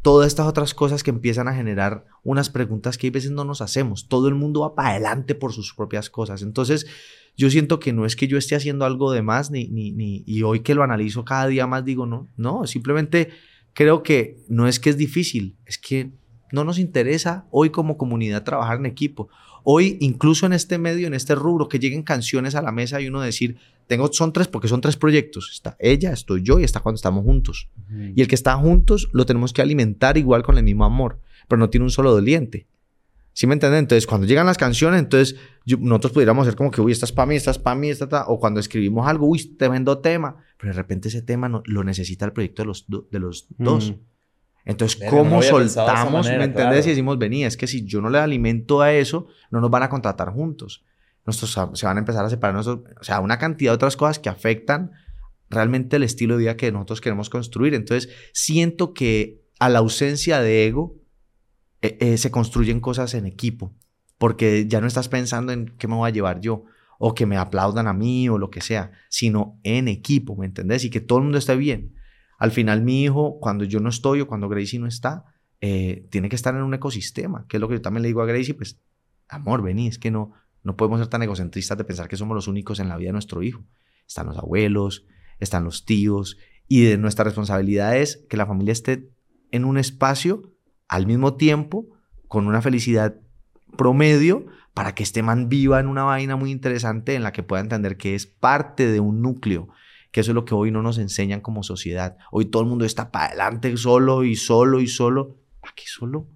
Todas 0.00 0.28
estas 0.28 0.46
otras 0.46 0.74
cosas 0.74 1.02
que 1.02 1.10
empiezan 1.10 1.48
a 1.48 1.54
generar 1.54 2.04
unas 2.22 2.50
preguntas 2.50 2.96
que 2.96 3.08
a 3.08 3.10
veces 3.10 3.30
no 3.30 3.44
nos 3.44 3.60
hacemos. 3.60 4.08
Todo 4.08 4.28
el 4.28 4.34
mundo 4.34 4.60
va 4.60 4.74
para 4.74 4.90
adelante 4.90 5.34
por 5.34 5.52
sus 5.52 5.74
propias 5.74 6.10
cosas. 6.10 6.42
Entonces, 6.42 6.86
yo 7.36 7.50
siento 7.50 7.80
que 7.80 7.92
no 7.92 8.06
es 8.06 8.14
que 8.14 8.28
yo 8.28 8.38
esté 8.38 8.54
haciendo 8.54 8.84
algo 8.84 9.10
de 9.10 9.22
más, 9.22 9.50
ni, 9.50 9.66
ni, 9.68 9.90
ni, 9.92 10.22
y 10.26 10.42
hoy 10.42 10.60
que 10.60 10.74
lo 10.74 10.82
analizo 10.82 11.24
cada 11.24 11.48
día 11.48 11.66
más, 11.66 11.84
digo, 11.84 12.06
no, 12.06 12.28
no, 12.36 12.66
simplemente 12.66 13.30
creo 13.72 14.02
que 14.02 14.44
no 14.48 14.68
es 14.68 14.78
que 14.78 14.90
es 14.90 14.96
difícil, 14.96 15.56
es 15.66 15.78
que 15.78 16.12
no 16.54 16.64
nos 16.64 16.78
interesa 16.78 17.46
hoy 17.50 17.70
como 17.70 17.98
comunidad 17.98 18.44
trabajar 18.44 18.78
en 18.78 18.86
equipo. 18.86 19.28
Hoy, 19.64 19.96
incluso 20.00 20.46
en 20.46 20.52
este 20.52 20.78
medio, 20.78 21.06
en 21.06 21.14
este 21.14 21.34
rubro, 21.34 21.68
que 21.68 21.78
lleguen 21.78 22.02
canciones 22.02 22.54
a 22.54 22.62
la 22.62 22.70
mesa 22.72 23.00
y 23.00 23.08
uno 23.08 23.20
decir, 23.20 23.56
tengo, 23.86 24.10
son 24.12 24.32
tres, 24.32 24.46
porque 24.48 24.68
son 24.68 24.80
tres 24.80 24.96
proyectos. 24.96 25.50
Está 25.52 25.76
ella, 25.78 26.12
estoy 26.12 26.42
yo 26.42 26.58
y 26.60 26.64
está 26.64 26.80
cuando 26.80 26.96
estamos 26.96 27.24
juntos. 27.24 27.68
Y 28.14 28.20
el 28.22 28.28
que 28.28 28.34
está 28.34 28.54
juntos 28.56 29.08
lo 29.12 29.26
tenemos 29.26 29.52
que 29.52 29.62
alimentar 29.62 30.16
igual 30.18 30.42
con 30.42 30.56
el 30.58 30.64
mismo 30.64 30.84
amor, 30.84 31.20
pero 31.48 31.58
no 31.58 31.68
tiene 31.70 31.84
un 31.84 31.90
solo 31.90 32.12
doliente. 32.12 32.66
¿Sí 33.32 33.46
me 33.48 33.54
entienden? 33.54 33.80
Entonces, 33.80 34.06
cuando 34.06 34.26
llegan 34.28 34.46
las 34.46 34.58
canciones, 34.58 35.00
entonces 35.00 35.36
yo- 35.66 35.76
nosotros 35.80 36.12
pudiéramos 36.12 36.46
hacer 36.46 36.56
como 36.56 36.70
que, 36.70 36.80
uy, 36.80 36.92
esta 36.92 37.04
es 37.06 37.10
para 37.12 37.26
mí, 37.26 37.34
esta 37.34 37.50
es 37.50 37.58
para 37.58 37.74
mí, 37.74 37.88
esta, 37.88 38.08
ta. 38.08 38.26
O 38.28 38.38
cuando 38.38 38.60
escribimos 38.60 39.08
algo, 39.08 39.26
uy, 39.26 39.56
tremendo 39.58 39.98
tema. 39.98 40.36
Pero 40.56 40.72
de 40.72 40.76
repente 40.76 41.08
ese 41.08 41.20
tema 41.20 41.48
no- 41.48 41.62
lo 41.66 41.82
necesita 41.82 42.24
el 42.26 42.32
proyecto 42.32 42.62
de 42.62 42.66
los, 42.66 42.84
do- 42.86 43.08
de 43.10 43.18
los 43.18 43.46
dos. 43.58 43.94
Entonces, 44.64 44.98
Verga, 44.98 45.16
no 45.16 45.22
¿cómo 45.22 45.40
esa 45.40 45.50
soltamos? 45.50 46.24
manera, 46.24 46.38
¿Me 46.38 46.44
entendés? 46.44 46.70
claro. 46.70 46.86
Y 46.86 46.90
decimos, 46.90 47.18
vení, 47.18 47.44
es 47.44 47.56
que 47.56 47.66
si 47.66 47.84
yo 47.84 48.00
no 48.00 48.08
le 48.08 48.18
alimento 48.18 48.80
a 48.80 48.92
eso, 48.92 49.26
no 49.50 49.60
nos 49.60 49.70
van 49.70 49.82
a 49.82 49.88
contratar 49.88 50.30
juntos. 50.30 50.84
Nuestros, 51.26 51.52
se 51.74 51.86
van 51.86 51.96
a 51.96 52.00
empezar 52.00 52.24
a 52.24 52.30
separar. 52.30 52.54
Nuestros, 52.54 52.80
o 53.00 53.04
sea, 53.04 53.20
una 53.20 53.38
cantidad 53.38 53.72
de 53.72 53.76
otras 53.76 53.96
cosas 53.96 54.18
que 54.18 54.28
afectan 54.28 54.92
realmente 55.50 55.96
el 55.96 56.02
estilo 56.02 56.34
de 56.34 56.40
vida 56.40 56.56
que 56.56 56.72
nosotros 56.72 57.00
queremos 57.00 57.30
construir. 57.30 57.74
Entonces, 57.74 58.10
siento 58.32 58.94
que 58.94 59.42
a 59.58 59.68
la 59.68 59.78
ausencia 59.80 60.40
de 60.40 60.66
ego 60.66 60.96
eh, 61.82 61.98
eh, 62.00 62.18
se 62.18 62.30
construyen 62.30 62.80
cosas 62.80 63.14
en 63.14 63.26
equipo, 63.26 63.74
porque 64.18 64.66
ya 64.66 64.80
no 64.80 64.86
estás 64.86 65.08
pensando 65.08 65.52
en 65.52 65.74
qué 65.78 65.86
me 65.88 65.94
voy 65.94 66.08
a 66.08 66.12
llevar 66.12 66.40
yo, 66.40 66.64
o 66.98 67.14
que 67.14 67.26
me 67.26 67.36
aplaudan 67.36 67.86
a 67.86 67.92
mí, 67.92 68.28
o 68.28 68.38
lo 68.38 68.50
que 68.50 68.60
sea, 68.60 68.92
sino 69.08 69.58
en 69.62 69.88
equipo, 69.88 70.36
¿me 70.36 70.46
entendés? 70.46 70.84
Y 70.84 70.90
que 70.90 71.00
todo 71.00 71.18
el 71.18 71.24
mundo 71.24 71.38
esté 71.38 71.56
bien. 71.56 71.93
Al 72.44 72.50
final, 72.50 72.82
mi 72.82 73.02
hijo, 73.02 73.38
cuando 73.40 73.64
yo 73.64 73.80
no 73.80 73.88
estoy 73.88 74.20
o 74.20 74.26
cuando 74.26 74.50
Gracie 74.50 74.78
no 74.78 74.86
está, 74.86 75.24
eh, 75.62 76.06
tiene 76.10 76.28
que 76.28 76.36
estar 76.36 76.54
en 76.54 76.60
un 76.60 76.74
ecosistema, 76.74 77.46
que 77.48 77.56
es 77.56 77.60
lo 77.62 77.68
que 77.68 77.76
yo 77.76 77.80
también 77.80 78.02
le 78.02 78.08
digo 78.08 78.20
a 78.20 78.26
Gracie, 78.26 78.52
pues, 78.52 78.78
amor, 79.28 79.62
vení, 79.62 79.88
es 79.88 79.98
que 79.98 80.10
no, 80.10 80.34
no 80.62 80.76
podemos 80.76 81.00
ser 81.00 81.08
tan 81.08 81.22
egocentristas 81.22 81.78
de 81.78 81.84
pensar 81.84 82.06
que 82.06 82.18
somos 82.18 82.34
los 82.34 82.46
únicos 82.46 82.80
en 82.80 82.90
la 82.90 82.98
vida 82.98 83.08
de 83.08 83.12
nuestro 83.14 83.42
hijo. 83.42 83.64
Están 84.06 84.26
los 84.26 84.36
abuelos, 84.36 85.06
están 85.40 85.64
los 85.64 85.86
tíos, 85.86 86.36
y 86.68 86.82
de 86.82 86.98
nuestra 86.98 87.24
responsabilidad 87.24 87.96
es 87.96 88.26
que 88.28 88.36
la 88.36 88.44
familia 88.44 88.72
esté 88.72 89.08
en 89.50 89.64
un 89.64 89.78
espacio 89.78 90.52
al 90.86 91.06
mismo 91.06 91.36
tiempo 91.36 91.96
con 92.28 92.46
una 92.46 92.60
felicidad 92.60 93.16
promedio 93.78 94.44
para 94.74 94.94
que 94.94 95.02
este 95.02 95.22
man 95.22 95.48
viva 95.48 95.80
en 95.80 95.86
una 95.86 96.04
vaina 96.04 96.36
muy 96.36 96.50
interesante 96.50 97.14
en 97.14 97.22
la 97.22 97.32
que 97.32 97.42
pueda 97.42 97.62
entender 97.62 97.96
que 97.96 98.14
es 98.14 98.26
parte 98.26 98.86
de 98.86 99.00
un 99.00 99.22
núcleo, 99.22 99.70
que 100.14 100.20
eso 100.20 100.30
es 100.30 100.34
lo 100.36 100.44
que 100.44 100.54
hoy 100.54 100.70
no 100.70 100.80
nos 100.80 100.98
enseñan 100.98 101.40
como 101.40 101.64
sociedad. 101.64 102.16
Hoy 102.30 102.44
todo 102.44 102.62
el 102.62 102.68
mundo 102.68 102.84
está 102.84 103.10
para 103.10 103.26
adelante 103.26 103.76
solo 103.76 104.22
y 104.22 104.36
solo 104.36 104.80
y 104.80 104.86
solo. 104.86 105.38
¿Para 105.60 105.74
qué 105.74 105.82
solo? 105.86 106.28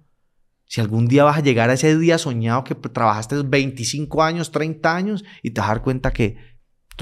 Si 0.65 0.81
algún 0.81 1.07
día 1.07 1.23
vas 1.23 1.37
a 1.37 1.41
llegar 1.41 1.69
a 1.69 1.73
ese 1.75 1.97
día 1.97 2.17
soñado 2.17 2.65
que 2.65 2.75
trabajaste 2.75 3.41
25 3.41 4.21
años, 4.21 4.51
30 4.51 4.93
años 4.93 5.23
y 5.41 5.51
te 5.51 5.61
vas 5.61 5.69
a 5.69 5.73
dar 5.75 5.81
cuenta 5.81 6.11
que 6.11 6.35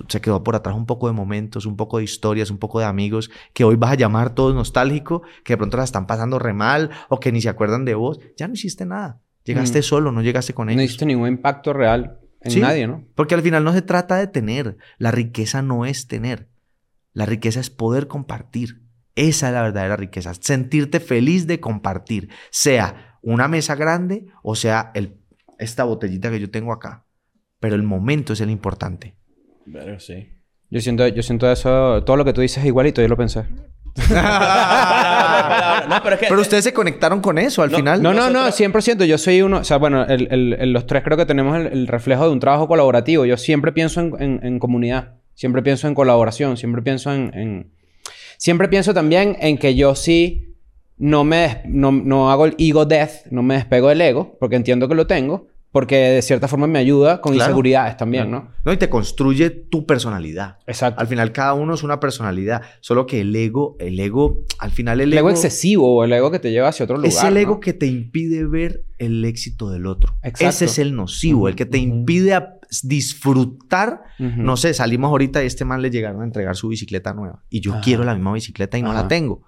se 0.08 0.22
quedó 0.22 0.44
por 0.44 0.56
atrás 0.56 0.76
un 0.76 0.86
poco 0.86 1.08
de 1.08 1.14
momentos, 1.14 1.66
un 1.66 1.78
poco 1.78 1.98
de 1.98 2.04
historias, 2.04 2.52
un 2.52 2.60
poco 2.60 2.80
de 2.80 2.86
amigos 2.86 3.32
que 3.56 3.64
hoy 3.64 3.76
vas 3.76 3.94
a 3.94 3.96
llamar 3.96 4.36
todos 4.36 4.54
nostálgico, 4.54 5.24
que 5.44 5.54
de 5.54 5.58
pronto 5.58 5.78
la 5.78 5.84
están 5.84 6.06
pasando 6.06 6.38
re 6.38 6.54
mal 6.54 6.92
o 7.10 7.20
que 7.20 7.32
ni 7.32 7.42
se 7.42 7.50
acuerdan 7.50 7.86
de 7.86 7.96
vos. 7.96 8.20
Ya 8.38 8.48
no 8.48 8.54
hiciste 8.54 8.86
nada. 8.86 9.20
Llegaste 9.46 9.80
Mm. 9.80 9.84
solo, 9.84 10.12
no 10.12 10.22
llegaste 10.22 10.54
con 10.54 10.68
No 10.68 10.74
ellos. 10.74 10.84
hiciste 10.84 11.08
ningún 11.08 11.28
impacto 11.30 11.74
real 11.74 12.20
en 12.42 12.52
Sí. 12.52 12.60
nadie, 12.60 12.86
¿no? 12.86 13.04
Porque 13.16 13.34
al 13.34 13.42
final 13.42 13.64
no 13.64 13.74
se 13.74 13.82
trata 13.82 14.18
de 14.18 14.28
tener. 14.28 14.78
La 15.00 15.10
riqueza 15.10 15.64
no 15.64 15.88
es 15.88 16.06
tener. 16.08 16.50
La 17.18 17.26
riqueza 17.26 17.60
es 17.60 17.70
poder 17.72 18.08
compartir. 18.08 18.84
Esa 19.16 19.48
es 19.48 19.54
la 19.56 19.64
verdadera 19.64 19.96
riqueza. 19.96 20.34
Sentirte 20.36 21.00
feliz 21.00 21.48
de 21.48 21.60
compartir. 21.60 22.30
Sea 22.52 23.18
una 23.24 23.48
mesa 23.48 23.74
grande 23.74 24.28
o 24.44 24.54
sea 24.54 24.92
el, 24.94 25.18
esta 25.58 25.84
botellita 25.84 26.30
que 26.30 26.40
yo 26.40 26.52
tengo 26.52 26.72
acá. 26.72 27.06
Pero 27.60 27.74
el 27.74 27.82
momento 27.82 28.34
es 28.34 28.42
el 28.42 28.52
importante. 28.52 29.18
Pero 29.74 30.00
sí. 30.00 30.30
Yo 30.70 30.80
siento, 30.80 31.08
yo 31.08 31.24
siento 31.24 31.52
eso, 31.52 32.04
todo 32.04 32.18
lo 32.18 32.24
que 32.26 32.34
tú 32.34 32.42
dices 32.42 32.60
es 32.60 32.66
igualito, 32.66 33.02
yo 33.02 33.08
lo 33.08 33.18
pensé. 33.18 33.46
no, 35.90 36.04
pero 36.04 36.16
es 36.16 36.20
que... 36.20 36.28
Pero 36.30 36.42
ustedes 36.42 36.64
se 36.66 36.74
conectaron 36.74 37.22
con 37.22 37.38
eso 37.38 37.64
al 37.64 37.72
No, 37.72 37.78
final. 37.78 38.02
No, 38.04 38.14
no, 38.14 38.30
no, 38.30 38.46
Nosotros- 38.46 38.86
100%. 38.86 39.06
Yo 39.06 39.18
soy 39.18 39.42
uno, 39.42 39.58
o 39.60 39.64
sea, 39.64 39.78
bueno, 39.78 40.06
el- 40.06 40.28
el- 40.32 40.54
el- 40.60 40.72
los 40.74 40.86
tres 40.86 41.04
creo 41.04 41.18
que 41.18 41.26
tenemos 41.26 41.58
el, 41.58 41.68
el 41.68 41.88
reflejo 41.88 42.26
de 42.26 42.32
un 42.32 42.40
trabajo 42.40 42.68
colaborativo. 42.68 43.26
Yo 43.26 43.38
siempre 43.38 43.72
pienso 43.72 44.02
en, 44.02 44.14
en- 44.22 44.40
en 44.46 44.60
comunidad, 44.60 45.16
siempre 45.38 45.62
pienso 45.62 45.88
en 45.88 45.94
colaboración, 45.94 46.58
siempre 46.58 46.82
pienso 46.82 47.14
en, 47.14 47.32
en- 47.34 47.72
Siempre 48.40 48.68
pienso 48.68 48.94
también 48.94 49.36
en 49.40 49.58
que 49.58 49.74
yo 49.76 49.96
sí 49.96 50.54
no 50.98 51.24
me 51.24 51.62
no, 51.66 51.92
no 51.92 52.30
hago 52.32 52.46
el 52.46 52.56
ego 52.58 52.86
death, 52.86 53.26
no 53.32 53.42
me 53.44 53.56
despego 53.56 53.90
del 53.90 54.02
ego, 54.02 54.36
porque 54.40 54.56
entiendo 54.56 54.88
que 54.88 54.94
lo 54.96 55.08
tengo, 55.08 55.48
porque 55.72 55.96
de 55.96 56.22
cierta 56.22 56.48
forma 56.48 56.66
me 56.68 56.78
ayuda 56.80 57.20
con 57.22 57.34
Claro. 57.34 57.50
inseguridades 57.50 57.98
también, 57.98 58.30
¿no? 58.32 58.50
No, 58.64 58.72
y 58.74 58.78
te 58.78 58.90
construye 58.90 59.50
tu 59.50 59.86
personalidad. 59.88 60.58
Exacto. 60.68 61.02
Al 61.02 61.08
final 61.08 61.32
cada 61.32 61.54
uno 61.56 61.74
es 61.74 61.82
una 61.84 62.00
personalidad. 62.00 62.62
Solo 62.80 63.06
que 63.08 63.22
el 63.22 63.36
ego, 63.36 63.76
el 63.80 64.00
ego, 64.00 64.44
al 64.60 64.72
final 64.72 65.02
el, 65.02 65.12
el 65.14 65.18
ego 65.20 65.30
excesivo 65.32 65.96
o 65.98 66.04
el 66.04 66.14
ego 66.14 66.30
que 66.32 66.40
te 66.40 66.52
lleva 66.52 66.68
hacia 66.70 66.84
otro 66.86 66.98
lugar. 66.98 67.10
Es 67.12 67.24
el 67.24 67.38
ego 67.38 67.60
que 67.60 67.74
te 67.74 67.86
impide 67.88 68.46
ver 68.46 68.84
el 69.00 69.26
éxito 69.26 69.70
del 69.72 69.86
otro. 69.88 70.14
Exacto. 70.24 70.48
Ese 70.50 70.66
es 70.66 70.80
el 70.80 70.96
nocivo, 70.96 71.48
el 71.48 71.56
que 71.56 71.66
te 71.66 71.78
Ujú. 71.80 71.88
impide 71.88 72.34
disfrutar. 72.84 74.04
No 74.20 74.58
sé, 74.58 74.74
salimos 74.74 75.10
ahorita 75.10 75.42
y 75.42 75.44
a 75.44 75.48
este 75.48 75.66
man 75.66 75.82
le 75.82 75.90
llegaron 75.90 76.22
a 76.22 76.26
entregar 76.26 76.56
su 76.56 76.68
bicicleta 76.70 77.14
nueva. 77.14 77.44
Y 77.50 77.62
yo 77.62 77.74
Ajá. 77.74 77.82
quiero 77.82 78.04
la 78.04 78.14
misma 78.16 78.34
bicicleta 78.34 78.78
y 78.78 78.82
no 78.82 78.92
Ajá. 78.92 79.04
la 79.04 79.08
tengo. 79.08 79.44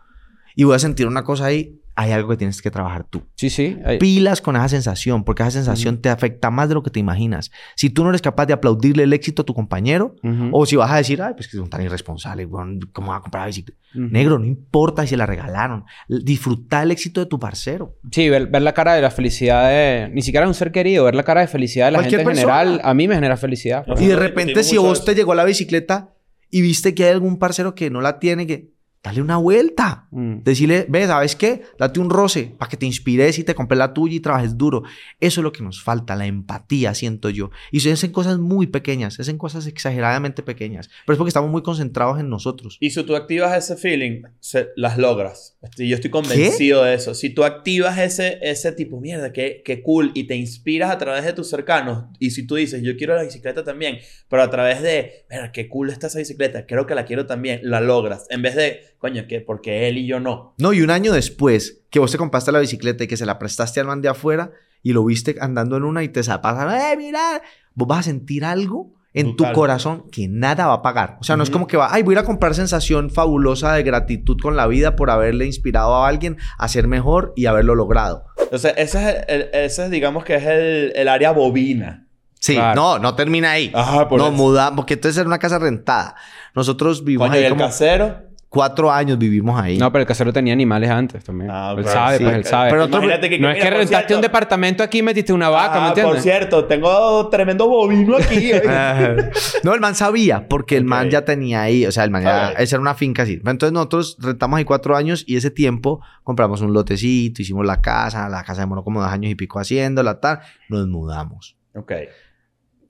Y 0.55 0.63
voy 0.63 0.75
a 0.75 0.79
sentir 0.79 1.07
una 1.07 1.23
cosa 1.23 1.45
ahí. 1.45 1.78
Hay 2.01 2.13
algo 2.13 2.29
que 2.29 2.37
tienes 2.37 2.61
que 2.61 2.71
trabajar 2.71 3.03
tú. 3.03 3.23
Sí, 3.35 3.49
sí. 3.49 3.77
Hay- 3.83 3.97
Pilas 3.97 4.39
con 4.39 4.55
esa 4.55 4.69
sensación, 4.69 5.25
porque 5.25 5.43
esa 5.43 5.51
sensación 5.51 5.97
te 6.01 6.07
afecta 6.07 6.49
más 6.49 6.69
de 6.69 6.75
lo 6.75 6.81
que 6.83 6.89
te 6.89 6.99
imaginas. 7.01 7.51
Si 7.75 7.89
tú 7.89 8.03
no 8.03 8.09
eres 8.09 8.21
capaz 8.21 8.45
de 8.45 8.53
aplaudirle 8.53 9.03
el 9.03 9.11
éxito 9.11 9.41
a 9.41 9.45
tu 9.45 9.53
compañero, 9.53 10.15
o 10.53 10.65
si 10.65 10.77
vas 10.77 10.91
a 10.91 10.95
decir, 10.95 11.21
ay, 11.21 11.33
pues 11.35 11.49
que 11.49 11.57
son 11.57 11.69
tan 11.69 11.81
irresponsables, 11.81 12.47
¿cómo 12.93 13.11
va 13.11 13.17
a 13.17 13.21
comprar 13.21 13.41
la 13.43 13.47
bicicleta? 13.47 13.77
Negro, 13.93 14.39
no 14.39 14.45
importa 14.45 15.01
si 15.01 15.09
se 15.09 15.17
la 15.17 15.25
regalaron. 15.25 15.83
Disfruta 16.07 16.83
el 16.83 16.91
éxito 16.91 17.19
de 17.21 17.25
tu 17.27 17.39
parcero. 17.39 17.95
Sí, 18.11 18.29
ver, 18.29 18.47
ver 18.47 18.61
la 18.61 18.73
cara 18.73 18.93
de 18.93 19.01
la 19.01 19.11
felicidad 19.11 19.69
de... 19.69 20.09
Ni 20.13 20.21
siquiera 20.21 20.45
de 20.45 20.49
un 20.49 20.53
ser 20.53 20.71
querido. 20.71 21.05
Ver 21.05 21.15
la 21.15 21.23
cara 21.23 21.41
de 21.41 21.47
felicidad 21.47 21.87
de 21.87 21.91
la 21.91 21.97
Cualquier 21.99 22.21
gente 22.21 22.31
en 22.31 22.35
persona. 22.37 22.59
general, 22.59 22.81
a 22.83 22.93
mí 22.93 23.07
me 23.07 23.15
genera 23.15 23.35
felicidad. 23.37 23.85
Y 23.99 24.05
de 24.07 24.15
repente, 24.15 24.63
si 24.63 24.77
vos 24.77 24.99
eso. 24.99 25.05
te 25.05 25.15
llegó 25.15 25.33
la 25.35 25.43
bicicleta 25.43 26.13
y 26.49 26.61
viste 26.61 26.93
que 26.95 27.03
hay 27.05 27.11
algún 27.11 27.37
parcero 27.39 27.75
que 27.75 27.89
no 27.89 28.01
la 28.01 28.19
tiene, 28.19 28.47
que 28.47 28.69
dale 29.03 29.21
una 29.21 29.37
vuelta. 29.37 30.07
Mm. 30.11 30.43
Decirle, 30.43 30.85
ve, 30.89 31.07
¿sabes 31.07 31.35
qué? 31.35 31.63
Date 31.77 31.99
un 31.99 32.09
roce 32.09 32.53
para 32.57 32.69
que 32.69 32.77
te 32.77 32.85
inspires 32.85 33.39
y 33.39 33.43
te 33.43 33.55
compres 33.55 33.77
la 33.77 33.93
tuya 33.93 34.15
y 34.15 34.19
trabajes 34.19 34.57
duro. 34.57 34.83
Eso 35.19 35.39
es 35.41 35.43
lo 35.43 35.51
que 35.51 35.63
nos 35.63 35.81
falta, 35.81 36.15
la 36.15 36.25
empatía, 36.25 36.93
siento 36.93 37.29
yo. 37.29 37.49
Y 37.71 37.79
se 37.79 37.91
hacen 37.91 38.11
cosas 38.11 38.39
muy 38.39 38.67
pequeñas, 38.67 39.13
se 39.15 39.21
hacen 39.21 39.37
cosas 39.37 39.67
exageradamente 39.67 40.43
pequeñas. 40.43 40.89
Pero 41.05 41.13
es 41.13 41.17
porque 41.17 41.29
estamos 41.29 41.49
muy 41.49 41.61
concentrados 41.63 42.19
en 42.19 42.29
nosotros. 42.29 42.77
Y 42.79 42.89
si 42.89 43.03
tú 43.03 43.15
activas 43.15 43.57
ese 43.57 43.77
feeling, 43.77 44.23
se- 44.39 44.69
las 44.75 44.97
logras. 44.97 45.57
Yo 45.77 45.95
estoy 45.95 46.09
convencido 46.11 46.83
de 46.83 46.93
eso. 46.93 47.13
Si 47.13 47.29
tú 47.29 47.43
activas 47.43 47.97
ese, 47.97 48.39
ese 48.41 48.71
tipo, 48.73 48.99
mierda, 48.99 49.31
qué, 49.31 49.61
qué 49.63 49.81
cool, 49.81 50.11
y 50.13 50.25
te 50.25 50.35
inspiras 50.35 50.91
a 50.91 50.97
través 50.97 51.23
de 51.25 51.33
tus 51.33 51.49
cercanos, 51.49 52.05
y 52.19 52.31
si 52.31 52.45
tú 52.45 52.55
dices, 52.55 52.81
yo 52.83 52.97
quiero 52.97 53.15
la 53.15 53.23
bicicleta 53.23 53.63
también, 53.63 53.99
pero 54.29 54.43
a 54.43 54.49
través 54.49 54.81
de, 54.81 55.25
mira, 55.29 55.51
qué 55.51 55.67
cool 55.69 55.89
está 55.89 56.07
esa 56.07 56.19
bicicleta, 56.19 56.65
creo 56.65 56.85
que 56.85 56.95
la 56.95 57.05
quiero 57.05 57.25
también, 57.25 57.61
la 57.63 57.79
logras. 57.81 58.25
En 58.29 58.41
vez 58.41 58.55
de, 58.55 58.81
coño, 58.99 59.23
que 59.27 59.41
porque 59.41 59.87
él 59.87 59.97
y 59.97 60.05
yo 60.07 60.19
no. 60.19 60.53
No, 60.59 60.73
y 60.73 60.81
un 60.81 60.91
año 60.91 61.11
después 61.13 61.81
que 61.89 61.99
vos 61.99 62.11
te 62.11 62.17
compraste 62.17 62.51
la 62.51 62.59
bicicleta 62.59 63.03
y 63.03 63.07
que 63.07 63.17
se 63.17 63.25
la 63.25 63.39
prestaste 63.39 63.79
al 63.79 63.87
man 63.87 64.01
de 64.01 64.09
afuera 64.09 64.51
y 64.83 64.93
lo 64.93 65.03
viste 65.03 65.35
andando 65.41 65.75
en 65.77 65.83
una 65.83 66.03
y 66.03 66.09
te 66.09 66.21
pasaron, 66.23 66.73
¡eh, 66.73 66.95
mira! 66.97 67.41
Vos 67.73 67.87
vas 67.87 67.99
a 67.99 68.03
sentir 68.03 68.45
algo 68.45 68.93
en 69.13 69.35
tu 69.35 69.43
corazón 69.53 70.05
que 70.11 70.27
nada 70.27 70.67
va 70.67 70.73
a 70.75 70.81
pagar. 70.83 71.17
O 71.19 71.23
sea, 71.23 71.35
no 71.35 71.43
es 71.43 71.49
como 71.49 71.65
que 71.65 71.77
va, 71.77 71.91
ay, 71.91 72.03
voy 72.03 72.13
a 72.13 72.19
ir 72.19 72.19
a 72.19 72.25
comprar 72.25 72.53
sensación 72.53 73.09
fabulosa 73.09 73.73
de 73.73 73.81
gratitud 73.83 74.37
con 74.39 74.55
la 74.55 74.67
vida 74.67 74.95
por 74.95 75.09
haberle 75.09 75.45
inspirado 75.47 75.95
a 75.95 76.07
alguien 76.07 76.37
a 76.57 76.67
ser 76.67 76.87
mejor 76.87 77.33
y 77.35 77.47
haberlo 77.47 77.73
logrado. 77.75 78.25
Entonces, 78.37 78.73
ese 78.77 79.09
es, 79.09 79.15
el- 79.27 79.49
ese 79.53 79.85
es, 79.85 79.91
digamos 79.91 80.23
que 80.23 80.35
es 80.35 80.43
el, 80.45 80.93
el 80.95 81.07
área 81.07 81.31
bobina. 81.31 82.05
Sí, 82.39 82.53
Claro. 82.53 82.75
no, 82.79 82.99
no 82.99 83.15
termina 83.15 83.51
ahí. 83.51 83.71
Ajá, 83.73 84.07
por 84.07 84.19
no, 84.19 84.27
eso. 84.27 84.35
mudamos, 84.35 84.77
porque 84.77 84.93
entonces 84.93 85.17
era 85.17 85.27
una 85.27 85.39
casa 85.39 85.59
rentada. 85.59 86.15
Nosotros 86.55 87.03
vivimos 87.03 87.29
y 87.33 87.37
ahí 87.37 87.43
el 87.43 87.49
como 87.51 87.65
casero. 87.65 88.28
Cuatro 88.49 88.91
años 88.91 89.17
vivimos 89.19 89.61
ahí. 89.61 89.77
No, 89.77 89.91
pero 89.91 90.01
el 90.01 90.07
casero 90.07 90.33
tenía 90.33 90.53
animales 90.53 90.89
antes 90.89 91.23
también. 91.23 91.51
Ah, 91.53 91.75
él 91.77 91.85
sabe, 91.85 92.17
sí. 92.17 92.23
pues 92.23 92.35
él 92.35 92.45
sabe. 92.45 92.71
Pero 92.71 92.85
Pero 92.85 92.97
imagínate 92.97 93.29
que... 93.29 93.39
no 93.39 93.49
es 93.49 93.55
que 93.61 93.69
rentaste 93.69 93.95
cierto- 93.95 94.15
un 94.15 94.21
departamento 94.21 94.83
aquí 94.83 94.97
y 94.99 95.03
metiste 95.03 95.31
una 95.33 95.49
vaca, 95.49 95.75
¿me 95.79 95.85
Ah, 95.85 95.87
entiendes? 95.89 96.13
por 96.15 96.21
cierto, 96.23 96.65
tengo 96.65 97.29
tremendo 97.29 97.67
bovino 97.69 98.17
aquí. 98.17 98.51
¿eh? 98.53 98.61
no, 99.63 99.73
el 99.75 99.79
man 99.79 99.93
sabía, 99.95 100.47
porque 100.47 100.77
el 100.77 100.83
man 100.85 101.09
ya 101.11 101.23
tenía 101.25 101.61
ahí, 101.61 101.85
o 101.85 101.91
sea, 101.91 102.03
el 102.03 102.09
man 102.09 102.23
ya, 102.23 102.49
esa 102.53 102.75
era 102.77 102.81
una 102.81 102.95
finca 102.95 103.23
así. 103.23 103.33
Entonces 103.45 103.71
nosotros 103.71 104.17
rentamos 104.19 104.57
ahí 104.57 104.65
cuatro 104.65 104.95
años 104.95 105.23
y 105.27 105.37
ese 105.37 105.51
tiempo 105.51 106.01
compramos 106.23 106.61
un 106.61 106.73
lotecito, 106.73 107.41
hicimos 107.43 107.65
la 107.65 107.81
casa, 107.81 108.27
la 108.29 108.43
casa 108.43 108.61
demoró 108.61 108.83
como 108.83 108.99
dos 109.01 109.11
años 109.11 109.31
y 109.31 109.35
pico 109.35 109.59
haciéndola, 109.59 110.19
tal, 110.19 110.39
nos 110.69 110.87
mudamos. 110.87 111.55
ok. 111.75 111.91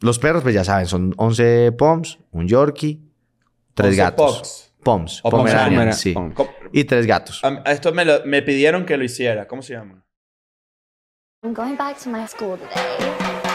Los 0.01 0.17
perros, 0.17 0.43
pues 0.43 0.55
ya 0.55 0.63
saben, 0.63 0.85
son 0.85 1.13
11 1.17 1.73
poms, 1.73 2.19
un 2.31 2.47
Yorkie, 2.47 3.01
tres 3.73 3.89
11 3.89 3.97
gatos. 4.01 4.37
Pogs. 4.37 4.68
Poms, 4.83 5.19
O 5.23 5.29
Pomeranian, 5.29 5.65
Pomeranian, 5.69 5.93
sí. 5.93 6.13
Pom- 6.13 6.33
¿Cómo- 6.33 6.49
Y 6.71 6.83
tres 6.85 7.05
gatos. 7.05 7.43
A, 7.43 7.61
a 7.65 7.71
esto 7.71 7.91
me, 7.91 8.05
lo- 8.05 8.25
me 8.25 8.41
pidieron 8.41 8.85
que 8.85 8.95
lo 8.97 9.03
hiciera. 9.03 9.47
¿Cómo 9.47 9.61
se 9.61 9.73
llama? 9.73 10.05
I'm 11.43 11.53
going 11.53 11.75
back 11.75 11.97
to 12.03 12.09
my 12.09 12.27
school 12.27 12.57
today. 12.57 13.48